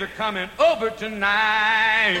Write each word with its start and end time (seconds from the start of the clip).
are 0.00 0.06
coming 0.08 0.48
over 0.58 0.90
tonight. 0.90 2.20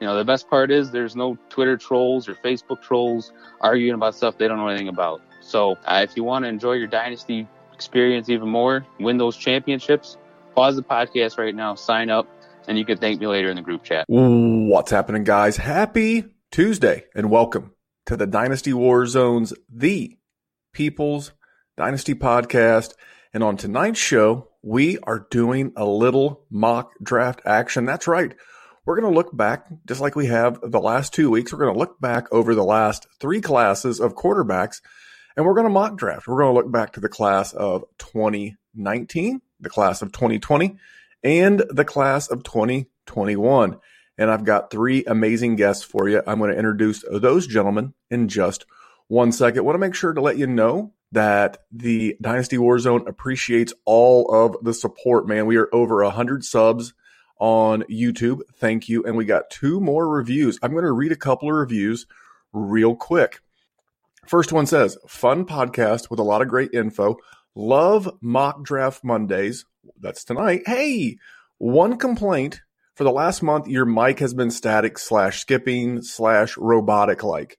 You 0.00 0.06
know, 0.06 0.16
the 0.16 0.24
best 0.24 0.48
part 0.48 0.70
is 0.70 0.92
there's 0.92 1.16
no 1.16 1.36
Twitter 1.48 1.76
trolls 1.76 2.28
or 2.28 2.34
Facebook 2.36 2.80
trolls 2.80 3.32
arguing 3.60 3.94
about 3.94 4.14
stuff 4.14 4.38
they 4.38 4.46
don't 4.46 4.58
know 4.58 4.68
anything 4.68 4.88
about. 4.88 5.20
So 5.40 5.76
uh, 5.86 6.06
if 6.08 6.16
you 6.16 6.22
want 6.22 6.44
to 6.44 6.48
enjoy 6.48 6.74
your 6.74 6.86
dynasty 6.86 7.48
experience 7.74 8.28
even 8.28 8.48
more, 8.48 8.86
win 9.00 9.18
those 9.18 9.36
championships, 9.36 10.16
pause 10.54 10.76
the 10.76 10.84
podcast 10.84 11.36
right 11.36 11.54
now, 11.54 11.74
sign 11.74 12.10
up, 12.10 12.28
and 12.68 12.78
you 12.78 12.84
can 12.84 12.98
thank 12.98 13.20
me 13.20 13.26
later 13.26 13.50
in 13.50 13.56
the 13.56 13.62
group 13.62 13.82
chat. 13.82 14.04
What's 14.08 14.92
happening, 14.92 15.24
guys? 15.24 15.56
Happy 15.56 16.26
Tuesday 16.52 17.06
and 17.16 17.28
welcome 17.28 17.72
to 18.06 18.16
the 18.16 18.26
Dynasty 18.26 18.72
War 18.72 19.04
Zones, 19.04 19.52
the 19.68 20.16
People's 20.72 21.32
Dynasty 21.76 22.14
Podcast. 22.14 22.94
And 23.34 23.42
on 23.42 23.56
tonight's 23.56 23.98
show, 23.98 24.50
we 24.62 24.98
are 25.00 25.26
doing 25.28 25.72
a 25.76 25.84
little 25.84 26.44
mock 26.50 26.92
draft 27.02 27.40
action. 27.44 27.84
That's 27.84 28.06
right. 28.06 28.34
We're 28.88 28.98
going 28.98 29.12
to 29.12 29.18
look 29.18 29.36
back, 29.36 29.66
just 29.86 30.00
like 30.00 30.16
we 30.16 30.28
have 30.28 30.60
the 30.62 30.80
last 30.80 31.12
two 31.12 31.28
weeks. 31.28 31.52
We're 31.52 31.58
going 31.58 31.74
to 31.74 31.78
look 31.78 32.00
back 32.00 32.26
over 32.32 32.54
the 32.54 32.64
last 32.64 33.06
three 33.20 33.42
classes 33.42 34.00
of 34.00 34.14
quarterbacks, 34.14 34.80
and 35.36 35.44
we're 35.44 35.52
going 35.52 35.66
to 35.66 35.70
mock 35.70 35.98
draft. 35.98 36.26
We're 36.26 36.38
going 36.38 36.54
to 36.54 36.58
look 36.58 36.72
back 36.72 36.94
to 36.94 37.00
the 37.00 37.10
class 37.10 37.52
of 37.52 37.84
2019, 37.98 39.42
the 39.60 39.68
class 39.68 40.00
of 40.00 40.12
2020, 40.12 40.78
and 41.22 41.62
the 41.68 41.84
class 41.84 42.28
of 42.28 42.42
2021. 42.44 43.78
And 44.16 44.30
I've 44.30 44.44
got 44.44 44.70
three 44.70 45.04
amazing 45.04 45.56
guests 45.56 45.84
for 45.84 46.08
you. 46.08 46.22
I'm 46.26 46.38
going 46.38 46.52
to 46.52 46.56
introduce 46.56 47.04
those 47.10 47.46
gentlemen 47.46 47.92
in 48.10 48.28
just 48.28 48.64
one 49.08 49.32
second. 49.32 49.58
I 49.58 49.62
want 49.64 49.74
to 49.74 49.86
make 49.86 49.94
sure 49.94 50.14
to 50.14 50.22
let 50.22 50.38
you 50.38 50.46
know 50.46 50.94
that 51.12 51.58
the 51.70 52.16
Dynasty 52.22 52.56
Warzone 52.56 53.06
appreciates 53.06 53.74
all 53.84 54.34
of 54.34 54.56
the 54.64 54.72
support, 54.72 55.28
man. 55.28 55.44
We 55.44 55.58
are 55.58 55.68
over 55.74 56.02
100 56.02 56.42
subs 56.42 56.94
on 57.38 57.82
YouTube. 57.84 58.40
Thank 58.56 58.88
you. 58.88 59.04
And 59.04 59.16
we 59.16 59.24
got 59.24 59.50
two 59.50 59.80
more 59.80 60.08
reviews. 60.08 60.58
I'm 60.62 60.72
going 60.72 60.84
to 60.84 60.92
read 60.92 61.12
a 61.12 61.16
couple 61.16 61.48
of 61.48 61.56
reviews 61.56 62.06
real 62.52 62.94
quick. 62.96 63.40
First 64.26 64.52
one 64.52 64.66
says, 64.66 64.98
fun 65.06 65.46
podcast 65.46 66.10
with 66.10 66.20
a 66.20 66.24
lot 66.24 66.42
of 66.42 66.48
great 66.48 66.74
info. 66.74 67.16
Love 67.54 68.10
mock 68.20 68.62
draft 68.62 69.02
Mondays. 69.02 69.64
That's 69.98 70.24
tonight. 70.24 70.62
Hey, 70.66 71.18
one 71.58 71.96
complaint 71.96 72.60
for 72.94 73.04
the 73.04 73.12
last 73.12 73.42
month, 73.42 73.68
your 73.68 73.84
mic 73.84 74.18
has 74.18 74.34
been 74.34 74.50
static 74.50 74.98
slash 74.98 75.40
skipping 75.40 76.02
slash 76.02 76.56
robotic 76.56 77.22
like. 77.22 77.58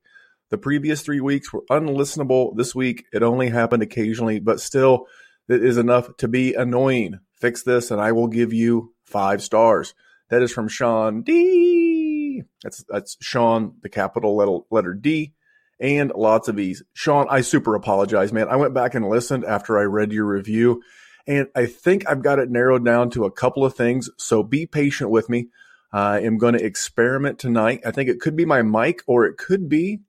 The 0.50 0.58
previous 0.58 1.02
three 1.02 1.22
weeks 1.22 1.54
were 1.54 1.64
unlistenable. 1.70 2.56
This 2.58 2.76
week, 2.76 3.06
it 3.14 3.24
only 3.24 3.50
happened 3.50 3.82
occasionally, 3.82 4.40
but 4.40 4.60
still, 4.60 5.08
it 5.48 5.64
is 5.64 5.78
enough 5.78 6.16
to 6.18 6.28
be 6.28 6.54
annoying. 6.56 7.20
Fix 7.36 7.64
this 7.64 7.90
and 7.90 8.02
I 8.02 8.12
will 8.12 8.28
give 8.28 8.52
you 8.52 8.94
five 9.10 9.42
stars. 9.42 9.94
That 10.30 10.42
is 10.42 10.52
from 10.52 10.68
Sean 10.68 11.24
D. 11.24 12.44
That's 12.64 12.86
that's 12.88 13.18
Sean, 13.20 13.74
the 13.82 13.90
capital 13.90 14.36
letter, 14.36 14.60
letter 14.70 14.94
D, 14.94 15.34
and 15.80 16.12
lots 16.16 16.48
of 16.48 16.60
E's. 16.60 16.84
Sean, 16.94 17.28
I 17.30 17.42
super 17.42 17.76
apologize, 17.76 18.32
man. 18.32 18.48
I 18.48 18.56
went 18.56 18.74
back 18.74 18.94
and 18.94 19.10
listened 19.10 19.44
after 19.44 19.80
I 19.80 19.84
read 19.84 20.12
your 20.12 20.26
review, 20.26 20.84
and 21.26 21.48
I 21.56 21.66
think 21.66 22.08
I've 22.08 22.22
got 22.22 22.40
it 22.40 22.52
narrowed 22.52 22.86
down 22.86 23.10
to 23.12 23.26
a 23.26 23.32
couple 23.32 23.66
of 23.66 23.76
things. 23.76 24.10
So 24.18 24.44
be 24.44 24.66
patient 24.66 25.10
with 25.10 25.30
me. 25.30 25.50
I 25.92 26.20
am 26.22 26.38
going 26.38 26.54
to 26.54 26.64
experiment 26.64 27.40
tonight. 27.40 27.82
I 27.86 27.92
think 27.92 28.10
it 28.10 28.20
could 28.20 28.36
be 28.36 28.46
my 28.46 28.62
mic 28.62 29.02
or 29.08 29.26
it 29.26 29.38
could 29.38 29.68
be 29.68 30.02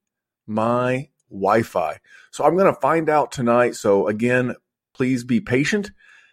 my 0.46 1.08
Wi-Fi. 1.30 1.98
So 2.30 2.44
I'm 2.44 2.56
going 2.56 2.72
to 2.72 2.80
find 2.80 3.08
out 3.08 3.32
tonight. 3.32 3.76
So 3.76 4.06
again, 4.06 4.54
please 4.92 5.24
be 5.24 5.40
patient 5.40 5.90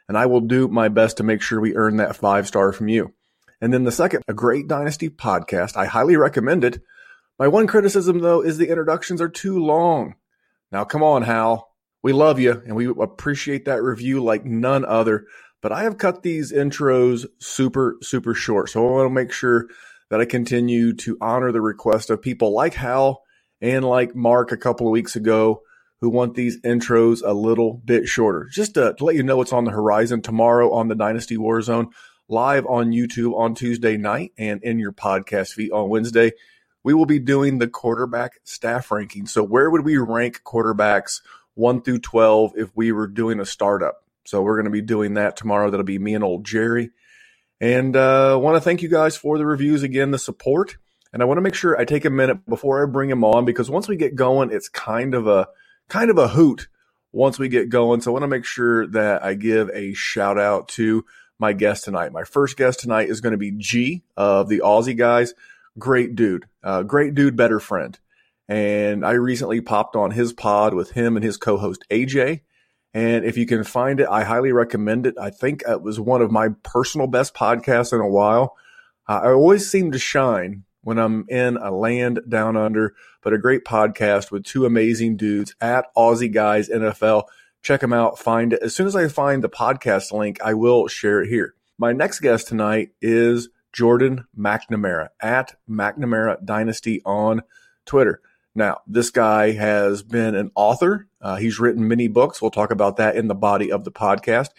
and 0.08 0.18
I 0.18 0.26
will 0.26 0.42
do 0.42 0.68
my 0.68 0.88
best 0.88 1.18
to 1.18 1.24
make 1.24 1.42
sure 1.42 1.60
we 1.60 1.76
earn 1.76 1.98
that 1.98 2.16
five 2.16 2.48
star 2.48 2.72
from 2.72 2.88
you. 2.88 3.14
And 3.60 3.74
then 3.74 3.84
the 3.84 3.92
second, 3.92 4.24
a 4.28 4.34
great 4.34 4.68
Dynasty 4.68 5.10
podcast. 5.10 5.76
I 5.76 5.86
highly 5.86 6.16
recommend 6.16 6.64
it. 6.64 6.82
My 7.40 7.48
one 7.48 7.68
criticism, 7.68 8.20
though, 8.20 8.42
is 8.42 8.58
the 8.58 8.70
introductions 8.70 9.22
are 9.22 9.30
too 9.30 9.60
long. 9.60 10.16
Now, 10.72 10.84
come 10.84 11.04
on, 11.04 11.24
Hal. 11.24 11.70
We 12.04 12.14
love 12.14 12.40
you 12.40 12.62
and 12.66 12.76
we 12.76 12.88
appreciate 12.88 13.66
that 13.66 13.82
review 13.82 14.24
like 14.24 14.46
none 14.46 14.86
other. 14.86 15.26
But 15.62 15.72
I 15.72 15.84
have 15.84 15.98
cut 15.98 16.22
these 16.22 16.52
intros 16.52 17.26
super, 17.40 17.98
super 18.02 18.34
short. 18.34 18.70
So 18.70 18.88
I 18.88 18.92
want 18.92 19.06
to 19.08 19.14
make 19.14 19.32
sure 19.32 19.68
that 20.10 20.22
I 20.22 20.26
continue 20.26 20.94
to 20.94 21.18
honor 21.20 21.52
the 21.52 21.62
request 21.62 22.10
of 22.10 22.22
people 22.22 22.54
like 22.54 22.76
Hal 22.76 23.24
and 23.60 23.84
like 23.84 24.16
Mark 24.16 24.52
a 24.52 24.58
couple 24.58 24.88
of 24.88 24.92
weeks 24.92 25.16
ago 25.16 25.64
who 26.02 26.10
want 26.10 26.36
these 26.36 26.62
intros 26.62 27.22
a 27.26 27.34
little 27.34 27.74
bit 27.74 28.08
shorter. 28.08 28.48
Just 28.52 28.76
to, 28.76 28.94
to 28.94 29.04
let 29.04 29.16
you 29.16 29.24
know 29.24 29.38
what's 29.38 29.54
on 29.54 29.66
the 29.66 29.72
horizon 29.72 30.22
tomorrow 30.22 30.72
on 30.74 30.88
the 30.88 30.96
Dynasty 30.96 31.38
Warzone, 31.38 31.88
live 32.30 32.66
on 32.66 32.92
YouTube 32.92 33.36
on 33.36 33.56
Tuesday 33.56 33.98
night 33.98 34.34
and 34.38 34.62
in 34.64 34.80
your 34.80 34.92
podcast 34.92 35.54
feed 35.54 35.72
on 35.72 35.90
Wednesday. 35.90 36.32
We 36.84 36.94
will 36.94 37.06
be 37.06 37.20
doing 37.20 37.58
the 37.58 37.68
quarterback 37.68 38.40
staff 38.44 38.92
ranking. 38.92 39.26
So, 39.26 39.44
where 39.44 39.70
would 39.70 39.84
we 39.84 39.98
rank 39.98 40.42
quarterbacks 40.44 41.22
1 41.56 41.82
through 41.82 42.00
12 42.00 42.54
if 42.56 42.70
we 42.76 42.92
were 42.92 43.08
doing 43.08 43.40
a 43.40 43.46
startup? 43.46 44.04
So, 44.26 44.42
we're 44.42 44.56
going 44.56 44.66
to 44.66 44.72
be 44.72 44.82
doing 44.82 45.16
that 45.16 45.36
tomorrow. 45.36 45.70
That'll 45.70 45.84
be 45.84 46.00
me 46.00 46.14
and 46.14 46.24
old 46.24 46.46
Jerry. 46.46 46.92
And 47.60 47.96
uh, 47.96 48.38
want 48.42 48.56
to 48.56 48.62
thank 48.62 48.82
you 48.84 48.90
guys 48.90 49.18
for 49.18 49.38
the 49.38 49.46
reviews 49.46 49.84
again, 49.84 50.12
the 50.12 50.20
support. 50.20 50.78
And 51.12 51.22
I 51.22 51.26
want 51.26 51.38
to 51.38 51.42
make 51.42 51.56
sure 51.56 51.80
I 51.80 51.86
take 51.86 52.06
a 52.06 52.10
minute 52.10 52.46
before 52.48 52.84
I 52.84 52.90
bring 52.90 53.10
him 53.10 53.24
on 53.24 53.46
because 53.46 53.70
once 53.70 53.88
we 53.88 53.96
get 53.96 54.16
going, 54.16 54.52
it's 54.52 54.70
kind 54.70 55.16
of 55.16 55.28
a 55.28 55.48
kind 55.90 56.10
of 56.10 56.18
a 56.18 56.30
hoot 56.30 56.68
once 57.12 57.40
we 57.40 57.50
get 57.50 57.70
going. 57.70 58.02
So 58.02 58.12
I 58.12 58.14
want 58.14 58.24
to 58.24 58.28
make 58.28 58.46
sure 58.46 58.88
that 58.88 59.24
I 59.24 59.34
give 59.34 59.70
a 59.74 59.94
shout 59.94 60.38
out 60.38 60.68
to 60.70 61.06
my 61.40 61.54
guest 61.54 61.84
tonight. 61.84 62.12
My 62.12 62.24
first 62.24 62.58
guest 62.58 62.80
tonight 62.80 63.10
is 63.10 63.22
going 63.22 63.32
to 63.32 63.38
be 63.38 63.52
G 63.52 64.04
of 64.16 64.50
the 64.50 64.60
Aussie 64.60 64.98
guys. 64.98 65.34
Great 65.78 66.16
dude, 66.16 66.46
uh, 66.64 66.84
great 66.84 67.14
dude, 67.14 67.36
better 67.36 67.60
friend. 67.60 67.98
And 68.48 69.06
I 69.06 69.12
recently 69.12 69.62
popped 69.62 69.96
on 69.96 70.12
his 70.12 70.34
pod 70.34 70.74
with 70.74 70.92
him 70.92 71.18
and 71.18 71.24
his 71.24 71.38
co-host 71.38 71.86
AJ. 71.92 72.42
And 72.94 73.26
if 73.26 73.38
you 73.38 73.46
can 73.46 73.64
find 73.64 74.00
it, 74.00 74.08
I 74.10 74.24
highly 74.24 74.52
recommend 74.52 75.06
it. 75.06 75.16
I 75.20 75.30
think 75.30 75.64
it 75.68 75.82
was 75.82 76.00
one 76.00 76.22
of 76.22 76.32
my 76.32 76.50
personal 76.64 77.08
best 77.08 77.34
podcasts 77.36 77.94
in 77.94 78.00
a 78.00 78.08
while. 78.08 78.56
I 79.08 79.32
always 79.32 79.70
seem 79.70 79.92
to 79.92 80.00
shine 80.00 80.64
when 80.88 80.98
I'm 80.98 81.26
in 81.28 81.58
a 81.58 81.70
land 81.70 82.22
down 82.30 82.56
under, 82.56 82.96
but 83.22 83.34
a 83.34 83.38
great 83.38 83.66
podcast 83.66 84.32
with 84.32 84.46
two 84.46 84.66
amazing 84.66 85.18
dudes 85.18 85.54
at 85.60 85.94
Aussie 85.98 86.32
Guys 86.32 86.70
NFL. 86.70 87.24
Check 87.62 87.82
them 87.82 87.92
out. 87.92 88.18
Find 88.18 88.54
it. 88.54 88.62
As 88.62 88.74
soon 88.74 88.88
as 88.88 88.96
I 88.96 89.10
find 89.10 89.44
the 89.44 89.50
podcast 89.50 90.14
link, 90.14 90.40
I 90.42 90.54
will 90.54 90.88
share 90.88 91.22
it 91.22 91.28
here. 91.28 91.56
My 91.78 91.92
next 91.92 92.22
guest 92.22 92.48
tonight 92.48 92.92
is 93.02 93.50
Jordan 93.74 94.28
McNamara 94.40 95.10
at 95.20 95.56
McNamara 95.70 96.38
Dynasty 96.46 97.02
on 97.06 97.42
Twitter. 97.86 98.22
Now, 98.56 98.80
this 98.88 99.10
guy 99.10 99.52
has 99.52 100.04
been 100.04 100.36
an 100.36 100.52
author. 100.56 101.10
Uh, 101.20 101.36
he's 101.36 101.60
written 101.60 101.90
many 101.90 102.08
books. 102.08 102.42
We'll 102.42 102.50
talk 102.50 102.72
about 102.72 102.96
that 102.96 103.18
in 103.18 103.28
the 103.28 103.36
body 103.36 103.74
of 103.74 103.84
the 103.84 103.92
podcast. 103.92 104.52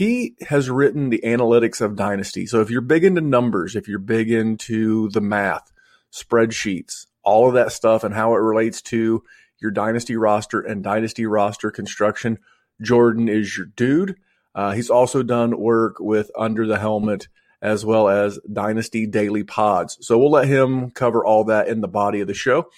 He 0.00 0.34
has 0.48 0.70
written 0.70 1.10
the 1.10 1.20
analytics 1.26 1.82
of 1.82 1.94
Dynasty. 1.94 2.46
So 2.46 2.62
if 2.62 2.70
you're 2.70 2.80
big 2.80 3.04
into 3.04 3.20
numbers, 3.20 3.76
if 3.76 3.86
you're 3.86 3.98
big 3.98 4.30
into 4.30 5.10
the 5.10 5.20
math, 5.20 5.70
spreadsheets, 6.10 7.04
all 7.22 7.48
of 7.48 7.52
that 7.52 7.70
stuff 7.70 8.02
and 8.02 8.14
how 8.14 8.32
it 8.32 8.38
relates 8.38 8.80
to 8.80 9.22
your 9.60 9.70
Dynasty 9.70 10.16
roster 10.16 10.58
and 10.58 10.82
Dynasty 10.82 11.26
roster 11.26 11.70
construction, 11.70 12.38
Jordan 12.80 13.28
is 13.28 13.54
your 13.54 13.66
dude. 13.66 14.16
Uh, 14.54 14.70
he's 14.70 14.88
also 14.88 15.22
done 15.22 15.60
work 15.60 15.96
with 16.00 16.30
Under 16.34 16.66
the 16.66 16.78
Helmet 16.78 17.28
as 17.60 17.84
well 17.84 18.08
as 18.08 18.38
Dynasty 18.50 19.06
Daily 19.06 19.44
Pods. 19.44 19.98
So 20.00 20.18
we'll 20.18 20.30
let 20.30 20.48
him 20.48 20.92
cover 20.92 21.22
all 21.22 21.44
that 21.44 21.68
in 21.68 21.82
the 21.82 21.88
body 21.88 22.22
of 22.22 22.26
the 22.26 22.32
show. 22.32 22.70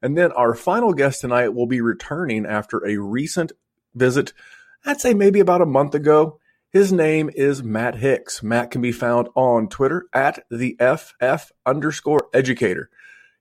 And 0.00 0.16
then 0.16 0.32
our 0.32 0.54
final 0.54 0.94
guest 0.94 1.20
tonight 1.20 1.52
will 1.52 1.66
be 1.66 1.82
returning 1.82 2.46
after 2.46 2.78
a 2.86 2.96
recent 2.96 3.52
visit, 3.94 4.32
I'd 4.86 5.02
say 5.02 5.12
maybe 5.12 5.40
about 5.40 5.60
a 5.60 5.66
month 5.66 5.94
ago. 5.94 6.39
His 6.72 6.92
name 6.92 7.30
is 7.34 7.64
Matt 7.64 7.96
Hicks. 7.96 8.44
Matt 8.44 8.70
can 8.70 8.80
be 8.80 8.92
found 8.92 9.28
on 9.34 9.68
Twitter 9.68 10.06
at 10.14 10.44
the 10.52 10.76
FF 10.78 11.50
underscore 11.66 12.28
educator. 12.32 12.90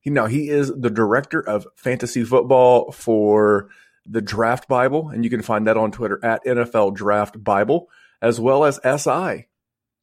He, 0.02 0.10
now 0.10 0.26
he 0.26 0.50
is 0.50 0.74
the 0.76 0.90
director 0.90 1.40
of 1.40 1.68
fantasy 1.76 2.24
football 2.24 2.92
for 2.92 3.70
the 4.04 4.22
Draft 4.22 4.68
Bible, 4.68 5.10
and 5.10 5.24
you 5.24 5.30
can 5.30 5.44
find 5.44 5.68
that 5.68 5.78
on 5.78 5.92
Twitter 5.92 6.20
at 6.26 6.44
NFL 6.44 6.96
Draft 6.96 7.44
Bible, 7.44 7.90
as 8.20 8.40
well 8.40 8.66
as 8.66 8.80
SI. 8.84 9.48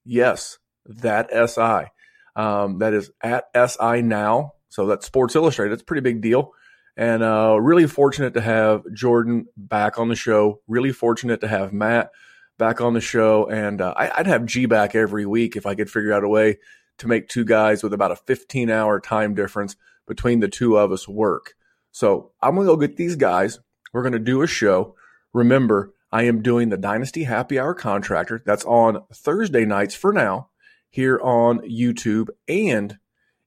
Yes, 0.04 0.58
that 0.84 1.28
SI. 1.50 1.90
Um, 2.36 2.78
that 2.78 2.94
is 2.94 3.10
at 3.20 3.46
SI 3.56 4.02
now. 4.02 4.52
So 4.68 4.86
that's 4.86 5.04
Sports 5.04 5.34
Illustrated. 5.34 5.72
It's 5.72 5.82
a 5.82 5.86
pretty 5.86 6.02
big 6.02 6.20
deal. 6.20 6.52
And 6.96 7.24
uh, 7.24 7.58
really 7.60 7.88
fortunate 7.88 8.34
to 8.34 8.40
have 8.40 8.84
Jordan 8.94 9.46
back 9.56 9.98
on 9.98 10.08
the 10.08 10.14
show. 10.14 10.60
Really 10.68 10.92
fortunate 10.92 11.40
to 11.40 11.48
have 11.48 11.72
Matt 11.72 12.12
back 12.58 12.80
on 12.80 12.94
the 12.94 13.00
show. 13.00 13.46
And 13.46 13.80
uh, 13.80 13.94
I, 13.96 14.18
would 14.18 14.26
have 14.26 14.46
G 14.46 14.66
back 14.66 14.94
every 14.94 15.26
week 15.26 15.56
if 15.56 15.66
I 15.66 15.74
could 15.74 15.90
figure 15.90 16.12
out 16.12 16.24
a 16.24 16.28
way 16.28 16.58
to 16.98 17.08
make 17.08 17.28
two 17.28 17.44
guys 17.44 17.82
with 17.82 17.92
about 17.92 18.12
a 18.12 18.16
15 18.16 18.70
hour 18.70 19.00
time 19.00 19.34
difference 19.34 19.76
between 20.06 20.40
the 20.40 20.48
two 20.48 20.76
of 20.76 20.92
us 20.92 21.08
work. 21.08 21.54
So 21.92 22.32
I'm 22.42 22.54
going 22.54 22.66
to 22.66 22.72
go 22.72 22.76
get 22.76 22.96
these 22.96 23.16
guys. 23.16 23.58
We're 23.92 24.02
going 24.02 24.12
to 24.12 24.18
do 24.18 24.42
a 24.42 24.46
show. 24.46 24.94
Remember, 25.32 25.94
I 26.12 26.22
am 26.24 26.42
doing 26.42 26.68
the 26.68 26.76
Dynasty 26.76 27.24
Happy 27.24 27.58
Hour 27.58 27.74
Contractor. 27.74 28.42
That's 28.44 28.64
on 28.64 29.02
Thursday 29.12 29.64
nights 29.64 29.94
for 29.94 30.12
now 30.12 30.50
here 30.90 31.18
on 31.22 31.58
YouTube, 31.60 32.28
and 32.48 32.98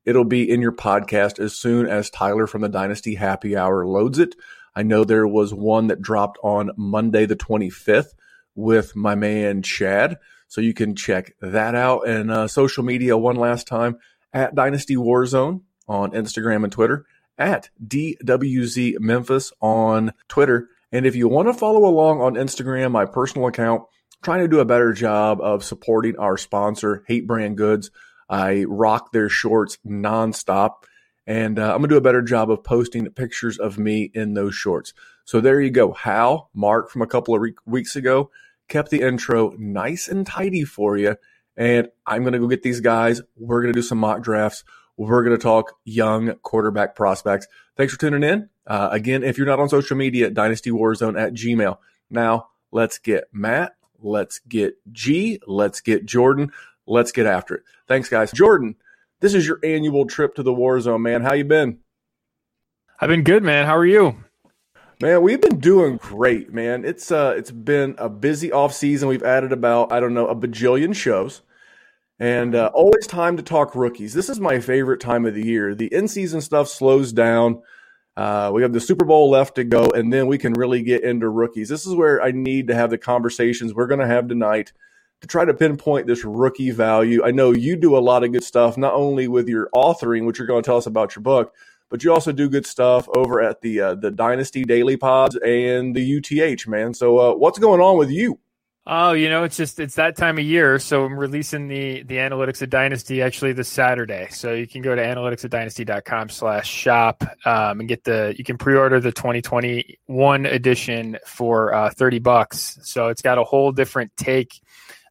it'll 0.05 0.25
be 0.25 0.49
in 0.49 0.61
your 0.61 0.71
podcast 0.71 1.39
as 1.39 1.55
soon 1.55 1.87
as 1.87 2.09
Tyler 2.09 2.47
from 2.47 2.61
the 2.61 2.69
Dynasty 2.69 3.15
Happy 3.15 3.55
Hour 3.55 3.85
loads 3.85 4.19
it. 4.19 4.35
I 4.75 4.83
know 4.83 5.03
there 5.03 5.27
was 5.27 5.53
one 5.53 5.87
that 5.87 6.01
dropped 6.01 6.37
on 6.43 6.71
Monday, 6.77 7.25
the 7.25 7.35
25th, 7.35 8.13
with 8.59 8.95
my 8.95 9.15
man 9.15 9.61
Chad. 9.61 10.17
So 10.47 10.61
you 10.61 10.73
can 10.73 10.95
check 10.95 11.35
that 11.41 11.75
out. 11.75 12.07
And 12.07 12.29
uh, 12.29 12.47
social 12.47 12.83
media 12.83 13.17
one 13.17 13.35
last 13.35 13.67
time 13.67 13.97
at 14.33 14.55
Dynasty 14.55 14.95
Warzone 14.95 15.61
on 15.87 16.11
Instagram 16.11 16.63
and 16.63 16.71
Twitter, 16.71 17.05
at 17.37 17.69
DWZ 17.83 18.99
Memphis 18.99 19.51
on 19.61 20.13
Twitter. 20.27 20.69
And 20.91 21.05
if 21.05 21.15
you 21.15 21.27
want 21.27 21.47
to 21.47 21.53
follow 21.53 21.85
along 21.85 22.21
on 22.21 22.33
Instagram, 22.33 22.91
my 22.91 23.05
personal 23.05 23.47
account, 23.47 23.83
trying 24.21 24.41
to 24.41 24.47
do 24.47 24.59
a 24.59 24.65
better 24.65 24.91
job 24.91 25.39
of 25.41 25.63
supporting 25.63 26.17
our 26.17 26.37
sponsor, 26.37 27.03
Hate 27.07 27.25
Brand 27.25 27.57
Goods. 27.57 27.91
I 28.29 28.65
rock 28.67 29.11
their 29.11 29.29
shorts 29.29 29.79
nonstop, 29.87 30.83
and 31.25 31.57
uh, 31.57 31.73
I'm 31.73 31.77
gonna 31.77 31.87
do 31.87 31.97
a 31.97 32.01
better 32.01 32.21
job 32.21 32.51
of 32.51 32.63
posting 32.63 33.09
pictures 33.09 33.57
of 33.57 33.79
me 33.79 34.11
in 34.13 34.33
those 34.33 34.53
shorts. 34.53 34.93
So 35.25 35.41
there 35.41 35.61
you 35.61 35.71
go. 35.71 35.93
Hal, 35.93 36.49
Mark 36.53 36.89
from 36.89 37.01
a 37.01 37.07
couple 37.07 37.35
of 37.35 37.41
re- 37.41 37.55
weeks 37.65 37.95
ago, 37.95 38.29
kept 38.69 38.89
the 38.89 39.01
intro 39.01 39.53
nice 39.57 40.07
and 40.07 40.25
tidy 40.25 40.63
for 40.63 40.97
you. 40.97 41.17
And 41.57 41.89
I'm 42.05 42.23
gonna 42.23 42.39
go 42.39 42.47
get 42.47 42.63
these 42.63 42.79
guys. 42.79 43.21
We're 43.35 43.61
gonna 43.61 43.73
do 43.73 43.81
some 43.81 43.97
mock 43.97 44.21
drafts. 44.21 44.63
We're 44.95 45.23
gonna 45.23 45.37
talk 45.37 45.75
young 45.83 46.35
quarterback 46.35 46.95
prospects. 46.95 47.47
Thanks 47.75 47.93
for 47.93 47.99
tuning 47.99 48.23
in. 48.23 48.49
Uh, 48.65 48.89
again, 48.91 49.23
if 49.23 49.37
you're 49.37 49.47
not 49.47 49.59
on 49.59 49.67
social 49.67 49.97
media, 49.97 50.29
Dynasty 50.29 50.71
Warzone 50.71 51.19
at 51.19 51.33
Gmail. 51.33 51.77
Now 52.09 52.47
let's 52.71 52.97
get 52.97 53.25
Matt 53.33 53.75
Let's 54.01 54.39
get 54.39 54.75
G. 54.91 55.39
Let's 55.45 55.81
get 55.81 56.05
Jordan. 56.05 56.51
Let's 56.87 57.11
get 57.11 57.25
after 57.25 57.55
it. 57.55 57.63
Thanks, 57.87 58.09
guys. 58.09 58.31
Jordan, 58.31 58.75
this 59.19 59.33
is 59.33 59.47
your 59.47 59.59
annual 59.63 60.05
trip 60.05 60.35
to 60.35 60.43
the 60.43 60.53
war 60.53 60.79
zone, 60.79 61.01
man. 61.01 61.21
How 61.21 61.33
you 61.33 61.43
been? 61.43 61.79
I've 62.99 63.09
been 63.09 63.23
good, 63.23 63.43
man. 63.43 63.65
How 63.65 63.77
are 63.77 63.85
you? 63.85 64.23
Man, 65.01 65.21
we've 65.21 65.39
been 65.39 65.59
doing 65.59 65.95
great, 65.95 66.53
man. 66.53 66.83
It's 66.83 67.09
uh 67.09 67.33
it's 67.37 67.51
been 67.51 67.95
a 67.97 68.09
busy 68.09 68.51
off 68.51 68.73
season. 68.73 69.07
We've 69.07 69.23
added 69.23 69.53
about, 69.53 69.93
I 69.93 70.01
don't 70.01 70.13
know, 70.13 70.27
a 70.27 70.35
bajillion 70.35 70.93
shows. 70.93 71.41
And 72.19 72.53
uh, 72.53 72.69
always 72.73 73.07
time 73.07 73.37
to 73.37 73.43
talk 73.43 73.75
rookies. 73.75 74.13
This 74.13 74.27
is 74.27 74.41
my 74.41 74.59
favorite 74.59 74.99
time 74.99 75.25
of 75.25 75.35
the 75.35 75.45
year. 75.45 75.73
The 75.73 75.87
in 75.93 76.09
season 76.09 76.41
stuff 76.41 76.67
slows 76.67 77.13
down. 77.13 77.61
Uh, 78.17 78.51
we 78.53 78.61
have 78.61 78.73
the 78.73 78.81
Super 78.81 79.05
Bowl 79.05 79.29
left 79.29 79.55
to 79.55 79.63
go, 79.63 79.85
and 79.85 80.11
then 80.11 80.27
we 80.27 80.37
can 80.37 80.51
really 80.51 80.83
get 80.83 81.05
into 81.05 81.29
rookies. 81.29 81.69
This 81.69 81.87
is 81.87 81.95
where 81.95 82.21
I 82.21 82.31
need 82.31 82.67
to 82.67 82.75
have 82.75 82.89
the 82.89 82.97
conversations 82.97 83.73
we're 83.73 83.87
going 83.87 84.01
to 84.01 84.07
have 84.07 84.27
tonight 84.27 84.73
to 85.21 85.27
try 85.27 85.45
to 85.45 85.53
pinpoint 85.53 86.07
this 86.07 86.25
rookie 86.25 86.71
value. 86.71 87.23
I 87.23 87.31
know 87.31 87.53
you 87.53 87.77
do 87.77 87.97
a 87.97 87.99
lot 87.99 88.25
of 88.25 88.33
good 88.33 88.43
stuff, 88.43 88.77
not 88.77 88.95
only 88.95 89.29
with 89.29 89.47
your 89.47 89.69
authoring, 89.73 90.25
which 90.25 90.39
you're 90.39 90.47
going 90.47 90.61
to 90.61 90.67
tell 90.67 90.75
us 90.75 90.87
about 90.87 91.15
your 91.15 91.23
book, 91.23 91.53
but 91.89 92.03
you 92.03 92.13
also 92.13 92.31
do 92.31 92.49
good 92.49 92.65
stuff 92.65 93.07
over 93.09 93.41
at 93.41 93.61
the 93.61 93.81
uh, 93.81 93.95
the 93.95 94.11
Dynasty 94.11 94.63
Daily 94.63 94.97
Pods 94.97 95.35
and 95.35 95.95
the 95.95 96.17
UTH, 96.17 96.67
man. 96.67 96.93
So, 96.93 97.17
uh, 97.17 97.35
what's 97.35 97.59
going 97.59 97.81
on 97.81 97.97
with 97.97 98.09
you? 98.09 98.39
Oh, 98.91 99.11
you 99.11 99.29
know, 99.29 99.43
it's 99.43 99.55
just 99.55 99.79
it's 99.79 99.93
that 99.95 100.15
time 100.15 100.39
of 100.39 100.43
year. 100.43 100.79
So 100.79 101.05
I'm 101.05 101.17
releasing 101.17 101.67
the 101.67 102.01
the 102.01 102.15
analytics 102.15 102.63
of 102.63 102.71
Dynasty 102.71 103.21
actually 103.21 103.53
this 103.53 103.67
Saturday. 103.67 104.29
So 104.31 104.53
you 104.53 104.65
can 104.65 104.81
go 104.81 104.95
to 104.95 105.01
analyticsofdynasty.com 105.01 106.29
slash 106.29 106.67
shop 106.67 107.23
um, 107.45 107.81
and 107.81 107.87
get 107.87 108.03
the 108.03 108.33
you 108.35 108.43
can 108.43 108.57
pre-order 108.57 108.99
the 108.99 109.11
2021 109.11 110.45
edition 110.47 111.19
for 111.23 111.71
uh, 111.71 111.91
30 111.91 112.17
bucks. 112.17 112.79
So 112.81 113.09
it's 113.09 113.21
got 113.21 113.37
a 113.37 113.43
whole 113.43 113.71
different 113.71 114.15
take. 114.17 114.59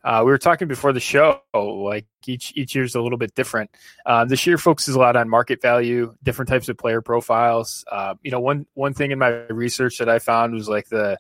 Uh, 0.05 0.23
we 0.25 0.31
were 0.31 0.39
talking 0.39 0.69
before 0.69 0.93
the 0.93 1.01
show, 1.01 1.41
like 1.55 2.07
each 2.27 2.53
each 2.57 2.75
year's 2.75 2.95
a 2.95 3.01
little 3.01 3.19
bit 3.19 3.35
different. 3.35 3.71
Uh, 4.07 4.25
this 4.25 4.47
year 4.47 4.59
focuses 4.59 4.95
a 4.95 4.99
lot 4.99 5.17
on 5.17 5.29
market 5.29 5.61
value, 5.61 6.15
different 6.23 6.49
types 6.49 6.69
of 6.69 6.79
player 6.79 7.01
profiles. 7.01 7.85
Uh, 7.91 8.15
you 8.23 8.31
know, 8.31 8.41
one 8.41 8.67
one 8.75 8.95
thing 8.95 9.11
in 9.11 9.19
my 9.19 9.29
research 9.49 9.99
that 9.99 10.09
I 10.09 10.19
found 10.19 10.55
was 10.55 10.69
like 10.69 10.89
the 10.89 11.19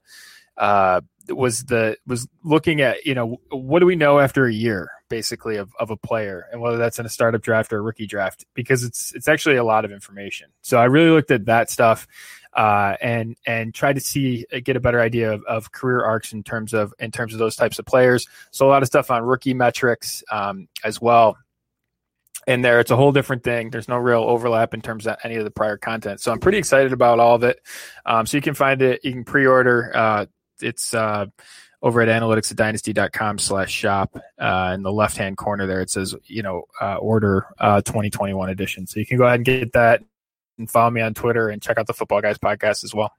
uh, 0.56 1.00
was 1.28 1.64
the 1.64 1.96
was 2.06 2.28
looking 2.44 2.80
at 2.80 3.04
you 3.04 3.14
know 3.14 3.40
what 3.50 3.80
do 3.80 3.86
we 3.86 3.96
know 3.96 4.18
after 4.18 4.46
a 4.46 4.52
year 4.52 4.90
basically 5.08 5.56
of, 5.56 5.74
of 5.78 5.90
a 5.90 5.96
player 5.96 6.46
and 6.52 6.60
whether 6.60 6.76
that's 6.76 6.98
in 6.98 7.06
a 7.06 7.08
startup 7.08 7.42
draft 7.42 7.72
or 7.72 7.78
a 7.78 7.82
rookie 7.82 8.06
draft 8.06 8.46
because 8.54 8.84
it's 8.84 9.12
it's 9.14 9.28
actually 9.28 9.56
a 9.56 9.64
lot 9.64 9.84
of 9.84 9.92
information. 9.92 10.48
So 10.62 10.78
i 10.78 10.84
really 10.84 11.10
looked 11.10 11.30
at 11.30 11.46
that 11.46 11.70
stuff 11.70 12.06
uh, 12.54 12.96
and 13.00 13.36
and 13.46 13.74
tried 13.74 13.94
to 13.94 14.00
see 14.00 14.46
uh, 14.52 14.60
get 14.62 14.76
a 14.76 14.80
better 14.80 15.00
idea 15.00 15.32
of, 15.32 15.44
of, 15.44 15.70
career 15.70 16.02
arcs 16.02 16.32
in 16.32 16.42
terms 16.42 16.74
of 16.74 16.94
in 16.98 17.10
terms 17.10 17.32
of 17.32 17.38
those 17.38 17.56
types 17.56 17.78
of 17.78 17.86
players. 17.86 18.26
So 18.50 18.66
a 18.66 18.70
lot 18.70 18.82
of 18.82 18.86
stuff 18.88 19.10
on 19.10 19.22
rookie 19.22 19.54
metrics 19.54 20.24
um, 20.30 20.68
as 20.82 21.00
well. 21.00 21.36
In 22.46 22.62
there 22.62 22.80
it's 22.80 22.90
a 22.90 22.96
whole 22.96 23.12
different 23.12 23.44
thing. 23.44 23.70
There's 23.70 23.88
no 23.88 23.98
real 23.98 24.22
overlap 24.22 24.72
in 24.72 24.80
terms 24.80 25.06
of 25.06 25.16
any 25.22 25.36
of 25.36 25.44
the 25.44 25.50
prior 25.50 25.76
content. 25.76 26.20
So 26.20 26.32
i'm 26.32 26.40
pretty 26.40 26.58
excited 26.58 26.92
about 26.92 27.20
all 27.20 27.34
of 27.34 27.44
it. 27.44 27.60
Um, 28.06 28.26
so 28.26 28.36
you 28.36 28.42
can 28.42 28.54
find 28.54 28.80
it 28.82 29.04
you 29.04 29.12
can 29.12 29.24
pre-order 29.24 29.92
uh, 29.94 30.26
it's 30.60 30.94
uh, 30.94 31.26
over 31.82 32.00
at 32.00 32.08
analyticsdynasty.com 32.08 33.38
slash 33.38 33.72
shop. 33.72 34.18
Uh, 34.38 34.72
in 34.74 34.82
the 34.82 34.92
left 34.92 35.16
hand 35.16 35.36
corner 35.36 35.66
there, 35.66 35.80
it 35.80 35.90
says, 35.90 36.14
you 36.26 36.42
know, 36.42 36.64
uh, 36.80 36.96
order 36.96 37.46
uh, 37.58 37.80
2021 37.82 38.50
edition. 38.50 38.86
So 38.86 39.00
you 39.00 39.06
can 39.06 39.18
go 39.18 39.24
ahead 39.24 39.36
and 39.36 39.44
get 39.44 39.72
that 39.72 40.02
and 40.58 40.70
follow 40.70 40.90
me 40.90 41.00
on 41.00 41.14
Twitter 41.14 41.48
and 41.48 41.62
check 41.62 41.78
out 41.78 41.86
the 41.86 41.94
Football 41.94 42.20
Guys 42.20 42.38
podcast 42.38 42.84
as 42.84 42.94
well. 42.94 43.12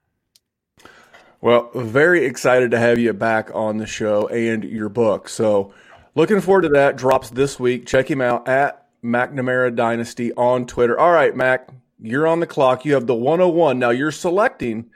Well, 1.40 1.70
very 1.74 2.26
excited 2.26 2.70
to 2.72 2.78
have 2.78 2.98
you 2.98 3.14
back 3.14 3.50
on 3.54 3.78
the 3.78 3.86
show 3.86 4.28
and 4.28 4.62
your 4.62 4.90
book. 4.90 5.26
So 5.28 5.72
looking 6.14 6.42
forward 6.42 6.62
to 6.62 6.68
that. 6.70 6.96
Drops 6.96 7.30
this 7.30 7.58
week. 7.58 7.86
Check 7.86 8.10
him 8.10 8.20
out 8.20 8.46
at 8.46 8.86
McNamara 9.02 9.74
Dynasty 9.74 10.34
on 10.34 10.66
Twitter. 10.66 10.98
All 11.00 11.12
right, 11.12 11.34
Mac, 11.34 11.70
you're 11.98 12.26
on 12.26 12.40
the 12.40 12.46
clock. 12.46 12.84
You 12.84 12.92
have 12.92 13.06
the 13.06 13.14
101. 13.14 13.78
Now 13.78 13.88
you're 13.88 14.10
selecting 14.10 14.90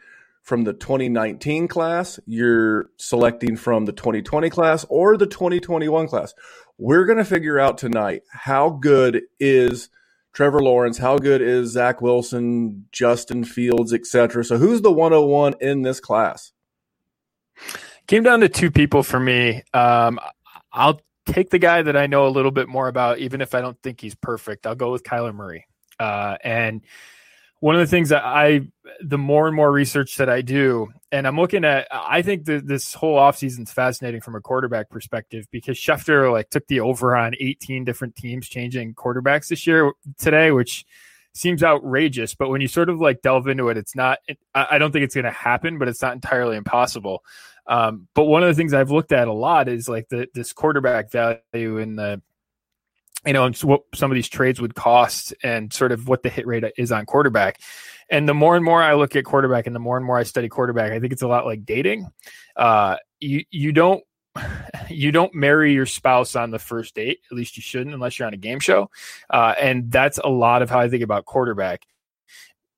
from 0.45 0.65
the 0.65 0.75
2019 0.75 1.69
class, 1.69 2.21
you're 2.27 2.91
selecting 2.99 3.57
from 3.57 3.87
the 3.87 3.93
2020 3.93 4.51
class 4.51 4.85
or 4.91 5.17
the 5.17 5.27
2021 5.27 6.07
class. 6.07 6.35
We're 6.77 7.07
going 7.07 7.19
to 7.19 7.25
figure 7.25 7.59
out 7.59 7.79
tonight 7.79 8.23
how 8.31 8.69
good 8.71 9.23
is 9.41 9.89
Trevor 10.35 10.63
Lawrence, 10.63 10.99
how 10.99 11.17
good 11.17 11.41
is 11.41 11.71
Zach 11.71 12.03
Wilson, 12.03 12.87
Justin 12.93 13.45
Fields, 13.45 13.95
etc. 13.95 14.45
So 14.45 14.59
who's 14.59 14.83
the 14.83 14.93
101 14.93 15.55
in 15.61 15.83
this 15.83 15.99
class? 15.99 16.53
Came 18.07 18.23
down 18.23 18.41
to 18.41 18.49
two 18.51 18.71
people 18.71 19.03
for 19.03 19.19
me. 19.19 19.63
Um, 19.73 20.21
I'll 20.73 21.01
take 21.25 21.49
the 21.49 21.59
guy 21.59 21.81
that 21.81 21.97
I 21.97 22.07
know 22.07 22.27
a 22.27 22.29
little 22.29 22.51
bit 22.51 22.69
more 22.69 22.89
about, 22.89 23.19
even 23.19 23.41
if 23.41 23.55
I 23.55 23.63
don't 23.63 23.81
think 23.83 24.01
he's 24.01 24.15
perfect. 24.15 24.67
I'll 24.67 24.75
go 24.75 24.93
with 24.93 25.05
Kyler 25.05 25.35
Murray. 25.35 25.67
Uh, 25.99 26.37
and 26.45 26.83
one 27.65 27.75
of 27.75 27.81
the 27.81 27.87
things 27.87 28.11
that 28.11 28.23
I, 28.23 28.61
the 29.01 29.17
more 29.17 29.47
and 29.47 29.57
more 29.57 29.73
research 29.73 30.19
that 30.19 30.29
I 30.29 30.43
do, 30.43 30.93
and 31.11 31.27
I'm 31.27 31.41
looking 31.41 31.65
at, 31.65 31.89
I 31.91 32.21
think 32.21 32.45
that 32.45 32.67
this 32.67 32.93
whole 32.93 33.19
offseason 33.19 33.63
is 33.63 33.73
fascinating 33.73 34.21
from 34.21 34.35
a 34.35 34.41
quarterback 34.43 34.91
perspective 34.91 35.47
because 35.51 35.79
Schefter 35.79 36.31
like 36.31 36.51
took 36.51 36.67
the 36.67 36.81
over 36.81 37.17
on 37.17 37.33
18 37.41 37.87
different 37.87 38.17
teams 38.17 38.51
changing 38.51 38.93
quarterbacks 38.93 39.49
this 39.49 39.67
year 39.67 39.95
today, 40.19 40.51
which 40.51 40.85
seems 41.33 41.63
outrageous. 41.63 42.35
But 42.35 42.51
when 42.51 42.61
you 42.61 42.69
sort 42.69 42.91
of 42.91 43.01
like 43.01 43.23
delve 43.23 43.49
into 43.49 43.71
it, 43.71 43.79
it's 43.79 43.97
not, 43.97 44.19
I 44.55 44.77
don't 44.77 44.93
think 44.93 45.07
it's 45.07 45.15
going 45.15 45.25
to 45.25 45.31
happen, 45.31 45.79
but 45.79 45.89
it's 45.89 46.03
not 46.03 46.13
entirely 46.13 46.59
impossible. 46.59 47.25
Um, 47.67 48.09
but 48.15 48.25
one 48.25 48.43
of 48.43 48.49
the 48.51 48.55
things 48.55 48.75
I've 48.75 48.91
looked 48.91 49.13
at 49.13 49.27
a 49.27 49.33
lot 49.33 49.71
is 49.71 49.89
like 49.89 50.11
the 50.11 50.29
this 50.35 50.53
quarterback 50.53 51.11
value 51.11 51.79
in 51.79 51.97
the 51.97 52.21
you 53.27 53.33
know, 53.33 53.45
and 53.45 53.57
what 53.59 53.83
some 53.95 54.11
of 54.11 54.15
these 54.15 54.29
trades 54.29 54.61
would 54.61 54.75
cost 54.75 55.35
and 55.43 55.73
sort 55.73 55.93
of 55.93 56.09
what 56.09 56.23
the 56.23 56.29
hit 56.29 56.47
rate 56.47 56.65
is 56.77 56.93
on 56.93 57.07
quarterback. 57.07 57.61
And 58.11 58.29
the 58.29 58.35
more 58.35 58.57
and 58.57 58.65
more 58.65 58.83
I 58.83 58.95
look 58.95 59.17
at 59.17 59.25
quarterback 59.25 59.67
and 59.67 59.75
the 59.75 59.81
more 59.81 59.97
and 59.97 60.05
more 60.05 60.19
I 60.19 60.25
study 60.25 60.49
quarterback, 60.49 60.93
I 60.93 61.01
think 61.01 61.13
it's 61.13 61.23
a 61.23 61.29
lot 61.29 61.47
like 61.47 61.65
dating. 61.65 62.11
Uh, 62.55 62.97
you, 63.21 63.45
you 63.51 63.73
don't, 63.73 64.05
you 64.89 65.11
don't 65.13 65.35
marry 65.35 65.73
your 65.73 65.87
spouse 65.87 66.37
on 66.37 66.51
the 66.51 66.59
first 66.59 66.95
date. 66.95 67.21
At 67.31 67.37
least 67.37 67.57
you 67.57 67.63
shouldn't, 67.63 67.95
unless 67.95 68.19
you're 68.19 68.29
on 68.29 68.35
a 68.35 68.39
game 68.39 68.61
show. 68.61 68.91
Uh, 69.31 69.55
and 69.59 69.91
that's 69.91 70.19
a 70.19 70.29
lot 70.29 70.63
of 70.63 70.71
how 70.71 70.81
I 70.81 70.89
think 70.89 71.03
about 71.03 71.25
quarterback. 71.25 71.87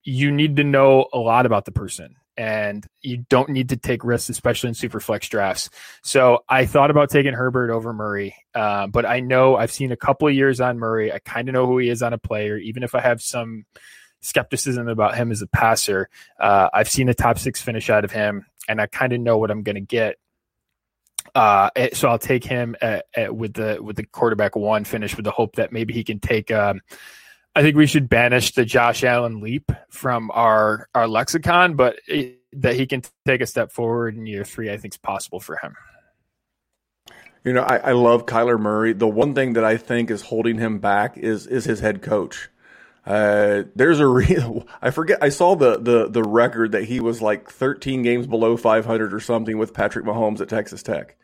You 0.05 0.31
need 0.31 0.57
to 0.57 0.65
know 0.65 1.09
a 1.13 1.19
lot 1.19 1.47
about 1.47 1.65
the 1.65 1.73
person 1.73 2.17
and 2.37 2.87
you 3.01 3.25
don't 3.29 3.49
need 3.49 3.71
to 3.71 3.77
take 3.77 4.05
risks, 4.05 4.29
especially 4.29 4.69
in 4.69 4.75
super 4.75 5.01
flex 5.01 5.29
drafts. 5.29 5.71
So 6.03 6.45
I 6.49 6.67
thought 6.67 6.91
about 6.91 7.11
taking 7.11 7.33
Herbert 7.33 7.71
over 7.71 7.93
Murray, 7.93 8.37
uh, 8.55 8.87
but 8.89 9.07
I 9.07 9.21
know 9.21 9.57
I've 9.57 9.73
seen 9.73 9.93
a 9.93 9.97
couple 9.97 10.29
of 10.29 10.35
years 10.35 10.61
on 10.61 10.79
Murray. 10.79 11.13
I 11.13 11.19
kind 11.19 11.49
of 11.49 11.55
know 11.55 11.67
who 11.67 11.79
he 11.79 11.89
is 11.89 12.03
on 12.03 12.13
a 12.13 12.19
player, 12.19 12.57
even 12.59 12.83
if 12.83 12.95
I 12.95 13.01
have 13.01 13.23
some 13.23 13.65
skepticism 14.21 14.89
about 14.89 15.17
him 15.17 15.31
as 15.31 15.43
a 15.43 15.47
passer. 15.47 16.09
Uh, 16.39 16.69
I've 16.73 16.91
seen 16.91 17.09
a 17.09 17.15
top 17.15 17.39
six 17.39 17.61
finish 17.61 17.89
out 17.89 18.05
of 18.05 18.13
him, 18.13 18.47
and 18.69 18.81
I 18.81 18.87
kind 18.87 19.13
of 19.13 19.21
know 19.21 19.39
what 19.39 19.51
I'm 19.51 19.63
going 19.63 19.77
to 19.77 19.81
get. 19.81 20.17
Uh, 21.35 21.71
eh, 21.77 21.91
so 21.93 22.09
I'll 22.09 22.19
take 22.19 22.45
him 22.45 22.77
at, 22.81 23.07
at, 23.15 23.35
with 23.35 23.55
the 23.55 23.79
with 23.83 23.97
the 23.97 24.05
quarterback 24.05 24.57
one 24.57 24.85
finish 24.85 25.17
with 25.17 25.25
the 25.25 25.31
hope 25.31 25.57
that 25.57 25.73
maybe 25.73 25.93
he 25.93 26.05
can 26.05 26.21
take. 26.21 26.51
Um, 26.51 26.81
I 27.57 27.63
think 27.63 27.75
we 27.75 27.87
should 27.87 28.11
banish 28.11 28.53
the 28.53 28.67
Josh 28.67 29.03
Allen 29.03 29.41
leap 29.41 29.73
from 29.89 30.31
our 30.35 30.91
our 30.95 31.09
lexicon, 31.09 31.75
but 31.75 31.99
it, 32.07 32.39
that 32.53 32.75
he 32.75 32.87
can 32.87 33.03
take 33.25 33.41
a 33.41 33.47
step 33.47 33.73
forward 33.73 34.15
in 34.15 34.27
year 34.27 34.45
three, 34.45 34.71
I 34.71 34.77
think 34.77 34.93
is 34.93 34.99
possible 34.99 35.41
for 35.41 35.57
him. 35.57 35.75
You 37.45 37.55
know, 37.55 37.63
I, 37.63 37.79
I 37.79 37.93
love 37.93 38.27
Kyler 38.27 38.61
Murray. 38.61 38.93
The 38.93 39.09
one 39.09 39.35
thing 39.35 39.55
that 39.55 39.65
I 39.65 39.79
think 39.79 40.11
is 40.11 40.21
holding 40.21 40.59
him 40.59 40.81
back 40.81 41.17
is 41.17 41.47
is 41.47 41.65
his 41.65 41.81
head 41.81 42.03
coach. 42.03 42.51
Uh, 43.07 43.63
there's 43.75 44.01
a 44.01 44.07
real 44.07 44.67
I 44.83 44.91
forget 44.91 45.23
I 45.23 45.31
saw 45.31 45.57
the 45.57 45.79
the 45.79 46.11
the 46.11 46.23
record 46.23 46.73
that 46.73 46.85
he 46.85 47.01
was 47.01 47.23
like 47.23 47.49
13 47.49 48.03
games 48.03 48.27
below 48.27 48.59
500 48.59 49.15
or 49.15 49.21
something 49.21 49.57
with 49.57 49.73
Patrick 49.73 50.05
Mahomes 50.05 50.43
at 50.43 50.51
Texas 50.51 50.83
Tech. 50.83 51.17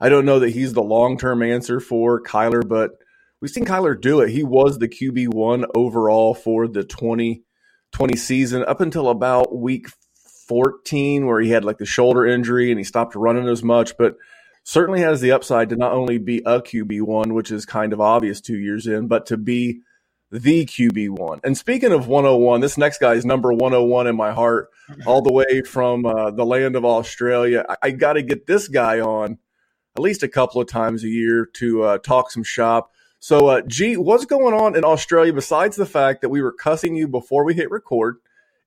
I 0.00 0.08
don't 0.08 0.24
know 0.24 0.38
that 0.38 0.48
he's 0.48 0.72
the 0.72 0.82
long 0.82 1.18
term 1.18 1.42
answer 1.42 1.78
for 1.78 2.22
Kyler, 2.22 2.66
but 2.66 3.03
we've 3.44 3.50
seen 3.50 3.66
Kyler 3.66 4.00
do 4.00 4.22
it. 4.22 4.30
He 4.30 4.42
was 4.42 4.78
the 4.78 4.88
QB 4.88 5.34
one 5.34 5.66
overall 5.74 6.32
for 6.32 6.66
the 6.66 6.82
2020 6.82 8.16
season 8.16 8.64
up 8.64 8.80
until 8.80 9.10
about 9.10 9.54
week 9.54 9.88
14, 10.48 11.26
where 11.26 11.42
he 11.42 11.50
had 11.50 11.62
like 11.62 11.76
the 11.76 11.84
shoulder 11.84 12.24
injury 12.24 12.70
and 12.70 12.80
he 12.80 12.84
stopped 12.84 13.14
running 13.14 13.46
as 13.46 13.62
much, 13.62 13.98
but 13.98 14.16
certainly 14.62 15.02
has 15.02 15.20
the 15.20 15.32
upside 15.32 15.68
to 15.68 15.76
not 15.76 15.92
only 15.92 16.16
be 16.16 16.38
a 16.46 16.62
QB 16.62 17.02
one, 17.02 17.34
which 17.34 17.50
is 17.50 17.66
kind 17.66 17.92
of 17.92 18.00
obvious 18.00 18.40
two 18.40 18.56
years 18.56 18.86
in, 18.86 19.08
but 19.08 19.26
to 19.26 19.36
be 19.36 19.80
the 20.30 20.64
QB 20.64 21.10
one. 21.10 21.40
And 21.44 21.54
speaking 21.54 21.92
of 21.92 22.08
101, 22.08 22.62
this 22.62 22.78
next 22.78 22.96
guy 22.96 23.12
is 23.12 23.26
number 23.26 23.52
101 23.52 24.06
in 24.06 24.16
my 24.16 24.32
heart, 24.32 24.70
all 25.04 25.20
the 25.20 25.34
way 25.34 25.60
from 25.60 26.06
uh, 26.06 26.30
the 26.30 26.46
land 26.46 26.76
of 26.76 26.86
Australia. 26.86 27.66
I, 27.68 27.76
I 27.82 27.90
got 27.90 28.14
to 28.14 28.22
get 28.22 28.46
this 28.46 28.68
guy 28.68 29.00
on 29.00 29.36
at 29.96 30.02
least 30.02 30.22
a 30.22 30.28
couple 30.28 30.62
of 30.62 30.66
times 30.66 31.04
a 31.04 31.08
year 31.08 31.44
to 31.56 31.82
uh, 31.82 31.98
talk 31.98 32.30
some 32.30 32.42
shop. 32.42 32.93
So, 33.24 33.46
uh, 33.46 33.62
G, 33.66 33.96
what's 33.96 34.26
going 34.26 34.52
on 34.52 34.76
in 34.76 34.84
Australia 34.84 35.32
besides 35.32 35.76
the 35.76 35.86
fact 35.86 36.20
that 36.20 36.28
we 36.28 36.42
were 36.42 36.52
cussing 36.52 36.94
you 36.94 37.08
before 37.08 37.42
we 37.42 37.54
hit 37.54 37.70
record? 37.70 38.18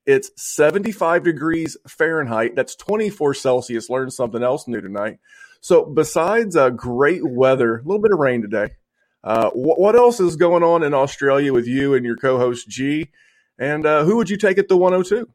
It's 0.07 0.31
75 0.35 1.21
degrees 1.23 1.77
Fahrenheit. 1.87 2.55
That's 2.55 2.75
24 2.75 3.35
Celsius. 3.35 3.87
Learn 3.87 4.09
something 4.09 4.41
else 4.41 4.67
new 4.67 4.81
tonight. 4.81 5.19
So, 5.61 5.85
besides 5.85 6.55
uh, 6.55 6.71
great 6.71 7.23
weather, 7.23 7.75
a 7.77 7.83
little 7.83 8.01
bit 8.01 8.11
of 8.11 8.17
rain 8.17 8.41
today, 8.41 8.69
uh, 9.23 9.51
wh- 9.51 9.77
what 9.77 9.95
else 9.95 10.19
is 10.19 10.35
going 10.35 10.63
on 10.63 10.81
in 10.81 10.91
Australia 10.95 11.53
with 11.53 11.67
you 11.67 11.93
and 11.93 12.03
your 12.03 12.17
co 12.17 12.39
host 12.39 12.67
G? 12.67 13.11
And 13.59 13.85
uh, 13.85 14.05
who 14.05 14.15
would 14.15 14.31
you 14.31 14.37
take 14.37 14.57
at 14.57 14.69
the 14.69 14.75
102? 14.75 15.29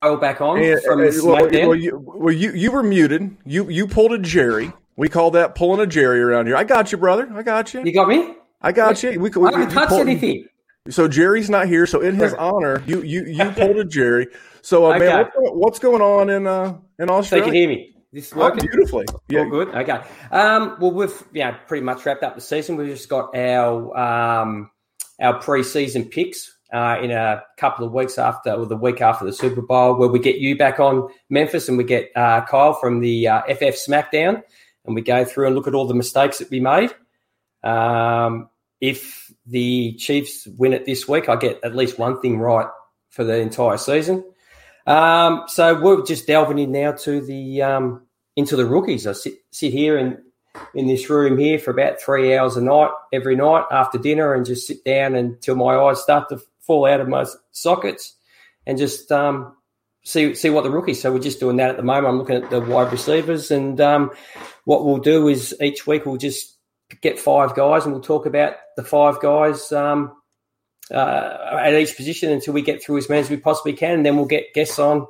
Oh, 0.00 0.16
back 0.16 0.40
on 0.40 0.60
And- 0.60 0.82
from 0.82 1.02
and- 1.02 1.12
well, 1.22 1.46
well, 1.52 1.74
you, 1.74 2.02
well, 2.02 2.34
you 2.34 2.52
you 2.52 2.72
were 2.72 2.82
muted. 2.82 3.36
You 3.44 3.68
you 3.68 3.86
pulled 3.86 4.14
a 4.14 4.18
Jerry. 4.18 4.72
We 4.96 5.08
call 5.08 5.32
that 5.32 5.54
pulling 5.54 5.80
a 5.80 5.86
Jerry 5.86 6.20
around 6.20 6.46
here. 6.46 6.56
I 6.56 6.64
got 6.64 6.92
you, 6.92 6.98
brother. 6.98 7.28
I 7.34 7.42
got 7.42 7.74
you. 7.74 7.82
you 7.84 7.92
got 7.92 8.08
me? 8.08 8.34
I 8.62 8.72
got 8.72 9.02
you. 9.02 9.18
We, 9.20 9.30
we, 9.30 9.48
I 9.48 9.52
haven't 9.52 9.74
touched 9.74 9.92
anything. 9.92 10.46
So 10.88 11.08
Jerry's 11.08 11.50
not 11.50 11.66
here. 11.66 11.86
So 11.86 12.00
in 12.00 12.14
his 12.16 12.34
honor, 12.34 12.82
you 12.86 13.02
you 13.02 13.24
you 13.24 13.50
pulled 13.50 13.76
a 13.76 13.84
Jerry. 13.84 14.28
So 14.62 14.90
uh, 14.92 14.98
man, 14.98 15.26
what's, 15.34 15.34
what's 15.36 15.78
going 15.78 16.02
on 16.02 16.30
in 16.30 16.46
uh 16.46 16.78
in 16.98 17.08
So 17.24 17.36
you 17.36 17.42
can 17.42 17.54
hear 17.54 17.68
me. 17.68 17.94
This 18.12 18.28
is 18.28 18.32
Oh, 18.34 18.40
working. 18.40 18.68
beautifully. 18.68 19.06
Yeah. 19.28 19.40
All 19.40 19.50
good. 19.50 19.68
Okay. 19.68 20.00
Um, 20.30 20.76
well, 20.80 20.92
we've 20.92 21.22
yeah 21.32 21.52
pretty 21.52 21.84
much 21.84 22.06
wrapped 22.06 22.22
up 22.22 22.36
the 22.36 22.40
season. 22.40 22.76
We've 22.76 22.88
just 22.88 23.08
got 23.08 23.34
our 23.34 23.96
um, 23.98 24.70
our 25.20 25.40
pre-season 25.40 26.04
picks 26.04 26.54
uh, 26.72 26.98
in 27.02 27.10
a 27.10 27.42
couple 27.56 27.84
of 27.86 27.92
weeks 27.92 28.18
after, 28.18 28.52
or 28.52 28.66
the 28.66 28.76
week 28.76 29.00
after 29.00 29.24
the 29.24 29.32
Super 29.32 29.62
Bowl, 29.62 29.96
where 29.96 30.08
we 30.08 30.18
get 30.18 30.36
you 30.36 30.56
back 30.56 30.78
on 30.80 31.08
Memphis 31.30 31.68
and 31.68 31.78
we 31.78 31.84
get 31.84 32.10
uh, 32.14 32.44
Kyle 32.46 32.74
from 32.74 33.00
the 33.00 33.26
uh, 33.28 33.42
FF 33.42 33.76
SmackDown, 33.88 34.42
and 34.84 34.94
we 34.94 35.02
go 35.02 35.24
through 35.24 35.46
and 35.46 35.54
look 35.54 35.66
at 35.66 35.74
all 35.74 35.86
the 35.86 35.94
mistakes 35.94 36.38
that 36.38 36.50
we 36.50 36.60
made. 36.60 36.90
Um, 37.62 38.48
if 38.80 39.32
the 39.46 39.94
Chiefs 39.94 40.46
win 40.58 40.72
it 40.72 40.84
this 40.84 41.08
week, 41.08 41.28
I 41.28 41.36
get 41.36 41.60
at 41.64 41.74
least 41.74 41.98
one 41.98 42.20
thing 42.20 42.38
right 42.38 42.68
for 43.08 43.24
the 43.24 43.38
entire 43.38 43.78
season. 43.78 44.24
Um, 44.86 45.44
so 45.46 45.80
we're 45.80 46.04
just 46.04 46.26
delving 46.26 46.58
in 46.58 46.72
now 46.72 46.92
to 46.92 47.20
the 47.20 47.62
um, 47.62 48.06
into 48.36 48.56
the 48.56 48.66
rookies. 48.66 49.06
I 49.06 49.12
sit 49.12 49.34
sit 49.50 49.72
here 49.72 49.96
in 49.96 50.22
in 50.74 50.86
this 50.86 51.08
room 51.08 51.38
here 51.38 51.58
for 51.58 51.70
about 51.70 52.00
three 52.00 52.36
hours 52.36 52.56
a 52.56 52.62
night 52.62 52.90
every 53.12 53.36
night 53.36 53.64
after 53.70 53.98
dinner, 53.98 54.34
and 54.34 54.44
just 54.44 54.66
sit 54.66 54.84
down 54.84 55.14
until 55.14 55.56
my 55.56 55.74
eyes 55.74 56.02
start 56.02 56.28
to 56.28 56.40
fall 56.60 56.86
out 56.86 57.00
of 57.00 57.08
my 57.08 57.24
sockets, 57.52 58.14
and 58.66 58.76
just 58.76 59.10
um, 59.10 59.56
see 60.04 60.34
see 60.34 60.50
what 60.50 60.64
the 60.64 60.70
rookies. 60.70 61.02
So 61.02 61.12
we're 61.12 61.18
just 61.18 61.40
doing 61.40 61.56
that 61.56 61.70
at 61.70 61.76
the 61.76 61.82
moment. 61.82 62.06
I'm 62.06 62.18
looking 62.18 62.36
at 62.36 62.50
the 62.50 62.60
wide 62.60 62.92
receivers, 62.92 63.50
and 63.50 63.80
um, 63.80 64.10
what 64.64 64.84
we'll 64.84 64.98
do 64.98 65.28
is 65.28 65.54
each 65.60 65.86
week 65.86 66.06
we'll 66.06 66.16
just 66.16 66.56
get 67.00 67.18
five 67.18 67.54
guys, 67.54 67.84
and 67.84 67.92
we'll 67.92 68.02
talk 68.02 68.26
about 68.26 68.54
the 68.76 68.84
five 68.84 69.20
guys. 69.20 69.72
Um, 69.72 70.12
uh, 70.90 71.58
at 71.62 71.72
each 71.72 71.96
position 71.96 72.30
until 72.30 72.52
we 72.52 72.60
get 72.60 72.82
through 72.82 72.98
as 72.98 73.08
many 73.08 73.22
as 73.22 73.30
we 73.30 73.38
possibly 73.38 73.72
can, 73.72 73.94
and 73.94 74.06
then 74.06 74.16
we'll 74.16 74.26
get 74.26 74.52
guests 74.52 74.78
on 74.78 75.06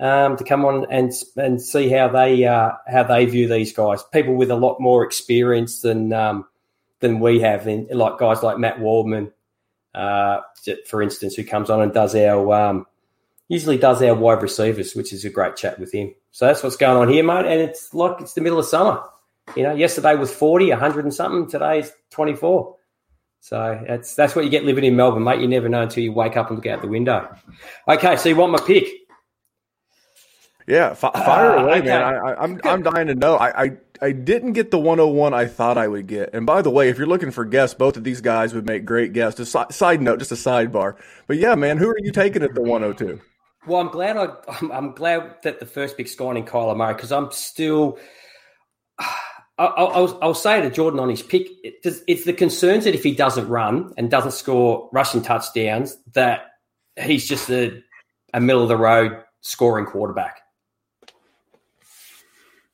um, 0.00 0.36
to 0.36 0.44
come 0.44 0.64
on 0.64 0.86
and 0.90 1.12
and 1.36 1.60
see 1.60 1.88
how 1.88 2.08
they 2.08 2.44
uh, 2.44 2.72
how 2.86 3.02
they 3.02 3.24
view 3.24 3.48
these 3.48 3.72
guys. 3.72 4.02
People 4.12 4.34
with 4.34 4.50
a 4.50 4.56
lot 4.56 4.80
more 4.80 5.04
experience 5.04 5.80
than 5.80 6.12
um, 6.12 6.46
than 7.00 7.20
we 7.20 7.40
have, 7.40 7.66
like 7.66 8.18
guys 8.18 8.42
like 8.42 8.58
Matt 8.58 8.80
Waldman, 8.80 9.32
uh, 9.94 10.40
for 10.86 11.02
instance, 11.02 11.34
who 11.34 11.44
comes 11.44 11.70
on 11.70 11.80
and 11.80 11.92
does 11.92 12.14
our 12.14 12.52
um, 12.52 12.86
usually 13.48 13.78
does 13.78 14.02
our 14.02 14.14
wide 14.14 14.42
receivers, 14.42 14.94
which 14.94 15.12
is 15.12 15.24
a 15.24 15.30
great 15.30 15.56
chat 15.56 15.78
with 15.78 15.92
him. 15.92 16.14
So 16.30 16.46
that's 16.46 16.62
what's 16.62 16.76
going 16.76 16.96
on 16.96 17.08
here, 17.08 17.24
mate. 17.24 17.46
And 17.46 17.60
it's 17.60 17.92
like 17.94 18.20
it's 18.20 18.34
the 18.34 18.40
middle 18.40 18.58
of 18.58 18.66
summer. 18.66 19.02
You 19.56 19.62
know, 19.62 19.74
yesterday 19.74 20.14
was 20.14 20.30
40, 20.32 20.70
100 20.70 21.04
and 21.04 21.14
something. 21.14 21.48
Today 21.50 21.80
is 21.80 21.92
24. 22.10 22.76
So 23.40 23.84
that's 23.86 24.14
that's 24.14 24.34
what 24.36 24.44
you 24.44 24.50
get 24.50 24.64
living 24.64 24.84
in 24.84 24.96
Melbourne, 24.96 25.24
mate. 25.24 25.40
You 25.40 25.48
never 25.48 25.68
know 25.68 25.82
until 25.82 26.02
you 26.04 26.12
wake 26.12 26.36
up 26.36 26.48
and 26.48 26.58
look 26.58 26.66
out 26.66 26.82
the 26.82 26.88
window. 26.88 27.34
Okay, 27.86 28.16
so 28.16 28.28
you 28.28 28.36
want 28.36 28.52
my 28.52 28.60
pick? 28.66 28.86
Yeah, 30.66 30.92
fi- 30.92 31.12
fire 31.12 31.52
Ah, 31.56 31.62
away, 31.64 31.78
okay. 31.78 31.86
man. 31.88 32.02
I, 32.02 32.14
I, 32.16 32.42
I'm 32.42 32.60
I'm 32.64 32.82
dying 32.82 33.06
to 33.06 33.14
know. 33.14 33.36
I, 33.36 33.64
I 33.64 33.76
I 34.02 34.12
didn't 34.12 34.52
get 34.52 34.70
the 34.70 34.78
101 34.78 35.32
I 35.32 35.46
thought 35.46 35.78
I 35.78 35.88
would 35.88 36.06
get. 36.06 36.30
And 36.34 36.44
by 36.44 36.60
the 36.60 36.68
way, 36.70 36.90
if 36.90 36.98
you're 36.98 37.06
looking 37.06 37.30
for 37.30 37.46
guests, 37.46 37.74
both 37.74 37.96
of 37.96 38.04
these 38.04 38.20
guys 38.20 38.52
would 38.52 38.66
make 38.66 38.84
great 38.84 39.14
guests. 39.14 39.40
A 39.40 39.46
si- 39.46 39.70
side 39.72 40.02
note, 40.02 40.18
just 40.18 40.32
a 40.32 40.34
sidebar. 40.34 40.96
But 41.26 41.38
yeah, 41.38 41.54
man, 41.54 41.78
who 41.78 41.88
are 41.88 41.98
you 41.98 42.12
taking 42.12 42.42
at 42.42 42.54
the 42.54 42.60
102? 42.60 43.18
Well, 43.66 43.80
I'm 43.80 43.88
glad 43.88 44.16
I, 44.16 44.28
I'm, 44.72 44.92
glad 44.92 45.36
that 45.42 45.60
the 45.60 45.66
first 45.66 45.96
pick's 45.96 46.14
gone 46.14 46.36
in 46.36 46.44
Kyler 46.44 46.76
Murray 46.76 46.94
because 46.94 47.12
I'm 47.12 47.30
still. 47.32 47.98
I'll, 49.58 49.88
I'll, 49.88 50.18
I'll 50.22 50.34
say 50.34 50.60
to 50.60 50.70
Jordan 50.70 51.00
on 51.00 51.08
his 51.08 51.20
pick, 51.20 51.48
it, 51.64 51.84
it's 52.06 52.24
the 52.24 52.32
concerns 52.32 52.84
that 52.84 52.94
if 52.94 53.02
he 53.02 53.12
doesn't 53.12 53.48
run 53.48 53.92
and 53.96 54.08
doesn't 54.08 54.30
score 54.30 54.88
rushing 54.92 55.20
touchdowns, 55.20 55.96
that 56.14 56.42
he's 56.96 57.26
just 57.26 57.50
a, 57.50 57.82
a 58.32 58.40
middle 58.40 58.62
of 58.62 58.68
the 58.68 58.76
road 58.76 59.20
scoring 59.40 59.84
quarterback. 59.84 60.40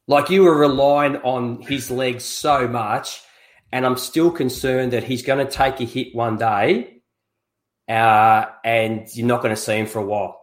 Like 0.06 0.28
you 0.28 0.42
were 0.42 0.58
relying 0.58 1.16
on 1.16 1.62
his 1.62 1.90
legs 1.90 2.24
so 2.24 2.68
much, 2.68 3.22
and 3.72 3.86
I'm 3.86 3.96
still 3.96 4.30
concerned 4.30 4.92
that 4.92 5.04
he's 5.04 5.22
going 5.22 5.44
to 5.44 5.50
take 5.50 5.80
a 5.80 5.84
hit 5.84 6.14
one 6.14 6.36
day 6.36 6.94
uh, 7.88 8.46
and 8.64 9.06
you're 9.14 9.26
not 9.26 9.42
going 9.42 9.54
to 9.54 9.60
see 9.60 9.76
him 9.76 9.86
for 9.86 9.98
a 9.98 10.04
while. 10.04 10.40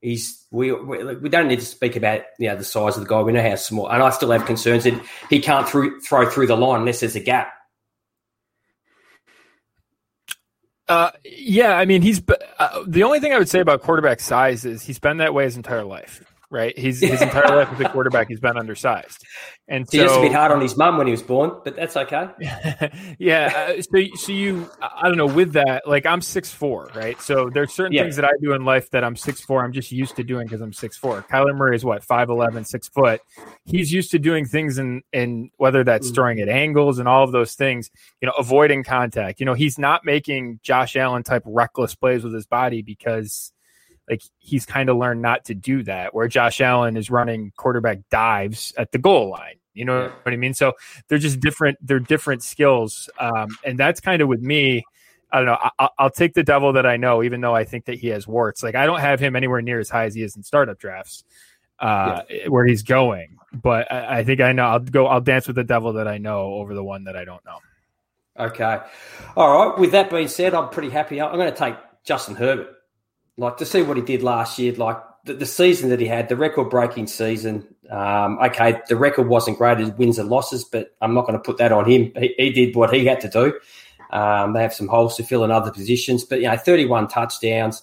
He's 0.00 0.46
we, 0.50 0.72
we 0.72 1.16
we 1.16 1.28
don't 1.28 1.48
need 1.48 1.60
to 1.60 1.66
speak 1.66 1.96
about 1.96 2.22
you 2.38 2.48
know 2.48 2.56
the 2.56 2.64
size 2.64 2.96
of 2.96 3.02
the 3.02 3.08
guy. 3.08 3.20
We 3.20 3.32
know 3.32 3.42
how 3.42 3.56
small, 3.56 3.88
and 3.88 4.02
I 4.02 4.10
still 4.10 4.30
have 4.30 4.46
concerns 4.46 4.84
that 4.84 4.94
he 5.28 5.40
can't 5.40 5.68
throw 5.68 6.30
through 6.30 6.46
the 6.46 6.56
line 6.56 6.80
unless 6.80 7.00
there's 7.00 7.16
a 7.16 7.20
gap. 7.20 7.52
Uh, 10.88 11.10
yeah, 11.24 11.76
I 11.76 11.84
mean, 11.84 12.00
he's 12.00 12.22
uh, 12.58 12.84
the 12.86 13.02
only 13.02 13.20
thing 13.20 13.32
I 13.32 13.38
would 13.38 13.48
say 13.48 13.60
about 13.60 13.82
quarterback 13.82 14.20
size 14.20 14.64
is 14.64 14.82
he's 14.82 14.98
been 14.98 15.18
that 15.18 15.34
way 15.34 15.44
his 15.44 15.56
entire 15.56 15.84
life 15.84 16.24
right? 16.50 16.76
He's 16.78 17.00
his 17.00 17.20
entire 17.28 17.54
life 17.56 17.68
as 17.72 17.80
a 17.80 17.88
quarterback, 17.90 18.28
he's 18.28 18.40
been 18.40 18.56
undersized, 18.56 19.24
and 19.68 19.86
he 19.90 19.98
so 19.98 20.02
used 20.04 20.14
to 20.16 20.22
be 20.22 20.32
hard 20.32 20.52
on 20.52 20.60
his 20.60 20.76
mum 20.76 20.96
when 20.98 21.06
he 21.06 21.10
was 21.10 21.22
born, 21.22 21.52
but 21.64 21.76
that's 21.76 21.96
okay. 21.96 22.28
yeah. 23.18 23.74
Uh, 23.78 23.82
so, 23.82 24.04
so 24.16 24.32
you, 24.32 24.68
I 24.80 25.08
don't 25.08 25.16
know, 25.16 25.26
with 25.26 25.52
that, 25.52 25.86
like 25.86 26.06
I'm 26.06 26.20
six 26.22 26.50
four, 26.52 26.88
right? 26.94 27.20
So 27.20 27.50
there's 27.52 27.72
certain 27.72 27.92
Yeah. 27.92 28.02
things 28.02 28.16
that 28.16 28.24
I 28.24 28.30
do 28.40 28.52
in 28.54 28.64
life 28.64 28.90
that 28.90 29.04
I'm 29.04 29.16
six 29.16 29.40
four. 29.40 29.62
I'm 29.64 29.72
just 29.72 29.92
used 29.92 30.16
to 30.16 30.24
doing 30.24 30.46
because 30.46 30.60
I'm 30.60 30.72
six 30.72 30.96
four. 30.96 31.22
Kyler 31.30 31.54
Murray 31.56 31.76
is 31.76 31.84
what 31.84 32.02
5'11", 32.06 32.66
6 32.66 32.88
foot. 32.88 33.20
He's 33.64 33.92
used 33.92 34.10
to 34.12 34.18
doing 34.18 34.46
things 34.46 34.78
in 34.78 35.02
in 35.12 35.50
whether 35.56 35.84
that's 35.84 36.10
Mm. 36.10 36.14
throwing 36.14 36.40
at 36.40 36.48
angles 36.48 36.98
and 36.98 37.08
all 37.08 37.24
of 37.24 37.32
those 37.32 37.54
things, 37.54 37.90
you 38.20 38.26
know, 38.26 38.32
avoiding 38.38 38.84
contact. 38.84 39.40
You 39.40 39.46
know, 39.46 39.54
he's 39.54 39.78
not 39.78 40.04
making 40.04 40.60
Josh 40.62 40.96
Allen 40.96 41.22
type 41.22 41.42
reckless 41.44 41.94
plays 41.94 42.24
with 42.24 42.32
his 42.34 42.46
body 42.46 42.82
because 42.82 43.52
like 44.08 44.22
he's 44.38 44.66
kind 44.66 44.88
of 44.88 44.96
learned 44.96 45.22
not 45.22 45.44
to 45.46 45.54
do 45.54 45.82
that 45.84 46.14
where 46.14 46.28
Josh 46.28 46.60
Allen 46.60 46.96
is 46.96 47.10
running 47.10 47.52
quarterback 47.56 48.00
dives 48.10 48.72
at 48.76 48.92
the 48.92 48.98
goal 48.98 49.30
line. 49.30 49.56
You 49.74 49.84
know 49.84 50.10
what 50.22 50.32
I 50.32 50.36
mean? 50.36 50.54
So 50.54 50.72
they're 51.06 51.18
just 51.18 51.38
different. 51.40 51.78
They're 51.80 52.00
different 52.00 52.42
skills. 52.42 53.08
Um, 53.18 53.48
and 53.64 53.78
that's 53.78 54.00
kind 54.00 54.20
of 54.20 54.28
with 54.28 54.40
me. 54.40 54.84
I 55.30 55.36
don't 55.36 55.46
know. 55.46 55.70
I, 55.78 55.88
I'll 55.98 56.10
take 56.10 56.34
the 56.34 56.42
devil 56.42 56.72
that 56.72 56.86
I 56.86 56.96
know, 56.96 57.22
even 57.22 57.40
though 57.40 57.54
I 57.54 57.64
think 57.64 57.84
that 57.84 57.98
he 57.98 58.08
has 58.08 58.26
warts. 58.26 58.62
Like 58.62 58.74
I 58.74 58.86
don't 58.86 59.00
have 59.00 59.20
him 59.20 59.36
anywhere 59.36 59.62
near 59.62 59.78
as 59.78 59.88
high 59.88 60.06
as 60.06 60.14
he 60.14 60.22
is 60.22 60.36
in 60.36 60.42
startup 60.42 60.78
drafts, 60.78 61.22
uh, 61.78 62.22
where 62.48 62.66
he's 62.66 62.82
going. 62.82 63.36
But 63.52 63.92
I, 63.92 64.18
I 64.18 64.24
think 64.24 64.40
I 64.40 64.52
know. 64.52 64.64
I'll 64.64 64.80
go. 64.80 65.06
I'll 65.06 65.20
dance 65.20 65.46
with 65.46 65.56
the 65.56 65.64
devil 65.64 65.92
that 65.94 66.08
I 66.08 66.18
know 66.18 66.54
over 66.54 66.74
the 66.74 66.82
one 66.82 67.04
that 67.04 67.16
I 67.16 67.24
don't 67.24 67.44
know. 67.44 67.58
Okay. 68.38 68.78
All 69.36 69.68
right. 69.68 69.78
With 69.78 69.92
that 69.92 70.10
being 70.10 70.28
said, 70.28 70.54
I'm 70.54 70.70
pretty 70.70 70.90
happy. 70.90 71.20
I'm 71.20 71.36
going 71.36 71.52
to 71.52 71.56
take 71.56 71.74
Justin 72.04 72.34
Herbert. 72.34 72.77
Like 73.38 73.56
to 73.58 73.66
see 73.66 73.82
what 73.82 73.96
he 73.96 74.02
did 74.02 74.22
last 74.22 74.58
year, 74.58 74.72
like 74.74 74.98
the, 75.24 75.32
the 75.32 75.46
season 75.46 75.90
that 75.90 76.00
he 76.00 76.06
had, 76.06 76.28
the 76.28 76.36
record 76.36 76.70
breaking 76.70 77.06
season. 77.06 77.66
Um, 77.88 78.38
okay, 78.40 78.80
the 78.88 78.96
record 78.96 79.28
wasn't 79.28 79.58
great 79.58 79.78
as 79.78 79.92
wins 79.92 80.18
and 80.18 80.28
losses, 80.28 80.64
but 80.64 80.94
I'm 81.00 81.14
not 81.14 81.22
going 81.26 81.38
to 81.38 81.42
put 81.42 81.58
that 81.58 81.70
on 81.70 81.88
him. 81.88 82.12
He, 82.16 82.34
he 82.36 82.50
did 82.50 82.74
what 82.74 82.92
he 82.92 83.06
had 83.06 83.20
to 83.20 83.28
do. 83.28 83.58
Um, 84.10 84.54
they 84.54 84.62
have 84.62 84.74
some 84.74 84.88
holes 84.88 85.16
to 85.16 85.22
fill 85.22 85.44
in 85.44 85.50
other 85.50 85.70
positions, 85.70 86.24
but 86.24 86.40
you 86.40 86.48
know, 86.48 86.56
31 86.56 87.08
touchdowns, 87.08 87.82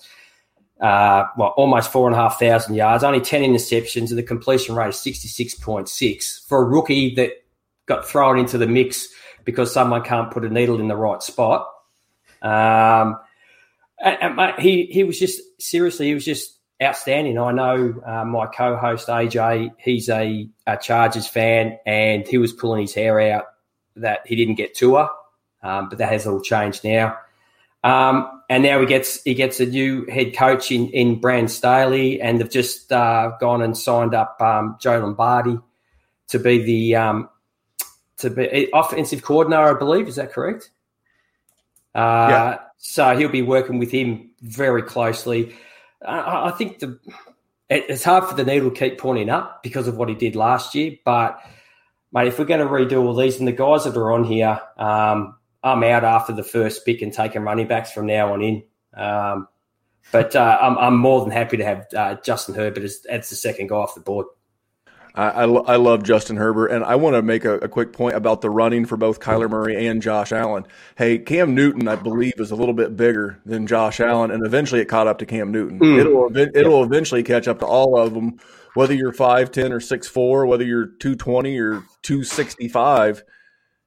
uh, 0.81 1.24
well, 1.38 1.53
almost 1.55 1.91
four 1.91 2.07
and 2.07 2.15
a 2.15 2.19
half 2.19 2.38
thousand 2.38 2.75
yards, 2.75 3.03
only 3.03 3.21
10 3.21 3.41
interceptions, 3.43 4.09
and 4.09 4.17
the 4.17 4.24
completion 4.24 4.75
rate 4.75 4.89
is 4.89 4.95
66.6 4.95 6.47
for 6.47 6.62
a 6.62 6.65
rookie 6.65 7.15
that 7.15 7.31
got 7.85 8.05
thrown 8.07 8.38
into 8.39 8.57
the 8.57 8.67
mix 8.67 9.07
because 9.45 9.71
someone 9.71 10.01
can't 10.03 10.31
put 10.31 10.43
a 10.43 10.50
needle 10.50 10.79
in 10.81 10.88
the 10.88 10.95
right 10.95 11.21
spot. 11.21 11.67
Um, 12.41 13.17
and, 13.99 14.35
mate, 14.35 14.59
he 14.59 14.85
he 14.85 15.03
was 15.03 15.19
just 15.19 15.41
seriously, 15.59 16.07
he 16.07 16.13
was 16.13 16.25
just 16.25 16.57
outstanding. 16.81 17.39
I 17.39 17.51
know 17.51 18.01
uh, 18.05 18.25
my 18.25 18.47
co-host 18.47 19.07
AJ, 19.07 19.71
he's 19.77 20.09
a, 20.09 20.49
a 20.67 20.77
Chargers 20.77 21.27
fan, 21.27 21.79
and 21.85 22.27
he 22.27 22.37
was 22.37 22.53
pulling 22.53 22.81
his 22.81 22.93
hair 22.93 23.19
out 23.19 23.45
that 23.95 24.21
he 24.25 24.35
didn't 24.35 24.55
get 24.55 24.75
Tua, 24.75 25.09
um, 25.63 25.89
but 25.89 25.99
that 25.99 26.11
has 26.11 26.27
all 26.27 26.41
changed 26.41 26.83
now. 26.83 27.17
Um, 27.83 28.41
and 28.49 28.63
now 28.63 28.79
he 28.79 28.85
gets 28.85 29.21
he 29.23 29.35
gets 29.35 29.59
a 29.59 29.65
new 29.65 30.05
head 30.07 30.35
coach 30.35 30.71
in 30.71 30.89
in 30.89 31.19
Brandon 31.19 31.47
Staley, 31.47 32.19
and 32.21 32.39
they've 32.39 32.49
just 32.49 32.91
uh, 32.91 33.31
gone 33.39 33.61
and 33.61 33.77
signed 33.77 34.13
up 34.13 34.41
um, 34.41 34.77
Joe 34.79 34.99
Lombardi 34.99 35.59
to 36.29 36.39
be 36.39 36.63
the 36.63 36.95
um, 36.95 37.29
to 38.17 38.29
be 38.29 38.69
offensive 38.73 39.21
coordinator, 39.21 39.75
I 39.75 39.79
believe. 39.79 40.08
Is 40.08 40.15
that 40.15 40.34
correct? 40.34 40.71
Uh, 41.95 42.27
Yeah. 42.29 42.60
So 42.77 43.17
he'll 43.17 43.29
be 43.29 43.41
working 43.41 43.79
with 43.79 43.89
him 43.89 44.29
very 44.41 44.84
closely. 44.84 45.55
I, 46.05 46.49
I 46.49 46.51
think 46.51 46.79
the 46.79 46.99
it, 47.69 47.86
it's 47.89 48.03
hard 48.03 48.25
for 48.25 48.36
the 48.36 48.43
needle 48.43 48.69
to 48.69 48.75
keep 48.75 48.99
pointing 48.99 49.29
up 49.29 49.63
because 49.63 49.88
of 49.88 49.97
what 49.97 50.10
he 50.10 50.15
did 50.15 50.36
last 50.36 50.75
year. 50.75 50.97
But 51.03 51.39
mate, 52.12 52.27
if 52.27 52.38
we're 52.38 52.45
going 52.45 52.60
to 52.60 52.67
redo 52.67 53.03
all 53.03 53.15
these, 53.15 53.39
and 53.39 53.47
the 53.47 53.53
guys 53.53 53.86
that 53.86 53.97
are 53.97 54.12
on 54.12 54.23
here, 54.23 54.60
um, 54.77 55.36
I'm 55.63 55.84
out 55.84 56.03
after 56.03 56.34
the 56.34 56.43
first 56.43 56.86
pick 56.86 57.01
and 57.01 57.12
taking 57.12 57.41
running 57.41 57.67
backs 57.67 57.91
from 57.91 58.05
now 58.05 58.34
on 58.34 58.41
in. 58.43 58.63
Um, 58.93 59.47
but 60.12 60.36
uh, 60.36 60.60
I'm, 60.62 60.77
I'm 60.77 60.97
more 60.97 61.21
than 61.21 61.31
happy 61.31 61.58
to 61.58 61.65
have 61.65 61.88
uh, 61.95 62.15
Justin 62.23 62.53
Herbert 62.53 62.84
as, 62.84 63.03
as 63.10 63.29
the 63.29 63.36
second 63.36 63.69
guy 63.69 63.75
off 63.75 63.95
the 63.95 64.01
board. 64.01 64.27
I, 65.15 65.30
I, 65.30 65.45
lo- 65.45 65.63
I 65.65 65.78
love 65.78 66.04
Justin 66.04 66.36
Herbert, 66.36 66.67
and 66.67 66.84
I 66.84 66.95
want 66.95 67.15
to 67.15 67.21
make 67.21 67.45
a, 67.45 67.56
a 67.60 67.69
quick 67.69 67.93
point 67.93 68.15
about 68.15 68.41
the 68.41 68.49
running 68.49 68.86
for 68.86 68.97
both 68.97 69.21
Kyler 69.21 69.49
Murray 69.49 69.88
and 69.88 70.01
Josh 70.01 70.34
Allen. 70.34 70.65
Hey, 70.97 71.19
Cam 71.19 71.56
Newton, 71.56 71.88
I 71.88 71.95
believe, 71.95 72.34
is 72.38 72.51
a 72.51 72.56
little 72.56 72.73
bit 72.73 72.97
bigger 72.97 73.39
than 73.45 73.65
Josh 73.65 74.01
Allen, 74.01 74.30
and 74.30 74.45
eventually 74.45 74.82
it 74.82 74.86
caught 74.86 75.08
up 75.08 75.19
to 75.19 75.25
Cam 75.25 75.51
Newton. 75.51 75.80
Mm. 75.80 75.99
It'll 75.99 76.38
it'll 76.38 76.84
eventually 76.84 77.23
catch 77.23 77.47
up 77.47 77.60
to 77.60 77.65
all 77.65 77.97
of 77.97 78.13
them, 78.13 78.39
whether 78.73 78.93
you're 78.93 79.13
five 79.13 79.51
ten 79.51 79.71
or 79.71 79.80
six 79.80 80.08
four, 80.08 80.45
whether 80.45 80.65
you're 80.65 80.88
two 80.88 81.15
twenty 81.15 81.58
or 81.60 81.84
two 82.01 82.23
sixty 82.23 82.67
five. 82.67 83.23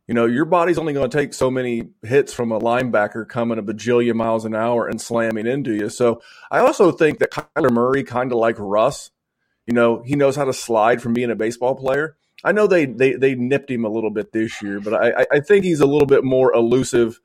You 0.06 0.14
know, 0.14 0.24
your 0.24 0.46
body's 0.46 0.78
only 0.78 0.94
going 0.94 1.10
to 1.10 1.14
take 1.14 1.34
so 1.34 1.50
many 1.50 1.90
hits 2.02 2.32
from 2.32 2.50
a 2.50 2.58
linebacker 2.58 3.28
coming 3.28 3.58
a 3.58 3.62
bajillion 3.62 4.14
miles 4.14 4.46
an 4.46 4.54
hour 4.54 4.88
and 4.88 4.98
slamming 4.98 5.46
into 5.46 5.74
you. 5.74 5.90
So 5.90 6.22
I 6.50 6.60
also 6.60 6.90
think 6.90 7.18
that 7.18 7.30
Kyler 7.30 7.70
Murray, 7.70 8.04
kind 8.04 8.32
of 8.32 8.38
like 8.38 8.56
Russ, 8.58 9.10
you 9.68 9.74
know, 9.74 10.02
he 10.02 10.16
knows 10.16 10.34
how 10.34 10.46
to 10.46 10.52
slide 10.54 11.02
from 11.02 11.12
being 11.12 11.30
a 11.30 11.36
baseball 11.36 11.74
player. 11.74 12.16
I 12.42 12.52
know 12.52 12.66
they 12.66 12.86
they, 12.86 13.12
they 13.12 13.34
nipped 13.34 13.70
him 13.70 13.84
a 13.84 13.88
little 13.90 14.10
bit 14.10 14.32
this 14.32 14.62
year, 14.62 14.80
but 14.80 14.94
I, 14.94 15.26
I- 15.30 15.40
think 15.40 15.64
he's 15.64 15.80
a 15.80 15.86
little 15.86 16.06
bit 16.06 16.24
more 16.24 16.54
elusive 16.54 17.20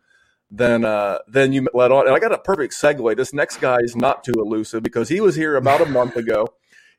than 0.52 0.84
uh, 0.84 1.20
than 1.28 1.54
you 1.54 1.68
let 1.74 1.92
on. 1.92 2.06
And 2.06 2.16
I 2.16 2.20
got 2.20 2.34
a 2.34 2.38
perfect 2.38 2.74
segue. 2.74 3.16
This 3.16 3.34
next 3.34 3.58
guy 3.58 3.78
is 3.82 3.96
not 3.96 4.24
too 4.26 4.34
elusive 4.36 4.84
because 4.84 5.08
he 5.08 5.22
was 5.22 5.36
here 5.36 5.56
about 5.56 5.82
a 5.82 5.86
month 5.86 6.18
ago. 6.18 6.48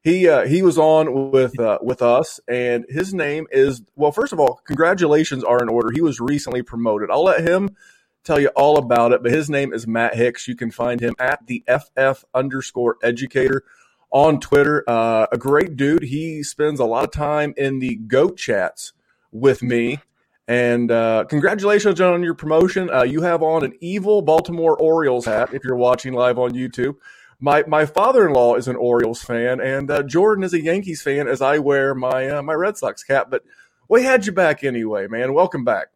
He 0.02 0.28
uh, 0.28 0.46
he 0.46 0.62
was 0.62 0.78
on 0.78 1.30
with 1.30 1.58
uh, 1.60 1.78
with 1.82 2.00
us, 2.00 2.40
and 2.48 2.86
his 2.88 3.12
name 3.12 3.46
is 3.50 3.82
well. 3.96 4.12
First 4.12 4.32
of 4.32 4.40
all, 4.40 4.60
congratulations 4.64 5.44
are 5.44 5.62
in 5.62 5.68
order. 5.68 5.90
He 5.92 6.00
was 6.00 6.20
recently 6.20 6.62
promoted. 6.62 7.10
I'll 7.10 7.24
let 7.24 7.46
him 7.46 7.76
tell 8.22 8.40
you 8.40 8.48
all 8.56 8.78
about 8.78 9.12
it. 9.12 9.22
But 9.22 9.32
his 9.32 9.50
name 9.50 9.74
is 9.74 9.86
Matt 9.86 10.14
Hicks. 10.14 10.48
You 10.48 10.56
can 10.56 10.70
find 10.70 11.00
him 11.00 11.14
at 11.18 11.46
the 11.46 11.62
FF 11.68 12.24
underscore 12.32 12.96
educator 13.02 13.64
on 14.14 14.38
Twitter. 14.38 14.84
Uh, 14.86 15.26
a 15.30 15.36
great 15.36 15.76
dude. 15.76 16.04
He 16.04 16.42
spends 16.42 16.80
a 16.80 16.84
lot 16.86 17.04
of 17.04 17.10
time 17.10 17.52
in 17.58 17.80
the 17.80 17.96
goat 17.96 18.38
chats 18.38 18.94
with 19.32 19.62
me. 19.62 19.98
And 20.46 20.90
uh, 20.90 21.24
congratulations 21.28 22.00
on 22.00 22.22
your 22.22 22.34
promotion. 22.34 22.88
Uh, 22.90 23.02
you 23.02 23.22
have 23.22 23.42
on 23.42 23.64
an 23.64 23.74
evil 23.80 24.22
Baltimore 24.22 24.76
Orioles 24.78 25.24
hat 25.26 25.52
if 25.52 25.64
you're 25.64 25.76
watching 25.76 26.12
live 26.12 26.38
on 26.38 26.52
YouTube. 26.52 26.94
My 27.40 27.64
my 27.66 27.84
father 27.84 28.26
in 28.26 28.32
law 28.32 28.54
is 28.54 28.68
an 28.68 28.76
Orioles 28.76 29.22
fan, 29.22 29.60
and 29.60 29.90
uh, 29.90 30.02
Jordan 30.02 30.44
is 30.44 30.54
a 30.54 30.60
Yankees 30.60 31.02
fan. 31.02 31.26
As 31.26 31.42
I 31.42 31.58
wear 31.58 31.94
my 31.94 32.28
uh, 32.28 32.42
my 32.42 32.52
Red 32.52 32.76
Sox 32.76 33.02
cap, 33.02 33.28
but 33.30 33.42
we 33.88 34.04
had 34.04 34.24
you 34.24 34.32
back 34.32 34.62
anyway, 34.62 35.08
man. 35.08 35.34
Welcome 35.34 35.64
back. 35.64 35.88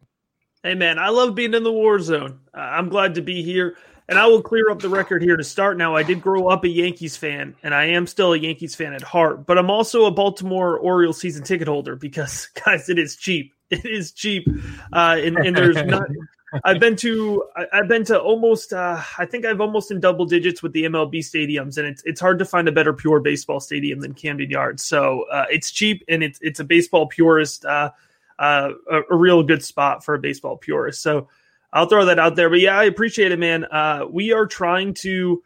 Hey 0.62 0.74
man, 0.74 0.98
I 0.98 1.11
love 1.11 1.35
being 1.35 1.54
in 1.54 1.62
the 1.62 1.72
war 1.72 2.00
zone. 2.00 2.40
I'm 2.52 2.88
glad 2.88 3.14
to 3.14 3.22
be 3.22 3.42
here, 3.42 3.76
and 4.09 4.18
I 4.18 4.27
will 4.27 4.42
clear 4.42 4.71
up 4.71 4.81
the 4.81 4.88
record 4.88 5.23
here 5.23 5.37
to 5.37 5.44
start. 5.44 5.77
Now, 5.77 5.94
I 5.94 6.03
did 6.03 6.23
grow 6.23 6.49
up 6.49 6.64
a 6.64 6.68
Yankees 6.68 7.16
fan, 7.16 7.55
and 7.62 7.75
I 7.75 7.85
am 7.87 8.07
still 8.07 8.33
a 8.33 8.38
Yankees 8.38 8.75
fan 8.75 8.94
at 8.94 9.03
heart. 9.03 9.47
But 9.47 9.59
I'm 9.59 9.71
also 9.71 10.07
a 10.07 10.11
Baltimore 10.11 10.79
Orioles 10.79 11.21
season 11.21 11.44
ticket 11.44 11.68
holder 11.68 11.94
because, 11.94 12.47
guys, 12.64 12.88
it 12.88 12.99
is 12.99 13.16
cheap. 13.16 13.55
It 13.71 13.85
is 13.85 14.12
cheap, 14.12 14.49
uh, 14.94 15.18
and, 15.18 15.37
and 15.37 15.55
there's 15.55 15.83
not. 15.85 16.09
I've 16.64 16.81
been 16.81 16.97
to 16.97 17.44
I've 17.75 17.88
been 17.88 18.05
to 18.07 18.18
almost 18.18 18.73
uh, 18.73 19.03
I 19.18 19.27
think 19.27 19.44
I've 19.44 19.61
almost 19.61 19.90
in 19.90 20.01
double 20.01 20.25
digits 20.25 20.62
with 20.62 20.73
the 20.73 20.85
MLB 20.85 21.16
stadiums, 21.16 21.77
and 21.77 21.87
it's 21.87 22.03
it's 22.07 22.18
hard 22.18 22.38
to 22.38 22.47
find 22.47 22.66
a 22.66 22.73
better 22.73 22.94
pure 22.94 23.21
baseball 23.21 23.61
stadium 23.61 24.01
than 24.01 24.14
Camden 24.14 24.49
Yards. 24.49 24.83
So 24.83 25.27
uh, 25.31 25.44
it's 25.51 25.71
cheap 25.71 26.03
and 26.09 26.23
it's 26.23 26.38
it's 26.40 26.61
a 26.61 26.64
baseball 26.64 27.07
purist. 27.09 27.66
Uh, 27.66 27.90
uh, 28.38 28.71
a, 28.90 29.01
a 29.11 29.16
real 29.16 29.42
good 29.42 29.64
spot 29.64 30.05
for 30.05 30.14
a 30.14 30.18
baseball 30.18 30.57
purist. 30.57 31.03
So 31.03 31.29
I'll 31.72 31.87
throw 31.87 32.07
that 32.07 32.18
out 32.18 32.37
there. 32.37 32.48
But 32.48 32.61
yeah, 32.61 32.78
I 32.78 32.85
appreciate 32.85 33.33
it, 33.33 33.38
man. 33.38 33.64
Uh, 33.64 34.07
we 34.11 34.33
are 34.33 34.46
trying 34.46 34.94
to, 34.94 35.42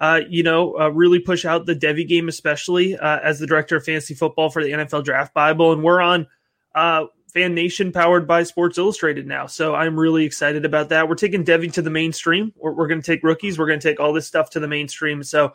uh, 0.00 0.20
you 0.28 0.42
know, 0.42 0.78
uh, 0.78 0.88
really 0.88 1.18
push 1.18 1.44
out 1.44 1.66
the 1.66 1.74
Devy 1.74 2.06
game, 2.06 2.28
especially 2.28 2.96
uh, 2.96 3.18
as 3.20 3.38
the 3.38 3.46
director 3.46 3.76
of 3.76 3.84
fantasy 3.84 4.14
football 4.14 4.50
for 4.50 4.62
the 4.62 4.70
NFL 4.70 5.04
Draft 5.04 5.34
Bible, 5.34 5.72
and 5.72 5.82
we're 5.82 6.00
on 6.00 6.26
uh, 6.74 7.06
Fan 7.32 7.54
Nation 7.54 7.90
powered 7.90 8.28
by 8.28 8.44
Sports 8.44 8.78
Illustrated 8.78 9.26
now. 9.26 9.46
So 9.46 9.74
I'm 9.74 9.98
really 9.98 10.24
excited 10.24 10.64
about 10.64 10.90
that. 10.90 11.08
We're 11.08 11.16
taking 11.16 11.44
Devy 11.44 11.72
to 11.72 11.82
the 11.82 11.90
mainstream. 11.90 12.52
We're, 12.56 12.72
we're 12.72 12.86
going 12.86 13.00
to 13.00 13.06
take 13.06 13.24
rookies. 13.24 13.58
We're 13.58 13.66
going 13.66 13.80
to 13.80 13.88
take 13.88 13.98
all 13.98 14.12
this 14.12 14.26
stuff 14.26 14.50
to 14.50 14.60
the 14.60 14.68
mainstream. 14.68 15.24
So 15.24 15.52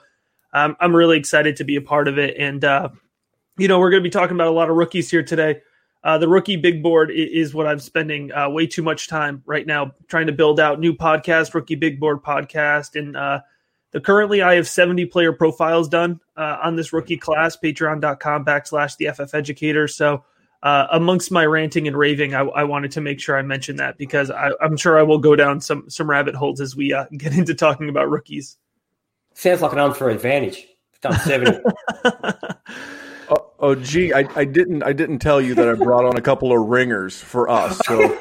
um, 0.52 0.76
I'm 0.82 0.94
really 0.94 1.18
excited 1.18 1.56
to 1.58 1.64
be 1.64 1.78
a 1.78 1.82
part 1.82 2.10
of 2.10 2.18
it. 2.18 2.36
And 2.38 2.66
uh, 2.66 2.90
you 3.58 3.68
know, 3.68 3.80
we're 3.80 3.92
going 3.92 4.04
to 4.04 4.08
be 4.08 4.12
talking 4.12 4.36
about 4.36 4.48
a 4.48 4.52
lot 4.52 4.70
of 4.70 4.76
rookies 4.76 5.10
here 5.10 5.24
today. 5.24 5.62
Uh, 6.04 6.18
the 6.18 6.28
rookie 6.28 6.56
big 6.56 6.82
board 6.82 7.12
is, 7.12 7.54
what 7.54 7.68
I'm 7.68 7.80
spending 7.80 8.32
uh, 8.32 8.50
way 8.50 8.68
too 8.68 8.82
much 8.82 9.08
time 9.08 9.44
right 9.46 9.68
now 9.68 9.92
trying 10.08 10.28
to 10.28 10.34
build 10.34 10.60
out 10.60 10.80
new 10.80 10.94
podcast, 10.94 11.54
rookie 11.54 11.76
big 11.76 12.00
board 12.00 12.24
podcast, 12.24 12.98
and 12.98 13.18
uh, 13.18 13.42
the 13.92 14.00
currently 14.00 14.42
I 14.42 14.56
have 14.56 14.68
70 14.68 15.06
player 15.08 15.34
profiles 15.34 15.90
done 15.90 16.20
uh, 16.38 16.58
on 16.64 16.76
this 16.76 16.94
rookie 16.94 17.18
class. 17.18 17.58
Patreon.com 17.58 18.46
backslash 18.46 18.96
the 18.98 19.12
FF 19.12 19.34
Educator. 19.34 19.88
So 19.88 20.24
uh, 20.64 20.88
amongst 20.92 21.32
my 21.32 21.46
ranting 21.46 21.88
and 21.88 21.98
raving, 21.98 22.34
I, 22.34 22.42
I, 22.42 22.64
wanted 22.64 22.92
to 22.92 23.02
make 23.02 23.20
sure 23.20 23.38
I 23.38 23.42
mentioned 23.42 23.80
that 23.80 23.98
because 23.98 24.30
I, 24.30 24.52
am 24.62 24.78
sure 24.78 25.00
I 25.00 25.04
will 25.04 25.18
go 25.18 25.36
down 25.36 25.62
some 25.62 25.90
some 25.90 26.10
rabbit 26.10 26.36
holes 26.36 26.60
as 26.62 26.76
we 26.76 26.94
uh, 26.94 27.06
get 27.18 27.34
into 27.34 27.56
talking 27.56 27.90
about 27.90 28.10
rookies. 28.10 28.58
Sounds 29.34 29.62
like 29.62 29.74
an 29.74 29.80
unfair 29.80 30.10
advantage. 30.10 30.68
Done 31.02 31.18
70. 31.20 31.60
Oh, 33.30 33.52
oh, 33.60 33.76
gee, 33.76 34.14
I, 34.14 34.28
I 34.36 34.46
didn't 34.46 34.84
I 34.84 34.94
didn't 34.94 35.20
tell 35.20 35.40
you 35.40 35.54
that 35.56 35.68
I 35.68 35.74
brought 35.74 36.06
on 36.06 36.18
a 36.18 36.22
couple 36.22 36.52
of 36.52 36.68
ringers 36.68 37.20
for 37.20 37.50
us. 37.50 37.78
So, 37.86 37.98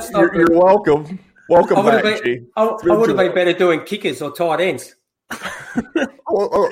so 0.00 0.20
you're, 0.20 0.34
you're, 0.34 0.58
welcome. 0.58 1.18
Welcome 1.48 1.78
I 1.78 2.02
back, 2.02 2.24
been, 2.24 2.48
I, 2.56 2.64
I 2.64 2.96
would 2.96 3.08
have 3.08 3.18
been 3.18 3.34
better 3.34 3.52
doing 3.52 3.84
kickers 3.84 4.22
or 4.22 4.32
tight 4.32 4.60
ends. 4.60 4.96
well, 5.96 6.48
oh, 6.52 6.70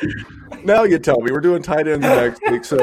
now 0.65 0.83
you 0.83 0.99
tell 0.99 1.21
me 1.21 1.31
we're 1.31 1.41
doing 1.41 1.63
tight 1.63 1.87
ends 1.87 2.05
next 2.05 2.41
week. 2.51 2.65
So, 2.65 2.79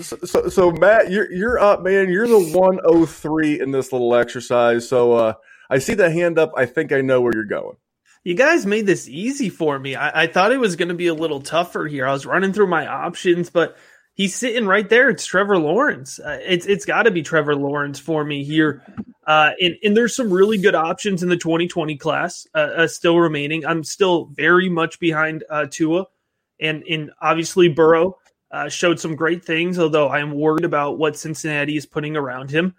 so, 0.00 0.16
so, 0.24 0.48
so, 0.48 0.70
Matt, 0.72 1.10
you're 1.10 1.30
you're 1.30 1.58
up, 1.60 1.82
man. 1.82 2.08
You're 2.08 2.26
the 2.26 2.50
103 2.52 3.60
in 3.60 3.70
this 3.70 3.92
little 3.92 4.14
exercise. 4.14 4.88
So 4.88 5.12
uh, 5.12 5.34
I 5.70 5.78
see 5.78 5.94
the 5.94 6.10
hand 6.10 6.38
up. 6.38 6.52
I 6.56 6.66
think 6.66 6.92
I 6.92 7.00
know 7.00 7.20
where 7.20 7.32
you're 7.34 7.44
going 7.44 7.76
you 8.24 8.34
guys 8.34 8.66
made 8.66 8.86
this 8.86 9.08
easy 9.08 9.48
for 9.48 9.78
me. 9.78 9.96
I, 9.96 10.22
I 10.22 10.26
thought 10.26 10.52
it 10.52 10.60
was 10.60 10.76
going 10.76 10.88
to 10.88 10.94
be 10.94 11.08
a 11.08 11.14
little 11.14 11.40
tougher 11.40 11.86
here. 11.86 12.06
I 12.06 12.12
was 12.12 12.26
running 12.26 12.52
through 12.52 12.68
my 12.68 12.86
options, 12.86 13.50
but 13.50 13.76
he's 14.14 14.34
sitting 14.34 14.66
right 14.66 14.88
there. 14.88 15.10
It's 15.10 15.26
Trevor 15.26 15.58
Lawrence. 15.58 16.18
Uh, 16.20 16.38
it's 16.42 16.66
it's 16.66 16.84
got 16.84 17.04
to 17.04 17.10
be 17.10 17.22
Trevor 17.22 17.56
Lawrence 17.56 17.98
for 17.98 18.24
me 18.24 18.44
here. 18.44 18.82
Uh, 19.26 19.52
and 19.60 19.74
and 19.82 19.96
there's 19.96 20.14
some 20.14 20.32
really 20.32 20.58
good 20.58 20.74
options 20.74 21.22
in 21.22 21.28
the 21.28 21.36
2020 21.36 21.96
class 21.96 22.46
uh, 22.54 22.58
uh, 22.58 22.86
still 22.86 23.18
remaining. 23.18 23.66
I'm 23.66 23.84
still 23.84 24.26
very 24.26 24.68
much 24.68 25.00
behind 25.00 25.44
uh, 25.50 25.66
Tua, 25.70 26.06
and 26.60 26.82
in 26.84 27.10
obviously 27.20 27.68
Burrow 27.68 28.18
uh, 28.50 28.68
showed 28.68 29.00
some 29.00 29.16
great 29.16 29.44
things. 29.44 29.78
Although 29.78 30.08
I 30.08 30.20
am 30.20 30.32
worried 30.32 30.64
about 30.64 30.98
what 30.98 31.16
Cincinnati 31.16 31.76
is 31.76 31.86
putting 31.86 32.16
around 32.16 32.50
him. 32.50 32.74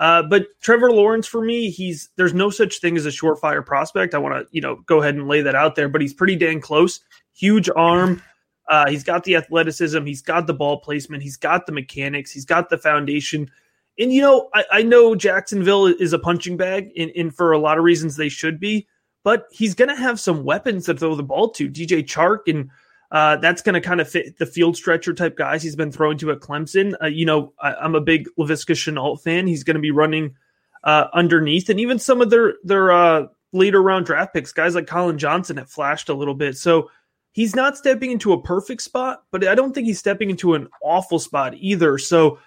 Uh, 0.00 0.22
but 0.22 0.46
Trevor 0.62 0.90
Lawrence, 0.90 1.26
for 1.26 1.44
me, 1.44 1.68
he's 1.68 2.08
there's 2.16 2.32
no 2.32 2.48
such 2.48 2.80
thing 2.80 2.96
as 2.96 3.04
a 3.04 3.10
short 3.10 3.38
fire 3.38 3.60
prospect. 3.60 4.14
I 4.14 4.18
want 4.18 4.34
to 4.34 4.48
you 4.50 4.62
know 4.62 4.76
go 4.86 5.00
ahead 5.00 5.14
and 5.14 5.28
lay 5.28 5.42
that 5.42 5.54
out 5.54 5.76
there, 5.76 5.90
but 5.90 6.00
he's 6.00 6.14
pretty 6.14 6.36
dang 6.36 6.60
close. 6.60 7.00
Huge 7.34 7.68
arm. 7.76 8.22
Uh, 8.66 8.88
he's 8.88 9.04
got 9.04 9.24
the 9.24 9.36
athleticism. 9.36 10.04
He's 10.06 10.22
got 10.22 10.46
the 10.46 10.54
ball 10.54 10.80
placement. 10.80 11.22
He's 11.22 11.36
got 11.36 11.66
the 11.66 11.72
mechanics. 11.72 12.30
He's 12.30 12.46
got 12.46 12.70
the 12.70 12.78
foundation. 12.78 13.50
And 13.98 14.10
you 14.10 14.22
know, 14.22 14.48
I, 14.54 14.64
I 14.72 14.82
know 14.82 15.14
Jacksonville 15.14 15.86
is 15.86 16.14
a 16.14 16.18
punching 16.18 16.56
bag, 16.56 16.90
and, 16.96 17.10
and 17.14 17.34
for 17.34 17.52
a 17.52 17.58
lot 17.58 17.76
of 17.76 17.84
reasons 17.84 18.16
they 18.16 18.30
should 18.30 18.58
be. 18.58 18.88
But 19.22 19.48
he's 19.50 19.74
going 19.74 19.90
to 19.90 19.96
have 19.96 20.18
some 20.18 20.44
weapons 20.44 20.86
to 20.86 20.94
throw 20.94 21.14
the 21.14 21.22
ball 21.22 21.50
to. 21.50 21.68
DJ 21.68 22.02
Chark 22.02 22.48
and 22.48 22.70
uh, 23.10 23.36
that's 23.36 23.62
going 23.62 23.74
to 23.74 23.80
kind 23.80 24.00
of 24.00 24.08
fit 24.08 24.38
the 24.38 24.46
field 24.46 24.76
stretcher 24.76 25.12
type 25.12 25.36
guys 25.36 25.62
he's 25.62 25.74
been 25.74 25.90
thrown 25.90 26.16
to 26.18 26.30
at 26.30 26.38
Clemson. 26.38 26.94
Uh, 27.02 27.06
you 27.06 27.26
know, 27.26 27.52
I, 27.60 27.84
am 27.84 27.94
a 27.94 28.00
big 28.00 28.28
Laviska 28.38 28.74
Shenault 28.74 29.22
fan. 29.22 29.46
He's 29.46 29.64
going 29.64 29.74
to 29.74 29.80
be 29.80 29.90
running 29.90 30.36
uh, 30.84 31.06
underneath, 31.12 31.68
and 31.68 31.80
even 31.80 31.98
some 31.98 32.20
of 32.20 32.30
their 32.30 32.54
their 32.62 32.92
uh, 32.92 33.26
later 33.52 33.82
round 33.82 34.06
draft 34.06 34.32
picks, 34.32 34.52
guys 34.52 34.74
like 34.74 34.86
Colin 34.86 35.18
Johnson, 35.18 35.56
have 35.56 35.70
flashed 35.70 36.08
a 36.08 36.14
little 36.14 36.34
bit. 36.34 36.56
So 36.56 36.88
he's 37.32 37.56
not 37.56 37.76
stepping 37.76 38.12
into 38.12 38.32
a 38.32 38.40
perfect 38.40 38.82
spot, 38.82 39.24
but 39.32 39.46
I 39.46 39.56
don't 39.56 39.74
think 39.74 39.88
he's 39.88 39.98
stepping 39.98 40.30
into 40.30 40.54
an 40.54 40.68
awful 40.82 41.18
spot 41.18 41.54
either. 41.56 41.98
So 41.98 42.38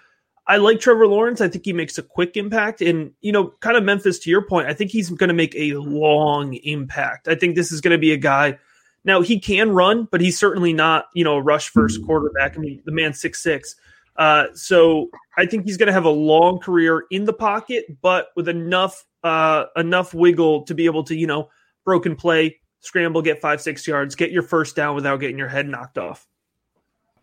I 0.46 0.56
like 0.56 0.80
Trevor 0.80 1.06
Lawrence. 1.06 1.42
I 1.42 1.48
think 1.48 1.66
he 1.66 1.74
makes 1.74 1.98
a 1.98 2.02
quick 2.02 2.38
impact. 2.38 2.80
And, 2.80 3.12
you 3.20 3.32
know, 3.32 3.52
kind 3.60 3.76
of 3.76 3.84
Memphis, 3.84 4.18
to 4.20 4.30
your 4.30 4.46
point, 4.46 4.66
I 4.66 4.74
think 4.74 4.90
he's 4.90 5.10
going 5.10 5.28
to 5.28 5.34
make 5.34 5.54
a 5.54 5.74
long 5.74 6.54
impact. 6.54 7.28
I 7.28 7.34
think 7.34 7.54
this 7.54 7.70
is 7.70 7.80
going 7.80 7.92
to 7.92 7.98
be 7.98 8.12
a 8.12 8.16
guy– 8.16 8.58
now 9.04 9.20
he 9.20 9.38
can 9.38 9.70
run, 9.70 10.08
but 10.10 10.20
he's 10.20 10.38
certainly 10.38 10.72
not, 10.72 11.06
you 11.14 11.24
know, 11.24 11.36
a 11.36 11.42
rush 11.42 11.68
first 11.68 12.04
quarterback. 12.04 12.56
I 12.56 12.60
mean, 12.60 12.82
the 12.84 12.92
man's 12.92 13.20
six 13.20 13.42
six. 13.42 13.76
Uh, 14.16 14.46
so 14.54 15.10
I 15.36 15.46
think 15.46 15.64
he's 15.64 15.76
going 15.76 15.88
to 15.88 15.92
have 15.92 16.04
a 16.04 16.10
long 16.10 16.60
career 16.60 17.04
in 17.10 17.24
the 17.24 17.32
pocket, 17.32 18.00
but 18.00 18.28
with 18.36 18.48
enough 18.48 19.04
uh, 19.22 19.66
enough 19.76 20.14
wiggle 20.14 20.64
to 20.66 20.74
be 20.74 20.86
able 20.86 21.04
to, 21.04 21.16
you 21.16 21.26
know, 21.26 21.50
broken 21.84 22.14
play, 22.14 22.60
scramble, 22.80 23.22
get 23.22 23.40
five 23.40 23.60
six 23.60 23.86
yards, 23.86 24.14
get 24.14 24.30
your 24.30 24.42
first 24.42 24.76
down 24.76 24.94
without 24.94 25.18
getting 25.18 25.38
your 25.38 25.48
head 25.48 25.68
knocked 25.68 25.98
off. 25.98 26.26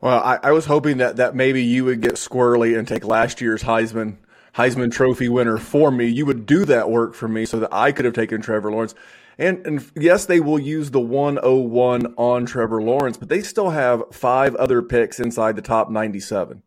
Well, 0.02 0.20
I, 0.20 0.39
I 0.44 0.52
was 0.52 0.65
hoping 0.65 0.98
that 0.98 1.17
that 1.17 1.36
maybe 1.36 1.63
you 1.63 1.86
would 1.86 2.02
get 2.02 2.15
squirrely 2.15 2.78
and 2.78 2.88
take 2.88 3.06
last 3.06 3.39
year's 3.39 3.63
Heisman 3.63 4.17
Heisman 4.56 4.91
Trophy 4.91 5.30
winner 5.30 5.58
for 5.58 5.91
me. 5.91 6.08
You 6.08 6.26
would 6.26 6.46
do 6.46 6.65
that 6.65 6.89
work 6.89 7.13
for 7.13 7.28
me 7.28 7.46
so 7.46 7.60
that 7.60 7.74
I 7.74 7.91
could 7.91 8.06
have 8.06 8.13
taken 8.13 8.41
Trevor 8.41 8.72
Lawrence. 8.72 8.96
And, 9.41 9.65
and 9.65 9.91
yes, 9.95 10.25
they 10.25 10.39
will 10.39 10.60
use 10.60 10.91
the 10.91 10.99
101 10.99 12.13
on 12.15 12.45
Trevor 12.45 12.84
Lawrence, 12.84 13.17
but 13.17 13.27
they 13.27 13.41
still 13.41 13.71
have 13.71 14.04
five 14.12 14.56
other 14.56 14.84
picks 14.84 15.19
inside 15.19 15.56
the 15.56 15.63
top 15.63 15.89
97. 15.89 16.62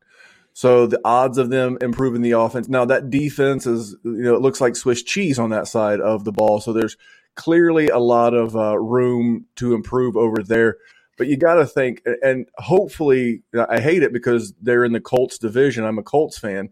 So 0.54 0.87
the 0.87 1.00
odds 1.04 1.38
of 1.38 1.50
them 1.50 1.78
improving 1.80 2.22
the 2.22 2.32
offense. 2.32 2.68
Now 2.68 2.84
that 2.87 3.10
defense 3.10 3.64
is, 3.66 3.96
you 4.02 4.24
know, 4.24 4.34
it 4.34 4.40
looks 4.40 4.60
like 4.60 4.74
Swiss 4.74 5.04
cheese 5.04 5.38
on 5.38 5.50
that 5.50 5.68
side 5.68 6.00
of 6.00 6.24
the 6.24 6.32
ball. 6.32 6.60
So 6.60 6.72
there's 6.72 6.96
clearly 7.37 7.88
a 7.88 7.98
lot 7.98 8.34
of 8.34 8.56
uh, 8.56 8.76
room 8.76 9.46
to 9.56 9.74
improve 9.74 10.16
over 10.16 10.42
there. 10.42 10.78
But 11.16 11.28
you 11.28 11.37
got 11.37 11.54
to 11.54 11.66
think, 11.66 12.02
and 12.22 12.48
hopefully, 12.56 13.42
I 13.68 13.78
hate 13.78 14.02
it 14.02 14.12
because 14.12 14.52
they're 14.60 14.84
in 14.84 14.92
the 14.92 15.00
Colts 15.00 15.38
division. 15.38 15.84
I'm 15.84 15.98
a 15.98 16.02
Colts 16.02 16.38
fan 16.38 16.70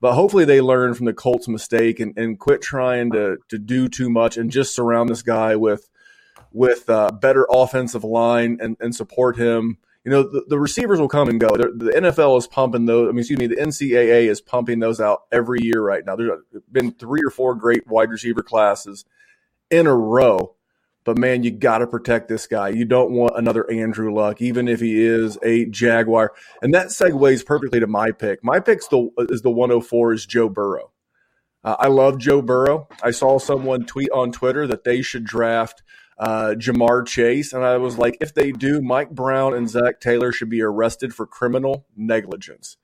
but 0.00 0.14
hopefully 0.14 0.44
they 0.44 0.60
learn 0.60 0.94
from 0.94 1.06
the 1.06 1.12
Colts 1.12 1.48
mistake 1.48 2.00
and, 2.00 2.16
and 2.16 2.38
quit 2.38 2.62
trying 2.62 3.10
to 3.12 3.38
to 3.48 3.58
do 3.58 3.88
too 3.88 4.10
much 4.10 4.36
and 4.36 4.50
just 4.50 4.74
surround 4.74 5.08
this 5.08 5.22
guy 5.22 5.56
with 5.56 5.88
with 6.52 6.88
uh, 6.88 7.10
better 7.10 7.46
offensive 7.50 8.04
line 8.04 8.58
and, 8.60 8.76
and 8.80 8.94
support 8.94 9.36
him. 9.36 9.78
You 10.04 10.12
know, 10.12 10.22
the, 10.22 10.44
the 10.48 10.58
receivers 10.58 11.00
will 11.00 11.08
come 11.08 11.28
and 11.28 11.38
go. 11.38 11.48
They're, 11.48 11.72
the 11.74 11.92
NFL 12.00 12.38
is 12.38 12.46
pumping 12.46 12.86
those. 12.86 13.08
I 13.08 13.10
mean, 13.10 13.18
excuse 13.18 13.38
me, 13.38 13.46
the 13.46 13.56
NCAA 13.56 14.28
is 14.28 14.40
pumping 14.40 14.78
those 14.78 15.00
out 15.00 15.22
every 15.30 15.58
year 15.62 15.82
right 15.82 16.04
now. 16.06 16.16
There's 16.16 16.40
been 16.70 16.92
three 16.92 17.20
or 17.26 17.30
four 17.30 17.54
great 17.54 17.86
wide 17.86 18.10
receiver 18.10 18.42
classes 18.42 19.04
in 19.70 19.86
a 19.86 19.94
row 19.94 20.54
but 21.08 21.16
man, 21.16 21.42
you 21.42 21.50
got 21.50 21.78
to 21.78 21.86
protect 21.86 22.28
this 22.28 22.46
guy. 22.46 22.68
You 22.68 22.84
don't 22.84 23.12
want 23.12 23.32
another 23.34 23.64
Andrew 23.70 24.14
Luck, 24.14 24.42
even 24.42 24.68
if 24.68 24.78
he 24.78 25.02
is 25.02 25.38
a 25.42 25.64
Jaguar. 25.64 26.34
And 26.60 26.74
that 26.74 26.88
segues 26.88 27.46
perfectly 27.46 27.80
to 27.80 27.86
my 27.86 28.10
pick. 28.10 28.44
My 28.44 28.60
pick 28.60 28.80
the, 28.90 29.08
is 29.30 29.40
the 29.40 29.48
104 29.50 30.12
is 30.12 30.26
Joe 30.26 30.50
Burrow. 30.50 30.90
Uh, 31.64 31.76
I 31.78 31.86
love 31.86 32.18
Joe 32.18 32.42
Burrow. 32.42 32.88
I 33.02 33.12
saw 33.12 33.38
someone 33.38 33.86
tweet 33.86 34.10
on 34.10 34.32
Twitter 34.32 34.66
that 34.66 34.84
they 34.84 35.00
should 35.00 35.24
draft 35.24 35.82
uh, 36.18 36.54
Ja'Marr 36.58 37.06
Chase, 37.06 37.54
and 37.54 37.64
I 37.64 37.78
was 37.78 37.96
like, 37.96 38.18
if 38.20 38.34
they 38.34 38.52
do, 38.52 38.82
Mike 38.82 39.08
Brown 39.08 39.54
and 39.54 39.66
Zac 39.66 40.02
Taylor 40.02 40.30
should 40.30 40.50
be 40.50 40.60
arrested 40.60 41.14
for 41.14 41.26
criminal 41.26 41.86
negligence. 41.96 42.76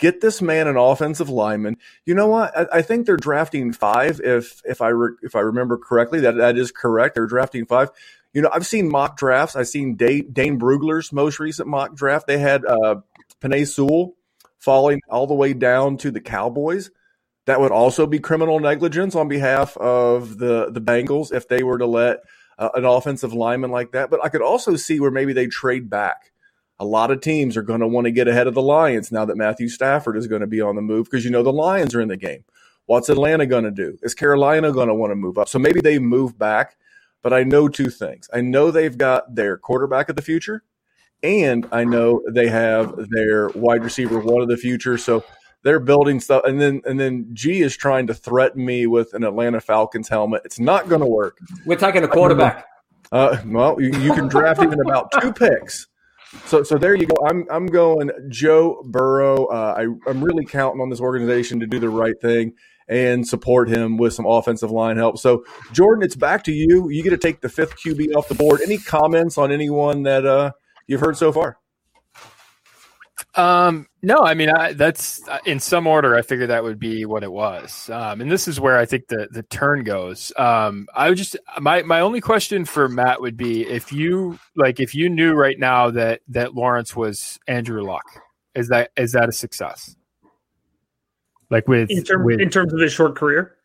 Get 0.00 0.22
this 0.22 0.40
man 0.40 0.66
an 0.66 0.76
offensive 0.76 1.28
lineman. 1.28 1.76
You 2.06 2.14
know 2.14 2.26
what? 2.26 2.56
I, 2.56 2.78
I 2.78 2.82
think 2.82 3.06
they're 3.06 3.18
drafting 3.18 3.72
five. 3.72 4.20
If 4.24 4.62
if 4.64 4.80
I 4.80 4.88
re, 4.88 5.10
if 5.22 5.36
I 5.36 5.40
remember 5.40 5.76
correctly, 5.76 6.20
that 6.20 6.36
that 6.36 6.56
is 6.56 6.72
correct. 6.72 7.14
They're 7.14 7.26
drafting 7.26 7.66
five. 7.66 7.90
You 8.32 8.42
know, 8.42 8.50
I've 8.52 8.66
seen 8.66 8.90
mock 8.90 9.18
drafts. 9.18 9.56
I've 9.56 9.68
seen 9.68 9.96
Dane, 9.96 10.32
Dane 10.32 10.58
Brugler's 10.58 11.12
most 11.12 11.38
recent 11.38 11.68
mock 11.68 11.94
draft. 11.94 12.26
They 12.26 12.38
had 12.38 12.64
uh, 12.64 12.96
Penei 13.40 13.68
Sewell 13.68 14.14
falling 14.58 15.00
all 15.08 15.26
the 15.26 15.34
way 15.34 15.52
down 15.52 15.96
to 15.98 16.10
the 16.10 16.20
Cowboys. 16.20 16.90
That 17.46 17.60
would 17.60 17.72
also 17.72 18.06
be 18.06 18.20
criminal 18.20 18.60
negligence 18.60 19.14
on 19.14 19.28
behalf 19.28 19.76
of 19.76 20.38
the 20.38 20.70
the 20.70 20.80
Bengals 20.80 21.32
if 21.32 21.46
they 21.46 21.62
were 21.62 21.78
to 21.78 21.86
let 21.86 22.20
uh, 22.58 22.70
an 22.74 22.84
offensive 22.84 23.34
lineman 23.34 23.70
like 23.70 23.92
that. 23.92 24.10
But 24.10 24.24
I 24.24 24.30
could 24.30 24.42
also 24.42 24.76
see 24.76 24.98
where 24.98 25.10
maybe 25.10 25.34
they 25.34 25.46
trade 25.46 25.90
back 25.90 26.32
a 26.80 26.84
lot 26.84 27.10
of 27.10 27.20
teams 27.20 27.58
are 27.58 27.62
going 27.62 27.80
to 27.80 27.86
want 27.86 28.06
to 28.06 28.10
get 28.10 28.26
ahead 28.26 28.46
of 28.46 28.54
the 28.54 28.62
Lions 28.62 29.12
now 29.12 29.26
that 29.26 29.36
Matthew 29.36 29.68
Stafford 29.68 30.16
is 30.16 30.26
going 30.26 30.40
to 30.40 30.46
be 30.46 30.62
on 30.62 30.76
the 30.76 30.82
move 30.82 31.04
because 31.04 31.24
you 31.26 31.30
know 31.30 31.42
the 31.42 31.52
Lions 31.52 31.94
are 31.94 32.00
in 32.00 32.08
the 32.08 32.16
game. 32.16 32.42
What's 32.86 33.10
Atlanta 33.10 33.46
going 33.46 33.64
to 33.64 33.70
do? 33.70 33.98
Is 34.02 34.14
Carolina 34.14 34.72
going 34.72 34.88
to 34.88 34.94
want 34.94 35.10
to 35.10 35.14
move 35.14 35.36
up? 35.36 35.48
So 35.48 35.58
maybe 35.58 35.80
they 35.82 35.98
move 35.98 36.38
back. 36.38 36.76
But 37.22 37.34
I 37.34 37.44
know 37.44 37.68
two 37.68 37.90
things. 37.90 38.30
I 38.32 38.40
know 38.40 38.70
they've 38.70 38.96
got 38.96 39.34
their 39.34 39.58
quarterback 39.58 40.08
of 40.08 40.16
the 40.16 40.22
future, 40.22 40.64
and 41.22 41.68
I 41.70 41.84
know 41.84 42.22
they 42.30 42.48
have 42.48 42.96
their 43.10 43.50
wide 43.50 43.84
receiver 43.84 44.18
one 44.20 44.40
of 44.40 44.48
the 44.48 44.56
future. 44.56 44.96
So 44.96 45.22
they're 45.62 45.80
building 45.80 46.18
stuff. 46.18 46.44
And 46.46 46.58
then 46.58 46.80
and 46.86 46.98
then 46.98 47.28
G 47.34 47.60
is 47.60 47.76
trying 47.76 48.06
to 48.06 48.14
threaten 48.14 48.64
me 48.64 48.86
with 48.86 49.12
an 49.12 49.22
Atlanta 49.22 49.60
Falcons 49.60 50.08
helmet. 50.08 50.40
It's 50.46 50.58
not 50.58 50.88
going 50.88 51.02
to 51.02 51.06
work. 51.06 51.36
We're 51.66 51.76
taking 51.76 52.04
a 52.04 52.08
quarterback. 52.08 52.64
Uh, 53.12 53.36
well, 53.44 53.76
you, 53.78 53.90
you 54.00 54.14
can 54.14 54.28
draft 54.28 54.62
even 54.62 54.80
about 54.80 55.12
two 55.20 55.32
picks 55.32 55.88
so, 56.46 56.62
so 56.62 56.78
there 56.78 56.94
you 56.94 57.06
go. 57.06 57.16
I'm, 57.26 57.46
I'm 57.50 57.66
going 57.66 58.10
Joe 58.28 58.82
Burrow. 58.86 59.46
Uh, 59.46 59.74
I, 59.76 60.10
I'm 60.10 60.22
really 60.22 60.44
counting 60.44 60.80
on 60.80 60.90
this 60.90 61.00
organization 61.00 61.60
to 61.60 61.66
do 61.66 61.78
the 61.78 61.88
right 61.88 62.14
thing 62.20 62.52
and 62.88 63.26
support 63.26 63.68
him 63.68 63.96
with 63.96 64.12
some 64.12 64.26
offensive 64.26 64.70
line 64.70 64.96
help. 64.96 65.18
So, 65.18 65.44
Jordan, 65.72 66.02
it's 66.02 66.16
back 66.16 66.44
to 66.44 66.52
you. 66.52 66.88
You 66.90 67.02
get 67.02 67.10
to 67.10 67.18
take 67.18 67.40
the 67.40 67.48
fifth 67.48 67.76
QB 67.76 68.14
off 68.16 68.28
the 68.28 68.34
board. 68.34 68.60
Any 68.60 68.78
comments 68.78 69.38
on 69.38 69.52
anyone 69.52 70.02
that 70.02 70.26
uh, 70.26 70.52
you've 70.86 71.00
heard 71.00 71.16
so 71.16 71.32
far? 71.32 71.58
Um, 73.36 73.86
no, 74.02 74.22
I 74.22 74.34
mean, 74.34 74.50
I, 74.50 74.72
that's 74.72 75.22
in 75.44 75.60
some 75.60 75.86
order. 75.86 76.16
I 76.16 76.22
figured 76.22 76.50
that 76.50 76.64
would 76.64 76.78
be 76.78 77.04
what 77.04 77.22
it 77.22 77.30
was. 77.30 77.88
Um, 77.90 78.20
and 78.20 78.30
this 78.30 78.48
is 78.48 78.58
where 78.58 78.76
I 78.76 78.86
think 78.86 79.08
the 79.08 79.28
the 79.30 79.42
turn 79.44 79.84
goes. 79.84 80.32
Um, 80.36 80.88
I 80.94 81.08
would 81.08 81.18
just 81.18 81.36
my 81.60 81.82
my 81.82 82.00
only 82.00 82.20
question 82.20 82.64
for 82.64 82.88
Matt 82.88 83.20
would 83.20 83.36
be 83.36 83.66
if 83.66 83.92
you 83.92 84.38
like 84.56 84.80
if 84.80 84.94
you 84.94 85.08
knew 85.08 85.34
right 85.34 85.58
now 85.58 85.90
that 85.90 86.22
that 86.28 86.54
Lawrence 86.54 86.96
was 86.96 87.38
Andrew 87.46 87.82
Luck, 87.82 88.04
is 88.54 88.68
that 88.68 88.90
is 88.96 89.12
that 89.12 89.28
a 89.28 89.32
success? 89.32 89.94
Like 91.50 91.68
with 91.68 91.90
In, 91.90 92.04
term, 92.04 92.24
with, 92.24 92.40
in 92.40 92.48
terms 92.48 92.72
of 92.72 92.80
his 92.80 92.92
short 92.92 93.16
career, 93.16 93.56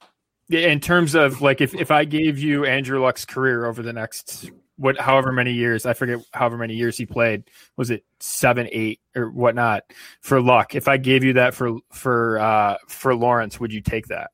in 0.50 0.80
terms 0.80 1.16
of 1.16 1.42
like 1.42 1.62
if 1.62 1.74
if 1.74 1.90
I 1.90 2.04
gave 2.06 2.38
you 2.38 2.66
Andrew 2.66 3.02
Luck's 3.02 3.26
career 3.26 3.66
over 3.66 3.82
the 3.82 3.94
next 3.94 4.52
what 4.78 5.00
however 5.00 5.32
many 5.32 5.54
years 5.54 5.86
I 5.86 5.94
forget 5.94 6.20
however 6.34 6.58
many 6.58 6.74
years 6.76 6.98
he 6.98 7.06
played 7.06 7.44
was 7.78 7.92
it 7.92 8.04
seven 8.20 8.68
eight 8.72 9.00
or 9.16 9.30
whatnot 9.30 9.84
for 10.22 10.42
Luck 10.42 10.76
if 10.76 10.88
I 10.88 10.98
gave 10.98 11.24
you 11.24 11.34
that 11.34 11.54
for 11.54 11.78
for 11.92 12.40
uh 12.40 12.78
for 12.88 13.16
Lawrence 13.16 13.60
would 13.60 13.72
you 13.74 13.82
take 13.82 14.08
that 14.08 14.32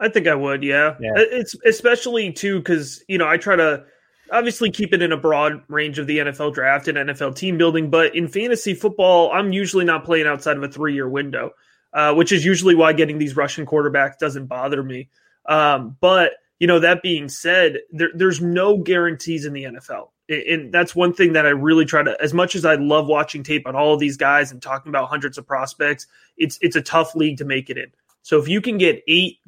I 0.00 0.08
think 0.08 0.26
I 0.26 0.34
would. 0.34 0.64
Yeah, 0.64 0.96
Yeah. 1.00 1.12
it's 1.16 1.54
especially 1.64 2.32
too 2.32 2.58
because 2.58 3.04
you 3.06 3.18
know 3.18 3.28
I 3.28 3.36
try 3.36 3.54
to 3.54 3.84
obviously 4.32 4.70
keep 4.70 4.92
it 4.92 5.00
in 5.02 5.12
a 5.12 5.16
broad 5.16 5.62
range 5.68 5.98
of 5.98 6.06
the 6.06 6.18
NFL 6.18 6.54
draft 6.54 6.88
and 6.88 6.96
NFL 6.96 7.36
team 7.36 7.56
building, 7.58 7.88
but 7.90 8.16
in 8.16 8.26
fantasy 8.26 8.74
football, 8.74 9.30
I'm 9.30 9.52
usually 9.52 9.84
not 9.84 10.04
playing 10.04 10.26
outside 10.26 10.56
of 10.56 10.62
a 10.64 10.68
three 10.68 10.94
year 10.94 11.08
window, 11.08 11.50
uh, 11.92 12.14
which 12.14 12.32
is 12.32 12.44
usually 12.44 12.74
why 12.74 12.92
getting 12.94 13.18
these 13.18 13.36
Russian 13.36 13.64
quarterbacks 13.66 14.18
doesn't 14.18 14.46
bother 14.46 14.82
me. 14.82 15.08
Um, 15.46 15.96
but 16.00 16.32
you 16.62 16.68
know 16.68 16.78
that 16.78 17.02
being 17.02 17.28
said, 17.28 17.80
there, 17.90 18.10
there's 18.14 18.40
no 18.40 18.76
guarantees 18.78 19.46
in 19.46 19.52
the 19.52 19.64
NFL. 19.64 20.10
And- 20.28 20.72
that's 20.72 20.94
one 20.94 21.12
thing 21.12 21.32
that 21.32 21.44
I 21.44 21.48
really 21.48 21.84
try 21.84 22.04
to, 22.04 22.16
as 22.22 22.32
much 22.32 22.54
as 22.54 22.64
I 22.64 22.76
love 22.76 23.08
watching 23.08 23.42
tape 23.42 23.66
on 23.66 23.74
all 23.74 23.94
of 23.94 23.98
these 23.98 24.16
guys 24.16 24.52
and 24.52 24.62
talking 24.62 24.88
about 24.88 25.08
hundreds 25.08 25.38
of 25.38 25.44
prospects, 25.44 26.06
it's 26.36 26.60
it's 26.62 26.76
a 26.76 26.80
tough 26.80 27.16
league 27.16 27.38
to 27.38 27.44
make 27.44 27.68
it 27.68 27.78
in. 27.78 27.90
So 28.22 28.38
if 28.38 28.46
you 28.46 28.60
can 28.60 28.78
get 28.78 29.02
eight 29.08 29.40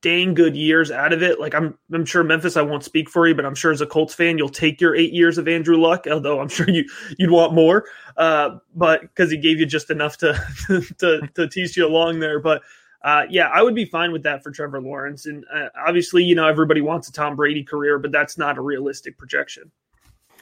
dang 0.00 0.32
good 0.34 0.56
years 0.56 0.90
out 0.90 1.12
of 1.12 1.22
it. 1.22 1.40
Like 1.40 1.54
I'm 1.54 1.76
I'm 1.92 2.04
sure 2.04 2.22
Memphis, 2.22 2.56
I 2.56 2.62
won't 2.62 2.84
speak 2.84 3.08
for 3.08 3.26
you, 3.26 3.34
but 3.34 3.44
I'm 3.44 3.54
sure 3.54 3.72
as 3.72 3.80
a 3.80 3.86
Colts 3.86 4.14
fan, 4.14 4.38
you'll 4.38 4.48
take 4.48 4.80
your 4.80 4.94
eight 4.94 5.12
years 5.12 5.38
of 5.38 5.48
Andrew 5.48 5.76
Luck, 5.76 6.06
although 6.10 6.40
I'm 6.40 6.48
sure 6.50 6.68
you 6.68 6.84
you'd 7.18 7.30
want 7.30 7.54
more. 7.54 7.84
Uh, 8.16 8.58
but 8.74 9.02
because 9.02 9.30
he 9.30 9.36
gave 9.36 9.58
you 9.58 9.66
just 9.66 9.90
enough 9.90 10.18
to 10.18 10.34
to 10.98 11.28
to 11.34 11.48
tease 11.48 11.76
you 11.76 11.86
along 11.86 12.20
there. 12.20 12.40
But 12.40 12.62
uh, 13.02 13.22
yeah, 13.30 13.48
I 13.48 13.62
would 13.62 13.74
be 13.74 13.84
fine 13.84 14.12
with 14.12 14.24
that 14.24 14.42
for 14.42 14.50
Trevor 14.50 14.80
Lawrence. 14.80 15.26
And 15.26 15.44
uh, 15.52 15.68
obviously, 15.86 16.24
you 16.24 16.34
know, 16.34 16.48
everybody 16.48 16.80
wants 16.80 17.08
a 17.08 17.12
Tom 17.12 17.36
Brady 17.36 17.62
career, 17.62 17.98
but 17.98 18.12
that's 18.12 18.36
not 18.38 18.58
a 18.58 18.60
realistic 18.60 19.18
projection. 19.18 19.70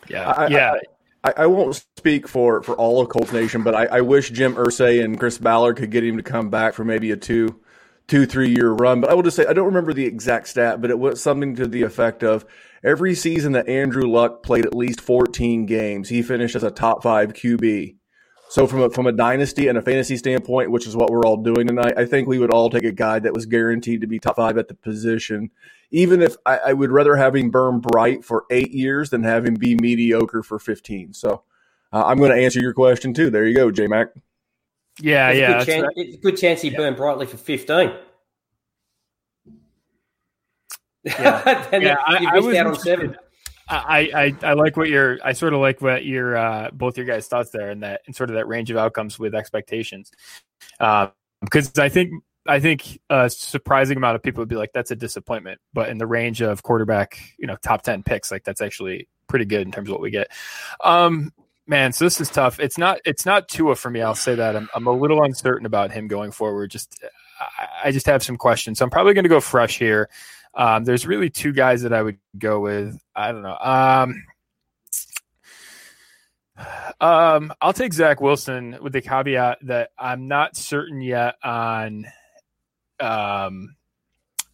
yeah 0.08 0.30
I- 0.30 0.46
yeah 0.48 0.74
I, 1.24 1.34
I 1.38 1.46
won't 1.46 1.74
speak 1.98 2.28
for, 2.28 2.62
for 2.62 2.74
all 2.76 3.00
of 3.00 3.08
Colts 3.08 3.32
Nation, 3.32 3.64
but 3.64 3.74
I, 3.74 3.86
I 3.86 4.00
wish 4.02 4.30
Jim 4.30 4.54
Irsay 4.54 5.04
and 5.04 5.18
Chris 5.18 5.38
Ballard 5.38 5.76
could 5.76 5.90
get 5.90 6.04
him 6.04 6.16
to 6.18 6.22
come 6.22 6.50
back 6.50 6.72
for 6.74 6.84
maybe 6.84 7.10
a 7.10 7.16
two, 7.16 7.60
two, 8.06 8.26
three 8.26 8.50
year 8.50 8.70
run. 8.70 9.00
But 9.00 9.10
I 9.10 9.14
will 9.14 9.22
just 9.24 9.36
say 9.36 9.44
I 9.44 9.52
don't 9.52 9.66
remember 9.66 9.92
the 9.92 10.06
exact 10.06 10.46
stat, 10.46 10.80
but 10.80 10.90
it 10.90 10.98
was 10.98 11.20
something 11.20 11.56
to 11.56 11.66
the 11.66 11.82
effect 11.82 12.22
of 12.22 12.46
every 12.84 13.14
season 13.16 13.52
that 13.52 13.68
Andrew 13.68 14.06
Luck 14.08 14.44
played 14.44 14.64
at 14.66 14.74
least 14.74 15.00
14 15.00 15.66
games, 15.66 16.08
he 16.08 16.22
finished 16.22 16.54
as 16.54 16.62
a 16.62 16.70
top 16.70 17.02
five 17.02 17.32
QB. 17.32 17.95
So 18.48 18.66
from 18.66 18.82
a, 18.82 18.90
from 18.90 19.06
a 19.06 19.12
dynasty 19.12 19.68
and 19.68 19.76
a 19.76 19.82
fantasy 19.82 20.16
standpoint, 20.16 20.70
which 20.70 20.86
is 20.86 20.96
what 20.96 21.10
we're 21.10 21.24
all 21.24 21.36
doing 21.36 21.66
tonight, 21.66 21.94
I 21.96 22.04
think 22.06 22.28
we 22.28 22.38
would 22.38 22.50
all 22.52 22.70
take 22.70 22.84
a 22.84 22.92
guy 22.92 23.18
that 23.18 23.34
was 23.34 23.44
guaranteed 23.46 24.00
to 24.02 24.06
be 24.06 24.18
top 24.18 24.36
five 24.36 24.56
at 24.56 24.68
the 24.68 24.74
position. 24.74 25.50
Even 25.90 26.22
if 26.22 26.36
I, 26.46 26.58
I 26.58 26.72
would 26.72 26.90
rather 26.92 27.16
have 27.16 27.34
him 27.34 27.50
burn 27.50 27.80
bright 27.80 28.24
for 28.24 28.44
eight 28.50 28.70
years 28.70 29.10
than 29.10 29.24
have 29.24 29.44
him 29.44 29.54
be 29.54 29.74
mediocre 29.76 30.42
for 30.42 30.58
15. 30.58 31.12
So 31.12 31.42
uh, 31.92 32.04
I'm 32.06 32.18
going 32.18 32.30
to 32.30 32.42
answer 32.42 32.60
your 32.60 32.72
question 32.72 33.12
too. 33.14 33.30
There 33.30 33.44
you 33.46 33.54
go, 33.54 33.70
J 33.70 33.88
Mac. 33.88 34.08
yeah 35.00 35.32
There's 35.32 35.36
a 35.36 35.40
yeah 35.40 35.46
good 35.48 35.54
that's 35.56 35.66
chance, 35.66 35.82
right. 35.82 35.92
it's 35.96 36.14
a 36.16 36.20
good 36.20 36.36
chance 36.36 36.60
he 36.62 36.70
burned 36.70 36.96
brightly 36.96 37.26
for 37.26 37.36
15. 37.36 37.92
Yeah. 41.04 41.68
Yeah, 41.72 41.96
I- 42.04 42.18
you 42.20 42.28
I 42.28 42.38
was 42.40 42.56
out 42.56 42.66
on 42.68 42.74
seven. 42.76 43.16
I, 43.68 44.34
I 44.42 44.50
I 44.50 44.52
like 44.52 44.76
what 44.76 44.88
your 44.88 45.18
I 45.24 45.32
sort 45.32 45.52
of 45.52 45.60
like 45.60 45.80
what 45.80 46.04
your 46.04 46.36
uh, 46.36 46.70
both 46.72 46.96
your 46.96 47.06
guys' 47.06 47.26
thoughts 47.26 47.50
there 47.50 47.70
and 47.70 47.82
that 47.82 48.02
and 48.06 48.14
sort 48.14 48.30
of 48.30 48.36
that 48.36 48.46
range 48.46 48.70
of 48.70 48.76
outcomes 48.76 49.18
with 49.18 49.34
expectations, 49.34 50.12
uh, 50.78 51.08
because 51.42 51.76
I 51.78 51.88
think 51.88 52.12
I 52.46 52.60
think 52.60 53.00
a 53.10 53.28
surprising 53.28 53.96
amount 53.96 54.16
of 54.16 54.22
people 54.22 54.40
would 54.40 54.48
be 54.48 54.56
like 54.56 54.72
that's 54.72 54.92
a 54.92 54.96
disappointment, 54.96 55.60
but 55.72 55.88
in 55.88 55.98
the 55.98 56.06
range 56.06 56.42
of 56.42 56.62
quarterback, 56.62 57.18
you 57.38 57.46
know, 57.46 57.56
top 57.56 57.82
ten 57.82 58.02
picks, 58.02 58.30
like 58.30 58.44
that's 58.44 58.60
actually 58.60 59.08
pretty 59.28 59.44
good 59.44 59.62
in 59.66 59.72
terms 59.72 59.88
of 59.88 59.92
what 59.92 60.00
we 60.00 60.10
get. 60.10 60.28
Um, 60.84 61.32
man, 61.66 61.92
so 61.92 62.04
this 62.04 62.20
is 62.20 62.30
tough. 62.30 62.60
It's 62.60 62.78
not 62.78 63.00
it's 63.04 63.26
not 63.26 63.48
Tua 63.48 63.74
for 63.74 63.90
me. 63.90 64.00
I'll 64.00 64.14
say 64.14 64.36
that 64.36 64.54
I'm 64.54 64.68
I'm 64.74 64.86
a 64.86 64.92
little 64.92 65.24
uncertain 65.24 65.66
about 65.66 65.90
him 65.90 66.06
going 66.06 66.30
forward. 66.30 66.70
Just 66.70 67.02
I, 67.40 67.88
I 67.88 67.90
just 67.90 68.06
have 68.06 68.22
some 68.22 68.36
questions. 68.36 68.78
So 68.78 68.84
I'm 68.84 68.90
probably 68.90 69.14
going 69.14 69.24
to 69.24 69.28
go 69.28 69.40
fresh 69.40 69.78
here. 69.78 70.08
Um, 70.56 70.84
there's 70.84 71.06
really 71.06 71.28
two 71.30 71.52
guys 71.52 71.82
that 71.82 71.92
I 71.92 72.02
would 72.02 72.18
go 72.36 72.60
with. 72.60 72.98
I 73.14 73.30
don't 73.30 73.42
know. 73.42 73.58
Um, 73.58 74.24
um, 77.00 77.52
I'll 77.60 77.74
take 77.74 77.92
Zach 77.92 78.20
Wilson 78.20 78.78
with 78.80 78.94
the 78.94 79.02
caveat 79.02 79.58
that 79.62 79.90
I'm 79.98 80.28
not 80.28 80.56
certain 80.56 81.02
yet 81.02 81.34
on, 81.44 82.06
um, 82.98 83.76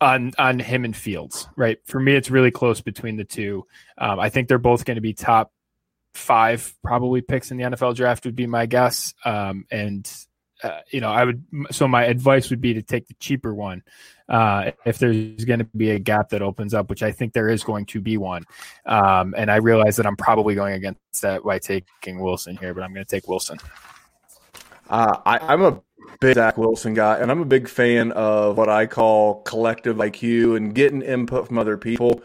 on 0.00 0.32
on 0.36 0.58
him 0.58 0.84
and 0.84 0.96
Fields. 0.96 1.48
Right. 1.56 1.78
For 1.84 2.00
me, 2.00 2.16
it's 2.16 2.30
really 2.30 2.50
close 2.50 2.80
between 2.80 3.16
the 3.16 3.24
two. 3.24 3.64
Um, 3.96 4.18
I 4.18 4.30
think 4.30 4.48
they're 4.48 4.58
both 4.58 4.84
going 4.84 4.96
to 4.96 5.00
be 5.00 5.14
top 5.14 5.52
five 6.14 6.74
probably 6.82 7.20
picks 7.20 7.52
in 7.52 7.56
the 7.56 7.64
NFL 7.64 7.94
draft 7.94 8.24
would 8.24 8.36
be 8.36 8.46
my 8.46 8.66
guess. 8.66 9.14
Um, 9.24 9.64
and 9.70 10.10
uh, 10.62 10.80
you 10.90 11.00
know, 11.00 11.10
I 11.10 11.24
would. 11.24 11.44
So 11.70 11.88
my 11.88 12.04
advice 12.04 12.50
would 12.50 12.60
be 12.60 12.74
to 12.74 12.82
take 12.82 13.06
the 13.08 13.14
cheaper 13.14 13.54
one 13.54 13.82
uh, 14.28 14.72
if 14.84 14.98
there's 14.98 15.44
going 15.44 15.58
to 15.58 15.68
be 15.76 15.90
a 15.90 15.98
gap 15.98 16.30
that 16.30 16.42
opens 16.42 16.74
up, 16.74 16.88
which 16.88 17.02
I 17.02 17.12
think 17.12 17.32
there 17.32 17.48
is 17.48 17.64
going 17.64 17.86
to 17.86 18.00
be 18.00 18.16
one. 18.16 18.44
Um, 18.86 19.34
and 19.36 19.50
I 19.50 19.56
realize 19.56 19.96
that 19.96 20.06
I'm 20.06 20.16
probably 20.16 20.54
going 20.54 20.74
against 20.74 21.22
that 21.22 21.42
by 21.42 21.58
taking 21.58 22.20
Wilson 22.20 22.56
here, 22.56 22.74
but 22.74 22.82
I'm 22.82 22.92
going 22.94 23.04
to 23.04 23.10
take 23.10 23.28
Wilson. 23.28 23.58
Uh, 24.88 25.18
I, 25.24 25.38
I'm 25.38 25.62
a 25.62 25.80
big 26.20 26.34
Zach 26.34 26.56
Wilson 26.56 26.94
guy, 26.94 27.18
and 27.18 27.30
I'm 27.30 27.40
a 27.40 27.46
big 27.46 27.68
fan 27.68 28.12
of 28.12 28.56
what 28.56 28.68
I 28.68 28.86
call 28.86 29.42
collective 29.42 29.96
IQ 29.96 30.56
and 30.56 30.74
getting 30.74 31.02
input 31.02 31.48
from 31.48 31.58
other 31.58 31.76
people. 31.76 32.22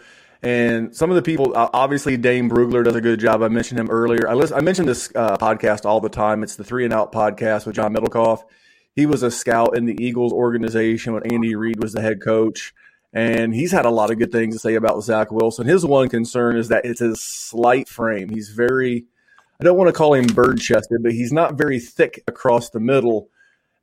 And 0.48 0.96
some 0.96 1.10
of 1.10 1.18
the 1.18 1.22
people, 1.22 1.52
obviously, 1.54 2.16
Dane 2.16 2.50
Brugler 2.50 2.82
does 2.82 2.96
a 2.96 3.02
good 3.02 3.20
job. 3.20 3.44
I 3.44 3.50
mentioned 3.50 3.82
him 3.82 3.90
earlier. 3.90 4.30
I, 4.30 4.34
listen, 4.34 4.56
I 4.56 4.62
mentioned 4.62 4.88
this 4.88 5.12
uh, 5.14 5.36
podcast 5.36 5.86
all 5.86 6.00
the 6.00 6.08
time. 6.08 6.42
It's 6.42 6.56
the 6.56 6.64
Three 6.64 6.86
and 6.86 6.94
Out 6.94 7.12
podcast 7.12 7.66
with 7.66 7.76
John 7.76 7.94
Middlekauff. 7.94 8.44
He 8.96 9.06
was 9.06 9.24
a 9.24 9.30
scout 9.30 9.76
in 9.76 9.84
the 9.84 10.02
Eagles 10.02 10.32
organization 10.32 11.12
when 11.12 11.30
Andy 11.34 11.54
Reid 11.56 11.84
was 11.84 11.92
the 11.92 12.02
head 12.02 12.22
coach. 12.22 12.74
And 13.12 13.54
he's 13.54 13.74
had 13.74 13.84
a 13.84 13.90
lot 13.90 14.10
of 14.10 14.20
good 14.20 14.32
things 14.32 14.56
to 14.56 14.60
say 14.60 14.76
about 14.76 15.04
Zach 15.04 15.32
Wilson. 15.32 15.68
His 15.68 15.86
one 15.86 16.08
concern 16.08 16.56
is 16.56 16.70
that 16.70 16.86
it's 16.86 17.02
his 17.02 17.20
slight 17.20 17.90
frame. 17.90 18.30
He's 18.30 18.48
very, 18.48 19.04
I 19.60 19.66
don't 19.66 19.78
want 19.78 19.90
to 19.90 19.94
call 19.94 20.14
him 20.14 20.28
bird 20.28 20.62
chested, 20.62 21.04
but 21.04 21.12
he's 21.12 21.34
not 21.34 21.58
very 21.58 21.82
thick 21.82 22.24
across 22.26 22.70
the 22.70 22.80
middle. 22.80 23.28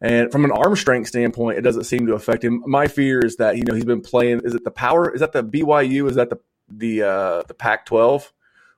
And 0.01 0.33
from 0.33 0.47
an 0.47 0.51
arm 0.51 0.77
strength 0.77 1.09
standpoint, 1.09 1.59
it 1.59 1.63
doesn't 1.63 1.85
seem 1.85 2.07
to 2.07 2.15
affect 2.15 2.43
him. 2.43 2.63
My 2.67 2.87
fear 2.87 3.21
is 3.21 3.37
that 3.37 3.59
you 3.59 3.65
know 3.65 3.75
he's 3.75 3.85
been 3.85 4.01
playing. 4.01 4.41
Is 4.45 4.55
it 4.55 4.65
the 4.65 4.71
power? 4.71 5.11
Is 5.13 5.21
that 5.21 5.33
the 5.33 5.45
BYU? 5.45 6.09
Is 6.09 6.17
that 6.17 6.31
the 6.31 6.41
the 6.69 7.03
uh, 7.03 7.43
the 7.47 7.55
Pac-12, 7.55 8.31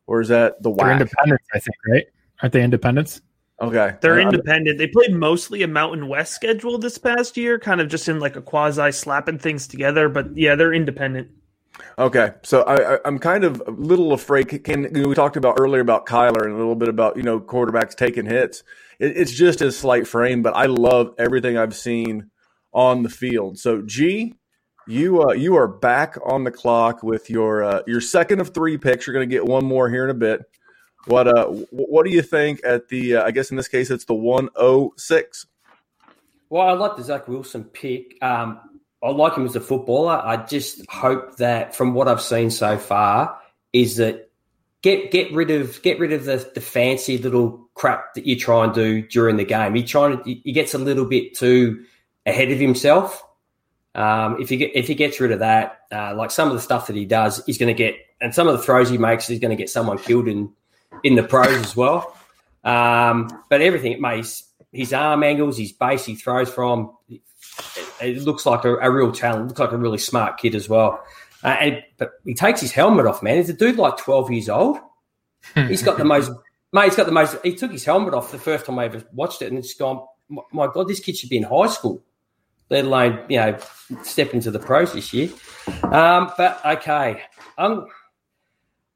or 0.06 0.20
is 0.20 0.28
that 0.28 0.62
the 0.62 0.70
They're 0.72 0.86
WAC? 0.86 0.92
independents, 0.92 1.46
I 1.54 1.58
think, 1.58 1.76
right? 1.88 2.04
Aren't 2.42 2.52
they 2.52 2.62
independents? 2.62 3.20
Okay, 3.60 3.94
They're 4.02 4.20
Uh, 4.20 4.22
independent. 4.22 4.76
They 4.76 4.86
played 4.88 5.14
mostly 5.14 5.62
a 5.62 5.68
Mountain 5.68 6.08
West 6.08 6.34
schedule 6.34 6.76
this 6.76 6.98
past 6.98 7.38
year, 7.38 7.58
kind 7.58 7.80
of 7.80 7.88
just 7.88 8.06
in 8.06 8.20
like 8.20 8.36
a 8.36 8.42
quasi 8.42 8.92
slapping 8.92 9.38
things 9.38 9.66
together. 9.66 10.10
But 10.10 10.36
yeah, 10.36 10.56
they're 10.56 10.74
independent. 10.74 11.28
Okay, 11.98 12.32
so 12.42 12.62
I, 12.62 12.94
I, 12.94 12.98
I'm 13.04 13.18
kind 13.18 13.44
of 13.44 13.62
a 13.66 13.70
little 13.70 14.12
afraid. 14.12 14.48
Can 14.64 14.82
you 14.84 15.02
know, 15.02 15.08
we 15.08 15.14
talked 15.14 15.36
about 15.36 15.56
earlier 15.58 15.80
about 15.80 16.06
Kyler 16.06 16.44
and 16.44 16.52
a 16.52 16.56
little 16.56 16.74
bit 16.74 16.88
about 16.88 17.16
you 17.16 17.22
know 17.22 17.40
quarterbacks 17.40 17.94
taking 17.94 18.26
hits. 18.26 18.62
It, 18.98 19.16
it's 19.16 19.32
just 19.32 19.60
his 19.60 19.78
slight 19.78 20.06
frame, 20.06 20.42
but 20.42 20.54
I 20.54 20.66
love 20.66 21.14
everything 21.18 21.56
I've 21.56 21.74
seen 21.76 22.30
on 22.74 23.02
the 23.02 23.08
field. 23.08 23.58
So 23.58 23.80
G, 23.80 24.34
you 24.86 25.22
uh, 25.22 25.32
you 25.32 25.56
are 25.56 25.68
back 25.68 26.16
on 26.24 26.44
the 26.44 26.50
clock 26.50 27.02
with 27.02 27.28
your 27.28 27.64
uh, 27.64 27.82
your 27.86 28.00
second 28.00 28.40
of 28.40 28.54
three 28.54 28.78
picks. 28.78 29.06
You're 29.06 29.14
going 29.14 29.28
to 29.28 29.34
get 29.34 29.44
one 29.44 29.64
more 29.64 29.90
here 29.90 30.04
in 30.04 30.10
a 30.10 30.14
bit. 30.14 30.42
What 31.06 31.28
uh 31.28 31.46
what 31.70 32.04
do 32.04 32.10
you 32.10 32.22
think 32.22 32.60
at 32.64 32.88
the? 32.88 33.16
Uh, 33.16 33.24
I 33.24 33.30
guess 33.30 33.50
in 33.50 33.56
this 33.56 33.68
case 33.68 33.90
it's 33.90 34.04
the 34.06 34.14
one 34.14 34.48
oh 34.56 34.92
six. 34.96 35.46
Well, 36.48 36.66
I 36.66 36.72
like 36.72 36.96
the 36.96 37.04
Zach 37.04 37.28
Wilson 37.28 37.64
pick. 37.64 38.16
Um, 38.22 38.60
I 39.02 39.10
like 39.10 39.34
him 39.34 39.44
as 39.44 39.56
a 39.56 39.60
footballer. 39.60 40.14
I 40.14 40.44
just 40.44 40.88
hope 40.88 41.36
that 41.36 41.74
from 41.74 41.94
what 41.94 42.08
I've 42.08 42.22
seen 42.22 42.50
so 42.50 42.76
far 42.78 43.38
is 43.72 43.96
that 43.96 44.30
get 44.82 45.10
get 45.10 45.32
rid 45.32 45.50
of 45.50 45.80
get 45.82 45.98
rid 45.98 46.12
of 46.12 46.24
the, 46.24 46.50
the 46.54 46.60
fancy 46.60 47.18
little 47.18 47.68
crap 47.74 48.14
that 48.14 48.26
you 48.26 48.38
try 48.38 48.64
and 48.64 48.74
do 48.74 49.02
during 49.02 49.36
the 49.36 49.44
game. 49.44 49.74
He 49.74 49.84
trying 49.84 50.18
to 50.18 50.24
he 50.24 50.52
gets 50.52 50.74
a 50.74 50.78
little 50.78 51.04
bit 51.04 51.36
too 51.36 51.84
ahead 52.24 52.50
of 52.50 52.58
himself. 52.58 53.22
Um, 53.96 54.40
if 54.40 54.50
he 54.50 54.58
get, 54.58 54.72
if 54.74 54.86
he 54.86 54.94
gets 54.94 55.18
rid 55.20 55.32
of 55.32 55.38
that, 55.38 55.80
uh, 55.90 56.14
like 56.14 56.30
some 56.30 56.48
of 56.48 56.54
the 56.54 56.60
stuff 56.60 56.86
that 56.88 56.96
he 56.96 57.06
does, 57.06 57.42
he's 57.46 57.56
going 57.56 57.74
to 57.74 57.78
get, 57.78 57.96
and 58.20 58.34
some 58.34 58.46
of 58.46 58.56
the 58.56 58.62
throws 58.62 58.90
he 58.90 58.98
makes, 58.98 59.26
he's 59.26 59.40
going 59.40 59.50
to 59.50 59.56
get 59.56 59.70
someone 59.70 59.98
killed 59.98 60.28
in 60.28 60.52
in 61.02 61.14
the 61.14 61.22
pros 61.22 61.48
as 61.48 61.74
well. 61.74 62.14
Um, 62.62 63.44
but 63.48 63.62
everything, 63.62 64.00
mate, 64.00 64.18
he's 64.18 64.44
his 64.72 64.92
arm 64.92 65.22
angles, 65.22 65.56
his 65.56 65.72
base 65.72 66.04
he 66.04 66.14
throws 66.14 66.50
from, 66.50 66.94
it, 67.08 67.22
it 68.00 68.22
looks 68.22 68.44
like 68.44 68.64
a, 68.64 68.76
a, 68.76 68.90
real 68.90 69.12
talent. 69.12 69.48
Looks 69.48 69.60
like 69.60 69.72
a 69.72 69.78
really 69.78 69.98
smart 69.98 70.38
kid 70.38 70.54
as 70.54 70.68
well. 70.68 71.02
Uh, 71.42 71.56
and 71.60 71.82
but 71.96 72.12
he 72.24 72.34
takes 72.34 72.60
his 72.60 72.72
helmet 72.72 73.06
off, 73.06 73.22
man. 73.22 73.36
He's 73.36 73.48
a 73.48 73.54
dude 73.54 73.76
like 73.76 73.96
twelve 73.96 74.30
years 74.30 74.48
old. 74.48 74.78
he's 75.54 75.82
got 75.82 75.96
the 75.96 76.04
most, 76.04 76.30
mate. 76.72 76.86
He's 76.86 76.96
got 76.96 77.06
the 77.06 77.12
most. 77.12 77.36
He 77.42 77.54
took 77.54 77.70
his 77.70 77.84
helmet 77.84 78.14
off 78.14 78.32
the 78.32 78.38
first 78.38 78.66
time 78.66 78.78
I 78.78 78.86
ever 78.86 79.04
watched 79.12 79.42
it, 79.42 79.48
and 79.48 79.58
it's 79.58 79.74
gone. 79.74 80.04
My 80.52 80.66
God, 80.66 80.88
this 80.88 81.00
kid 81.00 81.16
should 81.16 81.30
be 81.30 81.36
in 81.36 81.44
high 81.44 81.68
school, 81.68 82.02
let 82.70 82.84
alone 82.84 83.24
you 83.28 83.38
know 83.38 83.58
step 84.02 84.34
into 84.34 84.50
the 84.50 84.58
pros 84.58 84.92
this 84.92 85.12
year. 85.12 85.30
Um, 85.84 86.32
but 86.36 86.60
okay, 86.64 87.22
I'm 87.58 87.86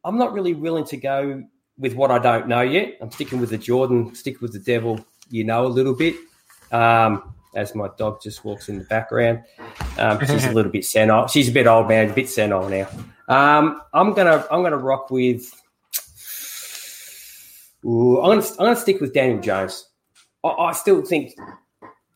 I'm 0.05 0.19
not 0.19 0.33
really 0.33 0.55
willing 0.55 0.85
to 0.87 0.97
go 0.97 1.43
with 1.79 1.95
what 1.95 2.11
I 2.11 2.19
don't 2.19 2.49
know 2.49 2.61
yet. 2.61 2.99
I'm 3.01 3.11
sticking 3.11 3.41
with 3.41 3.51
the 3.51 3.59
Jordan, 3.59 4.15
stick 4.15 4.41
with 4.41 4.53
the 4.53 4.59
devil, 4.59 5.05
you 5.31 5.45
know, 5.45 5.67
a 5.67 5.69
little 5.69 5.95
bit. 5.95 6.15
Um, 6.73 7.35
as 7.55 7.75
my 7.75 7.89
dog 7.99 8.23
just 8.23 8.45
walks 8.45 8.69
in 8.69 8.79
the 8.79 8.85
background. 8.85 9.43
Um, 9.99 10.19
she's 10.27 10.47
a 10.47 10.53
little 10.53 10.71
bit 10.71 10.85
senile. 10.85 11.27
She's 11.27 11.49
a 11.49 11.53
bit 11.53 11.67
old 11.67 11.89
man, 11.89 12.11
a 12.11 12.13
bit 12.13 12.29
senile 12.29 12.69
now. 12.69 12.89
Um, 13.29 13.83
I'm 13.93 14.13
gonna 14.13 14.47
I'm 14.51 14.63
gonna 14.63 14.77
rock 14.77 15.11
with. 15.11 15.53
Ooh, 17.85 18.21
I'm 18.21 18.39
gonna 18.39 18.51
I'm 18.53 18.67
gonna 18.67 18.77
stick 18.77 19.01
with 19.01 19.15
Daniel 19.15 19.41
Jones. 19.41 19.87
I, 20.45 20.49
I 20.49 20.73
still 20.73 21.03
think. 21.03 21.33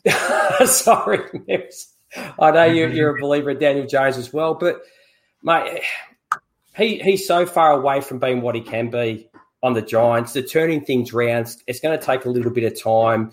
sorry, 0.67 1.21
I 2.39 2.51
know 2.51 2.65
you're, 2.65 2.89
you're 2.93 3.17
a 3.17 3.21
believer 3.21 3.51
in 3.51 3.59
Daniel 3.59 3.87
Jones 3.87 4.17
as 4.17 4.33
well, 4.33 4.55
but 4.55 4.83
mate, 5.43 5.83
he 6.77 6.99
he's 6.99 7.27
so 7.27 7.47
far 7.47 7.73
away 7.73 8.01
from 8.01 8.19
being 8.19 8.41
what 8.41 8.55
he 8.55 8.61
can 8.61 8.91
be 8.91 9.29
on 9.63 9.73
the 9.73 9.83
Giants. 9.83 10.33
They're 10.33 10.43
turning 10.43 10.85
things 10.85 11.13
around. 11.13 11.55
It's 11.67 11.81
going 11.81 11.99
to 11.99 12.05
take 12.05 12.25
a 12.25 12.31
little 12.31 12.51
bit 12.51 12.65
of 12.65 12.81
time. 12.81 13.33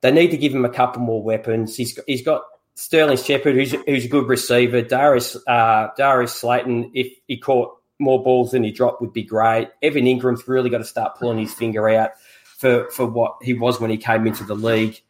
They 0.00 0.12
need 0.12 0.30
to 0.30 0.36
give 0.36 0.54
him 0.54 0.64
a 0.64 0.70
couple 0.70 1.02
more 1.02 1.22
weapons. 1.22 1.76
He's 1.76 1.94
got, 1.94 2.04
he's 2.06 2.22
got 2.22 2.42
Sterling 2.76 3.16
Shepard, 3.16 3.56
who's 3.56 3.72
who's 3.72 4.04
a 4.04 4.08
good 4.08 4.28
receiver. 4.28 4.82
Darius 4.82 5.36
uh, 5.46 5.88
Darius 5.96 6.34
Slayton, 6.34 6.92
if 6.94 7.12
he 7.26 7.36
caught 7.36 7.76
more 7.98 8.22
balls 8.22 8.52
than 8.52 8.62
he 8.62 8.70
dropped, 8.70 9.00
would 9.00 9.12
be 9.12 9.24
great. 9.24 9.68
Evan 9.82 10.04
Engram's 10.04 10.46
really 10.46 10.70
got 10.70 10.78
to 10.78 10.84
start 10.84 11.18
pulling 11.18 11.38
his 11.38 11.52
finger 11.52 11.88
out 11.88 12.12
for 12.58 12.88
for 12.90 13.06
what 13.06 13.38
he 13.42 13.54
was 13.54 13.80
when 13.80 13.90
he 13.90 13.96
came 13.96 14.26
into 14.28 14.44
the 14.44 14.54
league. 14.54 15.02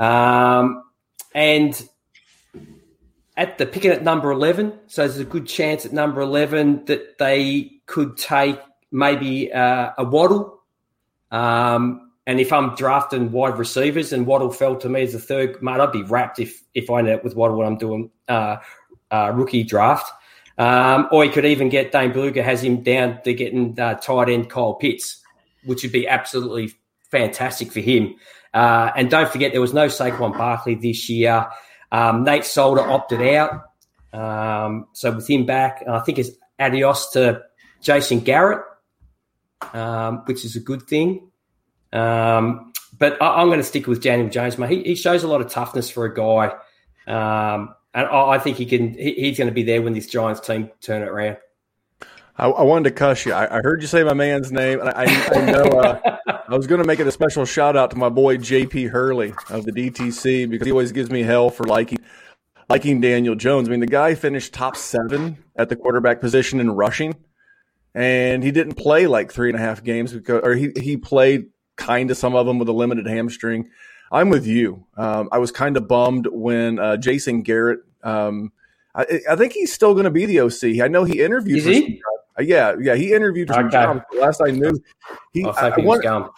Um, 0.00 0.82
and 1.34 1.88
at 3.36 3.56
the 3.56 3.66
picking 3.66 3.90
at 3.90 4.02
number 4.02 4.30
11. 4.30 4.78
So 4.86 5.02
there's 5.02 5.18
a 5.18 5.24
good 5.24 5.46
chance 5.46 5.86
at 5.86 5.92
number 5.92 6.20
11 6.20 6.84
that 6.86 7.18
they 7.18 7.70
could 7.86 8.16
take 8.16 8.58
maybe 8.92 9.52
uh, 9.52 9.92
a 9.96 10.04
Waddle. 10.04 10.60
Um, 11.30 12.10
and 12.26 12.38
if 12.38 12.52
I'm 12.52 12.74
drafting 12.74 13.32
wide 13.32 13.58
receivers 13.58 14.12
and 14.12 14.26
Waddle 14.26 14.50
fell 14.50 14.76
to 14.76 14.88
me 14.88 15.02
as 15.02 15.14
a 15.14 15.18
third, 15.18 15.62
mate, 15.62 15.80
I'd 15.80 15.90
be 15.90 16.02
wrapped 16.02 16.38
if 16.38 16.62
if 16.74 16.90
I 16.90 16.98
ended 16.98 17.14
up 17.14 17.24
with 17.24 17.34
Waddle 17.34 17.56
when 17.56 17.66
I'm 17.66 17.78
doing 17.78 18.10
uh, 18.28 18.56
uh, 19.10 19.32
rookie 19.34 19.64
draft. 19.64 20.12
Um, 20.58 21.08
or 21.10 21.24
he 21.24 21.30
could 21.30 21.46
even 21.46 21.70
get 21.70 21.92
Dane 21.92 22.12
Brugler 22.12 22.44
has 22.44 22.62
him 22.62 22.82
down 22.82 23.22
to 23.22 23.32
getting 23.32 23.78
uh, 23.80 23.94
tight 23.94 24.28
end 24.28 24.50
Kyle 24.50 24.74
Pitts, 24.74 25.22
which 25.64 25.82
would 25.82 25.92
be 25.92 26.06
absolutely 26.06 26.72
fantastic 27.10 27.72
for 27.72 27.80
him. 27.80 28.16
Uh, 28.52 28.90
and 28.96 29.10
don't 29.10 29.30
forget, 29.30 29.52
there 29.52 29.60
was 29.60 29.74
no 29.74 29.86
Saquon 29.86 30.36
Barkley 30.36 30.74
this 30.74 31.08
year. 31.08 31.46
Um, 31.92 32.24
Nate 32.24 32.44
Solder 32.44 32.82
opted 32.82 33.22
out. 33.22 33.64
Um, 34.12 34.86
so 34.92 35.12
with 35.12 35.28
him 35.28 35.46
back, 35.46 35.84
I 35.88 36.00
think 36.00 36.18
it's 36.18 36.30
adios 36.58 37.10
to 37.10 37.42
Jason 37.80 38.20
Garrett, 38.20 38.64
um, 39.72 40.22
which 40.24 40.44
is 40.44 40.56
a 40.56 40.60
good 40.60 40.82
thing. 40.82 41.30
Um, 41.92 42.72
but 42.98 43.20
I, 43.22 43.40
am 43.40 43.48
going 43.48 43.58
to 43.58 43.64
stick 43.64 43.86
with 43.86 44.02
Daniel 44.02 44.28
Jones, 44.28 44.58
mate. 44.58 44.70
He, 44.70 44.82
he, 44.82 44.94
shows 44.94 45.24
a 45.24 45.28
lot 45.28 45.40
of 45.40 45.50
toughness 45.50 45.90
for 45.90 46.04
a 46.04 46.14
guy. 46.14 46.48
Um, 47.06 47.74
and 47.94 48.06
I, 48.06 48.30
I, 48.30 48.38
think 48.38 48.56
he 48.56 48.66
can. 48.66 48.94
He, 48.94 49.14
he's 49.14 49.38
going 49.38 49.48
to 49.48 49.54
be 49.54 49.62
there 49.62 49.82
when 49.82 49.94
this 49.94 50.06
Giants 50.06 50.40
team 50.40 50.70
turn 50.80 51.02
it 51.02 51.08
around. 51.08 51.38
I, 52.36 52.48
I 52.48 52.62
wanted 52.62 52.90
to 52.90 52.94
cuss 52.94 53.26
you. 53.26 53.32
I, 53.32 53.58
I, 53.58 53.60
heard 53.62 53.82
you 53.82 53.88
say 53.88 54.04
my 54.04 54.14
man's 54.14 54.52
name. 54.52 54.80
I, 54.82 55.04
I 55.32 55.40
know 55.50 55.62
uh, 55.62 56.16
I 56.50 56.56
was 56.56 56.66
going 56.66 56.80
to 56.80 56.86
make 56.86 56.98
it 56.98 57.06
a 57.06 57.12
special 57.12 57.44
shout 57.44 57.76
out 57.76 57.92
to 57.92 57.96
my 57.96 58.08
boy 58.08 58.36
JP 58.36 58.90
Hurley 58.90 59.32
of 59.50 59.64
the 59.64 59.70
DTC 59.70 60.50
because 60.50 60.66
he 60.66 60.72
always 60.72 60.90
gives 60.90 61.08
me 61.08 61.22
hell 61.22 61.48
for 61.48 61.62
liking 61.62 61.98
liking 62.68 63.00
Daniel 63.00 63.36
Jones. 63.36 63.68
I 63.68 63.70
mean, 63.70 63.78
the 63.78 63.86
guy 63.86 64.16
finished 64.16 64.52
top 64.52 64.76
seven 64.76 65.38
at 65.54 65.68
the 65.68 65.76
quarterback 65.76 66.20
position 66.20 66.58
in 66.58 66.72
rushing, 66.72 67.14
and 67.94 68.42
he 68.42 68.50
didn't 68.50 68.74
play 68.74 69.06
like 69.06 69.30
three 69.30 69.48
and 69.48 69.56
a 69.56 69.60
half 69.60 69.84
games 69.84 70.12
because, 70.12 70.40
or 70.42 70.56
he 70.56 70.72
he 70.74 70.96
played 70.96 71.50
kind 71.76 72.10
of 72.10 72.16
some 72.16 72.34
of 72.34 72.46
them 72.46 72.58
with 72.58 72.68
a 72.68 72.72
limited 72.72 73.06
hamstring. 73.06 73.70
I'm 74.10 74.28
with 74.28 74.44
you. 74.44 74.86
Um, 74.96 75.28
I 75.30 75.38
was 75.38 75.52
kind 75.52 75.76
of 75.76 75.86
bummed 75.86 76.26
when 76.26 76.80
uh, 76.80 76.96
Jason 76.96 77.42
Garrett. 77.42 77.78
Um, 78.02 78.50
I, 78.92 79.20
I, 79.30 79.36
think 79.36 79.52
he's 79.52 79.72
still 79.72 79.92
going 79.92 80.04
to 80.04 80.10
be 80.10 80.26
the 80.26 80.40
OC. 80.40 80.82
I 80.82 80.88
know 80.88 81.04
he 81.04 81.20
interviewed. 81.20 81.58
Is 81.58 81.64
he? 81.64 82.02
Uh, 82.40 82.42
yeah, 82.42 82.74
yeah, 82.80 82.94
he 82.94 83.12
interviewed 83.12 83.48
for 83.48 83.60
okay. 83.60 83.68
jobs. 83.68 84.00
Last 84.18 84.40
I 84.40 84.50
knew, 84.50 84.72
he 85.32 85.44
oh, 85.44 85.50
I, 85.50 85.68
I 85.68 85.80
want 85.80 86.32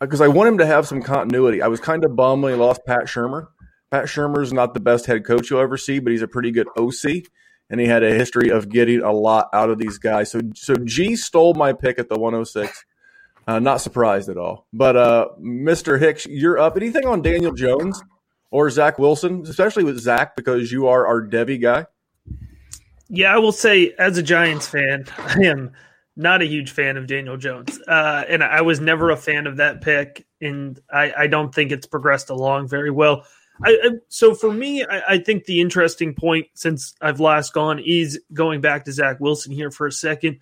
because 0.00 0.20
I 0.20 0.28
want 0.28 0.48
him 0.48 0.58
to 0.58 0.66
have 0.66 0.86
some 0.86 1.02
continuity. 1.02 1.60
I 1.60 1.68
was 1.68 1.78
kind 1.78 2.04
of 2.04 2.16
bummed 2.16 2.42
when 2.42 2.54
he 2.54 2.58
lost 2.58 2.80
Pat 2.86 3.02
Shurmur. 3.02 3.48
Pat 3.90 4.06
Shurmur's 4.06 4.52
not 4.52 4.72
the 4.72 4.80
best 4.80 5.04
head 5.06 5.24
coach 5.26 5.50
you'll 5.50 5.60
ever 5.60 5.76
see, 5.76 5.98
but 5.98 6.10
he's 6.10 6.22
a 6.22 6.28
pretty 6.28 6.50
good 6.50 6.66
OC, 6.76 7.24
and 7.68 7.78
he 7.78 7.86
had 7.86 8.02
a 8.02 8.14
history 8.14 8.48
of 8.48 8.70
getting 8.70 9.02
a 9.02 9.12
lot 9.12 9.48
out 9.52 9.68
of 9.68 9.78
these 9.78 9.98
guys. 9.98 10.30
So, 10.30 10.40
so 10.54 10.74
G 10.76 11.14
stole 11.16 11.52
my 11.54 11.74
pick 11.74 11.98
at 11.98 12.08
the 12.08 12.18
106. 12.18 12.84
Uh, 13.46 13.58
not 13.58 13.80
surprised 13.80 14.30
at 14.30 14.38
all. 14.38 14.66
But 14.72 14.96
uh, 14.96 15.28
Mr. 15.38 16.00
Hicks, 16.00 16.26
you're 16.26 16.58
up. 16.58 16.76
Anything 16.76 17.06
on 17.06 17.20
Daniel 17.20 17.52
Jones 17.52 18.02
or 18.50 18.70
Zach 18.70 18.98
Wilson, 18.98 19.42
especially 19.46 19.84
with 19.84 19.98
Zach 19.98 20.36
because 20.36 20.72
you 20.72 20.86
are 20.86 21.06
our 21.06 21.20
Devy 21.20 21.60
guy? 21.60 21.86
Yeah, 23.14 23.34
I 23.34 23.38
will 23.38 23.52
say, 23.52 23.92
as 23.98 24.16
a 24.16 24.22
Giants 24.22 24.66
fan, 24.66 25.04
I 25.18 25.44
am 25.44 25.72
not 26.16 26.40
a 26.40 26.46
huge 26.46 26.70
fan 26.70 26.96
of 26.96 27.06
Daniel 27.06 27.36
Jones, 27.36 27.78
uh, 27.86 28.24
and 28.26 28.42
I 28.42 28.62
was 28.62 28.80
never 28.80 29.10
a 29.10 29.16
fan 29.16 29.46
of 29.46 29.58
that 29.58 29.82
pick, 29.82 30.26
and 30.40 30.80
I, 30.90 31.12
I 31.16 31.26
don't 31.26 31.54
think 31.54 31.72
it's 31.72 31.86
progressed 31.86 32.30
along 32.30 32.68
very 32.68 32.90
well. 32.90 33.26
I, 33.62 33.78
I, 33.82 33.90
so 34.08 34.34
for 34.34 34.50
me, 34.50 34.84
I, 34.84 35.18
think 35.18 35.44
the 35.44 35.60
interesting 35.60 36.14
point 36.14 36.46
since 36.54 36.94
I've 37.02 37.20
last 37.20 37.52
gone 37.52 37.80
is 37.84 38.18
going 38.32 38.62
back 38.62 38.86
to 38.86 38.92
Zach 38.92 39.20
Wilson 39.20 39.52
here 39.52 39.70
for 39.70 39.86
a 39.86 39.92
second, 39.92 40.38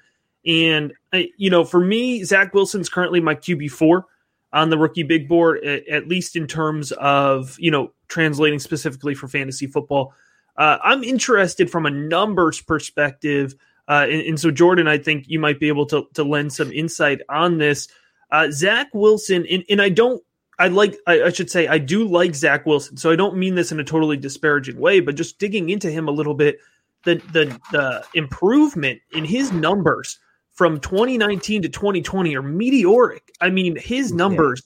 and 0.46 0.92
you 1.12 1.50
know, 1.50 1.64
for 1.64 1.80
me, 1.84 2.22
Zach 2.22 2.54
Wilson's 2.54 2.88
currently 2.88 3.20
my 3.20 3.34
QB 3.34 3.72
four 3.72 4.06
on 4.52 4.70
the 4.70 4.78
rookie 4.78 5.02
big 5.02 5.28
board, 5.28 5.64
at, 5.64 5.88
at 5.88 6.08
least 6.08 6.36
in 6.36 6.46
terms 6.46 6.92
of 6.92 7.56
you 7.58 7.72
know 7.72 7.92
translating 8.06 8.60
specifically 8.60 9.14
for 9.14 9.26
fantasy 9.26 9.66
football. 9.66 10.14
Uh, 10.60 10.78
I'm 10.84 11.02
interested 11.02 11.70
from 11.70 11.86
a 11.86 11.90
numbers 11.90 12.60
perspective. 12.60 13.54
Uh, 13.88 14.06
and, 14.10 14.20
and, 14.20 14.38
so, 14.38 14.50
Jordan, 14.50 14.86
I 14.86 14.98
think 14.98 15.24
you 15.26 15.40
might 15.40 15.58
be 15.58 15.68
able 15.68 15.86
to, 15.86 16.06
to 16.12 16.22
lend 16.22 16.52
some 16.52 16.70
insight 16.70 17.22
on 17.30 17.56
this. 17.56 17.88
Uh, 18.30 18.50
Zach 18.50 18.88
Wilson, 18.92 19.46
and, 19.50 19.64
and 19.70 19.80
I 19.80 19.88
don't, 19.88 20.22
I 20.58 20.68
like, 20.68 20.98
I, 21.06 21.22
I, 21.22 21.30
should 21.30 21.50
say, 21.50 21.66
I 21.66 21.78
do 21.78 22.06
like 22.06 22.34
Zach 22.34 22.66
Wilson. 22.66 22.98
So 22.98 23.10
I 23.10 23.16
don't 23.16 23.38
mean 23.38 23.54
this 23.54 23.72
in 23.72 23.80
a 23.80 23.84
totally 23.84 24.18
disparaging 24.18 24.78
way, 24.78 25.00
but 25.00 25.14
just 25.14 25.38
digging 25.38 25.70
into 25.70 25.90
him 25.90 26.08
a 26.08 26.12
little 26.12 26.34
bit, 26.34 26.58
the, 27.04 27.14
the, 27.32 27.58
the 27.72 28.04
improvement 28.12 29.00
in 29.14 29.24
his 29.24 29.52
numbers 29.52 30.18
from 30.52 30.78
2019 30.78 31.62
to 31.62 31.70
2020 31.70 32.36
are 32.36 32.42
meteoric. 32.42 33.32
I 33.40 33.48
mean, 33.48 33.76
his 33.76 34.12
numbers 34.12 34.62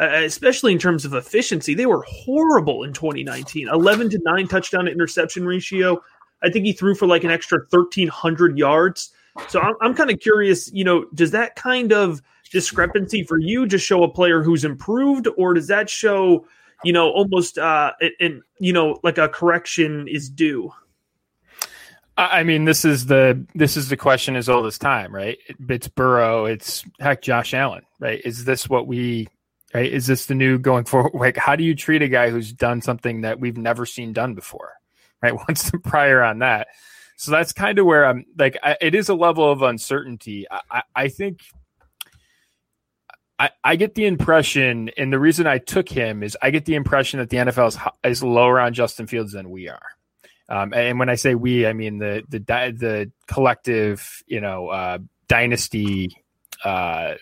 uh, 0.00 0.22
especially 0.24 0.72
in 0.72 0.78
terms 0.78 1.04
of 1.04 1.12
efficiency. 1.12 1.74
They 1.74 1.86
were 1.86 2.02
horrible 2.08 2.84
in 2.84 2.92
2019. 2.94 3.68
11 3.68 4.10
to 4.10 4.20
9 4.24 4.48
touchdown 4.48 4.86
to 4.86 4.90
interception 4.90 5.44
ratio. 5.44 6.02
I 6.42 6.48
think 6.48 6.64
he 6.64 6.72
threw 6.72 6.94
for 6.94 7.06
like 7.06 7.22
an 7.22 7.30
extra 7.30 7.58
1,300 7.68 8.56
yards. 8.56 9.12
So 9.48 9.60
I'm, 9.60 9.74
I'm 9.82 9.94
kind 9.94 10.10
of 10.10 10.18
curious, 10.20 10.72
you 10.72 10.84
know, 10.84 11.04
does 11.14 11.32
that 11.32 11.54
kind 11.54 11.92
of 11.92 12.22
discrepancy 12.50 13.24
for 13.24 13.38
you 13.38 13.66
just 13.66 13.84
show 13.84 14.02
a 14.02 14.08
player 14.08 14.42
who's 14.42 14.64
improved, 14.64 15.28
or 15.36 15.54
does 15.54 15.66
that 15.68 15.90
show, 15.90 16.46
you 16.82 16.92
know, 16.92 17.10
almost, 17.10 17.58
uh, 17.58 17.92
and, 18.18 18.42
you 18.58 18.72
know, 18.72 18.98
like 19.02 19.18
a 19.18 19.28
correction 19.28 20.08
is 20.08 20.30
due? 20.30 20.72
I 22.16 22.42
mean, 22.42 22.64
this 22.64 22.84
is 22.84 23.06
the 23.06 23.46
this 23.54 23.78
is 23.78 23.88
the 23.88 23.96
question 23.96 24.36
as 24.36 24.48
old 24.48 24.66
as 24.66 24.76
time, 24.76 25.14
right? 25.14 25.38
It's 25.68 25.88
Burrow, 25.88 26.44
it's 26.44 26.84
heck, 26.98 27.22
Josh 27.22 27.54
Allen, 27.54 27.82
right? 27.98 28.20
Is 28.26 28.44
this 28.44 28.68
what 28.68 28.86
we 28.86 29.28
Right? 29.74 29.92
Is 29.92 30.06
this 30.06 30.26
the 30.26 30.34
new 30.34 30.58
going 30.58 30.84
forward? 30.84 31.12
Like, 31.14 31.36
how 31.36 31.56
do 31.56 31.64
you 31.64 31.74
treat 31.74 32.02
a 32.02 32.08
guy 32.08 32.30
who's 32.30 32.52
done 32.52 32.82
something 32.82 33.20
that 33.22 33.38
we've 33.38 33.56
never 33.56 33.86
seen 33.86 34.12
done 34.12 34.34
before? 34.34 34.74
Right? 35.22 35.34
What's 35.46 35.70
the 35.70 35.78
prior 35.78 36.22
on 36.22 36.40
that? 36.40 36.68
So 37.16 37.30
that's 37.30 37.52
kind 37.52 37.78
of 37.78 37.84
where 37.84 38.06
I'm 38.06 38.24
like, 38.38 38.56
I, 38.62 38.76
it 38.80 38.94
is 38.94 39.10
a 39.10 39.14
level 39.14 39.50
of 39.50 39.62
uncertainty. 39.62 40.46
I, 40.50 40.60
I, 40.70 40.82
I 40.96 41.08
think 41.08 41.40
I, 43.38 43.50
I, 43.62 43.76
get 43.76 43.94
the 43.94 44.06
impression, 44.06 44.90
and 44.96 45.12
the 45.12 45.18
reason 45.18 45.46
I 45.46 45.58
took 45.58 45.88
him 45.88 46.22
is 46.22 46.36
I 46.42 46.50
get 46.50 46.64
the 46.64 46.74
impression 46.74 47.20
that 47.20 47.30
the 47.30 47.38
NFL 47.38 47.68
is, 47.68 47.78
is 48.04 48.22
lower 48.22 48.58
on 48.58 48.74
Justin 48.74 49.06
Fields 49.06 49.32
than 49.32 49.50
we 49.50 49.68
are. 49.68 49.82
Um, 50.50 50.74
and 50.74 50.98
when 50.98 51.08
I 51.08 51.14
say 51.14 51.34
we, 51.34 51.66
I 51.66 51.72
mean 51.72 51.98
the 51.98 52.24
the 52.28 52.38
the 52.38 53.12
collective, 53.28 54.22
you 54.26 54.40
know, 54.40 54.68
uh, 54.68 54.98
dynasty 55.28 56.16
uh, 56.64 57.14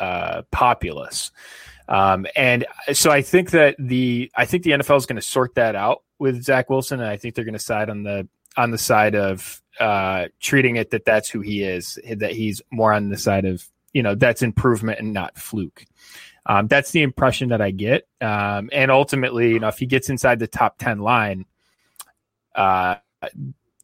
uh, 0.00 0.42
populace. 0.52 1.32
Um, 1.88 2.26
and 2.34 2.66
so 2.92 3.10
I 3.10 3.22
think 3.22 3.50
that 3.52 3.76
the 3.78 4.30
I 4.34 4.44
think 4.44 4.64
the 4.64 4.72
NFL 4.72 4.96
is 4.96 5.06
going 5.06 5.16
to 5.16 5.22
sort 5.22 5.54
that 5.54 5.76
out 5.76 6.02
with 6.18 6.42
Zach 6.42 6.68
Wilson, 6.70 7.00
and 7.00 7.08
I 7.08 7.16
think 7.16 7.34
they're 7.34 7.44
going 7.44 7.54
to 7.54 7.58
side 7.58 7.90
on 7.90 8.02
the 8.02 8.28
on 8.56 8.70
the 8.70 8.78
side 8.78 9.14
of 9.14 9.62
uh, 9.78 10.26
treating 10.40 10.76
it 10.76 10.90
that 10.90 11.04
that's 11.04 11.28
who 11.28 11.40
he 11.40 11.62
is, 11.62 11.98
that 12.16 12.32
he's 12.32 12.62
more 12.70 12.92
on 12.92 13.10
the 13.10 13.18
side 13.18 13.44
of 13.44 13.64
you 13.92 14.02
know 14.02 14.14
that's 14.14 14.42
improvement 14.42 14.98
and 14.98 15.12
not 15.12 15.38
fluke. 15.38 15.84
Um, 16.46 16.68
that's 16.68 16.92
the 16.92 17.02
impression 17.02 17.48
that 17.48 17.60
I 17.60 17.72
get, 17.72 18.06
um, 18.20 18.70
and 18.72 18.90
ultimately, 18.90 19.52
you 19.52 19.60
know, 19.60 19.68
if 19.68 19.78
he 19.78 19.86
gets 19.86 20.08
inside 20.08 20.38
the 20.38 20.46
top 20.46 20.78
ten 20.78 20.98
line, 20.98 21.44
uh, 22.54 22.96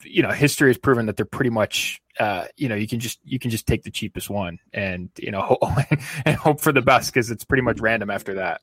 you 0.04 0.22
know, 0.22 0.30
history 0.30 0.68
has 0.70 0.78
proven 0.78 1.06
that 1.06 1.16
they're 1.16 1.26
pretty 1.26 1.50
much, 1.50 2.00
uh, 2.18 2.46
you 2.56 2.68
know, 2.68 2.74
you 2.74 2.86
can 2.88 3.00
just 3.00 3.18
you 3.24 3.38
can 3.38 3.50
just 3.50 3.66
take 3.66 3.82
the 3.82 3.90
cheapest 3.90 4.30
one 4.30 4.58
and 4.72 5.10
you 5.18 5.30
know 5.30 5.58
and 6.24 6.36
hope 6.36 6.60
for 6.60 6.72
the 6.72 6.82
best 6.82 7.12
because 7.12 7.30
it's 7.30 7.44
pretty 7.44 7.62
much 7.62 7.80
random 7.80 8.10
after 8.10 8.34
that. 8.34 8.60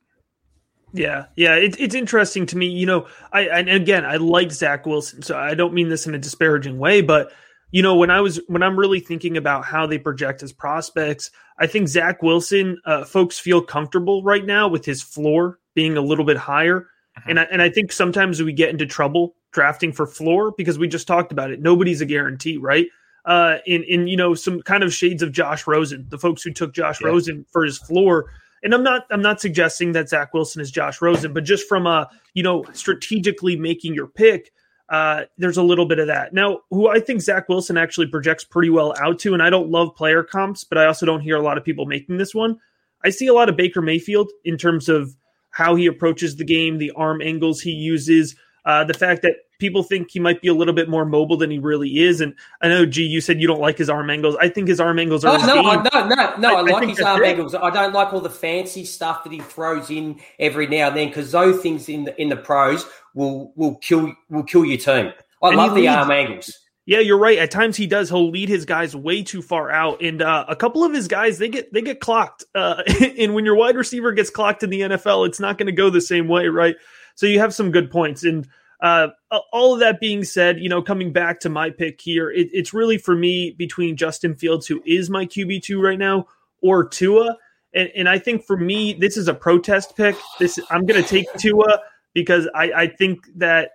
Yeah, 0.92 1.26
yeah, 1.36 1.56
it, 1.56 1.80
it's 1.80 1.94
interesting 1.94 2.46
to 2.48 2.58
me. 2.58 2.68
You 2.68 2.86
know, 2.86 3.08
I 3.32 3.42
and 3.42 3.70
again, 3.70 4.06
I 4.06 4.16
like 4.18 4.52
Zach 4.52 4.86
Wilson, 4.86 5.22
so 5.22 5.38
I 5.38 5.54
don't 5.54 5.74
mean 5.74 5.90
this 5.90 6.08
in 6.08 6.16
a 6.16 6.20
disparaging 6.20 6.80
way, 6.80 7.02
but 7.02 7.32
you 7.72 7.84
know, 7.84 7.96
when 7.96 8.10
I 8.10 8.22
was 8.22 8.40
when 8.48 8.64
I'm 8.64 8.78
really 8.78 9.00
thinking 9.00 9.38
about 9.38 9.66
how 9.66 9.86
they 9.86 10.00
project 10.00 10.42
as 10.42 10.52
prospects, 10.52 11.30
I 11.60 11.68
think 11.68 11.88
Zach 11.88 12.24
Wilson, 12.24 12.82
uh, 12.86 13.06
folks 13.06 13.38
feel 13.38 13.62
comfortable 13.62 14.24
right 14.24 14.46
now 14.46 14.68
with 14.68 14.86
his 14.86 15.04
floor 15.04 15.60
being 15.76 15.96
a 15.96 16.02
little 16.02 16.26
bit 16.26 16.38
higher, 16.38 16.88
Mhm. 17.20 17.24
and 17.28 17.40
I, 17.40 17.44
and 17.44 17.62
I 17.62 17.70
think 17.70 17.92
sometimes 17.92 18.42
we 18.42 18.54
get 18.54 18.70
into 18.70 18.88
trouble 18.88 19.36
drafting 19.52 19.92
for 19.92 20.06
floor 20.06 20.54
because 20.58 20.78
we 20.78 20.88
just 20.88 21.08
talked 21.08 21.32
about 21.32 21.52
it. 21.52 21.62
Nobody's 21.62 22.02
a 22.02 22.06
guarantee, 22.06 22.58
right? 22.58 22.88
Uh, 23.26 23.58
in 23.66 23.84
in 23.84 24.08
you 24.08 24.18
know 24.18 24.34
some 24.34 24.62
kind 24.62 24.84
of 24.84 24.94
shades 24.94 25.22
of 25.22 25.32
Josh 25.32 25.68
Rosen, 25.68 26.06
the 26.10 26.18
folks 26.18 26.42
who 26.42 26.52
took 26.52 26.74
Josh 26.74 27.02
Yeah. 27.02 27.08
Rosen 27.08 27.46
for 27.52 27.64
his 27.64 27.78
floor. 27.78 28.32
And 28.64 28.74
I'm 28.74 28.84
not 28.84 29.06
I'm 29.10 29.22
not 29.22 29.40
suggesting 29.40 29.92
that 29.94 30.10
Zach 30.10 30.34
Wilson 30.34 30.62
is 30.62 30.72
Josh 30.72 31.02
Rosen, 31.02 31.34
but 31.34 31.44
just 31.44 31.68
from 31.68 31.88
a 31.88 32.10
you 32.34 32.44
know 32.44 32.66
strategically 32.74 33.56
making 33.56 33.94
your 33.94 34.08
pick, 34.08 34.52
uh, 34.90 35.24
there's 35.38 35.58
a 35.58 35.64
little 35.64 35.86
bit 35.86 36.00
of 36.00 36.08
that. 36.08 36.34
Now, 36.34 36.60
who 36.70 36.90
I 36.90 37.00
think 37.00 37.22
Zach 37.22 37.48
Wilson 37.48 37.78
actually 37.78 38.08
projects 38.08 38.44
pretty 38.44 38.70
well 38.70 38.94
out 39.00 39.20
to, 39.20 39.34
and 39.34 39.44
I 39.44 39.50
don't 39.50 39.70
love 39.70 39.96
player 39.96 40.24
comps, 40.24 40.64
but 40.64 40.78
I 40.78 40.86
also 40.86 41.06
don't 41.06 41.22
hear 41.22 41.38
a 41.38 41.42
lot 41.42 41.58
of 41.58 41.64
people 41.64 41.86
making 41.86 42.18
this 42.18 42.34
one. 42.36 42.58
I 43.04 43.12
see 43.12 43.28
a 43.28 43.34
lot 43.34 43.48
of 43.48 43.56
Baker 43.56 43.82
Mayfield 43.82 44.30
in 44.44 44.58
terms 44.58 44.90
of 44.90 45.16
how 45.52 45.76
he 45.76 45.86
approaches 45.86 46.36
the 46.36 46.44
game, 46.44 46.78
the 46.78 46.92
arm 46.92 47.22
angles 47.22 47.62
he 47.62 47.72
uses, 47.72 48.36
uh, 48.70 48.84
the 48.84 48.94
fact 48.94 49.22
that 49.24 49.34
people 49.60 49.84
think 49.84 50.12
he 50.12 50.20
might 50.20 50.42
be 50.42 50.48
a 50.48 50.54
little 50.54 50.74
bit 50.74 50.88
more 50.88 51.04
mobile 51.06 51.36
than 51.38 51.50
he 51.52 51.58
really 51.60 52.00
is. 52.00 52.22
And 52.22 52.34
I 52.62 52.68
know, 52.70 52.86
G, 52.86 53.04
you 53.04 53.20
said 53.20 53.42
you 53.42 53.48
don't 53.48 53.60
like 53.60 53.78
his 53.78 53.90
arm 53.90 54.10
angles. 54.10 54.36
I 54.40 54.48
think 54.50 54.68
his 54.68 54.80
arm 54.80 55.00
angles 55.00 55.26
are 55.26 55.36
Oh, 55.38 55.46
no. 55.46 55.62
I, 55.70 55.76
no, 55.84 56.08
no, 56.08 56.36
no. 56.38 56.50
I, 56.50 56.54
I- 56.54 56.60
I 56.60 56.62
like 56.62 56.80
think 56.86 56.98
his 56.98 57.02
arm 57.02 57.24
it. 57.24 57.28
angles. 57.28 57.56
I 57.56 57.70
don't 57.72 57.94
like 57.94 58.14
all 58.14 58.22
the 58.22 58.30
fancy 58.30 58.86
stuff 58.86 59.24
that 59.24 59.34
he 59.34 59.40
throws 59.40 59.90
in 59.90 60.20
every 60.40 60.68
now 60.68 60.88
and 60.90 60.98
then 60.98 61.08
because 61.10 61.32
those 61.32 61.62
things 61.62 61.90
in 61.90 62.04
the 62.06 62.22
in 62.22 62.30
the 62.30 62.38
pros 62.38 62.86
will 63.16 63.52
will 63.56 63.76
kill 63.76 64.14
will 64.30 64.44
kill 64.44 64.64
your 64.64 64.78
team. 64.78 65.12
I 65.44 65.48
And 65.50 65.58
love 65.58 65.72
the 65.76 65.82
leads- 65.82 65.94
arm 65.96 66.12
angles. 66.12 66.54
Yeah, 66.86 67.00
you're 67.02 67.20
right. 67.20 67.38
At 67.38 67.52
times 67.52 67.78
he 67.78 67.86
does. 67.86 68.10
He'll 68.10 68.32
lead 68.32 68.50
his 68.50 68.66
guys 68.66 68.96
way 68.96 69.22
too 69.22 69.44
far 69.44 69.70
out, 69.70 70.02
and 70.02 70.24
uh, 70.24 70.46
a 70.48 70.56
couple 70.56 70.84
of 70.84 70.92
his 70.92 71.08
guys 71.08 71.38
they 71.38 71.48
get 71.48 71.72
they 71.72 71.84
get 71.84 72.00
clocked. 72.00 72.46
Uh, 72.56 72.82
and 73.20 73.36
when 73.36 73.46
your 73.46 73.54
wide 73.56 73.76
receiver 73.76 74.12
gets 74.12 74.32
clocked 74.32 74.64
in 74.64 74.72
the 74.72 74.82
NFL, 74.82 75.28
it's 75.28 75.40
not 75.40 75.60
going 75.60 75.68
to 75.68 75.72
go 75.72 75.92
the 75.92 76.02
same 76.02 76.28
way, 76.28 76.48
right? 76.48 76.76
So 77.20 77.26
you 77.26 77.40
have 77.40 77.54
some 77.54 77.72
good 77.72 77.92
points. 77.92 78.24
And 78.24 78.48
uh, 78.82 79.10
all 79.52 79.74
of 79.74 79.82
that 79.82 80.00
being 80.00 80.24
said, 80.24 80.58
you 80.62 80.70
know, 80.70 80.82
coming 80.82 81.12
back 81.12 81.42
to 81.42 81.50
my 81.50 81.70
pick 81.70 82.00
here, 82.00 82.32
it, 82.32 82.48
it's 82.54 82.74
really 82.74 82.98
for 82.98 83.14
me 83.14 83.52
between 83.58 83.98
Justin 83.98 84.36
Fields, 84.36 84.68
who 84.68 84.82
is 84.86 85.10
my 85.10 85.26
QB 85.26 85.64
two 85.64 85.82
right 85.82 86.00
now, 86.00 86.28
or 86.62 86.88
Tua. 86.88 87.36
And, 87.74 87.90
and 87.94 88.08
I 88.08 88.20
think 88.20 88.46
for 88.46 88.56
me, 88.56 88.94
this 88.94 89.18
is 89.18 89.28
a 89.28 89.34
protest 89.34 89.98
pick. 89.98 90.16
This 90.40 90.58
I'm 90.70 90.86
going 90.86 91.04
to 91.04 91.08
take 91.08 91.28
Tua 91.38 91.82
because 92.14 92.48
I, 92.56 92.72
I 92.72 92.88
think 92.88 93.28
that 93.36 93.72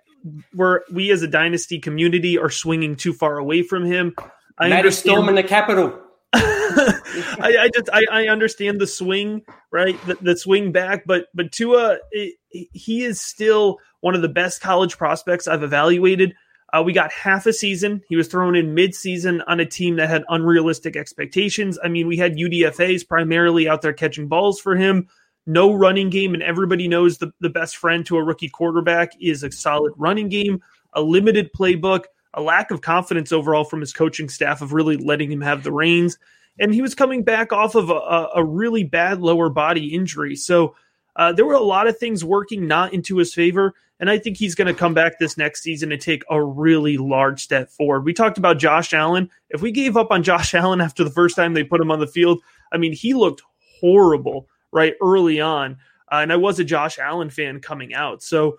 we're 0.55 0.81
we 0.91 1.11
as 1.11 1.21
a 1.21 1.27
dynasty 1.27 1.77
community 1.77 2.39
are 2.39 2.49
swinging 2.49 2.95
too 2.95 3.13
far 3.13 3.37
away 3.37 3.61
from 3.61 3.85
him. 3.85 4.15
I 4.57 4.69
Matty 4.69 4.79
understand. 4.79 5.13
Storm 5.13 5.29
in 5.29 5.35
the 5.35 5.43
capital. 5.43 6.01
I, 7.39 7.55
I 7.61 7.69
just 7.73 7.89
I, 7.91 8.05
I 8.11 8.27
understand 8.27 8.79
the 8.79 8.87
swing, 8.87 9.43
right? 9.71 9.99
The, 10.05 10.15
the 10.15 10.37
swing 10.37 10.71
back, 10.71 11.03
but 11.05 11.27
but 11.33 11.51
Tua, 11.51 11.97
it, 12.11 12.35
he 12.49 13.03
is 13.03 13.21
still 13.21 13.79
one 14.01 14.15
of 14.15 14.21
the 14.21 14.29
best 14.29 14.61
college 14.61 14.97
prospects 14.97 15.47
I've 15.47 15.63
evaluated. 15.63 16.33
Uh, 16.73 16.81
we 16.83 16.93
got 16.93 17.11
half 17.11 17.45
a 17.45 17.53
season. 17.53 18.01
He 18.09 18.15
was 18.15 18.27
thrown 18.27 18.55
in 18.55 18.73
mid-season 18.73 19.41
on 19.47 19.59
a 19.59 19.65
team 19.65 19.95
that 19.95 20.09
had 20.09 20.23
unrealistic 20.27 20.97
expectations. 20.97 21.79
I 21.81 21.87
mean, 21.87 22.07
we 22.07 22.17
had 22.17 22.35
UDFA's 22.35 23.03
primarily 23.03 23.69
out 23.69 23.81
there 23.81 23.93
catching 23.93 24.27
balls 24.27 24.59
for 24.59 24.75
him. 24.75 25.07
No 25.45 25.73
running 25.73 26.09
game, 26.09 26.33
and 26.33 26.43
everybody 26.43 26.87
knows 26.87 27.19
the, 27.19 27.31
the 27.39 27.49
best 27.49 27.77
friend 27.77 28.05
to 28.07 28.17
a 28.17 28.23
rookie 28.23 28.49
quarterback 28.49 29.11
is 29.21 29.43
a 29.43 29.51
solid 29.51 29.93
running 29.95 30.27
game, 30.27 30.61
a 30.91 31.01
limited 31.01 31.53
playbook, 31.53 32.05
a 32.35 32.41
lack 32.41 32.69
of 32.69 32.81
confidence 32.81 33.31
overall 33.31 33.63
from 33.63 33.79
his 33.81 33.93
coaching 33.93 34.29
staff 34.29 34.61
of 34.61 34.73
really 34.73 34.97
letting 34.97 35.31
him 35.31 35.41
have 35.41 35.63
the 35.63 35.71
reins 35.71 36.17
and 36.59 36.73
he 36.73 36.81
was 36.81 36.95
coming 36.95 37.23
back 37.23 37.51
off 37.51 37.75
of 37.75 37.89
a, 37.89 38.29
a 38.35 38.43
really 38.43 38.83
bad 38.83 39.21
lower 39.21 39.49
body 39.49 39.93
injury. 39.93 40.35
So 40.35 40.75
uh, 41.15 41.33
there 41.33 41.45
were 41.45 41.53
a 41.53 41.59
lot 41.59 41.87
of 41.87 41.97
things 41.97 42.23
working 42.23 42.67
not 42.67 42.93
into 42.93 43.17
his 43.17 43.33
favor. 43.33 43.73
And 43.99 44.09
I 44.09 44.17
think 44.17 44.37
he's 44.37 44.55
going 44.55 44.67
to 44.67 44.73
come 44.73 44.93
back 44.93 45.19
this 45.19 45.37
next 45.37 45.63
season 45.63 45.91
and 45.91 46.01
take 46.01 46.23
a 46.29 46.41
really 46.41 46.97
large 46.97 47.41
step 47.41 47.69
forward. 47.69 48.03
We 48.03 48.13
talked 48.13 48.37
about 48.37 48.57
Josh 48.57 48.93
Allen. 48.93 49.29
If 49.49 49.61
we 49.61 49.71
gave 49.71 49.95
up 49.95 50.11
on 50.11 50.23
Josh 50.23 50.53
Allen 50.53 50.81
after 50.81 51.03
the 51.03 51.09
first 51.09 51.35
time 51.35 51.53
they 51.53 51.63
put 51.63 51.81
him 51.81 51.91
on 51.91 51.99
the 51.99 52.07
field, 52.07 52.41
I 52.71 52.77
mean, 52.77 52.93
he 52.93 53.13
looked 53.13 53.41
horrible 53.79 54.47
right 54.71 54.95
early 55.01 55.39
on. 55.39 55.77
Uh, 56.11 56.17
and 56.17 56.31
I 56.31 56.35
was 56.35 56.59
a 56.59 56.63
Josh 56.63 56.99
Allen 56.99 57.29
fan 57.29 57.59
coming 57.59 57.93
out. 57.93 58.21
So 58.21 58.57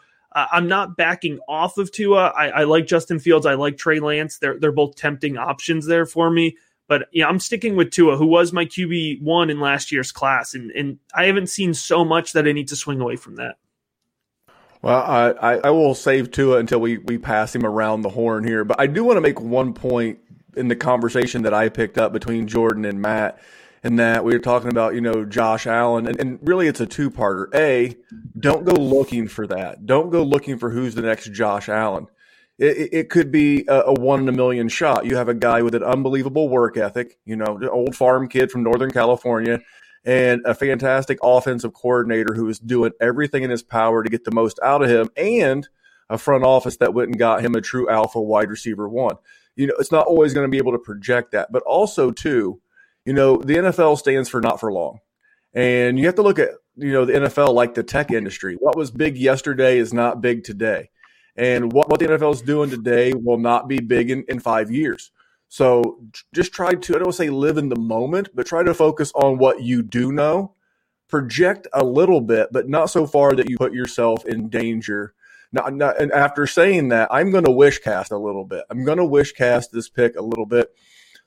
I'm 0.52 0.68
not 0.68 0.96
backing 0.96 1.38
off 1.48 1.78
of 1.78 1.90
Tua. 1.90 2.26
I, 2.36 2.48
I 2.48 2.64
like 2.64 2.86
Justin 2.86 3.18
Fields. 3.18 3.46
I 3.46 3.54
like 3.54 3.78
Trey 3.78 4.00
Lance. 4.00 4.38
They're, 4.38 4.58
they're 4.58 4.72
both 4.72 4.96
tempting 4.96 5.38
options 5.38 5.86
there 5.86 6.04
for 6.04 6.30
me. 6.30 6.56
But 6.88 7.08
yeah, 7.12 7.26
I'm 7.26 7.40
sticking 7.40 7.74
with 7.74 7.90
Tua, 7.90 8.16
who 8.16 8.26
was 8.26 8.52
my 8.52 8.64
QB 8.64 9.22
one 9.22 9.50
in 9.50 9.60
last 9.60 9.90
year's 9.90 10.12
class, 10.12 10.54
and 10.54 10.70
and 10.70 10.98
I 11.14 11.24
haven't 11.24 11.48
seen 11.48 11.74
so 11.74 12.04
much 12.04 12.32
that 12.32 12.46
I 12.46 12.52
need 12.52 12.68
to 12.68 12.76
swing 12.76 13.00
away 13.00 13.16
from 13.16 13.36
that. 13.36 13.56
Well, 14.82 15.02
I, 15.02 15.54
I, 15.64 15.70
will 15.70 15.96
save 15.96 16.30
Tua 16.30 16.58
until 16.58 16.80
we, 16.80 16.98
we 16.98 17.18
pass 17.18 17.52
him 17.52 17.66
around 17.66 18.02
the 18.02 18.08
horn 18.10 18.44
here. 18.44 18.62
But 18.62 18.78
I 18.78 18.86
do 18.86 19.02
want 19.02 19.16
to 19.16 19.20
make 19.20 19.40
one 19.40 19.72
point 19.72 20.20
in 20.56 20.68
the 20.68 20.76
conversation 20.76 21.42
that 21.42 21.52
I 21.52 21.70
picked 21.70 21.98
up 21.98 22.12
between 22.12 22.46
Jordan 22.46 22.84
and 22.84 23.00
Matt, 23.00 23.40
in 23.86 23.96
that 23.96 24.24
we 24.24 24.32
were 24.32 24.40
talking 24.40 24.68
about, 24.68 24.94
you 24.94 25.00
know, 25.00 25.24
Josh 25.24 25.66
Allen. 25.66 26.08
And, 26.08 26.18
and 26.18 26.38
really, 26.42 26.66
it's 26.66 26.80
a 26.80 26.86
two 26.86 27.08
parter. 27.08 27.46
A, 27.54 27.96
don't 28.38 28.64
go 28.64 28.72
looking 28.72 29.28
for 29.28 29.46
that. 29.46 29.86
Don't 29.86 30.10
go 30.10 30.24
looking 30.24 30.58
for 30.58 30.70
who's 30.70 30.96
the 30.96 31.02
next 31.02 31.32
Josh 31.32 31.68
Allen. 31.68 32.08
It, 32.58 32.76
it- 32.76 32.92
it 32.92 33.10
could 33.10 33.30
be 33.30 33.64
a, 33.68 33.82
a 33.82 33.92
one 33.94 34.20
in 34.20 34.28
a 34.28 34.32
million 34.32 34.68
shot. 34.68 35.06
You 35.06 35.16
have 35.16 35.28
a 35.28 35.34
guy 35.34 35.62
with 35.62 35.74
an 35.76 35.84
unbelievable 35.84 36.48
work 36.48 36.76
ethic, 36.76 37.16
you 37.24 37.36
know, 37.36 37.58
an 37.62 37.68
old 37.68 37.94
farm 37.94 38.28
kid 38.28 38.50
from 38.50 38.64
Northern 38.64 38.90
California 38.90 39.60
and 40.04 40.42
a 40.44 40.54
fantastic 40.54 41.18
offensive 41.22 41.72
coordinator 41.72 42.34
who 42.34 42.48
is 42.48 42.58
doing 42.58 42.92
everything 43.00 43.42
in 43.44 43.50
his 43.50 43.62
power 43.62 44.02
to 44.02 44.10
get 44.10 44.24
the 44.24 44.30
most 44.32 44.58
out 44.62 44.82
of 44.82 44.88
him, 44.88 45.10
and 45.16 45.68
a 46.08 46.16
front 46.18 46.44
office 46.44 46.76
that 46.78 46.94
went 46.94 47.08
and 47.08 47.18
got 47.18 47.40
him 47.44 47.54
a 47.56 47.60
true 47.60 47.88
alpha 47.90 48.20
wide 48.20 48.48
receiver 48.50 48.88
one. 48.88 49.16
You 49.56 49.66
know, 49.68 49.74
it's 49.78 49.90
not 49.92 50.06
always 50.06 50.32
going 50.32 50.44
to 50.46 50.50
be 50.50 50.58
able 50.58 50.72
to 50.72 50.78
project 50.78 51.32
that, 51.32 51.50
but 51.50 51.62
also 51.64 52.10
too, 52.12 52.60
you 53.06 53.12
know, 53.12 53.36
the 53.36 53.54
NFL 53.54 53.98
stands 53.98 54.28
for 54.28 54.40
not 54.40 54.60
for 54.60 54.72
long, 54.72 54.98
and 55.54 55.98
you 55.98 56.06
have 56.06 56.16
to 56.16 56.22
look 56.22 56.38
at 56.38 56.50
you 56.76 56.92
know 56.92 57.04
the 57.04 57.14
NFL 57.14 57.54
like 57.54 57.74
the 57.74 57.82
tech 57.82 58.10
industry. 58.10 58.56
What 58.56 58.76
was 58.76 58.90
big 58.90 59.16
yesterday 59.16 59.78
is 59.78 59.94
not 59.94 60.20
big 60.20 60.44
today, 60.44 60.90
and 61.36 61.72
what 61.72 61.88
what 61.88 62.00
the 62.00 62.06
NFL 62.06 62.34
is 62.34 62.42
doing 62.42 62.68
today 62.68 63.12
will 63.14 63.38
not 63.38 63.68
be 63.68 63.80
big 63.80 64.10
in, 64.10 64.24
in 64.28 64.40
five 64.40 64.70
years. 64.70 65.12
So 65.48 66.00
just 66.34 66.52
try 66.52 66.72
to, 66.74 66.92
I 66.94 66.98
don't 66.98 67.06
want 67.06 67.16
to 67.16 67.22
say 67.22 67.30
live 67.30 67.56
in 67.56 67.68
the 67.68 67.78
moment, 67.78 68.30
but 68.34 68.46
try 68.46 68.64
to 68.64 68.74
focus 68.74 69.12
on 69.14 69.38
what 69.38 69.62
you 69.62 69.82
do 69.82 70.10
know. 70.10 70.54
Project 71.08 71.68
a 71.72 71.84
little 71.84 72.20
bit, 72.20 72.48
but 72.50 72.68
not 72.68 72.90
so 72.90 73.06
far 73.06 73.36
that 73.36 73.48
you 73.48 73.56
put 73.56 73.72
yourself 73.72 74.26
in 74.26 74.48
danger. 74.48 75.14
Not, 75.52 76.00
and 76.00 76.10
after 76.10 76.48
saying 76.48 76.88
that, 76.88 77.08
I'm 77.12 77.30
going 77.30 77.44
to 77.44 77.52
wish 77.52 77.78
cast 77.78 78.10
a 78.10 78.18
little 78.18 78.44
bit. 78.44 78.64
I'm 78.68 78.84
going 78.84 78.98
to 78.98 79.04
wish 79.04 79.32
cast 79.32 79.70
this 79.70 79.88
pick 79.88 80.16
a 80.16 80.22
little 80.22 80.46
bit. 80.46 80.74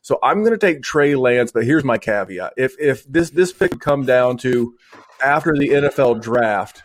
So 0.02 0.18
I'm 0.24 0.44
going 0.44 0.58
to 0.58 0.58
take 0.58 0.82
Trey 0.82 1.16
Lance, 1.16 1.52
but 1.52 1.66
here's 1.66 1.84
my 1.84 1.98
caveat: 1.98 2.54
if 2.58 2.76
if 2.80 3.04
this 3.06 3.30
this 3.32 3.52
pick 3.52 3.80
come 3.80 4.06
down 4.06 4.38
to 4.38 4.76
after 5.24 5.54
the 5.54 5.70
NFL 5.70 6.22
draft, 6.22 6.84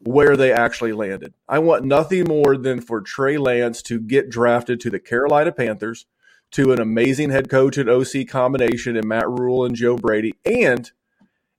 where 0.00 0.36
they 0.36 0.52
actually 0.52 0.92
landed, 0.92 1.34
I 1.48 1.58
want 1.58 1.84
nothing 1.84 2.24
more 2.24 2.56
than 2.56 2.80
for 2.80 3.00
Trey 3.00 3.36
Lance 3.38 3.82
to 3.82 4.00
get 4.00 4.30
drafted 4.30 4.80
to 4.80 4.90
the 4.90 4.98
Carolina 5.00 5.52
Panthers 5.52 6.06
to 6.52 6.72
an 6.72 6.80
amazing 6.80 7.30
head 7.30 7.50
coach 7.50 7.76
and 7.76 7.90
OC 7.90 8.28
combination 8.28 8.96
in 8.96 9.06
Matt 9.06 9.28
Rhule 9.28 9.64
and 9.64 9.74
Joe 9.74 9.96
Brady, 9.96 10.34
and 10.44 10.90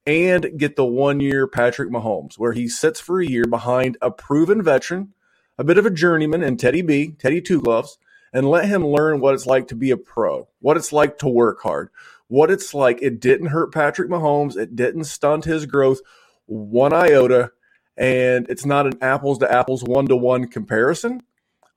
and 0.06 0.58
get 0.58 0.78
the 0.78 0.86
one 0.86 1.20
year 1.20 1.48
Patrick 1.48 1.89
Mahomes, 1.89 2.39
where 2.39 2.54
he 2.54 2.70
sits 2.70 3.00
for 3.00 3.20
a 3.20 3.26
year 3.26 3.43
behind 3.43 3.98
a 4.02 4.10
proven 4.10 4.64
veteran, 4.64 5.14
a 5.58 5.64
bit 5.64 5.78
of 5.78 5.86
a 5.86 5.91
journeyman 5.91 6.41
and 6.41 6.60
Teddy 6.60 6.82
B, 6.82 7.12
Teddy 7.20 7.41
Two 7.41 7.62
Gloves, 7.62 7.98
and 8.34 8.50
let 8.50 8.66
him 8.66 8.86
learn 8.86 9.20
what 9.20 9.34
it's 9.34 9.46
like 9.46 9.68
to 9.70 9.76
be 9.76 9.92
a 9.92 9.98
pro, 9.98 10.48
what 10.60 10.78
it's 10.78 10.92
like 10.92 11.18
to 11.20 11.28
work 11.28 11.62
hard, 11.62 11.90
what 12.28 12.52
it's 12.52 12.74
like. 12.74 13.02
It 13.02 13.20
didn't 13.20 13.48
hurt 13.48 13.74
Patrick 13.74 14.10
Mahomes, 14.10 14.58
it 14.58 14.76
didn't 14.76 15.06
stunt 15.06 15.46
his 15.46 15.66
growth. 15.66 16.02
one 16.46 16.94
iota. 16.94 17.52
And 17.98 18.48
it's 18.48 18.66
not 18.66 18.86
an 18.86 19.00
apples 19.02 19.40
to 19.40 19.52
apples, 19.52 19.84
one 19.84 20.06
to 20.08 20.16
one 20.16 20.48
comparison, 20.48 21.24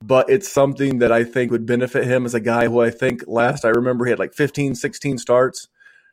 but 0.03 0.29
it's 0.29 0.47
something 0.47 0.99
that 0.99 1.11
I 1.11 1.23
think 1.23 1.51
would 1.51 1.65
benefit 1.65 2.05
him 2.05 2.25
as 2.25 2.35
a 2.35 2.39
guy 2.39 2.67
who 2.67 2.79
I 2.79 2.91
think 2.91 3.23
last 3.25 3.65
I 3.65 3.69
remember 3.69 4.05
he 4.05 4.11
had 4.11 4.19
like 4.19 4.35
15, 4.35 4.75
16 4.75 5.17
starts 5.17 5.67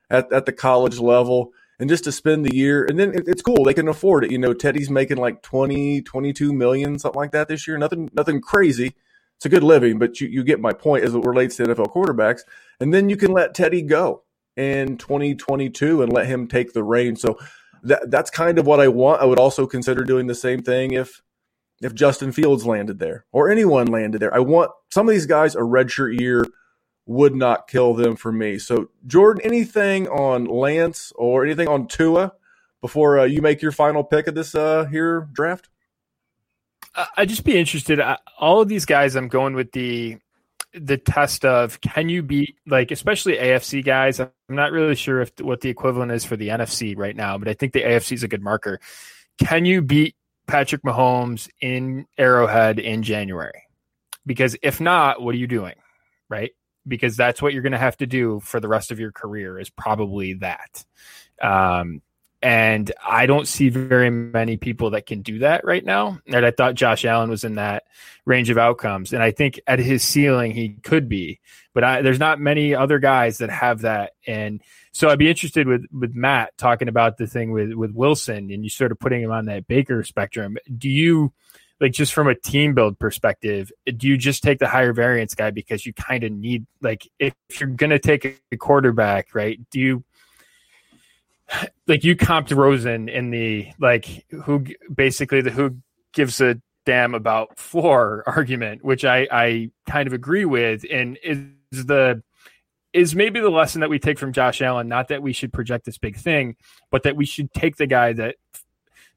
at, 0.09 0.33
at 0.33 0.47
the 0.47 0.53
college 0.53 0.99
level. 0.99 1.53
And 1.81 1.89
just 1.89 2.05
to 2.05 2.13
spend 2.13 2.45
the 2.45 2.57
year, 2.57 2.85
and 2.85 2.99
then 2.99 3.13
it's 3.15 3.41
cool. 3.41 3.63
They 3.63 3.75
can 3.75 3.87
afford 3.87 4.25
it. 4.25 4.33
You 4.33 4.39
know, 4.39 4.53
Teddy's 4.53 4.91
making 4.91 5.19
like 5.19 5.43
20, 5.43 6.03
22 6.03 6.53
million, 6.53 6.99
something 6.99 7.21
like 7.21 7.31
that 7.31 7.47
this 7.47 7.69
year. 7.69 7.79
Nothing, 7.79 8.11
nothing 8.13 8.41
crazy. 8.41 8.95
It's 9.39 9.47
a 9.47 9.49
good 9.49 9.63
living, 9.63 10.01
but 10.01 10.21
you, 10.21 10.27
you 10.27 10.43
get 10.43 10.61
my 10.61 10.73
point 10.73 11.05
as 11.05 11.15
it 11.15 11.25
relates 11.25 11.57
to 11.57 11.63
NFL 11.63 11.95
quarterbacks. 11.95 12.41
And 12.81 12.93
then 12.93 13.09
you 13.09 13.17
can 13.17 13.31
let 13.31 13.55
Teddy 13.55 13.83
go 13.83 14.25
in 14.57 14.97
2022 14.97 16.03
and 16.03 16.13
let 16.13 16.27
him 16.27 16.49
take 16.49 16.73
the 16.73 16.83
reins. 16.83 17.21
So 17.21 17.39
that 17.85 18.11
that's 18.11 18.31
kind 18.31 18.59
of 18.59 18.67
what 18.67 18.81
I 18.81 18.89
want. 18.89 19.23
I 19.23 19.27
would 19.27 19.39
also 19.39 19.65
consider 19.65 20.03
doing 20.03 20.27
the 20.27 20.35
same 20.35 20.61
thing 20.61 20.93
if 20.93 21.23
if 21.81 21.95
Justin 21.95 22.33
Fields 22.33 22.67
landed 22.67 22.99
there 22.99 23.27
or 23.31 23.49
anyone 23.49 23.87
landed 23.87 24.21
there. 24.21 24.35
I 24.35 24.41
want 24.41 24.73
some 24.91 25.09
of 25.09 25.13
these 25.13 25.27
guys 25.27 25.55
a 25.55 25.61
redshirt 25.61 26.19
year 26.19 26.45
would 27.07 27.37
not 27.37 27.69
kill 27.69 27.95
them 27.95 28.17
for 28.17 28.33
me. 28.33 28.59
So 28.59 28.91
Jordan, 29.07 29.43
anything 29.45 30.09
on 30.09 30.47
Lance 30.47 31.13
or 31.15 31.45
anything 31.45 31.69
on 31.69 31.87
Tua 31.87 32.33
before 32.81 33.21
uh, 33.21 33.25
you 33.25 33.41
make 33.41 33.63
your 33.63 33.71
final 33.71 34.03
pick 34.03 34.27
of 34.27 34.35
this 34.35 34.57
uh, 34.57 34.87
here 34.87 35.29
draft? 35.33 35.69
I'd 37.17 37.29
just 37.29 37.45
be 37.45 37.57
interested. 37.57 38.01
All 38.39 38.61
of 38.61 38.69
these 38.69 38.85
guys, 38.85 39.17
I'm 39.17 39.29
going 39.29 39.55
with 39.55 39.73
the 39.73 40.19
the 40.75 40.99
test 40.99 41.45
of 41.47 41.81
can 41.81 42.09
you 42.09 42.23
beat 42.23 42.57
like 42.67 42.91
especially 42.91 43.37
AFC 43.37 43.85
guys. 43.85 44.21
I'm 44.21 44.31
not 44.49 44.71
really 44.71 44.95
sure 44.95 45.21
if 45.23 45.33
what 45.41 45.61
the 45.61 45.71
equivalent 45.71 46.13
is 46.13 46.25
for 46.25 46.37
the 46.37 46.49
NFC 46.49 46.97
right 46.97 47.17
now, 47.17 47.39
but 47.39 47.49
I 47.49 47.55
think 47.55 47.73
the 47.73 47.83
AFC 47.83 48.13
is 48.13 48.23
a 48.23 48.29
good 48.29 48.43
marker. 48.43 48.81
Can 49.39 49.65
you 49.65 49.83
beat 49.83 50.15
Patrick 50.47 50.83
Mahomes 50.83 51.49
in 51.61 52.07
Arrowhead 52.17 52.79
in 52.79 53.03
January? 53.03 53.65
Because 54.27 54.57
if 54.63 54.81
not, 54.81 55.23
what 55.23 55.35
are 55.35 55.39
you 55.39 55.47
doing? 55.47 55.75
Right? 56.29 56.53
Because 56.87 57.17
that's 57.17 57.41
what 57.41 57.53
you're 57.53 57.63
going 57.63 57.73
to 57.73 57.79
have 57.79 57.97
to 57.99 58.07
do 58.07 58.41
for 58.41 58.61
the 58.61 58.69
rest 58.69 58.91
of 58.91 58.99
your 58.99 59.13
career 59.13 59.59
is 59.59 59.71
probably 59.71 60.35
that. 60.35 60.85
Um, 61.41 62.03
and 62.41 62.91
I 63.05 63.27
don't 63.27 63.49
see 63.49 63.69
very 63.69 64.11
many 64.11 64.57
people 64.57 64.91
that 64.91 65.07
can 65.07 65.23
do 65.23 65.41
that 65.41 65.65
right 65.65 65.85
now. 65.85 66.21
And 66.27 66.47
I 66.47 66.53
thought 66.53 66.75
Josh 66.75 67.05
Allen 67.05 67.31
was 67.31 67.43
in 67.43 67.57
that 67.57 67.85
range 68.25 68.49
of 68.51 68.59
outcomes. 68.59 69.13
And 69.13 69.23
I 69.23 69.33
think 69.33 69.61
at 69.67 69.81
his 69.81 70.05
ceiling, 70.05 70.53
he 70.53 70.71
could 70.83 71.09
be, 71.09 71.41
but 71.75 71.83
I, 71.83 72.03
there's 72.03 72.21
not 72.21 72.39
many 72.39 72.75
other 72.75 73.01
guys 73.01 73.39
that 73.39 73.51
have 73.51 73.81
that. 73.81 74.13
And 74.27 74.63
so 74.93 75.09
I'd 75.09 75.19
be 75.19 75.29
interested 75.29 75.67
with, 75.67 75.87
with 75.93 76.15
Matt 76.15 76.57
talking 76.57 76.89
about 76.89 77.17
the 77.17 77.27
thing 77.27 77.51
with, 77.51 77.73
with 77.73 77.91
Wilson 77.91 78.51
and 78.53 78.63
you 78.63 78.71
sort 78.71 78.93
of 78.93 79.01
putting 79.01 79.23
him 79.23 79.33
on 79.33 79.47
that 79.47 79.67
Baker 79.67 80.05
spectrum. 80.05 80.59
Do 80.77 80.89
you, 80.89 81.33
like, 81.81 81.93
just 81.93 82.13
from 82.13 82.29
a 82.29 82.35
team 82.35 82.75
build 82.75 82.99
perspective, 82.99 83.73
do 83.97 84.07
you 84.07 84.17
just 84.17 84.43
take 84.43 84.59
the 84.59 84.69
higher 84.69 84.93
variance 84.93 85.35
guy 85.35 85.51
because 85.51 85.87
you 85.87 85.93
kind 85.93 86.23
of 86.25 86.33
need, 86.33 86.67
like, 86.83 87.09
if 87.19 87.35
you're 87.59 87.69
going 87.69 87.91
to 87.91 87.99
take 87.99 88.41
a 88.53 88.57
quarterback, 88.57 89.35
right? 89.35 89.59
Do 89.71 89.81
you, 89.81 90.05
like 91.87 92.05
you 92.05 92.17
comped 92.17 92.55
Rosen 92.55 93.09
in 93.09 93.31
the 93.31 93.69
like 93.79 94.25
who 94.45 94.65
basically 94.95 95.41
the 95.41 95.51
who 95.51 95.77
gives 96.13 96.41
a 96.41 96.61
damn 96.85 97.15
about 97.15 97.59
floor 97.59 98.23
argument, 98.27 98.85
which 98.85 99.05
I 99.05 99.29
I 99.31 99.71
kind 99.87 100.07
of 100.07 100.13
agree 100.13 100.45
with, 100.45 100.85
and 100.91 101.19
is 101.23 101.39
the 101.71 102.23
is 102.93 103.15
maybe 103.15 103.41
the 103.41 103.51
lesson 103.51 103.81
that 103.81 103.91
we 103.91 103.99
take 103.99 104.19
from 104.19 104.33
Josh 104.33 104.63
Allen. 104.63 104.89
Not 104.89 105.09
that 105.09 105.23
we 105.23 105.33
should 105.33 105.53
project 105.53 105.85
this 105.85 105.99
big 105.99 106.17
thing, 106.17 106.57
but 106.91 107.03
that 107.03 107.17
we 107.17 107.27
should 107.27 107.53
take 107.53 107.77
the 107.77 107.87
guy 107.87 108.13
that 108.15 108.37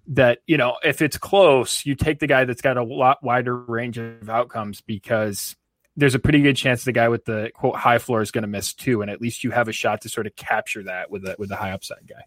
that 0.07 0.39
you 0.47 0.57
know 0.57 0.77
if 0.83 1.01
it's 1.01 1.17
close, 1.17 1.85
you 1.85 1.95
take 1.95 2.19
the 2.19 2.27
guy 2.27 2.45
that's 2.45 2.61
got 2.61 2.77
a 2.77 2.83
lot 2.83 3.23
wider 3.23 3.55
range 3.55 3.97
of 3.97 4.29
outcomes 4.29 4.81
because 4.81 5.55
there's 5.95 6.15
a 6.15 6.19
pretty 6.19 6.41
good 6.41 6.55
chance 6.55 6.83
the 6.83 6.91
guy 6.91 7.09
with 7.09 7.25
the 7.25 7.51
quote 7.53 7.75
high 7.75 7.97
floor 7.97 8.21
is 8.21 8.31
going 8.31 8.43
to 8.43 8.47
miss 8.47 8.73
too, 8.73 9.01
and 9.01 9.11
at 9.11 9.21
least 9.21 9.43
you 9.43 9.51
have 9.51 9.67
a 9.67 9.73
shot 9.73 10.01
to 10.01 10.09
sort 10.09 10.27
of 10.27 10.35
capture 10.35 10.83
that 10.83 11.11
with 11.11 11.25
a 11.25 11.35
with 11.37 11.51
a 11.51 11.55
high 11.55 11.71
upside 11.71 12.07
guy. 12.07 12.23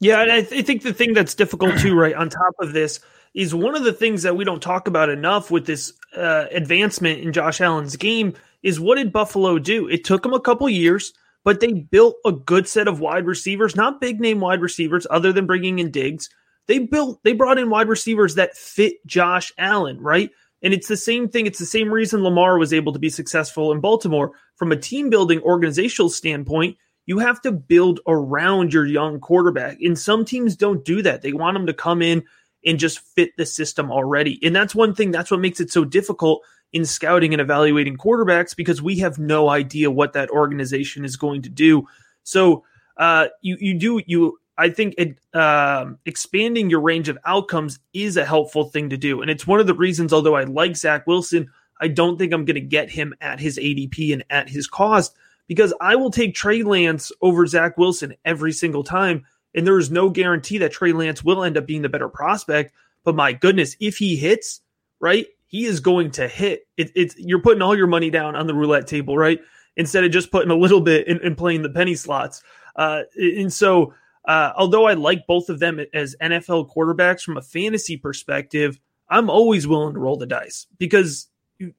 Yeah, 0.00 0.22
and 0.22 0.30
I, 0.30 0.42
th- 0.42 0.60
I 0.60 0.64
think 0.64 0.82
the 0.82 0.92
thing 0.92 1.12
that's 1.12 1.34
difficult 1.34 1.78
too, 1.78 1.94
right 1.94 2.14
on 2.14 2.28
top 2.28 2.54
of 2.60 2.72
this, 2.72 3.00
is 3.34 3.54
one 3.54 3.74
of 3.74 3.84
the 3.84 3.92
things 3.92 4.22
that 4.22 4.36
we 4.36 4.44
don't 4.44 4.62
talk 4.62 4.86
about 4.88 5.08
enough 5.08 5.50
with 5.50 5.66
this 5.66 5.92
uh, 6.16 6.46
advancement 6.50 7.20
in 7.20 7.32
Josh 7.32 7.60
Allen's 7.60 7.96
game 7.96 8.34
is 8.62 8.80
what 8.80 8.96
did 8.96 9.12
Buffalo 9.12 9.58
do? 9.58 9.88
It 9.88 10.04
took 10.04 10.22
them 10.22 10.34
a 10.34 10.40
couple 10.40 10.68
years, 10.68 11.12
but 11.44 11.60
they 11.60 11.72
built 11.72 12.16
a 12.24 12.32
good 12.32 12.68
set 12.68 12.88
of 12.88 13.00
wide 13.00 13.26
receivers, 13.26 13.76
not 13.76 14.00
big 14.00 14.20
name 14.20 14.40
wide 14.40 14.60
receivers, 14.60 15.06
other 15.10 15.32
than 15.32 15.46
bringing 15.46 15.78
in 15.78 15.90
Diggs. 15.90 16.28
They 16.66 16.80
built, 16.80 17.20
they 17.24 17.32
brought 17.32 17.58
in 17.58 17.70
wide 17.70 17.88
receivers 17.88 18.34
that 18.34 18.56
fit 18.56 19.04
Josh 19.06 19.52
Allen, 19.58 20.00
right? 20.00 20.30
And 20.62 20.74
it's 20.74 20.88
the 20.88 20.96
same 20.96 21.28
thing. 21.28 21.46
It's 21.46 21.58
the 21.58 21.66
same 21.66 21.92
reason 21.92 22.22
Lamar 22.22 22.58
was 22.58 22.72
able 22.72 22.92
to 22.92 22.98
be 22.98 23.10
successful 23.10 23.72
in 23.72 23.80
Baltimore. 23.80 24.32
From 24.56 24.72
a 24.72 24.76
team 24.76 25.08
building 25.08 25.40
organizational 25.42 26.10
standpoint, 26.10 26.76
you 27.06 27.18
have 27.18 27.40
to 27.42 27.52
build 27.52 28.00
around 28.06 28.72
your 28.72 28.86
young 28.86 29.20
quarterback. 29.20 29.78
And 29.80 29.98
some 29.98 30.24
teams 30.24 30.56
don't 30.56 30.84
do 30.84 31.00
that. 31.02 31.22
They 31.22 31.32
want 31.32 31.54
them 31.54 31.66
to 31.66 31.74
come 31.74 32.02
in 32.02 32.24
and 32.66 32.78
just 32.78 32.98
fit 32.98 33.30
the 33.36 33.46
system 33.46 33.90
already. 33.90 34.38
And 34.42 34.54
that's 34.54 34.74
one 34.74 34.94
thing, 34.94 35.10
that's 35.10 35.30
what 35.30 35.40
makes 35.40 35.60
it 35.60 35.70
so 35.70 35.84
difficult 35.84 36.42
in 36.72 36.84
scouting 36.84 37.32
and 37.32 37.40
evaluating 37.40 37.96
quarterbacks 37.96 38.54
because 38.54 38.82
we 38.82 38.98
have 38.98 39.18
no 39.18 39.48
idea 39.48 39.90
what 39.90 40.12
that 40.12 40.30
organization 40.30 41.04
is 41.04 41.16
going 41.16 41.42
to 41.42 41.48
do. 41.48 41.86
So, 42.24 42.64
uh, 42.98 43.28
you 43.42 43.56
you 43.60 43.78
do 43.78 44.02
you 44.06 44.38
I 44.58 44.70
think 44.70 44.96
it, 44.98 45.18
um, 45.34 45.98
expanding 46.04 46.68
your 46.68 46.80
range 46.80 47.08
of 47.08 47.16
outcomes 47.24 47.78
is 47.94 48.16
a 48.16 48.24
helpful 48.24 48.64
thing 48.64 48.90
to 48.90 48.96
do. 48.96 49.22
And 49.22 49.30
it's 49.30 49.46
one 49.46 49.60
of 49.60 49.68
the 49.68 49.74
reasons, 49.74 50.12
although 50.12 50.34
I 50.34 50.44
like 50.44 50.76
Zach 50.76 51.06
Wilson, 51.06 51.48
I 51.80 51.86
don't 51.86 52.18
think 52.18 52.32
I'm 52.32 52.44
going 52.44 52.56
to 52.56 52.60
get 52.60 52.90
him 52.90 53.14
at 53.20 53.38
his 53.38 53.56
ADP 53.56 54.12
and 54.12 54.24
at 54.30 54.48
his 54.48 54.66
cost 54.66 55.16
because 55.46 55.72
I 55.80 55.94
will 55.94 56.10
take 56.10 56.34
Trey 56.34 56.64
Lance 56.64 57.12
over 57.22 57.46
Zach 57.46 57.78
Wilson 57.78 58.16
every 58.24 58.52
single 58.52 58.82
time. 58.82 59.24
And 59.54 59.64
there 59.64 59.78
is 59.78 59.92
no 59.92 60.10
guarantee 60.10 60.58
that 60.58 60.72
Trey 60.72 60.92
Lance 60.92 61.22
will 61.22 61.44
end 61.44 61.56
up 61.56 61.66
being 61.66 61.82
the 61.82 61.88
better 61.88 62.08
prospect. 62.08 62.74
But 63.04 63.14
my 63.14 63.32
goodness, 63.32 63.76
if 63.78 63.96
he 63.96 64.16
hits, 64.16 64.60
right, 64.98 65.26
he 65.46 65.66
is 65.66 65.78
going 65.78 66.10
to 66.12 66.26
hit. 66.26 66.66
It, 66.76 66.90
it's 66.96 67.16
you're 67.16 67.40
putting 67.40 67.62
all 67.62 67.76
your 67.76 67.86
money 67.86 68.10
down 68.10 68.34
on 68.34 68.48
the 68.48 68.54
roulette 68.54 68.88
table, 68.88 69.16
right? 69.16 69.40
Instead 69.76 70.02
of 70.02 70.10
just 70.10 70.32
putting 70.32 70.50
a 70.50 70.56
little 70.56 70.80
bit 70.80 71.06
and 71.06 71.38
playing 71.38 71.62
the 71.62 71.70
penny 71.70 71.94
slots. 71.94 72.42
Uh, 72.74 73.02
and 73.16 73.52
so 73.52 73.94
uh, 74.28 74.52
although 74.56 74.86
I 74.86 74.92
like 74.92 75.26
both 75.26 75.48
of 75.48 75.58
them 75.58 75.80
as 75.92 76.14
NFL 76.22 76.72
quarterbacks 76.72 77.22
from 77.22 77.36
a 77.36 77.42
fantasy 77.42 77.96
perspective, 77.96 78.78
I'm 79.08 79.30
always 79.30 79.66
willing 79.66 79.94
to 79.94 80.00
roll 80.00 80.18
the 80.18 80.26
dice 80.26 80.66
because 80.78 81.28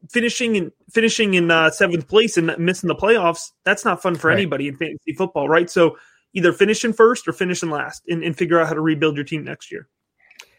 finishing 0.10 0.56
in 0.56 0.72
finishing 0.92 1.36
in 1.36 1.52
uh, 1.52 1.70
seventh 1.70 2.08
place 2.08 2.38
and 2.38 2.54
missing 2.58 2.88
the 2.88 2.96
playoffs 2.96 3.52
that's 3.64 3.86
not 3.86 4.02
fun 4.02 4.16
for 4.16 4.28
right. 4.28 4.38
anybody 4.38 4.68
in 4.68 4.76
fantasy 4.76 5.14
football, 5.14 5.48
right? 5.48 5.70
So 5.70 5.98
either 6.34 6.52
finish 6.52 6.84
in 6.84 6.92
first 6.92 7.28
or 7.28 7.34
finish 7.34 7.64
in 7.64 7.70
last, 7.70 8.04
and, 8.10 8.24
and 8.24 8.36
figure 8.36 8.60
out 8.60 8.68
how 8.68 8.74
to 8.74 8.82
rebuild 8.82 9.16
your 9.16 9.26
team 9.26 9.44
next 9.44 9.72
year. 9.72 9.88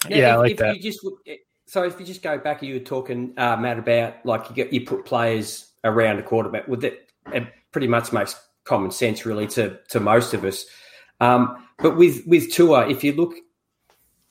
Yeah, 0.09 0.16
yeah 0.16 0.28
if, 0.28 0.32
I 0.32 0.36
like 0.36 0.57
that. 0.59 0.76
You 0.76 0.82
just, 0.82 1.07
so 1.66 1.82
if 1.82 1.99
you 2.01 2.07
just 2.07 2.22
go 2.22 2.38
back, 2.38 2.62
you 2.62 2.74
were 2.74 2.80
talking 2.80 3.34
uh, 3.36 3.57
Matt 3.57 3.78
about 3.78 4.24
like 4.24 4.49
you 4.49 4.55
get 4.55 4.72
you 4.72 4.86
put 4.86 5.05
players 5.05 5.70
around 5.84 6.18
a 6.18 6.22
quarterback. 6.22 6.68
Well, 6.68 6.80
that 6.80 7.09
it 7.32 7.49
pretty 7.72 7.88
much 7.88 8.12
makes 8.12 8.34
common 8.64 8.93
sense, 8.93 9.26
really, 9.26 9.49
to 9.49 9.78
to 9.88 10.01
most 10.01 10.34
of 10.34 10.45
us. 10.45 10.66
Um, 11.20 11.66
but 11.83 11.97
with 11.97 12.26
with 12.26 12.53
Tua, 12.53 12.89
if 12.89 13.05
you 13.05 13.12
look, 13.12 13.35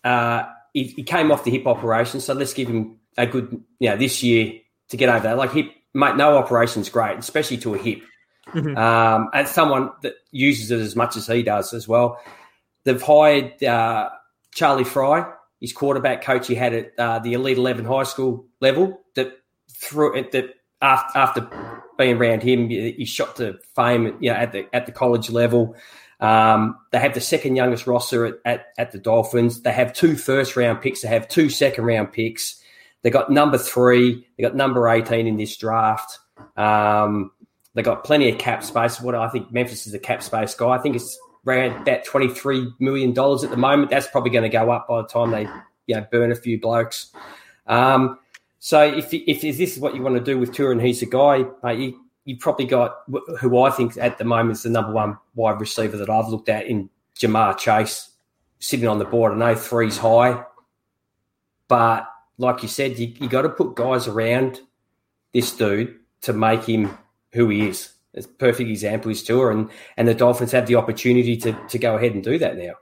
uh, 0.03 0.43
he, 0.73 0.83
he, 0.83 1.03
came 1.03 1.31
off 1.31 1.43
the 1.43 1.51
hip 1.51 1.67
operation, 1.67 2.19
so 2.19 2.33
let's 2.33 2.53
give 2.53 2.67
him 2.67 2.99
a 3.17 3.25
good, 3.25 3.63
you 3.79 3.89
know, 3.89 3.97
this 3.97 4.23
year 4.23 4.53
to 4.89 4.97
get 4.97 5.09
over 5.09 5.23
that. 5.23 5.37
Like 5.37 5.51
hip, 5.51 5.71
mate, 5.93 6.15
no 6.15 6.37
operation's 6.37 6.89
great, 6.89 7.17
especially 7.17 7.57
to 7.57 7.75
a 7.75 7.77
hip. 7.77 8.01
Mm-hmm. 8.53 8.77
Um, 8.77 9.29
and 9.33 9.47
someone 9.47 9.91
that 10.01 10.15
uses 10.31 10.71
it 10.71 10.79
as 10.79 10.95
much 10.95 11.15
as 11.17 11.27
he 11.27 11.43
does 11.43 11.73
as 11.73 11.87
well. 11.87 12.19
They've 12.83 13.01
hired 13.01 13.63
uh, 13.63 14.09
Charlie 14.53 14.83
Frye, 14.83 15.31
his 15.59 15.73
quarterback 15.73 16.23
coach 16.23 16.47
he 16.47 16.55
had 16.55 16.73
at 16.73 16.91
uh, 16.97 17.19
the 17.19 17.33
Elite 17.33 17.57
Eleven 17.57 17.85
high 17.85 18.03
school 18.03 18.47
level. 18.61 19.01
That 19.15 19.33
through 19.75 20.27
that 20.31 20.53
after, 20.81 21.19
after 21.19 21.83
being 21.97 22.17
around 22.17 22.41
him, 22.41 22.69
he 22.69 23.05
shot 23.05 23.35
to 23.35 23.59
fame. 23.75 24.17
You 24.19 24.31
know, 24.31 24.37
at 24.37 24.51
the 24.51 24.67
at 24.73 24.85
the 24.85 24.91
college 24.91 25.29
level. 25.29 25.75
Um, 26.19 26.77
they 26.91 26.99
have 26.99 27.13
the 27.13 27.21
second 27.21 27.55
youngest 27.55 27.87
roster 27.87 28.25
at, 28.25 28.35
at, 28.45 28.65
at, 28.77 28.91
the 28.91 28.97
Dolphins. 28.97 29.61
They 29.61 29.71
have 29.71 29.93
two 29.93 30.17
first 30.17 30.57
round 30.57 30.81
picks. 30.81 31.01
They 31.01 31.07
have 31.07 31.29
two 31.29 31.49
second 31.49 31.85
round 31.85 32.11
picks. 32.11 32.61
They 33.03 33.09
got 33.09 33.31
number 33.31 33.57
three. 33.57 34.27
They 34.37 34.43
got 34.43 34.55
number 34.55 34.89
18 34.89 35.27
in 35.27 35.37
this 35.37 35.55
draft. 35.55 36.19
Um, 36.57 37.31
they 37.73 37.83
got 37.83 38.03
plenty 38.03 38.29
of 38.29 38.37
cap 38.37 38.63
space. 38.63 38.99
What 38.99 39.15
I 39.15 39.29
think 39.29 39.51
Memphis 39.51 39.87
is 39.87 39.93
a 39.93 39.99
cap 39.99 40.21
space 40.21 40.53
guy. 40.55 40.69
I 40.69 40.79
think 40.79 40.97
it's 40.97 41.17
around 41.47 41.83
about 41.83 42.05
$23 42.05 42.73
million 42.79 43.11
at 43.11 43.49
the 43.49 43.57
moment. 43.57 43.89
That's 43.89 44.07
probably 44.07 44.31
going 44.31 44.43
to 44.43 44.49
go 44.49 44.69
up 44.71 44.87
by 44.89 45.01
the 45.01 45.07
time 45.07 45.31
they 45.31 45.47
you 45.87 45.95
know, 45.95 46.05
burn 46.11 46.31
a 46.31 46.35
few 46.35 46.59
blokes. 46.59 47.11
Um, 47.67 48.19
so 48.59 48.83
if, 48.83 49.13
if, 49.13 49.43
if 49.43 49.57
this 49.57 49.75
is 49.75 49.79
what 49.79 49.95
you 49.95 50.01
want 50.01 50.15
to 50.15 50.23
do 50.23 50.37
with 50.37 50.53
Tua 50.53 50.71
and 50.71 50.81
he's 50.81 51.01
a 51.01 51.05
guy, 51.05 51.45
mate, 51.63 51.79
you, 51.79 51.99
you've 52.29 52.39
probably 52.39 52.65
got 52.65 52.99
who 53.39 53.61
I 53.61 53.71
think 53.71 53.97
at 53.97 54.19
the 54.19 54.23
moment 54.23 54.57
is 54.57 54.63
the 54.63 54.69
number 54.69 54.91
one 54.91 55.17
wide 55.33 55.59
receiver 55.59 55.97
that 55.97 56.09
I've 56.09 56.29
looked 56.29 56.47
at 56.47 56.67
in 56.67 56.89
Ja'Marr 57.19 57.57
Chase. 57.57 58.11
sitting 58.59 58.87
on 58.87 58.99
the 58.99 59.05
board. 59.05 59.33
I 59.33 59.35
know 59.35 59.55
three's 59.55 59.97
high, 59.97 60.43
but 61.67 62.07
like 62.37 62.61
you 62.61 62.69
said, 62.69 62.99
you, 62.99 63.07
you 63.19 63.27
got 63.27 63.41
to 63.41 63.49
put 63.49 63.75
guys 63.75 64.07
around 64.07 64.61
this 65.33 65.51
dude 65.51 65.97
to 66.21 66.33
make 66.33 66.63
him 66.65 66.95
who 67.33 67.49
he 67.49 67.67
is. 67.67 67.93
It's 68.13 68.27
a 68.27 68.29
perfect 68.29 68.69
example 68.69 69.09
is 69.11 69.23
Tua, 69.23 69.51
and 69.51 69.69
and 69.97 70.07
the 70.07 70.13
Dolphins 70.13 70.51
have 70.51 70.67
the 70.67 70.75
opportunity 70.75 71.35
to 71.37 71.53
to 71.69 71.79
go 71.79 71.95
ahead 71.95 72.13
and 72.13 72.23
do 72.23 72.37
that 72.37 72.57
now. 72.57 72.73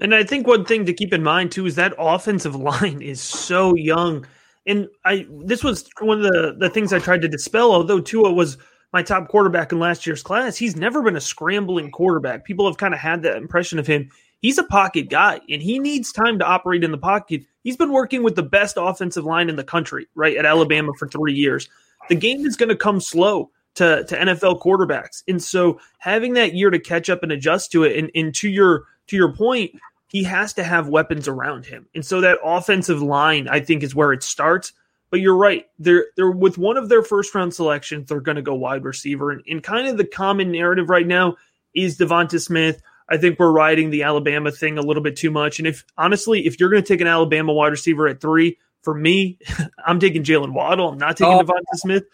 And 0.00 0.14
I 0.14 0.24
think 0.24 0.46
one 0.46 0.64
thing 0.64 0.86
to 0.86 0.92
keep 0.92 1.12
in 1.12 1.22
mind 1.22 1.52
too 1.52 1.66
is 1.66 1.76
that 1.76 1.94
offensive 1.98 2.56
line 2.56 3.00
is 3.00 3.20
so 3.20 3.74
young. 3.76 4.26
And 4.66 4.88
I 5.04 5.26
this 5.44 5.64
was 5.64 5.88
one 6.00 6.24
of 6.24 6.32
the, 6.32 6.56
the 6.58 6.70
things 6.70 6.92
I 6.92 6.98
tried 6.98 7.22
to 7.22 7.28
dispel, 7.28 7.72
although 7.72 8.00
Tua 8.00 8.32
was 8.32 8.58
my 8.92 9.02
top 9.02 9.28
quarterback 9.28 9.72
in 9.72 9.78
last 9.78 10.06
year's 10.06 10.22
class, 10.22 10.56
he's 10.56 10.76
never 10.76 11.02
been 11.02 11.16
a 11.16 11.20
scrambling 11.20 11.90
quarterback. 11.90 12.44
People 12.44 12.66
have 12.66 12.76
kind 12.76 12.92
of 12.92 13.00
had 13.00 13.22
that 13.22 13.36
impression 13.36 13.78
of 13.78 13.86
him. 13.86 14.10
He's 14.40 14.58
a 14.58 14.64
pocket 14.64 15.08
guy 15.10 15.40
and 15.48 15.62
he 15.62 15.78
needs 15.78 16.12
time 16.12 16.38
to 16.38 16.44
operate 16.44 16.82
in 16.82 16.90
the 16.90 16.98
pocket. 16.98 17.42
He's 17.62 17.76
been 17.76 17.92
working 17.92 18.22
with 18.22 18.36
the 18.36 18.42
best 18.42 18.76
offensive 18.78 19.24
line 19.24 19.48
in 19.48 19.56
the 19.56 19.64
country, 19.64 20.08
right, 20.14 20.36
at 20.36 20.46
Alabama 20.46 20.92
for 20.98 21.06
three 21.08 21.34
years. 21.34 21.68
The 22.08 22.14
game 22.14 22.44
is 22.44 22.56
going 22.56 22.70
to 22.70 22.76
come 22.76 23.00
slow 23.00 23.50
to, 23.74 24.04
to 24.04 24.16
NFL 24.16 24.60
quarterbacks. 24.60 25.22
And 25.28 25.42
so 25.42 25.78
having 25.98 26.32
that 26.34 26.54
year 26.54 26.70
to 26.70 26.78
catch 26.78 27.10
up 27.10 27.22
and 27.22 27.30
adjust 27.30 27.70
to 27.72 27.84
it, 27.84 27.96
and, 27.96 28.10
and 28.14 28.34
to 28.36 28.48
your 28.48 28.84
to 29.08 29.16
your 29.16 29.32
point, 29.32 29.72
he 30.10 30.24
has 30.24 30.54
to 30.54 30.64
have 30.64 30.88
weapons 30.88 31.28
around 31.28 31.66
him. 31.66 31.86
And 31.94 32.04
so 32.04 32.20
that 32.20 32.38
offensive 32.44 33.00
line, 33.00 33.46
I 33.48 33.60
think, 33.60 33.84
is 33.84 33.94
where 33.94 34.12
it 34.12 34.24
starts. 34.24 34.72
But 35.10 35.20
you're 35.20 35.36
right. 35.36 35.66
They're 35.78 36.06
they're 36.16 36.30
with 36.30 36.58
one 36.58 36.76
of 36.76 36.88
their 36.88 37.02
first 37.02 37.34
round 37.34 37.54
selections, 37.54 38.08
they're 38.08 38.20
gonna 38.20 38.42
go 38.42 38.54
wide 38.54 38.84
receiver. 38.84 39.30
And, 39.30 39.42
and 39.48 39.62
kind 39.62 39.88
of 39.88 39.96
the 39.96 40.04
common 40.04 40.52
narrative 40.52 40.88
right 40.88 41.06
now 41.06 41.36
is 41.74 41.98
Devonta 41.98 42.40
Smith. 42.40 42.82
I 43.08 43.16
think 43.16 43.38
we're 43.38 43.50
riding 43.50 43.90
the 43.90 44.04
Alabama 44.04 44.52
thing 44.52 44.78
a 44.78 44.82
little 44.82 45.02
bit 45.02 45.16
too 45.16 45.30
much. 45.30 45.58
And 45.58 45.66
if 45.66 45.84
honestly, 45.96 46.46
if 46.46 46.58
you're 46.58 46.70
gonna 46.70 46.82
take 46.82 47.00
an 47.00 47.06
Alabama 47.06 47.52
wide 47.52 47.68
receiver 47.68 48.08
at 48.08 48.20
three, 48.20 48.58
for 48.82 48.94
me, 48.94 49.38
I'm 49.86 50.00
taking 50.00 50.24
Jaylen 50.24 50.52
Waddle. 50.52 50.90
I'm 50.90 50.98
not 50.98 51.16
taking 51.16 51.34
oh. 51.34 51.42
Devonta 51.42 51.74
Smith. 51.74 52.04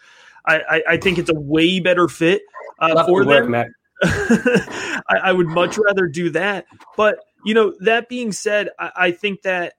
I, 0.45 0.59
I, 0.59 0.83
I, 0.91 0.97
think 0.97 1.17
it's 1.17 1.29
a 1.29 1.37
way 1.37 1.81
better 1.81 2.07
fit 2.07 2.41
uh, 2.79 3.05
for 3.05 3.25
them. 3.25 3.53
I, 4.03 5.01
I, 5.09 5.31
would 5.33 5.47
much 5.47 5.77
rather 5.77 6.07
do 6.07 6.29
that. 6.29 6.67
But 6.95 7.19
you 7.45 7.53
know, 7.53 7.73
that 7.81 8.09
being 8.09 8.31
said, 8.31 8.69
I, 8.79 8.91
I 8.95 9.11
think 9.11 9.43
that 9.43 9.73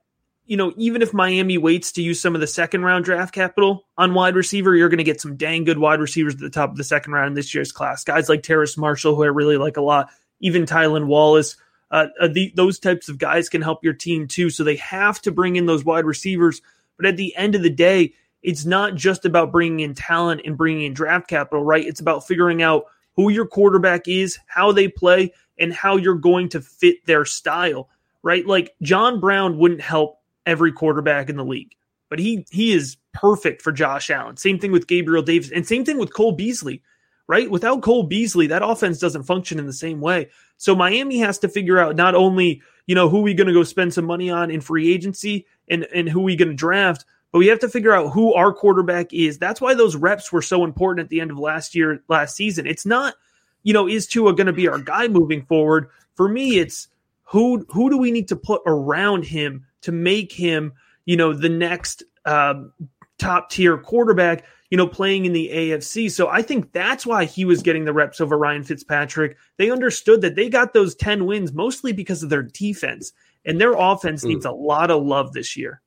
you 0.49 0.57
know, 0.57 0.73
even 0.77 1.03
if 1.03 1.13
Miami 1.13 1.59
waits 1.59 1.91
to 1.91 2.01
use 2.01 2.19
some 2.19 2.33
of 2.33 2.41
the 2.41 2.47
second 2.47 2.83
round 2.83 3.05
draft 3.05 3.35
capital 3.35 3.85
on 3.99 4.15
wide 4.15 4.33
receiver, 4.33 4.75
you're 4.75 4.89
going 4.89 4.97
to 4.97 5.03
get 5.03 5.21
some 5.21 5.35
dang 5.35 5.63
good 5.63 5.77
wide 5.77 5.99
receivers 5.99 6.33
at 6.33 6.39
the 6.39 6.49
top 6.49 6.71
of 6.71 6.75
the 6.75 6.83
second 6.83 7.13
round 7.13 7.27
in 7.27 7.33
this 7.35 7.53
year's 7.53 7.71
class. 7.71 8.03
Guys 8.03 8.29
like 8.29 8.41
Terrace 8.41 8.75
Marshall, 8.75 9.15
who 9.15 9.21
I 9.21 9.27
really 9.27 9.57
like 9.57 9.77
a 9.77 9.81
lot, 9.81 10.09
even 10.39 10.65
Tylan 10.65 11.05
Wallace. 11.05 11.55
Uh, 11.91 12.07
uh, 12.19 12.27
the, 12.27 12.51
those 12.55 12.79
types 12.79 13.09
of 13.09 13.19
guys 13.19 13.47
can 13.47 13.61
help 13.61 13.83
your 13.83 13.93
team 13.93 14.27
too. 14.27 14.49
So 14.49 14.63
they 14.63 14.77
have 14.77 15.21
to 15.21 15.31
bring 15.31 15.55
in 15.55 15.67
those 15.67 15.85
wide 15.85 16.05
receivers. 16.05 16.63
But 16.97 17.05
at 17.05 17.15
the 17.15 17.35
end 17.35 17.53
of 17.53 17.61
the 17.61 17.69
day, 17.69 18.15
it's 18.41 18.65
not 18.65 18.95
just 18.95 19.25
about 19.25 19.51
bringing 19.51 19.81
in 19.81 19.93
talent 19.93 20.41
and 20.45 20.57
bringing 20.57 20.85
in 20.85 20.93
draft 20.95 21.27
capital, 21.27 21.63
right? 21.63 21.85
It's 21.85 21.99
about 21.99 22.25
figuring 22.25 22.63
out 22.63 22.85
who 23.15 23.29
your 23.29 23.45
quarterback 23.45 24.07
is, 24.07 24.39
how 24.47 24.71
they 24.71 24.87
play, 24.87 25.31
and 25.59 25.73
how 25.73 25.97
you're 25.97 26.15
going 26.15 26.49
to 26.49 26.61
fit 26.61 27.05
their 27.05 27.25
style, 27.25 27.89
right? 28.23 28.45
Like 28.45 28.75
John 28.81 29.19
Brown 29.19 29.57
wouldn't 29.57 29.81
help 29.81 30.19
every 30.45 30.71
quarterback 30.71 31.29
in 31.29 31.37
the 31.37 31.45
league, 31.45 31.75
but 32.09 32.19
he 32.19 32.45
he 32.49 32.71
is 32.71 32.97
perfect 33.13 33.61
for 33.61 33.71
Josh 33.71 34.09
Allen. 34.09 34.37
Same 34.37 34.59
thing 34.59 34.71
with 34.71 34.87
Gabriel 34.87 35.23
Davis, 35.23 35.51
and 35.51 35.67
same 35.67 35.85
thing 35.85 35.97
with 35.97 36.13
Cole 36.13 36.31
Beasley, 36.31 36.81
right? 37.27 37.49
Without 37.49 37.81
Cole 37.81 38.03
Beasley, 38.03 38.47
that 38.47 38.63
offense 38.63 38.99
doesn't 38.99 39.23
function 39.23 39.59
in 39.59 39.65
the 39.65 39.73
same 39.73 39.99
way. 39.99 40.29
So 40.57 40.75
Miami 40.75 41.19
has 41.19 41.39
to 41.39 41.49
figure 41.49 41.79
out 41.79 41.95
not 41.95 42.15
only 42.15 42.61
you 42.87 42.95
know 42.95 43.09
who 43.09 43.21
we 43.21 43.33
going 43.33 43.47
to 43.47 43.53
go 43.53 43.63
spend 43.63 43.93
some 43.93 44.05
money 44.05 44.29
on 44.29 44.49
in 44.49 44.61
free 44.61 44.93
agency 44.93 45.45
and 45.67 45.85
and 45.93 46.09
who 46.09 46.21
we 46.21 46.35
going 46.35 46.49
to 46.49 46.55
draft, 46.55 47.05
but 47.31 47.39
we 47.39 47.47
have 47.47 47.59
to 47.59 47.69
figure 47.69 47.93
out 47.93 48.11
who 48.11 48.33
our 48.33 48.53
quarterback 48.53 49.13
is. 49.13 49.37
That's 49.37 49.61
why 49.61 49.75
those 49.75 49.95
reps 49.95 50.31
were 50.31 50.41
so 50.41 50.63
important 50.63 51.05
at 51.05 51.09
the 51.09 51.21
end 51.21 51.31
of 51.31 51.37
last 51.37 51.75
year, 51.75 52.03
last 52.07 52.35
season. 52.35 52.65
It's 52.65 52.85
not 52.85 53.15
you 53.63 53.73
know, 53.73 53.87
is 53.87 54.07
Tua 54.07 54.33
going 54.33 54.47
to 54.47 54.53
be 54.53 54.67
our 54.67 54.79
guy 54.79 55.07
moving 55.07 55.45
forward? 55.45 55.89
For 56.15 56.27
me, 56.27 56.59
it's 56.59 56.87
who 57.23 57.65
who 57.69 57.89
do 57.89 57.97
we 57.97 58.11
need 58.11 58.27
to 58.29 58.35
put 58.35 58.61
around 58.65 59.25
him 59.25 59.65
to 59.81 59.91
make 59.91 60.31
him, 60.31 60.73
you 61.05 61.15
know, 61.15 61.33
the 61.33 61.49
next 61.49 62.03
um, 62.25 62.73
top 63.17 63.49
tier 63.49 63.77
quarterback, 63.77 64.45
you 64.69 64.77
know, 64.77 64.87
playing 64.87 65.25
in 65.25 65.33
the 65.33 65.49
AFC. 65.53 66.11
So 66.11 66.27
I 66.27 66.41
think 66.41 66.71
that's 66.71 67.05
why 67.05 67.25
he 67.25 67.45
was 67.45 67.61
getting 67.61 67.85
the 67.85 67.93
reps 67.93 68.19
over 68.19 68.37
Ryan 68.37 68.63
Fitzpatrick. 68.63 69.37
They 69.57 69.71
understood 69.71 70.21
that 70.21 70.35
they 70.35 70.49
got 70.49 70.73
those 70.73 70.95
10 70.95 71.25
wins 71.25 71.53
mostly 71.53 71.91
because 71.93 72.23
of 72.23 72.29
their 72.29 72.43
defense, 72.43 73.13
and 73.45 73.59
their 73.59 73.73
offense 73.73 74.23
mm. 74.23 74.29
needs 74.29 74.45
a 74.45 74.51
lot 74.51 74.91
of 74.91 75.03
love 75.03 75.33
this 75.33 75.55
year. 75.55 75.81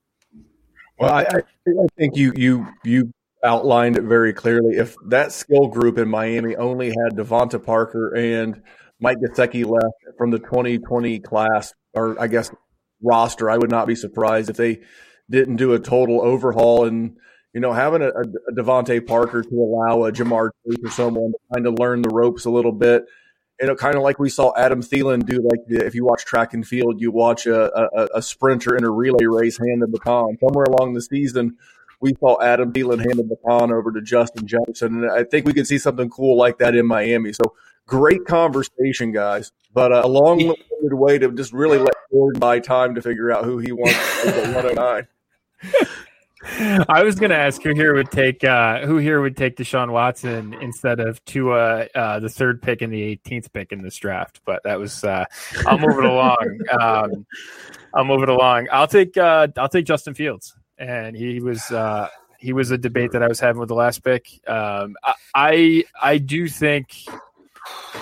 Well, 0.99 1.13
I, 1.13 1.23
I 1.23 1.87
think 1.97 2.17
you 2.17 2.33
you 2.37 2.69
you 2.85 3.13
outlined 3.45 3.97
it 3.97 4.05
very 4.05 4.33
clearly. 4.33 4.77
If 4.77 4.97
that 5.07 5.33
skill 5.33 5.67
group 5.69 5.99
in 5.99 6.09
Miami 6.09 6.57
only 6.57 6.89
had 6.89 7.17
DeVante 7.17 7.63
Parker 7.65 8.15
and 8.15 8.63
Mike 9.01 9.19
Gesicki 9.19 9.67
left 9.67 10.17
from 10.17 10.31
the 10.31 10.39
2020 10.39 11.19
class, 11.21 11.75
or 11.93 12.21
I 12.21 12.29
guess 12.29 12.51
roster, 13.03 13.51
I 13.51 13.59
would 13.59 13.71
not 13.71 13.87
be 13.87 13.97
surprised 13.97 14.49
if 14.49 14.57
they 14.57 14.81
didn't 15.29 15.57
do 15.57 15.73
a 15.73 15.79
total 15.79 16.21
overhaul 16.21 16.85
and 16.85 17.17
you 17.55 17.61
know 17.61 17.73
having 17.73 18.03
a, 18.03 18.09
a 18.09 18.53
DeVante 18.53 19.05
Parker 19.07 19.43
to 19.43 19.55
allow 19.55 20.05
a 20.05 20.13
Ja'Marr 20.13 20.51
Chase 20.65 20.85
or 20.85 20.91
someone 20.91 21.33
to 21.33 21.39
kind 21.55 21.67
of 21.67 21.79
learn 21.79 22.03
the 22.03 22.11
ropes 22.11 22.45
a 22.45 22.51
little 22.51 22.73
bit. 22.73 23.05
You 23.61 23.69
know, 23.69 23.77
kind 23.77 23.95
of 23.95 24.03
like 24.03 24.19
we 24.19 24.31
saw 24.31 24.53
Adam 24.57 24.83
Thielen 24.83 25.25
do. 25.25 25.41
Like 25.43 25.61
if 25.69 25.95
you 25.95 26.05
watch 26.05 26.25
track 26.25 26.53
and 26.53 26.67
field, 26.67 27.01
you 27.01 27.13
watch 27.13 27.47
a, 27.47 27.73
a, 27.77 28.09
a 28.17 28.23
sprinter 28.23 28.77
in 28.77 28.85
a 28.85 28.91
relay 28.91 29.25
race 29.27 29.59
hand 29.59 29.83
the 29.83 29.87
baton. 29.87 30.37
Somewhere 30.41 30.65
along 30.65 30.95
the 30.95 31.03
season, 31.03 31.57
we 32.03 32.15
saw 32.21 32.41
Adam 32.43 32.73
Thielen 32.73 32.99
hand 32.99 33.19
the 33.19 33.23
baton 33.23 33.73
over 33.73 33.93
to 33.93 34.03
Justin 34.03 34.47
Jefferson, 34.47 35.05
and 35.05 35.11
I 35.11 35.25
think 35.25 35.47
we 35.47 35.53
could 35.53 35.67
see 35.67 35.79
something 35.79 36.11
cool 36.11 36.37
like 36.37 36.59
that 36.59 36.75
in 36.75 36.87
Miami. 36.87 37.33
So 37.33 37.55
great 37.87 38.25
conversation, 38.27 39.13
guys, 39.13 39.53
but 39.73 39.93
uh, 39.93 40.03
a 40.05 40.09
long 40.09 40.55
way 40.83 41.19
to 41.19 41.31
just 41.33 41.53
really 41.53 41.79
let 41.79 41.95
Jordan 42.13 42.41
buy 42.41 42.59
time 42.59 42.95
to 42.97 43.03
figure 43.03 43.31
out 43.31 43.45
who 43.45 43.59
he 43.59 43.73
wants 43.73 44.27
at 44.27 44.55
109. 44.55 45.07
I 46.89 47.05
was 47.05 47.21
going 47.21 47.31
to 47.31 47.37
ask 47.37 47.63
who 47.63 47.73
here 47.73 47.95
would 47.95 48.11
take 48.11 48.43
uh, 48.43 48.81
who 48.81 48.97
here 48.99 49.21
would 49.21 49.37
take 49.37 49.57
Deshaun 49.57 49.93
Watson 49.93 50.55
instead 50.55 50.99
of 50.99 51.25
Tua, 51.25 51.87
uh, 51.95 52.19
the 52.19 52.29
third 52.29 52.61
pick 52.61 52.83
and 52.83 52.93
the 52.93 53.17
18th 53.25 53.53
pick 53.53 53.71
in 53.71 53.83
this 53.83 53.97
draft, 53.97 54.41
but 54.45 54.61
that 54.65 54.79
was 54.81 55.05
uh, 55.05 55.25
I'll 55.67 55.79
move 55.79 55.99
it 55.99 56.05
along. 56.05 56.59
Um, 56.73 57.27
I'll 57.95 58.05
move 58.05 58.23
it 58.23 58.29
along. 58.31 58.69
I'll 58.73 58.87
take 58.87 59.17
uh, 59.17 59.49
I'll 59.59 59.69
take 59.69 59.85
Justin 59.85 60.15
Fields 60.15 60.57
and 60.83 61.17
he 61.17 61.41
was 61.41 61.71
uh, 61.71 62.09
he 62.39 62.53
was 62.53 62.71
a 62.71 62.79
debate 62.79 63.13
that 63.13 63.23
I 63.23 63.29
was 63.29 63.39
having 63.39 63.61
with 63.61 63.69
the 63.69 63.75
last 63.75 64.03
pick. 64.03 64.27
Um, 64.49 64.97
I 65.35 65.85
I 66.01 66.19
do 66.19 66.49
think 66.49 66.89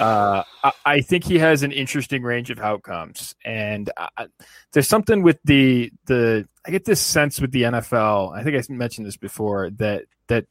uh, 0.01 0.43
I, 0.65 0.73
I, 0.87 1.01
think 1.03 1.25
he 1.25 1.39
has 1.39 1.63
an 1.63 1.73
interesting 1.73 2.23
range 2.23 2.51
of 2.51 2.59
outcomes, 2.59 3.35
and 3.45 3.91
I, 3.97 4.29
there's 4.73 4.89
something 4.89 5.23
with 5.23 5.39
the 5.45 5.93
the 6.07 6.49
I 6.67 6.71
get 6.71 6.87
this 6.87 7.01
sense 7.01 7.41
with 7.41 7.53
the 7.53 7.63
NFL. 7.63 8.35
I 8.35 8.43
think 8.43 8.57
I 8.57 8.73
mentioned 8.73 9.07
this 9.07 9.19
before 9.19 9.71
that 9.73 10.05
that 10.29 10.47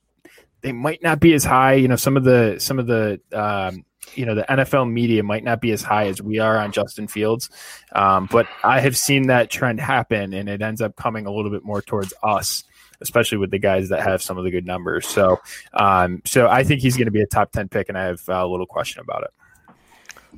they 0.62 0.72
might 0.72 1.02
not 1.02 1.20
be 1.20 1.34
as 1.34 1.44
high. 1.44 1.74
You 1.74 1.88
know, 1.88 1.96
some 1.96 2.18
of 2.18 2.24
the 2.24 2.58
some 2.60 2.80
of 2.80 2.88
the 2.88 3.20
um, 3.32 3.86
you 4.16 4.26
know 4.26 4.36
the 4.36 4.46
NFL 4.50 4.92
media 4.92 5.24
might 5.24 5.44
not 5.44 5.62
be 5.62 5.72
as 5.72 5.82
high 5.82 6.08
as 6.08 6.22
we 6.22 6.40
are 6.40 6.58
on 6.58 6.72
Justin 6.72 7.08
Fields, 7.08 7.50
um, 7.94 8.28
but 8.32 8.48
I 8.64 8.80
have 8.80 8.98
seen 8.98 9.28
that 9.28 9.50
trend 9.50 9.80
happen, 9.80 10.34
and 10.34 10.50
it 10.50 10.62
ends 10.62 10.82
up 10.82 10.96
coming 10.96 11.26
a 11.26 11.32
little 11.32 11.52
bit 11.52 11.64
more 11.64 11.82
towards 11.82 12.14
us, 12.24 12.64
especially 13.02 13.38
with 13.38 13.52
the 13.52 13.60
guys 13.60 13.90
that 13.90 14.02
have 14.02 14.22
some 14.22 14.38
of 14.38 14.44
the 14.44 14.52
good 14.52 14.66
numbers. 14.66 15.08
So, 15.08 15.40
um, 15.74 16.22
so 16.26 16.48
I 16.48 16.64
think 16.64 16.82
he's 16.82 16.98
going 16.98 17.06
to 17.06 17.12
be 17.12 17.22
a 17.22 17.28
top 17.28 17.52
ten 17.52 17.70
pick, 17.70 17.90
and 17.90 17.98
I 17.98 18.04
have 18.06 18.22
a 18.28 18.46
little 18.46 18.66
question 18.68 19.02
about 19.02 19.24
it. 19.24 19.32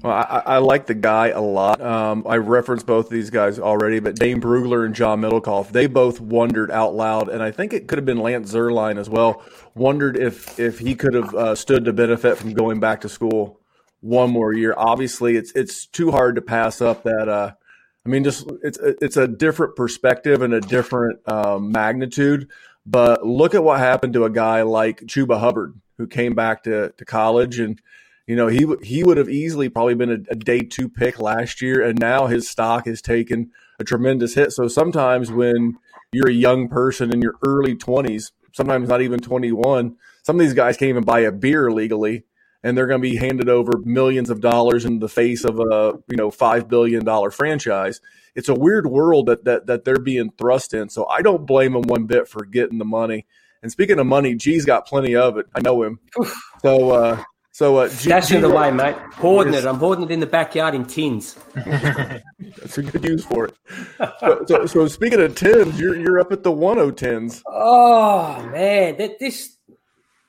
Well, 0.01 0.13
I, 0.13 0.41
I, 0.45 0.57
like 0.59 0.85
the 0.85 0.93
guy 0.93 1.27
a 1.27 1.41
lot. 1.41 1.81
Um, 1.81 2.25
I 2.27 2.37
referenced 2.37 2.85
both 2.85 3.07
of 3.07 3.11
these 3.11 3.29
guys 3.29 3.59
already, 3.59 3.99
but 3.99 4.15
Dane 4.15 4.39
Brugler 4.39 4.85
and 4.85 4.95
John 4.95 5.19
Middlekauff, 5.21 5.71
they 5.71 5.85
both 5.87 6.21
wondered 6.21 6.71
out 6.71 6.95
loud, 6.95 7.27
and 7.27 7.43
I 7.43 7.51
think 7.51 7.73
it 7.73 7.87
could 7.87 7.97
have 7.97 8.05
been 8.05 8.19
Lance 8.19 8.53
Zierlein 8.53 8.97
as 8.97 9.09
well. 9.09 9.43
Wondered 9.75 10.17
if 10.17 10.57
if 10.59 10.79
he 10.79 10.95
could 10.95 11.13
have 11.13 11.35
uh, 11.35 11.55
stood 11.55 11.85
to 11.85 11.93
benefit 11.93 12.37
from 12.37 12.53
going 12.53 12.79
back 12.79 13.01
to 13.01 13.09
school 13.09 13.59
one 13.99 14.31
more 14.31 14.53
year. 14.53 14.73
Obviously, 14.77 15.35
it's 15.35 15.51
it's 15.51 15.85
too 15.85 16.09
hard 16.11 16.35
to 16.35 16.41
pass 16.41 16.81
up 16.81 17.03
that. 17.03 17.27
Uh, 17.27 17.51
I 18.05 18.09
mean, 18.09 18.23
just 18.23 18.49
it's 18.63 18.79
it's 18.81 19.17
a 19.17 19.27
different 19.27 19.75
perspective 19.75 20.41
and 20.41 20.53
a 20.53 20.61
different 20.61 21.19
um, 21.29 21.71
magnitude. 21.71 22.49
But 22.85 23.25
look 23.25 23.53
at 23.55 23.63
what 23.63 23.79
happened 23.79 24.13
to 24.13 24.23
a 24.23 24.29
guy 24.29 24.63
like 24.63 25.01
Chuba 25.01 25.39
Hubbard, 25.39 25.79
who 25.97 26.07
came 26.07 26.33
back 26.33 26.63
to 26.63 26.93
to 26.97 27.05
college 27.05 27.59
and 27.59 27.79
you 28.31 28.37
know, 28.37 28.47
he 28.47 28.65
he 28.81 29.03
would 29.03 29.17
have 29.17 29.27
easily 29.27 29.67
probably 29.67 29.93
been 29.93 30.09
a, 30.09 30.31
a, 30.31 30.35
day 30.35 30.61
two 30.61 30.87
pick 30.87 31.19
last 31.19 31.61
year, 31.61 31.85
and 31.85 31.99
now 31.99 32.27
his 32.27 32.49
stock 32.49 32.85
has 32.85 33.01
taken 33.01 33.51
a 33.77 33.83
tremendous 33.83 34.35
hit. 34.35 34.53
So 34.53 34.69
sometimes 34.69 35.29
when 35.29 35.77
you're 36.13 36.29
a 36.29 36.33
young 36.33 36.69
person 36.69 37.11
in 37.11 37.21
your 37.21 37.35
early 37.45 37.75
20s, 37.75 38.31
sometimes 38.53 38.87
not 38.87 39.01
even 39.01 39.19
21, 39.19 39.97
some 40.23 40.35
of 40.37 40.39
these 40.39 40.53
guys 40.53 40.77
can't 40.77 40.87
even 40.87 41.03
buy 41.03 41.19
a 41.19 41.31
beer 41.33 41.73
legally, 41.73 42.23
and 42.63 42.77
they're 42.77 42.87
going 42.87 43.01
to 43.01 43.09
be 43.09 43.17
handed 43.17 43.49
over 43.49 43.73
millions 43.83 44.29
of 44.29 44.39
dollars 44.39 44.85
in 44.85 44.99
the 44.99 45.09
face 45.09 45.43
of 45.43 45.59
a 45.59 45.99
you 46.07 46.15
know 46.15 46.31
five 46.31 46.69
billion 46.69 47.03
dollar 47.03 47.31
franchise. 47.31 47.99
It's 48.33 48.47
a 48.47 48.55
weird 48.55 48.87
world 48.87 49.25
that 49.25 49.43
that 49.43 49.65
that 49.65 49.83
they're 49.83 49.99
being 49.99 50.31
thrust 50.37 50.73
in. 50.73 50.87
So 50.87 51.05
I 51.05 51.21
don't 51.21 51.45
blame 51.45 51.73
them 51.73 51.81
one 51.81 52.05
bit 52.05 52.29
for 52.29 52.45
getting 52.45 52.77
the 52.77 52.85
money. 52.85 53.25
And 53.61 53.73
speaking 53.73 53.99
of 53.99 54.07
money, 54.07 54.35
G's 54.35 54.63
got 54.63 54.87
plenty 54.87 55.17
of 55.17 55.37
it. 55.37 55.47
I 55.53 55.59
know 55.59 55.83
him. 55.83 55.99
So 56.61 56.91
uh, 56.91 57.23
so 57.51 57.77
uh, 57.77 57.89
G, 57.89 58.09
Dash 58.09 58.31
it 58.31 58.43
away, 58.43 58.71
mate. 58.71 58.95
Hoarding 59.15 59.53
it. 59.53 59.65
I'm 59.65 59.75
hoarding 59.75 60.05
it 60.05 60.11
in 60.11 60.21
the 60.21 60.25
backyard 60.25 60.73
in 60.73 60.85
tins. 60.85 61.35
That's 61.55 62.77
a 62.77 62.83
good 62.83 63.03
use 63.03 63.25
for 63.25 63.45
it. 63.45 63.55
So, 64.19 64.45
so, 64.47 64.65
so 64.65 64.87
speaking 64.87 65.19
of 65.19 65.35
tens, 65.35 65.79
you're 65.79 65.97
you're 65.97 66.19
up 66.19 66.31
at 66.31 66.43
the 66.43 66.51
110s. 66.51 67.41
Oh 67.45 68.41
man, 68.49 68.97
that 68.97 69.19
this. 69.19 69.57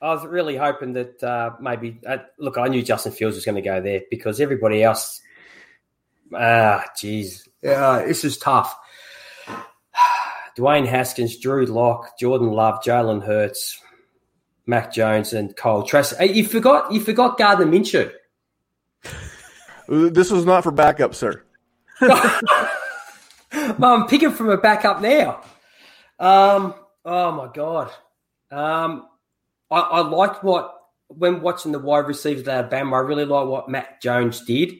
I 0.01 0.13
was 0.13 0.25
really 0.25 0.57
hoping 0.57 0.93
that 0.93 1.23
uh, 1.23 1.51
maybe. 1.61 2.01
Uh, 2.05 2.17
look, 2.37 2.57
I 2.57 2.67
knew 2.67 2.83
Justin 2.83 3.13
Fields 3.13 3.35
was 3.35 3.45
going 3.45 3.55
to 3.55 3.61
go 3.61 3.81
there 3.81 4.01
because 4.09 4.41
everybody 4.41 4.83
else. 4.83 5.21
Ah, 6.35 6.83
jeez, 6.97 7.47
yeah, 7.61 8.03
this 8.05 8.25
is 8.25 8.37
tough. 8.37 8.75
Dwayne 10.57 10.85
Haskins, 10.85 11.37
Drew 11.37 11.65
Lock, 11.65 12.19
Jordan 12.19 12.51
Love, 12.51 12.83
Jalen 12.83 13.25
Hurts, 13.25 13.79
Mac 14.65 14.93
Jones, 14.93 15.33
and 15.33 15.55
Kyle 15.55 15.83
Trask. 15.83 16.15
Hey, 16.17 16.33
you 16.33 16.45
forgot. 16.45 16.91
You 16.91 16.99
forgot 16.99 17.37
Gardner 17.37 17.65
Minshew. 17.65 18.11
This 19.87 20.31
was 20.31 20.45
not 20.45 20.63
for 20.63 20.71
backup, 20.71 21.13
sir. 21.13 21.43
Well, 23.53 23.93
I'm 23.93 24.07
picking 24.07 24.31
from 24.31 24.49
a 24.49 24.57
backup 24.57 25.01
now. 25.01 25.41
Um, 26.19 26.73
oh 27.05 27.31
my 27.31 27.49
god. 27.53 27.91
Um, 28.51 29.07
I, 29.69 29.79
I 29.79 29.99
liked 30.01 30.43
what 30.43 30.73
when 31.07 31.41
watching 31.41 31.71
the 31.71 31.79
wide 31.79 32.07
receivers 32.07 32.47
at 32.47 32.65
Alabama. 32.65 32.95
I 32.95 32.99
really 32.99 33.25
like 33.25 33.47
what 33.47 33.69
Mac 33.69 34.01
Jones 34.01 34.41
did, 34.41 34.73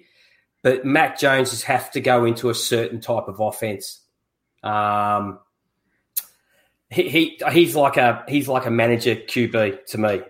but 0.63 0.86
Mac 0.86 1.19
Jones 1.19 1.51
has 1.51 1.63
have 1.63 1.91
to 1.91 2.01
go 2.01 2.25
into 2.25 2.49
a 2.49 2.55
certain 2.55 2.99
type 2.99 3.27
of 3.27 3.39
offense. 3.39 4.01
Um, 4.63 5.39
he, 6.93 7.09
he 7.09 7.41
he's 7.51 7.75
like 7.75 7.97
a 7.97 8.23
he's 8.27 8.47
like 8.47 8.65
a 8.65 8.71
manager 8.71 9.15
QB 9.15 9.85
to 9.87 9.97
me. 9.97 10.21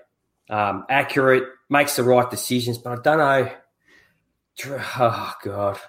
Um, 0.50 0.86
accurate, 0.90 1.44
makes 1.70 1.96
the 1.96 2.04
right 2.04 2.30
decisions, 2.30 2.78
but 2.78 3.00
I 3.00 3.02
don't 3.02 3.18
know. 3.18 3.52
Oh 5.00 5.34
god. 5.44 5.80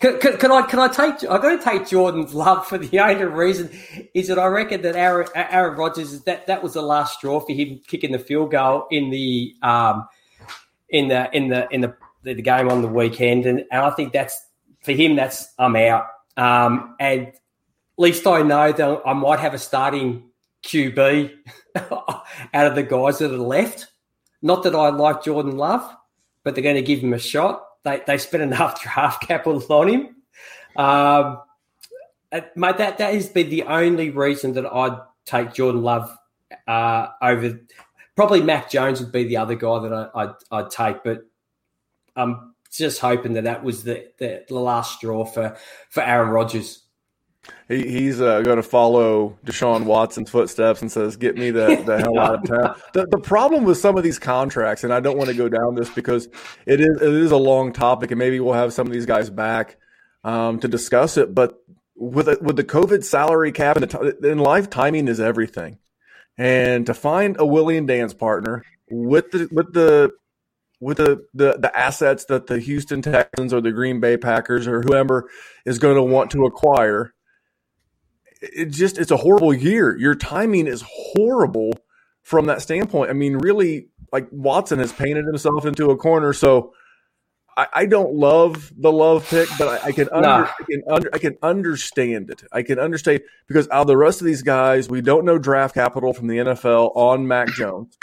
Can, 0.00 0.20
can, 0.20 0.36
can 0.36 0.52
I 0.52 0.62
can 0.62 0.78
I 0.78 0.88
take 0.88 1.28
I 1.28 1.38
got 1.38 1.56
to 1.56 1.62
take 1.62 1.88
Jordan's 1.88 2.34
love 2.34 2.66
for 2.66 2.78
the 2.78 2.98
only 3.00 3.24
reason 3.24 3.70
is 4.14 4.28
that 4.28 4.38
I 4.38 4.46
reckon 4.46 4.82
that 4.82 4.96
Aaron, 4.96 5.26
Aaron 5.34 5.76
Rodgers 5.76 6.12
is 6.12 6.22
that 6.24 6.46
that 6.46 6.62
was 6.62 6.74
the 6.74 6.82
last 6.82 7.14
straw 7.14 7.40
for 7.40 7.52
him 7.52 7.80
kicking 7.86 8.12
the 8.12 8.18
field 8.18 8.50
goal 8.50 8.86
in 8.90 9.10
the 9.10 9.54
um 9.62 10.06
in 10.88 11.08
the 11.08 11.34
in 11.34 11.48
the 11.48 11.68
in 11.70 11.80
the 11.80 11.96
the, 12.22 12.34
game 12.34 12.68
on 12.68 12.82
the 12.82 12.88
weekend 12.88 13.46
and, 13.46 13.64
and 13.72 13.82
I 13.82 13.90
think 13.90 14.12
that's 14.12 14.40
for 14.82 14.92
him 14.92 15.16
that's 15.16 15.52
I'm 15.58 15.76
out 15.76 16.06
um 16.36 16.94
and 17.00 17.32
least 17.98 18.26
I 18.26 18.42
know 18.42 18.72
that 18.72 19.02
I 19.04 19.12
might 19.12 19.40
have 19.40 19.54
a 19.54 19.58
starting 19.58 20.30
QB 20.64 21.32
out 21.76 22.66
of 22.66 22.74
the 22.74 22.82
guys 22.82 23.18
that 23.18 23.32
are 23.32 23.36
left. 23.36 23.88
Not 24.42 24.62
that 24.64 24.74
I 24.74 24.90
like 24.90 25.24
Jordan 25.24 25.56
Love, 25.56 25.96
but 26.44 26.54
they're 26.54 26.64
going 26.64 26.76
to 26.76 26.82
give 26.82 27.00
him 27.00 27.12
a 27.12 27.18
shot. 27.18 27.64
They 27.84 28.02
they 28.06 28.18
spent 28.18 28.42
enough 28.42 28.82
draft 28.82 29.26
capital 29.26 29.64
on 29.68 29.88
him. 29.88 30.00
Um, 30.76 31.40
uh, 32.30 32.40
mate, 32.54 32.76
that 32.78 32.98
that 32.98 33.14
has 33.14 33.28
been 33.28 33.50
the 33.50 33.64
only 33.64 34.10
reason 34.10 34.52
that 34.54 34.66
I'd 34.66 34.98
take 35.24 35.54
Jordan 35.54 35.82
Love 35.82 36.16
uh, 36.66 37.08
over. 37.22 37.60
Probably 38.16 38.42
Mac 38.42 38.70
Jones 38.70 39.00
would 39.00 39.12
be 39.12 39.24
the 39.24 39.36
other 39.36 39.54
guy 39.54 39.78
that 39.80 39.92
I, 39.92 40.22
I'd, 40.22 40.34
I'd 40.50 40.70
take, 40.70 41.04
but 41.04 41.22
I'm 42.16 42.54
just 42.70 43.00
hoping 43.00 43.34
that 43.34 43.44
that 43.44 43.62
was 43.62 43.84
the, 43.84 44.08
the, 44.18 44.44
the 44.48 44.58
last 44.58 44.96
straw 44.96 45.24
for, 45.24 45.56
for 45.90 46.02
Aaron 46.02 46.30
Rodgers. 46.30 46.82
He, 47.68 47.88
he's 47.88 48.20
uh, 48.20 48.40
going 48.42 48.56
to 48.56 48.62
follow 48.62 49.38
Deshaun 49.44 49.84
Watson's 49.84 50.30
footsteps 50.30 50.80
and 50.80 50.90
says, 50.90 51.16
"Get 51.16 51.36
me 51.36 51.50
the, 51.50 51.82
the 51.84 51.98
hell 51.98 52.18
out 52.18 52.34
of 52.36 52.44
town." 52.44 52.74
The, 52.92 53.06
the 53.06 53.18
problem 53.18 53.64
with 53.64 53.78
some 53.78 53.96
of 53.96 54.02
these 54.02 54.18
contracts, 54.18 54.84
and 54.84 54.92
I 54.92 55.00
don't 55.00 55.18
want 55.18 55.28
to 55.28 55.36
go 55.36 55.48
down 55.48 55.74
this 55.74 55.90
because 55.90 56.28
it 56.66 56.80
is 56.80 57.00
it 57.00 57.12
is 57.12 57.32
a 57.32 57.36
long 57.36 57.72
topic, 57.72 58.10
and 58.10 58.18
maybe 58.18 58.40
we'll 58.40 58.54
have 58.54 58.72
some 58.72 58.86
of 58.86 58.92
these 58.92 59.06
guys 59.06 59.28
back 59.30 59.76
um, 60.24 60.58
to 60.60 60.68
discuss 60.68 61.16
it. 61.16 61.34
But 61.34 61.62
with 61.94 62.28
it, 62.28 62.42
with 62.42 62.56
the 62.56 62.64
COVID 62.64 63.04
salary 63.04 63.52
cap 63.52 63.76
and 63.76 63.88
the 63.88 64.12
t- 64.20 64.28
in 64.28 64.38
life, 64.38 64.70
timing 64.70 65.08
is 65.08 65.20
everything. 65.20 65.78
And 66.38 66.86
to 66.86 66.94
find 66.94 67.36
a 67.38 67.44
Willie 67.44 67.76
and 67.76 67.88
dance 67.88 68.14
partner 68.14 68.64
with 68.88 69.30
the 69.32 69.48
with 69.50 69.72
the 69.72 70.12
with 70.80 70.98
the, 70.98 71.26
the 71.34 71.58
the 71.58 71.76
assets 71.76 72.24
that 72.26 72.46
the 72.46 72.58
Houston 72.60 73.02
Texans 73.02 73.52
or 73.52 73.60
the 73.60 73.72
Green 73.72 74.00
Bay 74.00 74.16
Packers 74.16 74.66
or 74.66 74.82
whoever 74.82 75.28
is 75.66 75.78
going 75.78 75.96
to 75.96 76.02
want 76.02 76.30
to 76.32 76.44
acquire 76.44 77.12
it 78.40 78.66
just 78.66 78.98
it's 78.98 79.10
a 79.10 79.16
horrible 79.16 79.54
year. 79.54 79.96
Your 79.96 80.14
timing 80.14 80.66
is 80.66 80.84
horrible 80.86 81.72
from 82.22 82.46
that 82.46 82.62
standpoint. 82.62 83.10
I 83.10 83.14
mean, 83.14 83.36
really, 83.36 83.88
like 84.12 84.28
Watson 84.30 84.78
has 84.78 84.92
painted 84.92 85.24
himself 85.24 85.64
into 85.64 85.90
a 85.90 85.96
corner. 85.96 86.32
So 86.32 86.72
I, 87.56 87.66
I 87.72 87.86
don't 87.86 88.14
love 88.14 88.72
the 88.76 88.92
love 88.92 89.28
pick, 89.28 89.48
but 89.58 89.68
I, 89.68 89.88
I 89.88 89.92
can 89.92 90.08
under, 90.10 90.28
Nah. 90.28 90.44
I 90.44 90.64
can 90.70 90.82
under, 90.88 91.10
I 91.12 91.18
can 91.18 91.38
understand 91.42 92.30
it. 92.30 92.42
I 92.52 92.62
can 92.62 92.78
understand 92.78 93.22
because 93.48 93.68
out 93.70 93.82
of 93.82 93.86
the 93.88 93.96
rest 93.96 94.20
of 94.20 94.26
these 94.26 94.42
guys, 94.42 94.88
we 94.88 95.00
don't 95.00 95.24
know 95.24 95.38
draft 95.38 95.74
capital 95.74 96.12
from 96.12 96.28
the 96.28 96.36
NFL 96.36 96.96
on 96.96 97.26
Mac 97.26 97.48
Jones. 97.48 97.96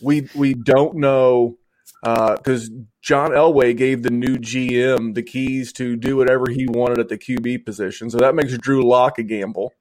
We 0.00 0.28
we 0.34 0.54
don't 0.54 0.96
know 0.96 1.56
uh, 2.02 2.36
because 2.36 2.70
John 3.02 3.30
Elway 3.30 3.76
gave 3.76 4.02
the 4.02 4.10
new 4.10 4.36
GM 4.36 5.14
the 5.14 5.22
keys 5.22 5.72
to 5.74 5.96
do 5.96 6.16
whatever 6.16 6.50
he 6.50 6.66
wanted 6.68 6.98
at 6.98 7.08
the 7.08 7.18
QB 7.18 7.64
position. 7.66 8.10
So 8.10 8.18
that 8.18 8.34
makes 8.34 8.56
Drew 8.58 8.82
Lock 8.88 9.18
a 9.18 9.22
gamble. 9.22 9.72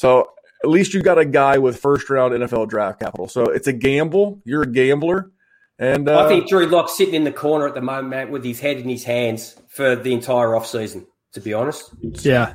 So 0.00 0.30
at 0.64 0.70
least 0.70 0.94
you 0.94 1.02
got 1.02 1.18
a 1.18 1.26
guy 1.26 1.58
with 1.58 1.76
first 1.76 2.08
round 2.08 2.32
NFL 2.32 2.70
draft 2.70 3.00
capital. 3.00 3.28
So 3.28 3.44
it's 3.50 3.66
a 3.66 3.72
gamble. 3.74 4.40
You're 4.46 4.62
a 4.62 4.66
gambler. 4.66 5.30
And 5.78 6.08
uh, 6.08 6.24
I 6.24 6.28
think 6.28 6.48
Drew 6.48 6.64
Lock's 6.64 6.96
sitting 6.96 7.12
in 7.12 7.24
the 7.24 7.32
corner 7.32 7.68
at 7.68 7.74
the 7.74 7.82
moment 7.82 8.30
with 8.30 8.42
his 8.42 8.60
head 8.60 8.78
in 8.78 8.88
his 8.88 9.04
hands 9.04 9.60
for 9.68 9.94
the 9.94 10.14
entire 10.14 10.48
offseason, 10.48 11.04
to 11.34 11.40
be 11.42 11.52
honest. 11.52 11.90
Yeah. 12.00 12.54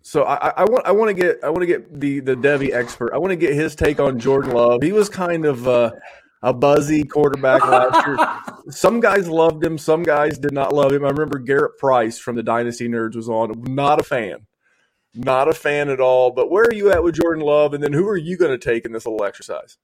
So 0.00 0.24
I, 0.24 0.54
I 0.56 0.64
want 0.64 0.86
I 0.86 0.92
want 0.92 1.14
to 1.14 1.22
get 1.22 1.44
I 1.44 1.50
want 1.50 1.60
to 1.60 1.66
get 1.66 2.00
the 2.00 2.20
the 2.20 2.34
Devy 2.34 2.72
expert. 2.72 3.12
I 3.12 3.18
want 3.18 3.32
to 3.32 3.36
get 3.36 3.52
his 3.52 3.74
take 3.74 4.00
on 4.00 4.18
Jordan 4.18 4.52
Love. 4.52 4.82
He 4.82 4.92
was 4.92 5.10
kind 5.10 5.44
of 5.44 5.68
uh, 5.68 5.90
a 6.42 6.54
buzzy 6.54 7.04
quarterback 7.04 7.62
last 7.66 8.06
year. 8.06 8.16
Some 8.70 9.00
guys 9.00 9.28
loved 9.28 9.62
him, 9.62 9.76
some 9.76 10.02
guys 10.02 10.38
did 10.38 10.52
not 10.52 10.72
love 10.72 10.92
him. 10.92 11.04
I 11.04 11.08
remember 11.08 11.38
Garrett 11.38 11.76
Price 11.78 12.18
from 12.18 12.36
the 12.36 12.42
Dynasty 12.42 12.88
Nerds 12.88 13.16
was 13.16 13.28
on. 13.28 13.52
Not 13.64 14.00
a 14.00 14.04
fan, 14.04 14.46
not 15.14 15.48
a 15.48 15.54
fan 15.54 15.88
at 15.88 16.00
all. 16.00 16.30
But 16.30 16.50
where 16.50 16.64
are 16.64 16.74
you 16.74 16.90
at 16.92 17.02
with 17.02 17.16
Jordan 17.16 17.44
Love? 17.44 17.74
And 17.74 17.82
then 17.82 17.92
who 17.92 18.08
are 18.08 18.16
you 18.16 18.36
going 18.36 18.52
to 18.52 18.58
take 18.58 18.84
in 18.84 18.92
this 18.92 19.06
little 19.06 19.24
exercise? 19.24 19.76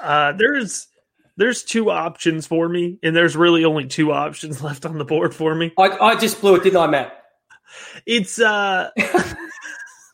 Uh, 0.00 0.32
there's 0.32 0.88
there's 1.36 1.62
two 1.62 1.90
options 1.90 2.46
for 2.46 2.68
me, 2.68 2.98
and 3.02 3.16
there's 3.16 3.36
really 3.36 3.64
only 3.64 3.86
two 3.86 4.12
options 4.12 4.62
left 4.62 4.84
on 4.84 4.98
the 4.98 5.04
board 5.04 5.34
for 5.34 5.54
me. 5.54 5.72
I, 5.78 5.88
I 5.88 6.16
just 6.16 6.40
blew 6.40 6.56
it, 6.56 6.62
didn't 6.62 6.80
I, 6.80 6.86
Matt? 6.86 7.16
It's 8.06 8.40
uh, 8.40 8.90
jeez. 8.98 9.36
J- 9.36 9.36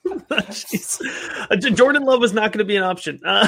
Jordan 1.75 2.05
Love 2.05 2.21
was 2.21 2.33
not 2.33 2.53
going 2.53 2.59
to 2.59 2.65
be 2.65 2.77
an 2.77 2.83
option. 2.83 3.21
Uh, 3.25 3.47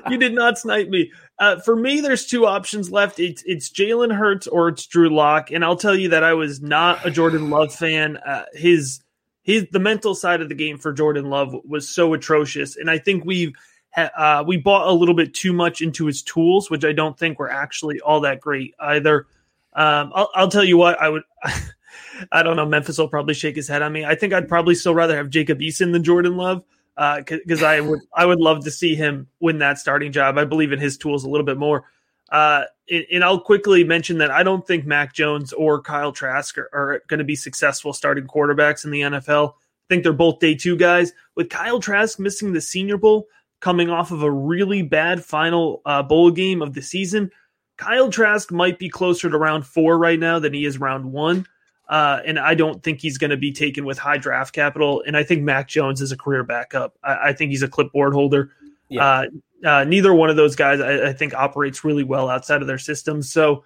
you 0.10 0.16
did 0.18 0.34
not 0.34 0.58
snipe 0.58 0.88
me. 0.88 1.10
Uh, 1.38 1.60
for 1.60 1.76
me, 1.76 2.00
there's 2.00 2.26
two 2.26 2.46
options 2.46 2.90
left. 2.90 3.18
It's 3.18 3.42
it's 3.46 3.70
Jalen 3.70 4.14
Hurts 4.14 4.46
or 4.46 4.68
it's 4.68 4.86
Drew 4.86 5.08
Lock, 5.08 5.50
and 5.50 5.64
I'll 5.64 5.76
tell 5.76 5.96
you 5.96 6.08
that 6.10 6.22
I 6.24 6.34
was 6.34 6.60
not 6.60 7.04
a 7.04 7.10
Jordan 7.10 7.50
Love 7.50 7.74
fan. 7.74 8.16
Uh, 8.18 8.44
his 8.52 9.00
his 9.42 9.66
the 9.72 9.78
mental 9.78 10.14
side 10.14 10.40
of 10.40 10.48
the 10.48 10.54
game 10.54 10.78
for 10.78 10.92
Jordan 10.92 11.30
Love 11.30 11.54
was 11.64 11.88
so 11.88 12.14
atrocious, 12.14 12.76
and 12.76 12.90
I 12.90 12.98
think 12.98 13.24
we've 13.24 13.52
ha- 13.94 14.10
uh, 14.16 14.44
we 14.46 14.56
bought 14.56 14.86
a 14.86 14.92
little 14.92 15.14
bit 15.14 15.34
too 15.34 15.52
much 15.52 15.80
into 15.80 16.06
his 16.06 16.22
tools, 16.22 16.70
which 16.70 16.84
I 16.84 16.92
don't 16.92 17.18
think 17.18 17.38
were 17.38 17.50
actually 17.50 18.00
all 18.00 18.20
that 18.20 18.40
great 18.40 18.74
either. 18.80 19.26
Um, 19.72 20.12
I'll, 20.14 20.30
I'll 20.34 20.50
tell 20.50 20.64
you 20.64 20.76
what 20.76 21.00
I 21.00 21.08
would. 21.08 21.22
I 22.32 22.42
don't 22.42 22.56
know. 22.56 22.66
Memphis 22.66 22.98
will 22.98 23.08
probably 23.08 23.34
shake 23.34 23.56
his 23.56 23.68
head 23.68 23.82
on 23.82 23.92
me. 23.92 24.04
I 24.04 24.14
think 24.14 24.32
I'd 24.32 24.48
probably 24.48 24.74
still 24.74 24.94
rather 24.94 25.16
have 25.16 25.30
Jacob 25.30 25.60
Eason 25.60 25.92
than 25.92 26.04
Jordan 26.04 26.36
Love 26.36 26.64
because 26.96 27.62
I 27.62 27.80
would 27.80 28.00
I 28.14 28.26
would 28.26 28.40
love 28.40 28.64
to 28.64 28.70
see 28.70 28.94
him 28.94 29.28
win 29.40 29.58
that 29.58 29.78
starting 29.78 30.12
job. 30.12 30.38
I 30.38 30.44
believe 30.44 30.72
in 30.72 30.78
his 30.78 30.96
tools 30.96 31.24
a 31.24 31.28
little 31.28 31.46
bit 31.46 31.56
more. 31.56 31.84
Uh, 32.30 32.64
and, 32.88 33.04
and 33.12 33.24
I'll 33.24 33.40
quickly 33.40 33.82
mention 33.84 34.18
that 34.18 34.30
I 34.30 34.42
don't 34.42 34.66
think 34.66 34.86
Mac 34.86 35.14
Jones 35.14 35.52
or 35.52 35.82
Kyle 35.82 36.12
Trask 36.12 36.56
are, 36.58 36.68
are 36.72 37.02
going 37.08 37.18
to 37.18 37.24
be 37.24 37.34
successful 37.34 37.92
starting 37.92 38.26
quarterbacks 38.26 38.84
in 38.84 38.90
the 38.90 39.00
NFL. 39.00 39.50
I 39.50 39.54
think 39.88 40.04
they're 40.04 40.12
both 40.12 40.38
day 40.38 40.54
two 40.54 40.76
guys. 40.76 41.12
With 41.34 41.50
Kyle 41.50 41.80
Trask 41.80 42.18
missing 42.20 42.52
the 42.52 42.60
Senior 42.60 42.98
Bowl, 42.98 43.26
coming 43.60 43.90
off 43.90 44.10
of 44.10 44.22
a 44.22 44.30
really 44.30 44.82
bad 44.82 45.24
final 45.24 45.82
uh, 45.84 46.02
bowl 46.02 46.30
game 46.30 46.62
of 46.62 46.74
the 46.74 46.82
season, 46.82 47.30
Kyle 47.76 48.10
Trask 48.10 48.52
might 48.52 48.78
be 48.78 48.88
closer 48.88 49.28
to 49.28 49.38
round 49.38 49.66
four 49.66 49.98
right 49.98 50.18
now 50.18 50.38
than 50.38 50.54
he 50.54 50.64
is 50.64 50.78
round 50.78 51.10
one. 51.10 51.46
Uh, 51.90 52.20
and 52.24 52.38
I 52.38 52.54
don't 52.54 52.82
think 52.82 53.00
he's 53.00 53.18
going 53.18 53.32
to 53.32 53.36
be 53.36 53.52
taken 53.52 53.84
with 53.84 53.98
high 53.98 54.16
draft 54.16 54.54
capital. 54.54 55.02
And 55.04 55.16
I 55.16 55.24
think 55.24 55.42
Mac 55.42 55.66
Jones 55.66 56.00
is 56.00 56.12
a 56.12 56.16
career 56.16 56.44
backup. 56.44 56.96
I, 57.02 57.30
I 57.30 57.32
think 57.32 57.50
he's 57.50 57.64
a 57.64 57.68
clipboard 57.68 58.14
holder. 58.14 58.52
Yeah. 58.88 59.04
Uh, 59.04 59.24
Uh, 59.62 59.84
neither 59.84 60.14
one 60.14 60.30
of 60.30 60.36
those 60.36 60.56
guys, 60.56 60.80
I, 60.80 61.08
I, 61.08 61.12
think, 61.12 61.34
operates 61.34 61.84
really 61.84 62.02
well 62.02 62.30
outside 62.30 62.62
of 62.62 62.66
their 62.66 62.78
systems. 62.78 63.30
So 63.30 63.62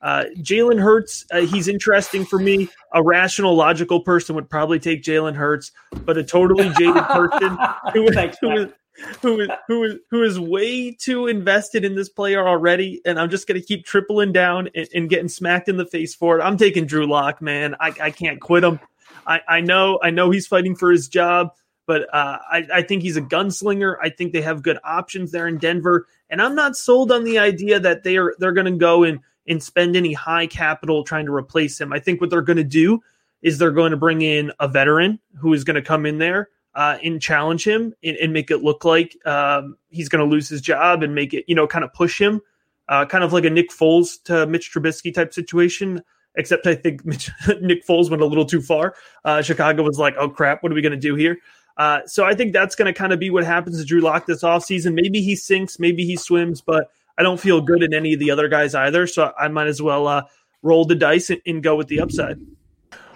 uh, 0.00 0.24
Jalen 0.38 0.80
Hurts, 0.80 1.24
uh, 1.32 1.40
he's 1.40 1.66
interesting 1.66 2.24
for 2.24 2.38
me. 2.38 2.68
A 2.92 3.02
rational, 3.02 3.56
logical 3.56 4.00
person 4.00 4.36
would 4.36 4.48
probably 4.48 4.78
take 4.78 5.02
Jalen 5.02 5.34
Hurts, 5.34 5.72
but 6.04 6.16
a 6.16 6.22
totally 6.22 6.68
jaded 6.78 7.02
person 7.04 7.58
who, 7.92 8.06
who, 8.40 8.72
who 9.20 9.40
is 9.40 9.48
who 9.66 9.84
is 9.84 9.94
who 10.10 10.22
is 10.22 10.38
way 10.38 10.92
too 10.92 11.26
invested 11.26 11.84
in 11.84 11.94
this 11.94 12.08
player 12.08 12.46
already, 12.46 13.00
and 13.04 13.18
I'm 13.18 13.30
just 13.30 13.46
going 13.46 13.60
to 13.60 13.66
keep 13.66 13.84
tripling 13.84 14.32
down 14.32 14.68
and, 14.74 14.88
and, 14.94 15.10
getting 15.10 15.28
smacked 15.28 15.68
in 15.68 15.76
the 15.76 15.86
face 15.86 16.14
for 16.14 16.38
it. 16.38 16.42
I'm 16.42 16.56
taking 16.56 16.86
Drew 16.86 17.06
Lock, 17.06 17.40
man. 17.40 17.74
I, 17.80 17.92
I 18.00 18.10
can't 18.10 18.40
quit 18.40 18.64
him. 18.64 18.80
I, 19.26 19.40
I 19.48 19.60
know 19.60 19.98
I 20.02 20.10
know 20.10 20.30
he's 20.30 20.46
fighting 20.46 20.76
for 20.76 20.90
his 20.90 21.08
job, 21.08 21.52
but 21.86 22.02
uh, 22.14 22.38
I, 22.50 22.66
I 22.72 22.82
think 22.82 23.02
he's 23.02 23.16
a 23.16 23.22
gunslinger. 23.22 23.96
I 24.02 24.10
think 24.10 24.32
they 24.32 24.42
have 24.42 24.62
good 24.62 24.78
options 24.84 25.32
there 25.32 25.48
in 25.48 25.58
Denver, 25.58 26.06
and 26.28 26.42
I'm 26.42 26.54
not 26.54 26.76
sold 26.76 27.12
on 27.12 27.24
the 27.24 27.38
idea 27.38 27.80
that 27.80 28.02
they 28.02 28.16
are 28.18 28.34
they're 28.38 28.52
going 28.52 28.72
to 28.72 28.78
go 28.78 29.04
and 29.04 29.20
and 29.48 29.62
spend 29.62 29.96
any 29.96 30.12
high 30.12 30.46
capital 30.46 31.02
trying 31.02 31.26
to 31.26 31.34
replace 31.34 31.80
him. 31.80 31.92
I 31.92 31.98
think 31.98 32.20
what 32.20 32.30
they're 32.30 32.42
going 32.42 32.58
to 32.58 32.64
do 32.64 33.00
is 33.40 33.58
they're 33.58 33.72
going 33.72 33.90
to 33.90 33.96
bring 33.96 34.22
in 34.22 34.52
a 34.60 34.68
veteran 34.68 35.18
who 35.38 35.52
is 35.52 35.64
going 35.64 35.74
to 35.74 35.82
come 35.82 36.06
in 36.06 36.18
there 36.18 36.48
uh, 36.74 36.98
and 37.02 37.20
challenge 37.20 37.66
him 37.66 37.94
and, 38.02 38.16
and, 38.16 38.32
make 38.32 38.50
it 38.50 38.62
look 38.62 38.84
like 38.84 39.16
um, 39.26 39.76
he's 39.90 40.08
going 40.08 40.24
to 40.24 40.30
lose 40.30 40.48
his 40.48 40.60
job 40.60 41.02
and 41.02 41.14
make 41.14 41.34
it, 41.34 41.44
you 41.46 41.54
know, 41.54 41.66
kind 41.66 41.84
of 41.84 41.92
push 41.92 42.20
him, 42.20 42.40
uh, 42.88 43.04
kind 43.04 43.22
of 43.22 43.32
like 43.32 43.44
a 43.44 43.50
Nick 43.50 43.70
Foles 43.70 44.22
to 44.24 44.46
Mitch 44.46 44.72
Trubisky 44.72 45.12
type 45.12 45.34
situation. 45.34 46.02
Except 46.34 46.66
I 46.66 46.74
think 46.74 47.04
Mitch, 47.04 47.30
Nick 47.60 47.86
Foles 47.86 48.08
went 48.08 48.22
a 48.22 48.26
little 48.26 48.46
too 48.46 48.62
far. 48.62 48.94
Uh, 49.24 49.42
Chicago 49.42 49.82
was 49.82 49.98
like, 49.98 50.14
oh 50.18 50.30
crap, 50.30 50.62
what 50.62 50.72
are 50.72 50.74
we 50.74 50.80
going 50.80 50.92
to 50.92 50.98
do 50.98 51.14
here? 51.14 51.38
Uh, 51.76 52.00
so 52.06 52.24
I 52.24 52.34
think 52.34 52.52
that's 52.52 52.74
going 52.74 52.92
to 52.92 52.98
kind 52.98 53.12
of 53.12 53.18
be 53.18 53.30
what 53.30 53.44
happens 53.44 53.78
to 53.78 53.84
Drew 53.84 54.00
Lock 54.00 54.26
this 54.26 54.42
offseason. 54.42 54.94
Maybe 54.94 55.20
he 55.20 55.36
sinks, 55.36 55.78
maybe 55.78 56.04
he 56.04 56.16
swims, 56.16 56.60
but 56.60 56.90
I 57.18 57.22
don't 57.22 57.40
feel 57.40 57.60
good 57.60 57.82
in 57.82 57.92
any 57.94 58.14
of 58.14 58.20
the 58.20 58.30
other 58.30 58.48
guys 58.48 58.74
either. 58.74 59.06
So 59.06 59.32
I 59.38 59.48
might 59.48 59.66
as 59.66 59.80
well 59.80 60.06
uh, 60.06 60.24
roll 60.62 60.84
the 60.84 60.94
dice 60.94 61.30
and, 61.30 61.40
and 61.46 61.62
go 61.62 61.76
with 61.76 61.88
the 61.88 62.00
upside. 62.00 62.38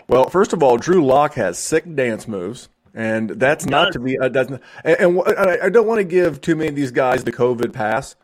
Well, 0.09 0.29
first 0.29 0.53
of 0.53 0.63
all, 0.63 0.77
Drew 0.77 1.05
Lock 1.05 1.35
has 1.35 1.59
sick 1.59 1.95
dance 1.95 2.29
moves 2.29 2.69
and 2.97 3.29
that's 3.29 3.67
not 3.67 3.93
to 3.93 4.01
be. 4.01 4.19
Uh, 4.19 4.31
that's 4.31 4.49
not, 4.49 4.63
and, 4.83 5.19
and, 5.19 5.63
I 5.63 5.69
don't 5.69 5.87
want 5.87 5.99
to 5.99 6.05
give 6.05 6.41
too 6.41 6.57
many 6.57 6.71
of 6.71 6.75
these 6.75 6.91
guys 6.91 7.23
the 7.23 7.33
COVID 7.33 7.75
pass, 7.75 8.17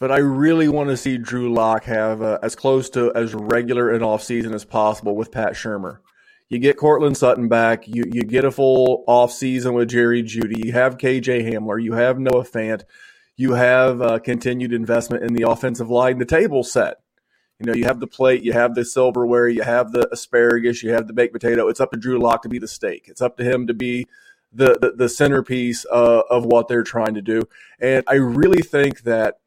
but 0.00 0.10
I 0.10 0.18
really 0.18 0.68
want 0.68 0.90
to 0.90 0.96
see 0.96 1.16
Drew 1.16 1.54
Lock 1.54 1.84
have 1.84 2.20
uh, 2.20 2.40
as 2.42 2.56
close 2.56 2.90
to 2.90 3.14
as 3.14 3.34
regular 3.34 3.90
an 3.90 4.02
off 4.02 4.24
season 4.24 4.52
as 4.52 4.64
possible 4.64 5.14
with 5.14 5.30
Pat 5.30 5.52
Shurmur. 5.52 5.98
You 6.48 6.58
get 6.58 6.76
Courtland 6.76 7.16
Sutton 7.16 7.46
back. 7.46 7.86
You 7.86 8.02
you 8.12 8.22
get 8.22 8.44
a 8.44 8.50
full 8.50 9.04
off 9.06 9.30
season 9.30 9.74
with 9.74 9.88
Jerry 9.88 10.24
Jeudy. 10.24 10.64
You 10.64 10.72
have 10.72 10.98
KJ 10.98 11.48
Hamler. 11.48 11.80
You 11.80 11.92
have 11.92 12.18
Noah 12.18 12.44
Fant. 12.44 12.82
You 13.36 13.52
have 13.52 14.02
uh, 14.02 14.18
continued 14.18 14.72
investment 14.72 15.22
in 15.22 15.34
the 15.34 15.48
offensive 15.48 15.88
line. 15.88 16.18
The 16.18 16.24
table 16.24 16.64
set. 16.64 16.96
You 17.58 17.66
know, 17.66 17.74
you 17.74 17.84
have 17.84 18.00
the 18.00 18.06
plate, 18.06 18.42
you 18.42 18.52
have 18.52 18.74
the 18.74 18.84
silverware, 18.84 19.48
you 19.48 19.62
have 19.62 19.92
the 19.92 20.08
asparagus, 20.12 20.82
you 20.82 20.92
have 20.92 21.06
the 21.06 21.14
baked 21.14 21.32
potato. 21.32 21.68
It's 21.68 21.80
up 21.80 21.90
to 21.92 21.96
Drew 21.96 22.18
Lock 22.18 22.42
to 22.42 22.48
be 22.48 22.58
the 22.58 22.68
steak. 22.68 23.06
It's 23.08 23.22
up 23.22 23.38
to 23.38 23.44
him 23.44 23.66
to 23.66 23.74
be 23.74 24.06
the 24.52 24.78
the, 24.80 24.92
the 24.92 25.08
centerpiece 25.08 25.86
uh, 25.90 26.22
of 26.28 26.44
what 26.44 26.68
they're 26.68 26.82
trying 26.82 27.14
to 27.14 27.22
do. 27.22 27.42
And 27.80 28.04
I 28.06 28.14
really 28.14 28.62
think 28.62 29.02
that 29.02 29.38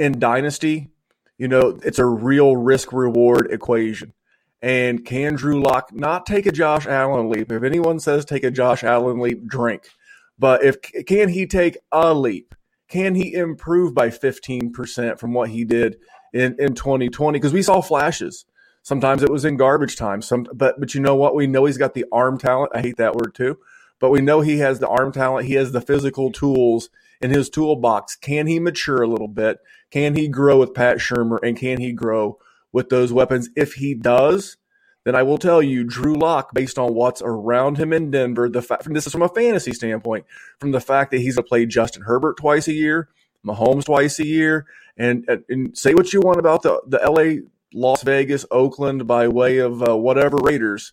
in 0.00 0.18
Dynasty, 0.18 0.90
you 1.38 1.46
know, 1.46 1.78
it's 1.84 2.00
a 2.00 2.06
real 2.06 2.56
risk 2.56 2.92
reward 2.92 3.48
equation. 3.50 4.12
And 4.60 5.04
can 5.04 5.34
Drew 5.34 5.62
Lock 5.62 5.92
not 5.92 6.26
take 6.26 6.46
a 6.46 6.52
Josh 6.52 6.86
Allen 6.86 7.28
leap? 7.28 7.52
If 7.52 7.62
anyone 7.62 8.00
says 8.00 8.24
take 8.24 8.44
a 8.44 8.50
Josh 8.50 8.82
Allen 8.82 9.20
leap, 9.20 9.46
drink. 9.46 9.90
But 10.38 10.64
if 10.64 10.80
can 11.06 11.28
he 11.28 11.46
take 11.46 11.76
a 11.92 12.12
leap? 12.14 12.54
Can 12.88 13.14
he 13.14 13.34
improve 13.34 13.94
by 13.94 14.08
15% 14.08 15.18
from 15.18 15.32
what 15.32 15.50
he 15.50 15.64
did 15.64 15.96
in, 16.34 16.56
in 16.58 16.74
2020 16.74 17.38
because 17.38 17.52
we 17.52 17.62
saw 17.62 17.80
flashes. 17.80 18.44
Sometimes 18.82 19.22
it 19.22 19.30
was 19.30 19.46
in 19.46 19.56
garbage 19.56 19.96
time. 19.96 20.20
Some, 20.20 20.46
but 20.52 20.78
but 20.78 20.94
you 20.94 21.00
know 21.00 21.16
what? 21.16 21.34
We 21.34 21.46
know 21.46 21.64
he's 21.64 21.78
got 21.78 21.94
the 21.94 22.04
arm 22.12 22.36
talent. 22.36 22.72
I 22.74 22.82
hate 22.82 22.98
that 22.98 23.14
word 23.14 23.34
too, 23.34 23.58
but 23.98 24.10
we 24.10 24.20
know 24.20 24.42
he 24.42 24.58
has 24.58 24.78
the 24.78 24.88
arm 24.88 25.12
talent. 25.12 25.46
He 25.46 25.54
has 25.54 25.72
the 25.72 25.80
physical 25.80 26.30
tools 26.30 26.90
in 27.22 27.30
his 27.30 27.48
toolbox. 27.48 28.16
Can 28.16 28.46
he 28.46 28.58
mature 28.58 29.02
a 29.02 29.06
little 29.06 29.28
bit? 29.28 29.58
Can 29.90 30.16
he 30.16 30.28
grow 30.28 30.58
with 30.58 30.74
Pat 30.74 30.98
Shurmur? 30.98 31.38
And 31.42 31.56
can 31.56 31.80
he 31.80 31.92
grow 31.92 32.38
with 32.72 32.90
those 32.90 33.12
weapons? 33.12 33.48
If 33.56 33.74
he 33.74 33.94
does, 33.94 34.58
then 35.04 35.14
I 35.14 35.22
will 35.22 35.38
tell 35.38 35.62
you, 35.62 35.84
Drew 35.84 36.14
Lock, 36.14 36.52
based 36.52 36.78
on 36.78 36.94
what's 36.94 37.22
around 37.24 37.78
him 37.78 37.92
in 37.92 38.10
Denver, 38.10 38.48
the 38.48 38.60
fact 38.60 38.92
this 38.92 39.06
is 39.06 39.12
from 39.12 39.22
a 39.22 39.28
fantasy 39.28 39.72
standpoint, 39.72 40.26
from 40.58 40.72
the 40.72 40.80
fact 40.80 41.12
that 41.12 41.20
he's 41.20 41.36
to 41.36 41.42
play 41.42 41.64
Justin 41.64 42.02
Herbert 42.02 42.36
twice 42.36 42.68
a 42.68 42.72
year, 42.72 43.08
Mahomes 43.44 43.84
twice 43.84 44.18
a 44.18 44.26
year, 44.26 44.66
and, 44.96 45.28
and 45.48 45.76
say 45.76 45.94
what 45.94 46.12
you 46.12 46.20
want 46.20 46.38
about 46.38 46.62
the 46.62 46.80
the 46.86 47.02
L.A. 47.02 47.42
Las 47.74 48.02
Vegas, 48.02 48.46
Oakland 48.50 49.06
by 49.06 49.28
way 49.28 49.58
of 49.58 49.86
uh, 49.86 49.96
whatever 49.96 50.36
Raiders. 50.36 50.92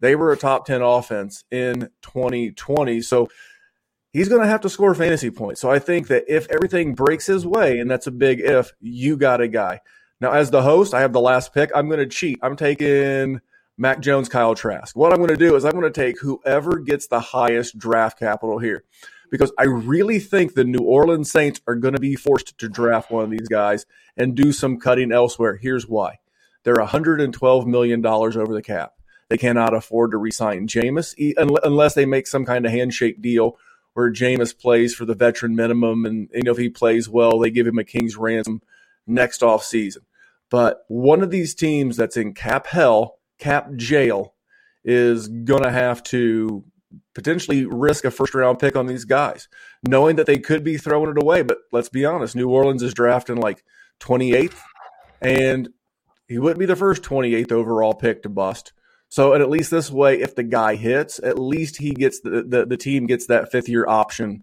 They 0.00 0.14
were 0.14 0.32
a 0.32 0.36
top 0.36 0.66
10 0.66 0.80
offense 0.80 1.44
in 1.50 1.88
2020. 2.02 3.00
So 3.00 3.28
he's 4.12 4.28
going 4.28 4.42
to 4.42 4.46
have 4.46 4.60
to 4.62 4.68
score 4.68 4.94
fantasy 4.94 5.30
points. 5.30 5.60
So 5.60 5.70
I 5.70 5.78
think 5.78 6.08
that 6.08 6.24
if 6.28 6.48
everything 6.50 6.94
breaks 6.94 7.26
his 7.26 7.46
way, 7.46 7.78
and 7.78 7.90
that's 7.90 8.06
a 8.06 8.12
big 8.12 8.40
if, 8.40 8.72
you 8.80 9.16
got 9.16 9.40
a 9.40 9.48
guy. 9.48 9.80
Now, 10.20 10.32
as 10.32 10.50
the 10.50 10.62
host, 10.62 10.94
I 10.94 11.00
have 11.00 11.12
the 11.12 11.20
last 11.20 11.52
pick. 11.52 11.70
I'm 11.74 11.88
going 11.88 11.98
to 11.98 12.06
cheat. 12.06 12.38
I'm 12.42 12.56
taking 12.56 13.40
Mac 13.76 14.00
Jones, 14.00 14.28
Kyle 14.28 14.54
Trask. 14.54 14.96
What 14.96 15.12
I'm 15.12 15.18
going 15.18 15.28
to 15.30 15.36
do 15.36 15.56
is 15.56 15.64
I'm 15.64 15.72
going 15.72 15.82
to 15.82 15.90
take 15.90 16.20
whoever 16.20 16.78
gets 16.78 17.08
the 17.08 17.20
highest 17.20 17.76
draft 17.76 18.18
capital 18.18 18.58
here 18.58 18.84
because 19.30 19.52
I 19.58 19.64
really 19.64 20.18
think 20.18 20.54
the 20.54 20.64
New 20.64 20.84
Orleans 20.84 21.30
Saints 21.30 21.60
are 21.66 21.74
going 21.74 21.94
to 21.94 22.00
be 22.00 22.14
forced 22.16 22.56
to 22.58 22.68
draft 22.68 23.10
one 23.10 23.24
of 23.24 23.30
these 23.30 23.48
guys 23.48 23.86
and 24.16 24.34
do 24.34 24.52
some 24.52 24.78
cutting 24.78 25.12
elsewhere. 25.12 25.56
Here's 25.56 25.88
why. 25.88 26.18
They're 26.64 26.74
$112 26.74 27.66
million 27.66 28.04
over 28.04 28.54
the 28.54 28.62
cap. 28.62 28.94
They 29.28 29.38
cannot 29.38 29.74
afford 29.74 30.10
to 30.10 30.18
resign 30.18 30.66
Jameis 30.66 31.14
unless 31.36 31.94
they 31.94 32.06
make 32.06 32.26
some 32.26 32.44
kind 32.44 32.66
of 32.66 32.72
handshake 32.72 33.20
deal 33.22 33.56
where 33.94 34.12
Jameis 34.12 34.56
plays 34.56 34.94
for 34.94 35.04
the 35.04 35.14
veteran 35.14 35.56
minimum. 35.56 36.04
And 36.04 36.28
you 36.32 36.42
know, 36.42 36.52
if 36.52 36.58
he 36.58 36.68
plays 36.68 37.08
well, 37.08 37.38
they 37.38 37.50
give 37.50 37.66
him 37.66 37.78
a 37.78 37.84
king's 37.84 38.16
ransom 38.16 38.62
next 39.06 39.42
off 39.42 39.64
season. 39.64 40.02
But 40.50 40.84
one 40.88 41.22
of 41.22 41.30
these 41.30 41.54
teams 41.54 41.96
that's 41.96 42.16
in 42.16 42.34
cap 42.34 42.66
hell, 42.66 43.18
cap 43.38 43.74
jail, 43.76 44.34
is 44.84 45.28
going 45.28 45.62
to 45.62 45.70
have 45.70 46.02
to 46.04 46.64
potentially 47.14 47.64
risk 47.64 48.04
a 48.04 48.10
first 48.10 48.34
round 48.34 48.58
pick 48.58 48.76
on 48.76 48.86
these 48.86 49.04
guys, 49.04 49.48
knowing 49.86 50.16
that 50.16 50.26
they 50.26 50.38
could 50.38 50.64
be 50.64 50.76
throwing 50.76 51.10
it 51.10 51.22
away. 51.22 51.42
But 51.42 51.58
let's 51.72 51.88
be 51.88 52.04
honest, 52.04 52.36
New 52.36 52.48
Orleans 52.48 52.82
is 52.82 52.94
drafting 52.94 53.36
like 53.36 53.64
28th, 54.00 54.58
and 55.20 55.68
he 56.28 56.38
wouldn't 56.38 56.58
be 56.58 56.66
the 56.66 56.76
first 56.76 57.02
28th 57.02 57.52
overall 57.52 57.94
pick 57.94 58.22
to 58.22 58.28
bust. 58.28 58.72
So, 59.08 59.34
at 59.34 59.48
least 59.48 59.70
this 59.70 59.90
way, 59.90 60.20
if 60.20 60.34
the 60.34 60.42
guy 60.42 60.74
hits, 60.74 61.20
at 61.22 61.38
least 61.38 61.76
he 61.76 61.92
gets 61.92 62.20
the, 62.20 62.42
the, 62.42 62.66
the 62.66 62.76
team 62.76 63.06
gets 63.06 63.26
that 63.26 63.52
fifth 63.52 63.68
year 63.68 63.86
option 63.86 64.42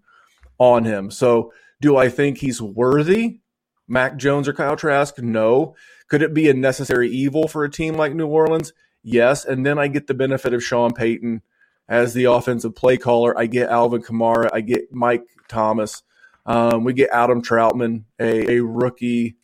on 0.58 0.84
him. 0.84 1.10
So, 1.10 1.52
do 1.80 1.96
I 1.96 2.08
think 2.08 2.38
he's 2.38 2.62
worthy? 2.62 3.40
Mac 3.88 4.16
Jones 4.16 4.48
or 4.48 4.54
Kyle 4.54 4.76
Trask? 4.76 5.18
No. 5.18 5.74
Could 6.08 6.22
it 6.22 6.32
be 6.32 6.48
a 6.48 6.54
necessary 6.54 7.10
evil 7.10 7.48
for 7.48 7.64
a 7.64 7.70
team 7.70 7.94
like 7.94 8.14
New 8.14 8.26
Orleans? 8.26 8.72
Yes. 9.02 9.44
And 9.44 9.66
then 9.66 9.78
I 9.78 9.88
get 9.88 10.06
the 10.06 10.14
benefit 10.14 10.54
of 10.54 10.62
Sean 10.62 10.92
Payton 10.92 11.42
as 11.88 12.14
the 12.14 12.24
offensive 12.24 12.74
play 12.74 12.96
caller. 12.96 13.38
I 13.38 13.46
get 13.46 13.70
Alvin 13.70 14.02
Kamara. 14.02 14.48
I 14.52 14.60
get 14.60 14.92
Mike 14.92 15.24
Thomas. 15.48 16.02
Um, 16.46 16.84
we 16.84 16.92
get 16.92 17.10
Adam 17.12 17.42
Trautman, 17.42 18.04
a, 18.18 18.56
a 18.56 18.64
rookie 18.64 19.36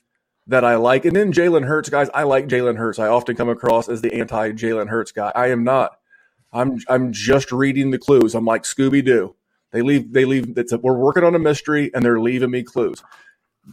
that 0.48 0.64
I 0.64 0.76
like. 0.76 1.04
And 1.04 1.14
then 1.14 1.32
Jalen 1.32 1.66
Hurts, 1.66 1.88
guys. 1.88 2.08
I 2.12 2.24
like 2.24 2.48
Jalen 2.48 2.76
Hurts. 2.76 2.98
I 2.98 3.08
often 3.08 3.36
come 3.36 3.48
across 3.48 3.88
as 3.88 4.00
the 4.00 4.14
anti 4.14 4.52
Jalen 4.52 4.88
Hurts 4.88 5.12
guy. 5.12 5.30
I 5.34 5.48
am 5.48 5.62
not. 5.62 5.98
I'm 6.52 6.78
I'm 6.88 7.12
just 7.12 7.52
reading 7.52 7.90
the 7.90 7.98
clues. 7.98 8.34
I'm 8.34 8.46
like 8.46 8.62
Scooby 8.62 9.04
Doo. 9.04 9.36
They 9.70 9.82
leave. 9.82 10.12
They 10.12 10.24
leave. 10.24 10.56
A, 10.56 10.78
we're 10.78 10.96
working 10.96 11.24
on 11.24 11.34
a 11.34 11.38
mystery, 11.38 11.90
and 11.94 12.04
they're 12.04 12.20
leaving 12.20 12.50
me 12.50 12.62
clues. 12.62 13.02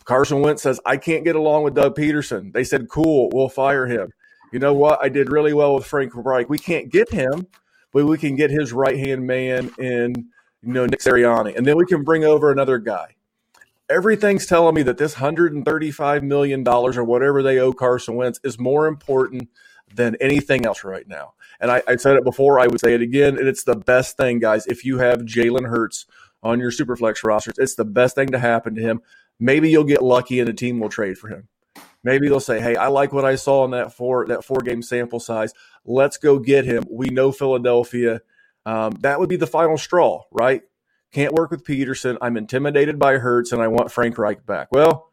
Carson 0.04 0.42
Wentz 0.42 0.62
says 0.62 0.82
I 0.86 0.98
can't 0.98 1.24
get 1.24 1.38
along 1.38 1.64
with 1.64 1.76
Doug 1.76 1.96
Pederson. 1.96 2.52
They 2.52 2.66
said, 2.66 2.90
"Cool, 2.90 3.30
we'll 3.34 3.50
fire 3.50 3.88
him." 3.88 4.12
You 4.52 4.60
know 4.60 4.74
what? 4.74 5.00
I 5.02 5.10
did 5.10 5.32
really 5.32 5.54
well 5.54 5.76
with 5.76 5.86
Frank 5.86 6.12
Reich. 6.14 6.50
We 6.50 6.58
can't 6.58 6.92
get 6.92 7.12
him, 7.12 7.48
but 7.96 8.06
we 8.06 8.18
can 8.18 8.36
get 8.36 8.52
his 8.52 8.74
right 8.74 9.00
hand 9.00 9.26
man 9.26 9.72
in 9.80 10.14
you 10.62 10.74
know 10.74 10.86
Nick 10.86 11.00
Sirianni, 11.00 11.56
and 11.56 11.66
then 11.66 11.78
we 11.78 11.86
can 11.86 12.04
bring 12.04 12.26
over 12.26 12.52
another 12.52 12.78
guy. 12.78 13.16
Everything's 13.90 14.46
telling 14.46 14.76
me 14.76 14.84
that 14.84 14.98
this 14.98 15.14
hundred 15.14 15.54
and 15.54 15.64
thirty-five 15.64 16.22
million 16.22 16.62
dollars 16.62 16.98
or 16.98 17.06
whatever 17.06 17.42
they 17.42 17.58
owe 17.58 17.72
Carson 17.72 18.16
Wentz 18.16 18.38
is 18.44 18.60
more 18.60 18.88
important 18.88 19.48
than 19.94 20.18
anything 20.20 20.66
else 20.66 20.84
right 20.84 21.08
now. 21.08 21.36
And 21.62 21.72
I, 21.72 21.84
I 21.88 21.96
said 21.96 22.18
it 22.18 22.26
before, 22.26 22.60
I 22.60 22.68
would 22.68 22.82
say 22.82 22.96
it 22.96 23.02
again, 23.02 23.38
and 23.38 23.48
it's 23.48 23.64
the 23.64 23.78
best 23.78 24.18
thing, 24.18 24.40
guys. 24.40 24.68
If 24.68 24.84
you 24.84 24.98
have 24.98 25.20
Jalen 25.20 25.70
Hurts 25.70 26.06
on 26.44 26.60
your 26.60 26.72
Superflex 26.72 27.24
rosters, 27.24 27.56
it's 27.58 27.76
the 27.76 27.86
best 27.86 28.16
thing 28.16 28.28
to 28.30 28.40
happen 28.40 28.76
to 28.76 28.82
him. 28.82 29.02
Maybe 29.40 29.70
you'll 29.70 29.86
get 29.86 30.04
lucky 30.04 30.42
and 30.42 30.50
a 30.50 30.54
team 30.54 30.82
will 30.82 30.90
trade 30.90 31.18
for 31.18 31.30
him. 31.30 31.48
Maybe 32.06 32.30
they'll 32.30 32.40
say, 32.40 32.62
"Hey, 32.62 32.76
I 32.76 32.88
like 32.88 33.12
what 33.12 33.26
I 33.26 33.36
saw 33.36 33.66
in 33.66 33.72
that 33.72 33.92
four 33.92 34.28
that 34.28 34.46
four 34.46 34.60
game 34.60 34.84
sample 34.84 35.20
size. 35.20 35.54
Let's 35.84 36.18
go 36.18 36.38
get 36.38 36.64
him." 36.64 36.86
We 36.90 37.08
know 37.08 37.32
Philadelphia. 37.32 38.22
Um, 38.64 38.94
that 39.02 39.20
would 39.20 39.28
be 39.28 39.36
the 39.36 39.48
final 39.48 39.78
straw, 39.78 40.22
right? 40.32 40.62
Can't 41.12 41.34
work 41.34 41.50
with 41.50 41.66
Pederson. 41.66 42.18
I'm 42.22 42.38
intimidated 42.38 43.00
by 43.00 43.18
Hurts, 43.18 43.52
and 43.52 43.62
I 43.62 43.70
want 43.70 43.92
Frank 43.92 44.20
Reich 44.20 44.46
back. 44.46 44.68
Well, 44.72 45.10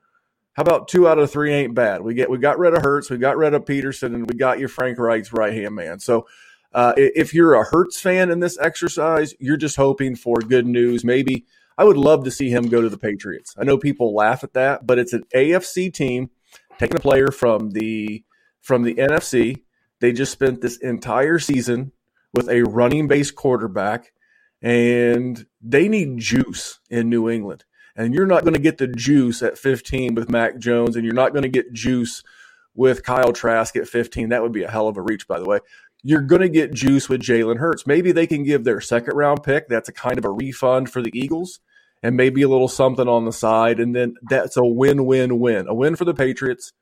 how 0.52 0.62
about 0.62 0.88
two 0.88 1.08
out 1.08 1.18
of 1.18 1.30
three 1.30 1.52
ain't 1.54 1.74
bad? 1.74 2.02
We 2.02 2.12
get 2.12 2.28
we 2.28 2.36
got 2.36 2.58
rid 2.58 2.74
of 2.74 2.82
Hurts, 2.82 3.08
we 3.08 3.16
got 3.16 3.38
rid 3.38 3.54
of 3.54 3.64
Pederson, 3.64 4.14
and 4.14 4.28
we 4.28 4.36
got 4.36 4.58
your 4.58 4.68
Frank 4.68 4.98
Reich's 4.98 5.32
right 5.32 5.54
hand 5.54 5.74
man. 5.74 5.98
So 5.98 6.26
uh, 6.74 6.92
if 6.96 7.32
you're 7.32 7.54
a 7.54 7.64
Hurts 7.64 7.98
fan 7.98 8.30
in 8.30 8.40
this 8.40 8.58
exercise, 8.58 9.34
you're 9.38 9.56
just 9.56 9.76
hoping 9.76 10.14
for 10.14 10.40
good 10.40 10.66
news. 10.66 11.04
Maybe 11.04 11.46
I 11.78 11.84
would 11.84 11.96
love 11.96 12.24
to 12.24 12.30
see 12.30 12.50
him 12.50 12.68
go 12.68 12.82
to 12.82 12.90
the 12.90 12.98
Patriots. 12.98 13.54
I 13.58 13.64
know 13.64 13.78
people 13.78 14.14
laugh 14.14 14.44
at 14.44 14.52
that, 14.52 14.86
but 14.86 14.98
it's 14.98 15.14
an 15.14 15.24
AFC 15.34 15.92
team 15.92 16.28
taking 16.78 16.96
a 16.96 17.00
player 17.00 17.28
from 17.28 17.70
the 17.70 18.24
from 18.60 18.82
the 18.82 18.94
NFC. 18.94 19.62
They 20.00 20.12
just 20.12 20.32
spent 20.32 20.60
this 20.60 20.78
entire 20.78 21.38
season 21.38 21.92
with 22.34 22.48
a 22.48 22.62
running 22.62 23.08
base 23.08 23.30
quarterback, 23.30 24.12
and 24.60 25.46
they 25.60 25.88
need 25.88 26.18
juice 26.18 26.80
in 26.90 27.08
New 27.08 27.28
England. 27.28 27.64
And 27.94 28.14
you're 28.14 28.26
not 28.26 28.42
going 28.42 28.54
to 28.54 28.60
get 28.60 28.78
the 28.78 28.88
juice 28.88 29.42
at 29.42 29.58
15 29.58 30.14
with 30.14 30.30
Mac 30.30 30.58
Jones, 30.58 30.96
and 30.96 31.04
you're 31.04 31.14
not 31.14 31.32
going 31.32 31.42
to 31.42 31.48
get 31.48 31.72
juice 31.72 32.22
with 32.74 33.04
Kyle 33.04 33.32
Trask 33.32 33.76
at 33.76 33.86
15. 33.86 34.30
That 34.30 34.42
would 34.42 34.52
be 34.52 34.62
a 34.62 34.70
hell 34.70 34.88
of 34.88 34.96
a 34.96 35.02
reach, 35.02 35.28
by 35.28 35.38
the 35.38 35.44
way. 35.44 35.58
You're 36.02 36.22
going 36.22 36.40
to 36.40 36.48
get 36.48 36.72
juice 36.72 37.08
with 37.08 37.20
Jalen 37.20 37.58
Hurts. 37.58 37.86
Maybe 37.86 38.10
they 38.10 38.26
can 38.26 38.42
give 38.42 38.64
their 38.64 38.80
second 38.80 39.14
round 39.14 39.42
pick. 39.42 39.68
That's 39.68 39.88
a 39.88 39.92
kind 39.92 40.18
of 40.18 40.24
a 40.24 40.30
refund 40.30 40.90
for 40.90 41.02
the 41.02 41.12
Eagles, 41.14 41.60
and 42.02 42.16
maybe 42.16 42.42
a 42.42 42.48
little 42.48 42.68
something 42.68 43.08
on 43.08 43.24
the 43.24 43.32
side. 43.32 43.80
And 43.80 43.94
then 43.94 44.14
that's 44.28 44.56
a 44.56 44.64
win 44.64 45.06
win 45.06 45.38
win. 45.38 45.66
A 45.68 45.74
win 45.74 45.96
for 45.96 46.04
the 46.04 46.14
Patriots, 46.14 46.72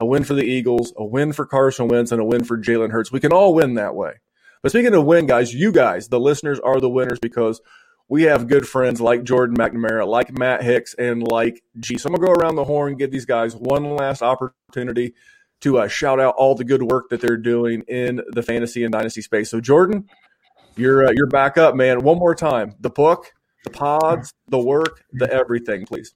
a 0.00 0.06
win 0.06 0.24
for 0.24 0.34
the 0.34 0.44
Eagles, 0.44 0.92
a 0.96 1.04
win 1.04 1.32
for 1.32 1.46
Carson 1.46 1.88
Wentz, 1.88 2.12
and 2.12 2.20
a 2.20 2.24
win 2.24 2.44
for 2.44 2.58
Jalen 2.58 2.90
Hurts. 2.90 3.12
We 3.12 3.20
can 3.20 3.32
all 3.32 3.54
win 3.54 3.74
that 3.74 3.94
way. 3.94 4.14
But 4.62 4.70
speaking 4.70 4.94
of 4.94 5.04
win, 5.04 5.26
guys, 5.26 5.54
you 5.54 5.72
guys, 5.72 6.08
the 6.08 6.20
listeners, 6.20 6.58
are 6.60 6.80
the 6.80 6.90
winners 6.90 7.18
because 7.20 7.60
we 8.08 8.24
have 8.24 8.48
good 8.48 8.68
friends 8.68 9.00
like 9.00 9.24
Jordan 9.24 9.56
McNamara, 9.56 10.06
like 10.06 10.36
Matt 10.36 10.62
Hicks, 10.62 10.94
and 10.94 11.22
like 11.22 11.62
G. 11.78 11.98
So 11.98 12.08
I'm 12.08 12.14
gonna 12.14 12.26
go 12.26 12.32
around 12.32 12.56
the 12.56 12.64
horn 12.64 12.90
and 12.90 12.98
give 12.98 13.10
these 13.10 13.26
guys 13.26 13.54
one 13.56 13.96
last 13.96 14.22
opportunity 14.22 15.14
to 15.60 15.78
uh, 15.78 15.88
shout 15.88 16.20
out 16.20 16.34
all 16.36 16.54
the 16.54 16.64
good 16.64 16.82
work 16.82 17.08
that 17.10 17.20
they're 17.20 17.36
doing 17.36 17.82
in 17.88 18.20
the 18.28 18.42
fantasy 18.42 18.84
and 18.84 18.92
dynasty 18.92 19.22
space. 19.22 19.50
So 19.50 19.60
Jordan, 19.60 20.08
you're 20.76 21.06
uh, 21.06 21.12
you're 21.14 21.26
back 21.26 21.58
up, 21.58 21.74
man. 21.74 22.02
One 22.02 22.18
more 22.18 22.34
time, 22.34 22.74
the 22.80 22.90
book, 22.90 23.32
the 23.66 23.70
pods, 23.70 24.32
the 24.48 24.58
work, 24.58 25.02
the 25.12 25.30
everything, 25.30 25.86
please. 25.86 26.14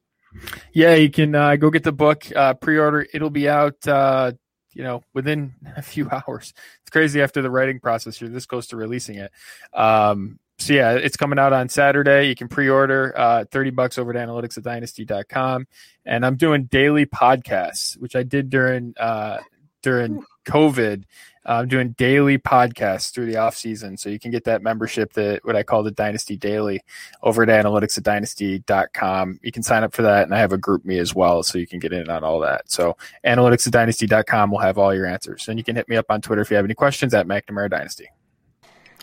Yeah, 0.73 0.95
you 0.95 1.11
can 1.11 1.35
uh, 1.35 1.57
go 1.57 1.71
get 1.71 1.83
the 1.83 1.93
book, 1.93 2.25
uh, 2.35 2.55
pre-order. 2.55 3.07
It'll 3.13 3.31
be 3.31 3.49
out, 3.49 3.87
uh, 3.87 4.33
you 4.73 4.85
know, 4.85 5.03
within 5.13 5.55
a 5.77 5.83
few 5.83 6.09
hours. 6.11 6.55
It's 6.83 6.91
crazy 6.91 7.21
after 7.21 7.43
the 7.43 7.51
writing 7.51 7.81
process 7.81 8.19
here. 8.19 8.29
This 8.29 8.47
goes 8.47 8.69
to 8.69 8.77
releasing 8.77 9.17
it. 9.17 9.33
Um, 9.75 10.39
so 10.59 10.75
yeah, 10.75 10.93
it's 10.93 11.17
coming 11.17 11.39
out 11.39 11.53
on 11.53 11.71
Saturday. 11.71 12.29
You 12.29 12.35
can 12.35 12.49
pre-order 12.49 13.15
uh, 13.17 13.45
30 13.51 13.71
bucks 13.71 13.99
over 13.99 14.13
to 14.13 14.19
analytics 14.19 14.59
at 14.59 14.65
dynasty.com. 14.65 15.67
And 16.05 16.25
I'm 16.25 16.37
doing 16.37 16.65
daily 16.65 17.07
podcasts, 17.07 17.97
which 17.97 18.15
I 18.15 18.23
did 18.23 18.51
during 18.51 18.95
uh, 18.99 19.39
during 19.83 20.23
COVID. 20.51 21.05
I'm 21.47 21.69
doing 21.69 21.93
daily 21.93 22.39
podcasts 22.39 23.13
through 23.13 23.27
the 23.27 23.39
off 23.39 23.57
season. 23.57 23.97
So 23.97 24.11
you 24.11 24.19
can 24.19 24.31
get 24.31 24.45
that 24.45 24.63
membership 24.63 25.15
that 25.15 25.45
what 25.45 25.57
I 25.57 25.63
call 25.63 25.83
the 25.83 25.91
Dynasty 25.91 26.37
Daily 26.37 26.83
over 27.23 27.43
at 27.43 27.49
analytics 27.49 27.97
at 27.97 28.05
dynasty.com. 28.05 29.41
You 29.43 29.51
can 29.51 29.63
sign 29.63 29.83
up 29.83 29.95
for 29.95 30.03
that. 30.03 30.25
And 30.25 30.35
I 30.35 30.39
have 30.39 30.53
a 30.53 30.59
GroupMe 30.59 31.01
as 31.01 31.15
well. 31.15 31.43
So 31.43 31.59
you 31.59 31.67
can 31.67 31.79
get 31.79 31.93
in 31.93 32.11
on 32.11 32.25
all 32.25 32.41
that. 32.41 32.71
So 32.71 32.97
analytics 33.25 33.67
at 33.67 33.73
dynasty.com 33.73 34.51
will 34.51 34.59
have 34.59 34.77
all 34.77 34.95
your 34.95 35.07
answers. 35.07 35.49
And 35.49 35.59
you 35.59 35.65
can 35.65 35.77
hit 35.77 35.89
me 35.89 35.97
up 35.97 36.07
on 36.11 36.21
Twitter 36.21 36.43
if 36.43 36.51
you 36.51 36.57
have 36.57 36.67
any 36.67 36.75
questions 36.75 37.15
at 37.15 37.27
McNamara 37.27 37.71
Dynasty. 37.71 38.09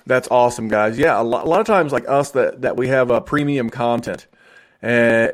That's 0.06 0.30
awesome, 0.30 0.70
guys. 0.70 0.98
Yeah, 0.98 1.20
a 1.20 1.24
lot, 1.24 1.46
a 1.46 1.50
lot 1.50 1.60
of 1.60 1.68
times, 1.68 1.92
like 1.92 2.08
us, 2.08 2.32
that 2.32 2.62
that 2.62 2.78
we 2.78 2.88
have 2.88 3.12
a 3.12 3.16
uh, 3.16 3.20
premium 3.20 3.70
content, 3.70 4.26
uh, 4.82 5.28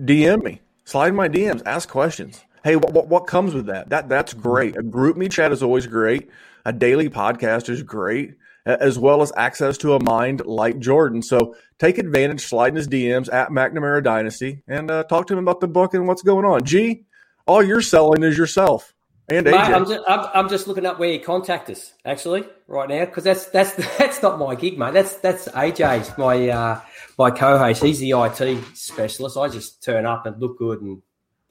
DM 0.00 0.44
me, 0.44 0.60
slide 0.84 1.12
my 1.12 1.28
DMs, 1.28 1.60
ask 1.66 1.88
questions. 1.88 2.44
Hey, 2.62 2.76
what, 2.76 2.92
what, 2.92 3.08
what 3.08 3.26
comes 3.26 3.54
with 3.54 3.66
that? 3.66 3.88
That 3.88 4.08
that's 4.08 4.34
great. 4.34 4.76
A 4.76 4.82
GroupMe 4.82 5.30
chat 5.30 5.52
is 5.52 5.62
always 5.62 5.86
great. 5.86 6.30
A 6.64 6.72
daily 6.72 7.08
podcast 7.08 7.68
is 7.70 7.82
great, 7.82 8.34
as 8.66 8.98
well 8.98 9.22
as 9.22 9.32
access 9.36 9.78
to 9.78 9.94
a 9.94 10.02
mind 10.02 10.44
like 10.44 10.78
Jordan. 10.78 11.22
So 11.22 11.56
take 11.78 11.96
advantage, 11.96 12.42
slide 12.42 12.68
in 12.68 12.76
his 12.76 12.88
DMs 12.88 13.32
at 13.32 13.48
McNamara 13.48 14.04
Dynasty, 14.04 14.62
and 14.68 14.90
uh, 14.90 15.04
talk 15.04 15.26
to 15.28 15.32
him 15.32 15.38
about 15.38 15.60
the 15.60 15.68
book 15.68 15.94
and 15.94 16.06
what's 16.06 16.22
going 16.22 16.44
on. 16.44 16.64
G, 16.64 17.04
all 17.46 17.62
you're 17.62 17.80
selling 17.80 18.22
is 18.22 18.36
yourself. 18.36 18.94
And 19.30 19.46
AJ. 19.46 19.52
Mate, 19.52 19.60
I'm, 19.60 19.86
just, 19.86 20.00
I'm, 20.08 20.26
I'm, 20.34 20.48
just 20.48 20.66
looking 20.66 20.84
up 20.84 20.98
where 20.98 21.10
you 21.10 21.20
contact 21.20 21.70
us 21.70 21.94
actually 22.04 22.44
right 22.66 22.88
now 22.88 23.04
because 23.04 23.24
that's 23.24 23.46
that's 23.46 23.72
that's 23.98 24.20
not 24.22 24.38
my 24.38 24.54
gig, 24.54 24.76
mate. 24.76 24.92
That's 24.92 25.14
that's 25.16 25.48
AJ's 25.48 26.18
my 26.18 26.48
uh, 26.48 26.80
my 27.16 27.30
co-host. 27.30 27.82
He's 27.82 28.00
the 28.00 28.10
IT 28.10 28.64
specialist. 28.74 29.36
I 29.36 29.48
just 29.48 29.82
turn 29.82 30.04
up 30.04 30.26
and 30.26 30.38
look 30.40 30.58
good 30.58 30.82
and 30.82 31.00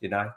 you 0.01 0.09
know 0.09 0.31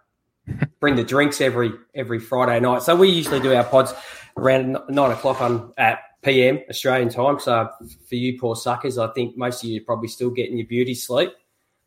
bring 0.80 0.96
the 0.96 1.04
drinks 1.04 1.40
every 1.40 1.72
every 1.94 2.18
Friday 2.18 2.60
night. 2.60 2.82
So 2.82 2.96
we 2.96 3.08
usually 3.08 3.40
do 3.40 3.54
our 3.54 3.64
pods 3.64 3.92
around 4.36 4.78
nine 4.88 5.10
o'clock 5.10 5.40
on 5.40 5.72
at 5.76 6.00
PM 6.22 6.60
Australian 6.68 7.08
time. 7.08 7.38
So 7.40 7.70
for 8.08 8.14
you 8.14 8.38
poor 8.38 8.56
suckers, 8.56 8.98
I 8.98 9.08
think 9.12 9.36
most 9.36 9.62
of 9.62 9.70
you 9.70 9.80
are 9.80 9.84
probably 9.84 10.08
still 10.08 10.30
getting 10.30 10.56
your 10.56 10.66
beauty 10.66 10.94
sleep. 10.94 11.32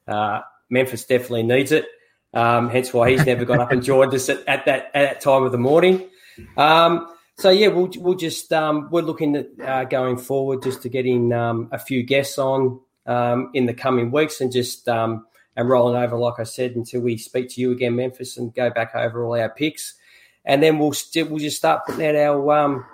Uh, 0.07 0.41
Memphis 0.69 1.05
definitely 1.05 1.43
needs 1.43 1.71
it. 1.71 1.85
Um, 2.33 2.69
hence 2.69 2.93
why 2.93 3.11
he's 3.11 3.25
never 3.25 3.45
got 3.45 3.59
up 3.59 3.71
and 3.71 3.81
joined 3.81 4.13
us 4.13 4.27
at, 4.27 4.45
at, 4.47 4.65
that 4.65 4.91
at 4.93 5.13
that 5.13 5.21
time 5.21 5.43
of 5.43 5.53
the 5.53 5.57
morning. 5.57 6.09
Um, 6.57 7.07
so 7.37 7.49
yeah, 7.49 7.67
we'll 7.67 7.89
we'll 7.97 8.15
just 8.15 8.51
um, 8.51 8.89
we're 8.91 9.01
looking 9.01 9.35
at 9.35 9.47
uh, 9.61 9.83
going 9.85 10.17
forward 10.17 10.63
just 10.63 10.81
to 10.83 10.89
getting 10.89 11.31
um, 11.31 11.69
a 11.71 11.79
few 11.79 12.03
guests 12.03 12.37
on 12.37 12.79
um, 13.05 13.51
in 13.53 13.65
the 13.65 13.73
coming 13.73 14.11
weeks 14.11 14.41
and 14.41 14.51
just 14.51 14.87
um, 14.89 15.25
and 15.55 15.69
rolling 15.69 15.95
over, 15.95 16.17
like 16.17 16.39
I 16.39 16.43
said, 16.43 16.75
until 16.75 17.01
we 17.01 17.17
speak 17.17 17.49
to 17.49 17.61
you 17.61 17.71
again, 17.71 17.95
Memphis, 17.95 18.37
and 18.37 18.53
go 18.53 18.69
back 18.69 18.95
over 18.95 19.23
all 19.23 19.39
our 19.39 19.49
picks, 19.49 19.95
and 20.43 20.61
then 20.61 20.79
we'll 20.79 20.93
we'll 21.15 21.39
just 21.39 21.57
start 21.57 21.85
putting 21.85 22.05
out 22.05 22.15
our 22.15 22.51
um, 22.51 22.85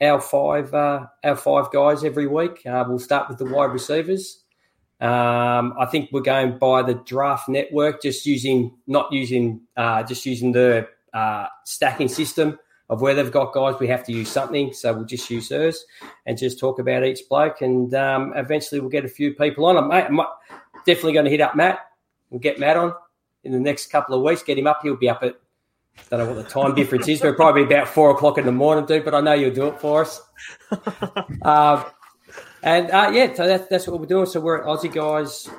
our 0.00 0.20
five 0.20 0.74
uh, 0.74 1.06
our 1.24 1.36
five 1.36 1.70
guys 1.70 2.04
every 2.04 2.26
week. 2.26 2.64
Uh, 2.66 2.84
we'll 2.88 2.98
start 2.98 3.28
with 3.28 3.38
the 3.38 3.44
wide 3.44 3.72
receivers. 3.72 4.42
Um, 5.00 5.74
I 5.78 5.86
think 5.86 6.10
we're 6.10 6.22
going 6.22 6.58
by 6.58 6.82
the 6.82 6.94
draft 6.94 7.48
network, 7.48 8.02
just 8.02 8.26
using 8.26 8.76
not 8.86 9.12
using 9.12 9.60
uh, 9.76 10.02
just 10.02 10.26
using 10.26 10.52
the 10.52 10.88
uh, 11.14 11.46
stacking 11.64 12.08
system 12.08 12.58
of 12.90 13.00
where 13.00 13.14
they've 13.14 13.30
got 13.30 13.52
guys. 13.52 13.76
We 13.78 13.86
have 13.88 14.04
to 14.06 14.12
use 14.12 14.28
something, 14.28 14.72
so 14.72 14.92
we'll 14.92 15.04
just 15.04 15.30
use 15.30 15.50
hers 15.50 15.84
and 16.26 16.36
just 16.36 16.58
talk 16.58 16.80
about 16.80 17.04
each 17.04 17.20
bloke, 17.28 17.60
and 17.60 17.94
um, 17.94 18.32
eventually 18.34 18.80
we'll 18.80 18.90
get 18.90 19.04
a 19.04 19.08
few 19.08 19.34
people 19.34 19.66
on. 19.66 19.76
I'm, 19.76 20.20
definitely 20.86 21.12
going 21.12 21.26
to 21.26 21.30
hit 21.30 21.40
up 21.40 21.54
Matt. 21.54 21.80
We'll 22.30 22.40
get 22.40 22.58
Matt 22.58 22.76
on 22.76 22.94
in 23.44 23.52
the 23.52 23.60
next 23.60 23.86
couple 23.86 24.14
of 24.14 24.22
weeks. 24.22 24.42
Get 24.42 24.58
him 24.58 24.66
up. 24.66 24.80
He'll 24.82 24.96
be 24.96 25.08
up 25.08 25.22
at 25.22 25.38
I 26.10 26.16
don't 26.16 26.26
know 26.26 26.34
what 26.34 26.44
the 26.44 26.50
time 26.50 26.74
difference 26.74 27.08
is, 27.08 27.20
but 27.20 27.36
probably 27.36 27.64
about 27.64 27.88
four 27.88 28.10
o'clock 28.10 28.38
in 28.38 28.46
the 28.46 28.52
morning, 28.52 28.86
dude. 28.86 29.04
But 29.04 29.14
I 29.14 29.20
know 29.20 29.34
you'll 29.34 29.54
do 29.54 29.68
it 29.68 29.80
for 29.80 30.02
us. 30.02 30.22
uh, 31.42 31.84
and 32.62 32.90
uh, 32.90 33.10
yeah, 33.12 33.34
so 33.34 33.46
that's 33.46 33.68
that's 33.68 33.86
what 33.86 34.00
we're 34.00 34.06
doing. 34.06 34.26
So 34.26 34.40
we're 34.40 34.58
at 34.58 34.64
Aussie 34.64 34.92
guys 34.92 35.50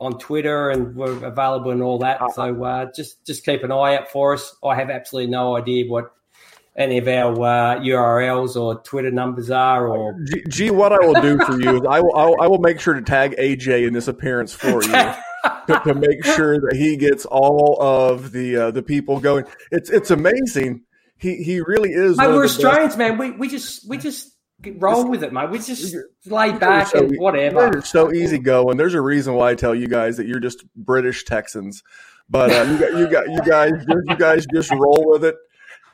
on 0.00 0.18
Twitter, 0.18 0.70
and 0.70 0.94
we're 0.94 1.24
available 1.24 1.70
and 1.70 1.82
all 1.82 1.98
that. 1.98 2.20
So 2.34 2.62
uh, 2.62 2.86
just 2.94 3.24
just 3.24 3.44
keep 3.44 3.62
an 3.62 3.72
eye 3.72 3.96
out 3.96 4.10
for 4.10 4.34
us. 4.34 4.54
I 4.62 4.74
have 4.74 4.90
absolutely 4.90 5.30
no 5.30 5.56
idea 5.56 5.90
what 5.90 6.12
any 6.76 6.98
of 6.98 7.08
our 7.08 7.32
uh, 7.32 7.80
URLs 7.80 8.56
or 8.56 8.82
Twitter 8.82 9.10
numbers 9.10 9.50
are. 9.50 9.88
Or 9.88 10.18
G, 10.24 10.44
G, 10.48 10.70
what 10.70 10.92
I 10.92 10.98
will 10.98 11.20
do 11.22 11.38
for 11.38 11.58
you 11.60 11.76
is 11.76 11.82
I 11.88 12.00
will, 12.00 12.14
I 12.16 12.26
will 12.26 12.40
I 12.42 12.46
will 12.48 12.58
make 12.58 12.80
sure 12.80 12.94
to 12.94 13.02
tag 13.02 13.34
AJ 13.38 13.86
in 13.86 13.94
this 13.94 14.08
appearance 14.08 14.52
for 14.52 14.82
you. 14.82 15.14
to, 15.66 15.80
to, 15.84 15.94
make 15.94 16.24
sure 16.24 16.60
that 16.60 16.76
he 16.76 16.96
gets 16.96 17.24
all 17.24 17.76
of 17.80 18.32
the 18.32 18.56
uh, 18.56 18.70
the 18.70 18.82
people 18.82 19.20
going, 19.20 19.44
it's 19.70 19.90
it's 19.90 20.10
amazing. 20.10 20.82
He 21.16 21.36
he 21.42 21.60
really 21.60 21.90
is. 21.90 22.16
Mate, 22.16 22.28
we're 22.28 22.44
Australians, 22.44 22.96
man. 22.96 23.18
We 23.18 23.30
we 23.32 23.48
just 23.48 23.88
we 23.88 23.96
just 23.98 24.34
roll 24.78 25.08
with 25.08 25.22
it, 25.22 25.32
mate. 25.32 25.50
We 25.50 25.58
just 25.58 25.96
lay 26.26 26.52
back 26.52 26.88
so, 26.88 26.98
and 26.98 27.18
whatever. 27.18 27.70
You're 27.72 27.82
so 27.82 28.12
easy 28.12 28.38
going. 28.38 28.76
There's 28.76 28.94
a 28.94 29.00
reason 29.00 29.34
why 29.34 29.50
I 29.50 29.54
tell 29.54 29.74
you 29.74 29.86
guys 29.86 30.16
that 30.16 30.26
you're 30.26 30.40
just 30.40 30.64
British 30.74 31.24
Texans, 31.24 31.82
but 32.28 32.50
uh, 32.50 32.70
you 32.70 32.78
got 32.78 32.98
you 32.98 33.10
got 33.10 33.30
you 33.30 33.40
guys 33.42 33.72
you 33.88 34.16
guys 34.16 34.46
just 34.52 34.70
roll 34.70 35.04
with 35.06 35.24
it. 35.24 35.36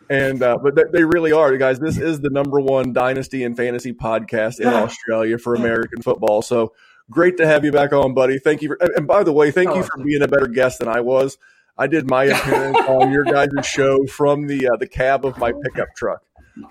And 0.08 0.42
uh, 0.42 0.58
but 0.60 0.92
they 0.92 1.04
really 1.04 1.30
are, 1.30 1.52
you 1.52 1.58
guys. 1.58 1.78
This 1.78 1.96
is 1.96 2.20
the 2.20 2.30
number 2.30 2.58
one 2.58 2.92
dynasty 2.92 3.44
and 3.44 3.56
fantasy 3.56 3.92
podcast 3.92 4.58
in 4.58 4.66
Australia 4.66 5.38
for 5.38 5.54
American 5.54 6.02
football. 6.02 6.42
So 6.42 6.72
great 7.10 7.36
to 7.38 7.46
have 7.46 7.64
you 7.64 7.72
back 7.72 7.92
on, 7.92 8.14
buddy. 8.14 8.38
Thank 8.38 8.62
you. 8.62 8.68
For, 8.68 8.78
and 8.96 9.06
by 9.06 9.22
the 9.22 9.32
way, 9.32 9.50
thank 9.50 9.74
you 9.74 9.82
for 9.82 10.02
being 10.02 10.22
a 10.22 10.28
better 10.28 10.46
guest 10.46 10.78
than 10.78 10.88
I 10.88 11.00
was. 11.00 11.36
I 11.76 11.86
did 11.86 12.08
my 12.08 12.24
appearance 12.24 12.78
on 12.88 13.10
your 13.10 13.24
guys' 13.24 13.50
show 13.64 14.06
from 14.06 14.46
the 14.46 14.68
uh, 14.68 14.76
the 14.76 14.86
cab 14.86 15.24
of 15.24 15.38
my 15.38 15.52
pickup 15.64 15.88
truck. 15.96 16.22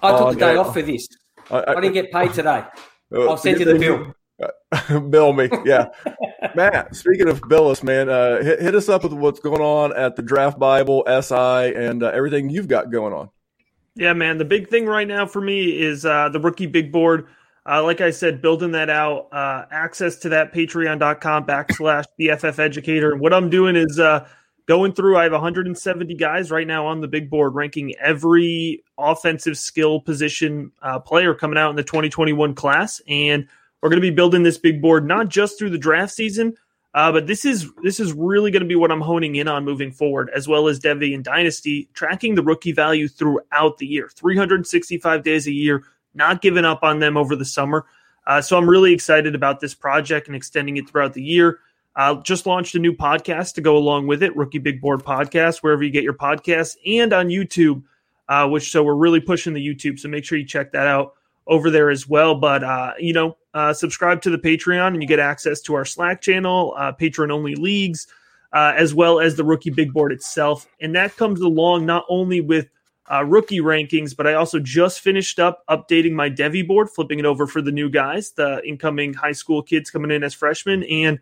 I 0.02 0.18
took 0.18 0.34
the 0.34 0.40
day 0.40 0.56
off 0.56 0.74
for 0.74 0.82
this. 0.82 1.08
I, 1.50 1.64
I, 1.68 1.76
didn't 1.76 1.94
get 1.94 2.12
paid 2.12 2.34
today. 2.34 2.64
Uh, 3.12 3.28
I'll 3.28 3.38
send 3.38 3.60
you 3.60 3.66
the 3.66 3.80
bill. 3.80 5.00
bill 5.10 5.34
me, 5.34 5.50
yeah. 5.66 5.88
Matt, 6.54 6.96
speaking 6.96 7.28
of 7.28 7.42
Billis, 7.50 7.82
man, 7.82 8.08
uh, 8.08 8.44
hit, 8.44 8.62
hit, 8.62 8.76
us 8.76 8.88
up 8.88 9.02
with 9.02 9.14
what's 9.14 9.40
going 9.40 9.62
on 9.62 9.92
at 9.98 10.16
the 10.16 10.22
Draft 10.22 10.60
Bible, 10.60 11.04
SI, 11.08 11.74
and 11.76 12.04
uh, 12.04 12.12
everything 12.14 12.52
you've 12.52 12.68
got 12.68 12.92
going 12.92 13.14
on. 13.14 13.32
Yeah, 13.96 14.14
man. 14.14 14.38
The 14.38 14.46
big 14.46 14.70
thing 14.70 14.86
right 14.86 15.08
now 15.08 15.26
for 15.26 15.42
me 15.42 15.82
is 15.82 16.06
uh, 16.06 16.30
the 16.30 16.40
rookie 16.40 16.68
big 16.68 16.92
board. 16.92 17.28
Uh, 17.70 17.84
like 17.84 18.02
I 18.02 18.10
said, 18.10 18.42
building 18.42 18.72
that 18.72 18.90
out, 18.90 19.32
uh, 19.32 19.66
access 19.70 20.16
to 20.20 20.30
that 20.30 20.52
patreon.com 20.52 21.46
backslash 21.46 22.06
BFF 22.20 22.58
educator. 22.58 23.12
And 23.12 23.22
what 23.22 23.32
I'm 23.32 23.52
doing 23.52 23.76
is 23.76 24.00
uh, 24.00 24.28
going 24.66 24.94
through, 24.94 25.18
I 25.18 25.24
have 25.24 25.34
170 25.34 26.16
guys 26.16 26.50
right 26.50 26.66
now 26.66 26.88
on 26.88 27.02
the 27.02 27.08
big 27.08 27.30
board, 27.30 27.54
ranking 27.54 27.94
every 27.98 28.84
offensive 28.98 29.56
skill 29.56 30.00
position 30.00 30.72
uh, 30.82 30.98
player 30.98 31.36
coming 31.36 31.60
out 31.60 31.70
in 31.70 31.76
the 31.76 31.84
2021 31.84 32.56
class. 32.56 33.02
And 33.08 33.48
we're 33.82 33.90
going 33.90 34.02
to 34.02 34.08
be 34.08 34.16
building 34.16 34.42
this 34.42 34.58
big 34.58 34.82
board 34.82 35.06
not 35.06 35.30
just 35.30 35.60
through 35.60 35.70
the 35.70 35.78
draft 35.78 36.12
season, 36.12 36.56
uh, 36.96 37.12
but 37.12 37.28
this 37.28 37.46
is 37.46 37.72
this 37.84 38.00
is 38.00 38.14
really 38.14 38.50
going 38.50 38.64
to 38.64 38.68
be 38.68 38.76
what 38.76 38.92
I'm 38.92 39.00
honing 39.00 39.36
in 39.36 39.48
on 39.48 39.64
moving 39.64 39.92
forward, 39.92 40.32
as 40.36 40.48
well 40.48 40.68
as 40.68 40.80
Devy 40.80 41.14
and 41.14 41.24
Dynasty, 41.24 41.88
tracking 41.94 42.34
the 42.34 42.42
rookie 42.42 42.72
value 42.72 43.08
throughout 43.08 43.78
the 43.78 43.86
year, 43.86 44.10
365 44.16 45.24
days 45.24 45.46
a 45.46 45.52
year, 45.52 45.84
not 46.14 46.42
giving 46.42 46.66
up 46.66 46.84
on 46.84 47.00
them 47.00 47.18
over 47.18 47.36
the 47.36 47.46
summer. 47.46 47.86
Uh, 48.28 48.42
so 48.42 48.58
I'm 48.58 48.70
really 48.70 48.94
excited 48.94 49.36
about 49.36 49.60
this 49.60 49.74
project 49.74 50.28
and 50.28 50.36
extending 50.36 50.78
it 50.78 50.90
throughout 50.90 51.14
the 51.14 51.24
year. 51.24 51.60
Uh, 51.96 52.16
just 52.22 52.46
launched 52.46 52.76
a 52.76 52.80
new 52.80 52.94
podcast 52.94 53.56
to 53.56 53.62
go 53.62 53.76
along 53.76 54.08
with 54.08 54.24
it, 54.24 54.36
Rookie 54.36 54.60
Big 54.60 54.80
Board 54.80 55.04
Podcast, 55.04 55.58
wherever 55.58 55.84
you 55.84 55.90
get 55.90 56.04
your 56.04 56.14
podcasts, 56.14 56.76
and 56.86 57.12
on 57.14 57.28
YouTube. 57.28 57.84
Uh, 58.28 58.48
which 58.48 58.72
so 58.72 58.84
we're 58.84 58.94
really 58.94 59.20
pushing 59.20 59.54
the 59.56 59.68
YouTube, 59.68 59.98
so 59.98 60.08
make 60.08 60.24
sure 60.24 60.38
you 60.38 60.46
check 60.46 60.72
that 60.72 60.86
out 60.86 61.14
over 61.48 61.72
there 61.72 61.90
as 61.90 62.08
well. 62.08 62.36
But 62.36 62.64
uh, 62.64 62.94
you 63.00 63.12
know, 63.12 63.36
uh, 63.54 63.74
subscribe 63.74 64.22
to 64.22 64.30
the 64.30 64.38
Patreon 64.38 64.90
and 64.90 65.02
you 65.02 65.08
get 65.08 65.20
access 65.20 65.62
to 65.62 65.74
our 65.74 65.84
Slack 65.84 66.22
channel, 66.22 66.76
uh, 66.78 66.92
patron 66.92 67.32
only 67.32 67.56
leagues, 67.56 68.08
uh, 68.54 68.74
as 68.78 68.94
well 68.94 69.20
as 69.20 69.36
the 69.36 69.44
rookie 69.44 69.72
big 69.72 69.92
board 69.94 70.12
itself. 70.12 70.68
And 70.80 70.96
that 70.96 71.18
comes 71.18 71.42
along 71.42 71.88
not 71.88 72.06
only 72.08 72.40
with 72.40 72.70
uh, 73.12 73.24
rookie 73.26 73.60
rankings, 73.60 74.16
but 74.16 74.28
I 74.28 74.34
also 74.34 74.60
just 74.60 75.00
finished 75.00 75.40
up 75.40 75.64
updating 75.68 76.12
my 76.12 76.30
Devy 76.30 76.66
board, 76.66 76.90
flipping 76.90 77.20
it 77.20 77.26
over 77.26 77.48
for 77.48 77.62
the 77.62 77.72
new 77.72 77.90
guys, 77.90 78.32
the 78.32 78.62
incoming 78.68 79.14
high 79.14 79.32
school 79.32 79.64
kids 79.64 79.90
coming 79.90 80.12
in 80.12 80.24
as 80.24 80.34
freshmen, 80.34 80.84
and 80.84 81.20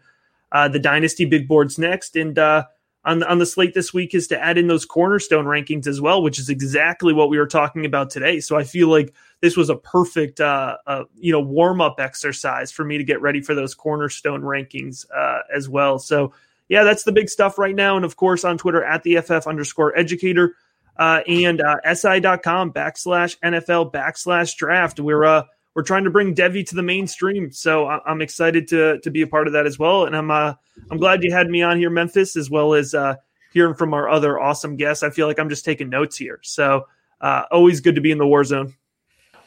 uh, 0.51 0.67
the 0.67 0.79
dynasty 0.79 1.25
big 1.25 1.47
boards 1.47 1.77
next. 1.77 2.15
And 2.15 2.37
uh, 2.37 2.65
on 3.05 3.19
the, 3.19 3.29
on 3.29 3.39
the 3.39 3.45
slate 3.45 3.73
this 3.73 3.93
week 3.93 4.13
is 4.13 4.27
to 4.27 4.39
add 4.39 4.57
in 4.57 4.67
those 4.67 4.83
cornerstone 4.83 5.45
rankings 5.45 5.87
as 5.87 6.01
well, 6.01 6.21
which 6.21 6.39
is 6.39 6.49
exactly 6.49 7.13
what 7.13 7.29
we 7.29 7.37
were 7.37 7.47
talking 7.47 7.85
about 7.85 8.09
today. 8.09 8.41
So 8.41 8.57
I 8.57 8.65
feel 8.65 8.89
like 8.89 9.13
this 9.39 9.55
was 9.55 9.69
a 9.69 9.75
perfect 9.75 10.41
uh, 10.41 10.77
uh, 10.87 11.03
you 11.15 11.31
know 11.31 11.39
warm 11.39 11.79
up 11.79 11.99
exercise 11.99 12.69
for 12.69 12.83
me 12.83 12.97
to 12.97 13.03
get 13.05 13.21
ready 13.21 13.39
for 13.39 13.55
those 13.55 13.73
cornerstone 13.73 14.41
rankings 14.41 15.05
uh, 15.15 15.39
as 15.55 15.69
well. 15.69 15.99
So 15.99 16.33
yeah, 16.67 16.83
that's 16.83 17.03
the 17.03 17.13
big 17.13 17.29
stuff 17.29 17.57
right 17.57 17.75
now, 17.75 17.95
and 17.95 18.03
of 18.03 18.17
course 18.17 18.43
on 18.43 18.57
Twitter 18.57 18.83
at 18.83 19.03
the 19.03 19.21
FF 19.21 19.47
underscore 19.47 19.97
educator 19.97 20.55
uh, 20.97 21.21
and 21.27 21.61
uh, 21.61 21.93
si.com 21.93 22.73
backslash 22.73 23.37
NFL 23.43 23.91
backslash 23.91 24.55
draft. 24.55 24.99
We're 24.99 25.23
uh, 25.23 25.43
we're 25.75 25.83
trying 25.83 26.05
to 26.05 26.09
bring 26.09 26.33
Devy 26.33 26.65
to 26.67 26.75
the 26.75 26.83
mainstream, 26.83 27.51
so 27.51 27.85
I- 27.85 28.11
am 28.11 28.21
excited 28.21 28.67
to 28.69 28.99
to 29.01 29.11
be 29.11 29.21
a 29.21 29.27
part 29.27 29.47
of 29.47 29.53
that 29.53 29.65
as 29.65 29.77
well. 29.77 30.05
And 30.05 30.15
I'm 30.15 30.31
uh, 30.31 30.53
I'm 30.89 30.97
glad 30.97 31.23
you 31.23 31.31
had 31.31 31.49
me 31.49 31.61
on 31.61 31.77
here, 31.77 31.89
Memphis, 31.89 32.35
as 32.35 32.49
well 32.49 32.73
as 32.73 32.93
uh, 32.93 33.15
hearing 33.53 33.75
from 33.75 33.93
our 33.93 34.09
other 34.09 34.39
awesome 34.39 34.75
guests. 34.75 35.03
I 35.03 35.09
feel 35.09 35.27
like 35.27 35.39
I'm 35.39 35.49
just 35.49 35.65
taking 35.65 35.89
notes 35.89 36.17
here, 36.17 36.39
so 36.43 36.87
uh, 37.21 37.43
always 37.51 37.79
good 37.81 37.95
to 37.95 38.01
be 38.01 38.11
in 38.11 38.17
the 38.17 38.27
war 38.27 38.43
zone. 38.43 38.73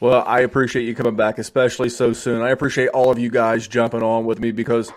Well, 0.01 0.25
I 0.27 0.41
appreciate 0.41 0.85
you 0.85 0.95
coming 0.95 1.15
back, 1.15 1.39
especially 1.39 1.91
so 1.91 2.15
soon. 2.15 2.41
I 2.41 2.51
appreciate 2.51 2.89
all 2.89 3.11
of 3.11 3.19
you 3.19 3.29
guys 3.29 3.69
jumping 3.69 4.03
on 4.03 4.25
with 4.25 4.41
me 4.41 4.51
because, 4.51 4.91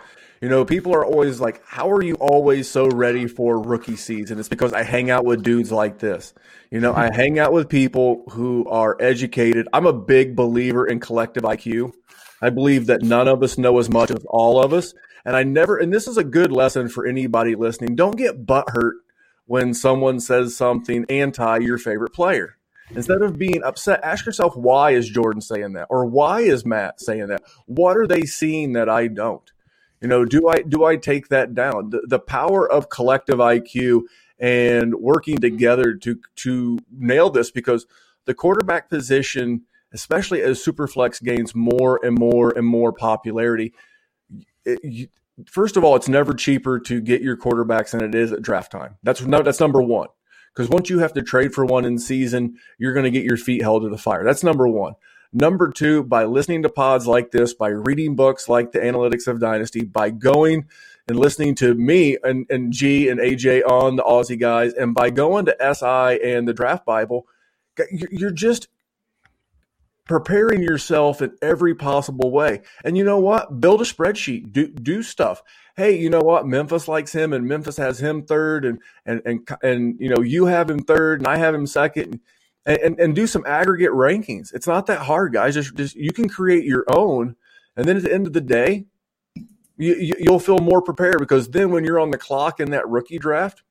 you 0.44 0.50
know, 0.50 0.66
people 0.66 0.94
are 0.94 1.06
always 1.06 1.40
like, 1.40 1.66
how 1.66 1.90
are 1.90 2.04
you 2.04 2.16
always 2.16 2.70
so 2.70 2.90
ready 2.90 3.28
for 3.28 3.62
rookie 3.62 3.96
season? 3.96 4.40
It's 4.40 4.50
because 4.50 4.74
I 4.74 4.84
hang 4.84 5.10
out 5.10 5.24
with 5.24 5.42
dudes 5.42 5.72
like 5.72 6.00
this. 6.00 6.34
You 6.70 6.82
know, 6.82 6.94
I 6.94 7.10
hang 7.16 7.40
out 7.40 7.54
with 7.54 7.70
people 7.70 8.26
who 8.30 8.68
are 8.68 8.98
educated. 9.00 9.70
I'm 9.72 9.86
a 9.86 9.94
big 9.94 10.36
believer 10.36 10.86
in 10.86 11.00
collective 11.00 11.44
IQ. 11.44 11.94
I 12.42 12.50
believe 12.50 12.88
that 12.88 13.04
none 13.04 13.30
of 13.30 13.42
us 13.42 13.58
know 13.58 13.80
as 13.80 13.90
much 13.90 14.12
as 14.12 14.26
all 14.28 14.62
of 14.62 14.74
us. 14.74 14.94
And 15.24 15.34
I 15.34 15.44
never, 15.44 15.78
and 15.78 15.94
this 15.94 16.10
is 16.10 16.18
a 16.18 16.26
good 16.26 16.52
lesson 16.52 16.90
for 16.90 17.08
anybody 17.08 17.56
listening. 17.56 17.96
Don't 17.96 18.18
get 18.18 18.46
butthurt 18.46 18.96
when 19.46 19.74
someone 19.74 20.20
says 20.20 20.58
something 20.58 21.06
anti 21.08 21.60
your 21.60 21.78
favorite 21.78 22.12
player 22.12 22.58
Instead 22.92 23.22
of 23.22 23.38
being 23.38 23.64
upset, 23.64 24.02
ask 24.04 24.26
yourself 24.26 24.56
why 24.56 24.92
is 24.92 25.10
Jordan 25.10 25.42
saying 25.42 25.74
that, 25.74 25.88
or 25.90 26.06
why 26.06 26.42
is 26.42 26.66
Matt 26.66 27.00
saying 27.00 27.28
that? 27.28 27.42
What 27.66 27.98
are 27.98 28.08
they 28.08 28.24
seeing 28.24 28.74
that 28.74 28.90
I 28.90 29.08
don't? 29.08 29.50
You 30.04 30.10
know, 30.10 30.26
do 30.26 30.50
I 30.50 30.62
do 30.62 30.84
I 30.84 30.98
take 30.98 31.30
that 31.30 31.56
down? 31.56 31.92
The, 31.92 32.02
the 32.06 32.20
power 32.20 32.70
of 32.70 32.90
collective 32.90 33.40
IQ 33.40 34.02
and 34.38 34.94
working 34.96 35.38
together 35.38 35.94
to 35.94 36.20
to 36.36 36.78
nail 36.92 37.30
this 37.30 37.52
because 37.52 37.88
the 38.26 38.34
quarterback 38.34 38.90
position, 38.90 39.62
especially 39.94 40.42
as 40.42 40.64
Superflex 40.64 41.24
gains 41.24 41.56
more 41.56 42.06
and 42.06 42.20
more 42.20 42.52
and 42.52 42.68
more 42.68 42.92
popularity, 42.92 43.74
it, 44.66 44.80
you, 44.84 45.08
first 45.46 45.78
of 45.78 45.86
all, 45.86 45.96
it's 45.96 46.10
never 46.10 46.34
cheaper 46.34 46.82
to 46.82 47.00
get 47.00 47.22
your 47.22 47.38
quarterbacks 47.38 47.92
than 47.92 48.04
it 48.04 48.14
is 48.14 48.34
at 48.34 48.42
draft 48.42 48.74
time. 48.74 48.98
That's 49.04 49.22
no, 49.22 49.42
that's 49.42 49.62
number 49.62 49.82
one. 49.82 50.10
Because 50.54 50.70
once 50.70 50.90
you 50.90 51.00
have 51.00 51.14
to 51.14 51.22
trade 51.22 51.54
for 51.54 51.66
one 51.66 51.86
in 51.86 51.98
season, 51.98 52.58
you're 52.78 52.94
going 52.94 53.06
to 53.06 53.10
get 53.12 53.24
your 53.24 53.38
feet 53.38 53.62
held 53.62 53.84
to 53.84 53.90
the 53.90 53.98
fire. 53.98 54.26
That's 54.26 54.44
number 54.44 54.68
one. 54.68 54.96
Number 55.34 55.72
two, 55.72 56.04
by 56.04 56.26
listening 56.26 56.64
to 56.64 56.70
pods 56.70 57.08
like 57.08 57.32
this, 57.32 57.54
by 57.54 57.70
reading 57.70 58.16
books 58.16 58.48
like 58.48 58.72
The 58.72 58.80
Analytics 58.80 59.28
of 59.28 59.40
Dynasty, 59.40 59.84
by 59.84 60.12
going 60.12 60.68
and 61.08 61.18
listening 61.18 61.56
to 61.56 61.74
me 61.74 62.18
and, 62.24 62.46
and 62.50 62.72
G 62.72 63.10
and 63.10 63.20
AJ 63.20 63.66
on 63.68 63.96
the 63.96 64.04
Aussie 64.04 64.40
guys, 64.40 64.74
and 64.74 64.94
by 64.94 65.10
going 65.10 65.46
to 65.46 65.56
SI 65.60 66.24
and 66.24 66.48
the 66.48 66.54
Draft 66.54 66.86
Bible, 66.86 67.28
you're 67.92 68.32
just 68.32 68.68
preparing 70.06 70.62
yourself 70.62 71.22
in 71.22 71.36
every 71.42 71.74
possible 71.74 72.30
way. 72.30 72.62
And 72.84 72.98
you 72.98 73.04
know 73.04 73.20
what? 73.20 73.60
Build 73.60 73.82
a 73.82 73.86
spreadsheet. 73.86 74.54
Do 74.54 74.68
do 74.68 75.02
stuff 75.02 75.42
hey, 75.76 75.98
you 75.98 76.10
know 76.10 76.22
what? 76.22 76.48
Memphis 76.48 76.88
likes 76.88 77.14
him, 77.14 77.34
and 77.34 77.48
Memphis 77.48 77.78
has 77.78 78.00
him 78.00 78.24
third, 78.24 78.66
and 78.66 78.80
and 79.06 79.22
and 79.26 79.48
and 79.62 79.96
you 80.00 80.10
know 80.10 80.22
you 80.22 80.46
have 80.46 80.70
him 80.70 80.80
third, 80.80 81.20
and 81.20 81.28
I 81.28 81.38
have 81.38 81.56
him 81.56 81.68
second. 81.68 82.20
And, 82.66 82.78
and, 82.78 83.00
and 83.00 83.16
do 83.16 83.28
some 83.28 83.44
aggregate 83.46 83.92
rankings. 83.92 84.54
It's 84.54 84.68
not 84.68 84.86
that 84.86 85.02
hard, 85.02 85.34
guys. 85.34 85.56
Just, 85.56 85.76
just 85.76 85.96
you 85.96 86.14
can 86.14 86.30
create 86.30 86.64
your 86.64 86.86
own, 86.88 87.36
and 87.76 87.86
then 87.86 87.98
at 87.98 88.04
the 88.04 88.14
end 88.14 88.26
of 88.26 88.32
the 88.32 88.40
day, 88.40 88.86
you, 89.78 90.14
you'll 90.18 90.40
feel 90.40 90.60
more 90.60 90.82
prepared 90.82 91.20
because 91.20 91.50
then 91.50 91.72
when 91.72 91.84
you're 91.84 92.00
on 92.00 92.12
the 92.12 92.18
clock 92.18 92.62
in 92.62 92.72
that 92.72 92.88
rookie 92.88 93.18
draft, 93.18 93.64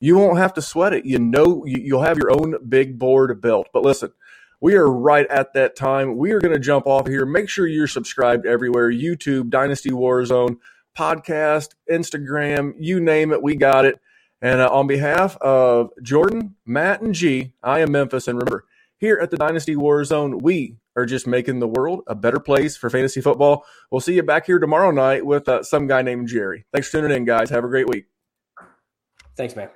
you 0.00 0.16
won't 0.16 0.38
have 0.38 0.54
to 0.54 0.62
sweat 0.62 0.94
it. 0.94 1.04
You 1.04 1.18
know, 1.18 1.64
you, 1.66 1.80
you'll 1.82 2.02
have 2.02 2.16
your 2.16 2.30
own 2.32 2.54
big 2.68 2.98
board 2.98 3.40
built. 3.42 3.68
But 3.72 3.82
listen, 3.82 4.12
we 4.60 4.76
are 4.76 4.90
right 4.90 5.26
at 5.26 5.52
that 5.52 5.76
time. 5.76 6.16
We 6.16 6.32
are 6.32 6.40
going 6.40 6.54
to 6.54 6.60
jump 6.60 6.86
off 6.86 7.06
here. 7.06 7.26
Make 7.26 7.48
sure 7.48 7.66
you're 7.66 7.86
subscribed 7.86 8.46
everywhere 8.46 8.90
YouTube, 8.90 9.50
Dynasty 9.50 9.90
Warzone 9.90 10.56
podcast, 10.96 11.70
Instagram, 11.90 12.74
you 12.78 13.00
name 13.00 13.32
it, 13.32 13.42
we 13.42 13.56
got 13.56 13.84
it. 13.84 14.00
And 14.42 14.60
uh, 14.60 14.68
on 14.70 14.88
behalf 14.88 15.36
of 15.36 15.90
Jordan, 16.02 16.56
Matt, 16.66 17.00
and 17.00 17.14
G, 17.14 17.52
I 17.62 17.78
am 17.78 17.92
Memphis. 17.92 18.26
And 18.26 18.36
remember, 18.36 18.66
here 18.98 19.18
at 19.22 19.30
the 19.30 19.36
Dynasty 19.36 19.76
War 19.76 20.04
Zone, 20.04 20.38
we 20.38 20.78
are 20.96 21.06
just 21.06 21.28
making 21.28 21.60
the 21.60 21.68
world 21.68 22.02
a 22.08 22.16
better 22.16 22.40
place 22.40 22.76
for 22.76 22.90
fantasy 22.90 23.20
football. 23.20 23.64
We'll 23.90 24.00
see 24.00 24.14
you 24.14 24.22
back 24.24 24.46
here 24.46 24.58
tomorrow 24.58 24.90
night 24.90 25.24
with 25.24 25.48
uh, 25.48 25.62
some 25.62 25.86
guy 25.86 26.02
named 26.02 26.26
Jerry. 26.26 26.66
Thanks 26.72 26.88
for 26.88 27.00
tuning 27.00 27.16
in, 27.16 27.24
guys. 27.24 27.50
Have 27.50 27.64
a 27.64 27.68
great 27.68 27.88
week. 27.88 28.06
Thanks, 29.36 29.54
man. 29.54 29.70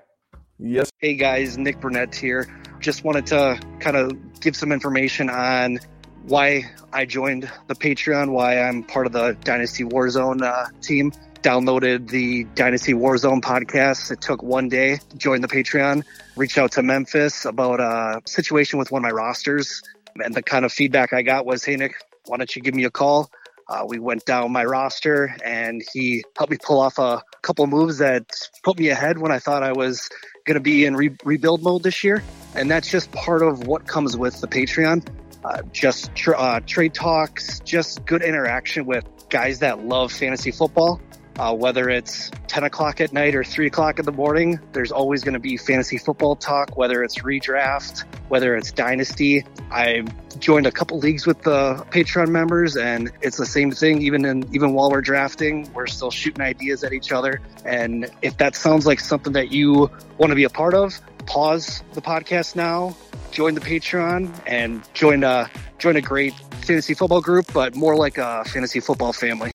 Yes. 0.59 0.91
Hey, 0.99 1.15
guys. 1.15 1.57
Nick 1.57 1.81
Burnett 1.81 2.15
here. 2.15 2.47
Just 2.81 3.05
wanted 3.05 3.27
to 3.27 3.61
kind 3.79 3.97
of 3.97 4.41
give 4.41 4.57
some 4.57 4.73
information 4.73 5.31
on 5.31 5.79
why 6.27 6.65
I 6.93 7.05
joined 7.05 7.51
the 7.69 7.75
Patreon, 7.75 8.31
why 8.33 8.61
I'm 8.61 8.83
part 8.83 9.07
of 9.07 9.13
the 9.13 9.37
Dynasty 9.45 9.85
Warzone 9.85 10.43
uh, 10.43 10.67
team. 10.81 11.13
Downloaded 11.43 12.09
the 12.09 12.45
Dynasty 12.57 12.93
Warzone 12.93 13.41
podcast. 13.41 14.11
It 14.11 14.21
took 14.21 14.43
one 14.43 14.69
day 14.69 14.99
Joined 15.17 15.45
the 15.45 15.49
Patreon. 15.49 16.03
Reached 16.35 16.59
out 16.59 16.73
to 16.73 16.83
Memphis 16.83 17.45
about 17.45 17.79
a 17.79 18.21
situation 18.27 18.81
with 18.81 18.91
one 18.91 19.05
of 19.05 19.09
my 19.09 19.15
rosters. 19.15 19.83
And 20.17 20.35
the 20.35 20.43
kind 20.43 20.65
of 20.65 20.73
feedback 20.73 21.13
I 21.13 21.23
got 21.23 21.47
was, 21.47 21.65
hey, 21.65 21.77
Nick, 21.77 21.95
why 22.25 22.39
don't 22.39 22.57
you 22.57 22.63
give 22.63 22.75
me 22.75 22.85
a 22.85 22.91
call? 22.91 23.31
Uh, 23.69 23.85
we 23.87 24.01
went 24.01 24.25
down 24.25 24.51
my 24.51 24.65
roster 24.65 25.37
and 25.45 25.83
he 25.93 26.25
helped 26.37 26.51
me 26.51 26.59
pull 26.61 26.81
off 26.81 26.99
a 26.99 27.23
couple 27.43 27.67
moves 27.67 27.99
that 27.99 28.25
put 28.65 28.79
me 28.79 28.89
ahead 28.89 29.19
when 29.19 29.31
I 29.31 29.39
thought 29.39 29.63
I 29.63 29.73
was 29.73 30.09
going 30.47 30.55
to 30.55 30.61
be 30.61 30.85
in 30.85 30.97
re- 30.97 31.17
rebuild 31.25 31.63
mode 31.63 31.83
this 31.85 32.03
year. 32.03 32.23
And 32.55 32.71
that's 32.71 32.91
just 32.91 33.13
part 33.13 33.43
of 33.43 33.67
what 33.67 33.87
comes 33.87 34.17
with 34.17 34.41
the 34.41 34.49
Patreon. 34.49 35.07
Uh, 35.47 35.63
just 35.73 36.13
tra- 36.17 36.37
uh, 36.37 36.59
trade 36.67 36.93
talks, 36.93 37.61
just 37.61 38.05
good 38.05 38.21
interaction 38.21 38.85
with 38.85 39.05
guys 39.29 39.61
that 39.61 39.79
love 39.79 40.11
fantasy 40.11 40.51
football. 40.51 41.01
Uh, 41.39 41.55
whether 41.55 41.89
it's 41.89 42.33
10 42.49 42.65
o'clock 42.65 43.01
at 43.01 43.13
night 43.13 43.37
or 43.37 43.45
3 43.45 43.69
o'clock 43.69 44.01
in 44.01 44.07
the 44.07 44.13
morning, 44.13 44.59
there's 44.73 44.91
always 44.91 45.23
going 45.23 45.35
to 45.35 45.39
be 45.39 45.57
fantasy 45.57 45.99
football 45.99 46.35
talk, 46.35 46.77
whether 46.77 47.05
it's 47.05 47.21
redraft, 47.21 48.05
whether 48.29 48.57
it's 48.57 48.73
dynasty. 48.73 49.45
I 49.71 50.03
joined 50.41 50.67
a 50.67 50.73
couple 50.73 50.99
leagues 50.99 51.29
with 51.29 51.43
the 51.43 51.75
Patreon 51.91 52.29
members, 52.29 52.77
and 52.77 53.13
it's 53.21 53.37
the 53.37 53.47
same 53.47 53.71
thing. 53.71 54.03
Even 54.03 54.25
in 54.25 54.53
even 54.53 54.73
while 54.73 54.91
we're 54.91 55.01
drafting, 55.01 55.73
we're 55.75 55.87
still 55.87 56.11
shooting 56.11 56.43
ideas 56.43 56.83
at 56.83 56.93
each 56.93 57.13
other. 57.13 57.41
And 57.65 58.11
if 58.21 58.39
that 58.39 58.57
sounds 58.57 58.85
like 58.85 58.99
something 58.99 59.35
that 59.35 59.53
you 59.53 59.93
want 60.19 60.31
to 60.31 60.35
be 60.35 60.45
a 60.45 60.51
part 60.51 60.75
of, 60.75 61.01
pause 61.27 61.83
the 61.93 62.01
podcast 62.01 62.57
now, 62.57 62.97
join 63.31 63.55
the 63.55 63.61
Patreon, 63.61 64.33
and 64.47 64.83
join 64.95 65.25
a 65.25 65.51
join 65.79 65.97
a 65.97 66.01
great 66.01 66.35
fantasy 66.63 66.95
football 66.95 67.21
group, 67.21 67.53
but 67.53 67.77
more 67.77 67.97
like 67.97 68.19
a 68.19 68.45
fantasy 68.45 68.81
football 68.81 69.13
family. 69.13 69.51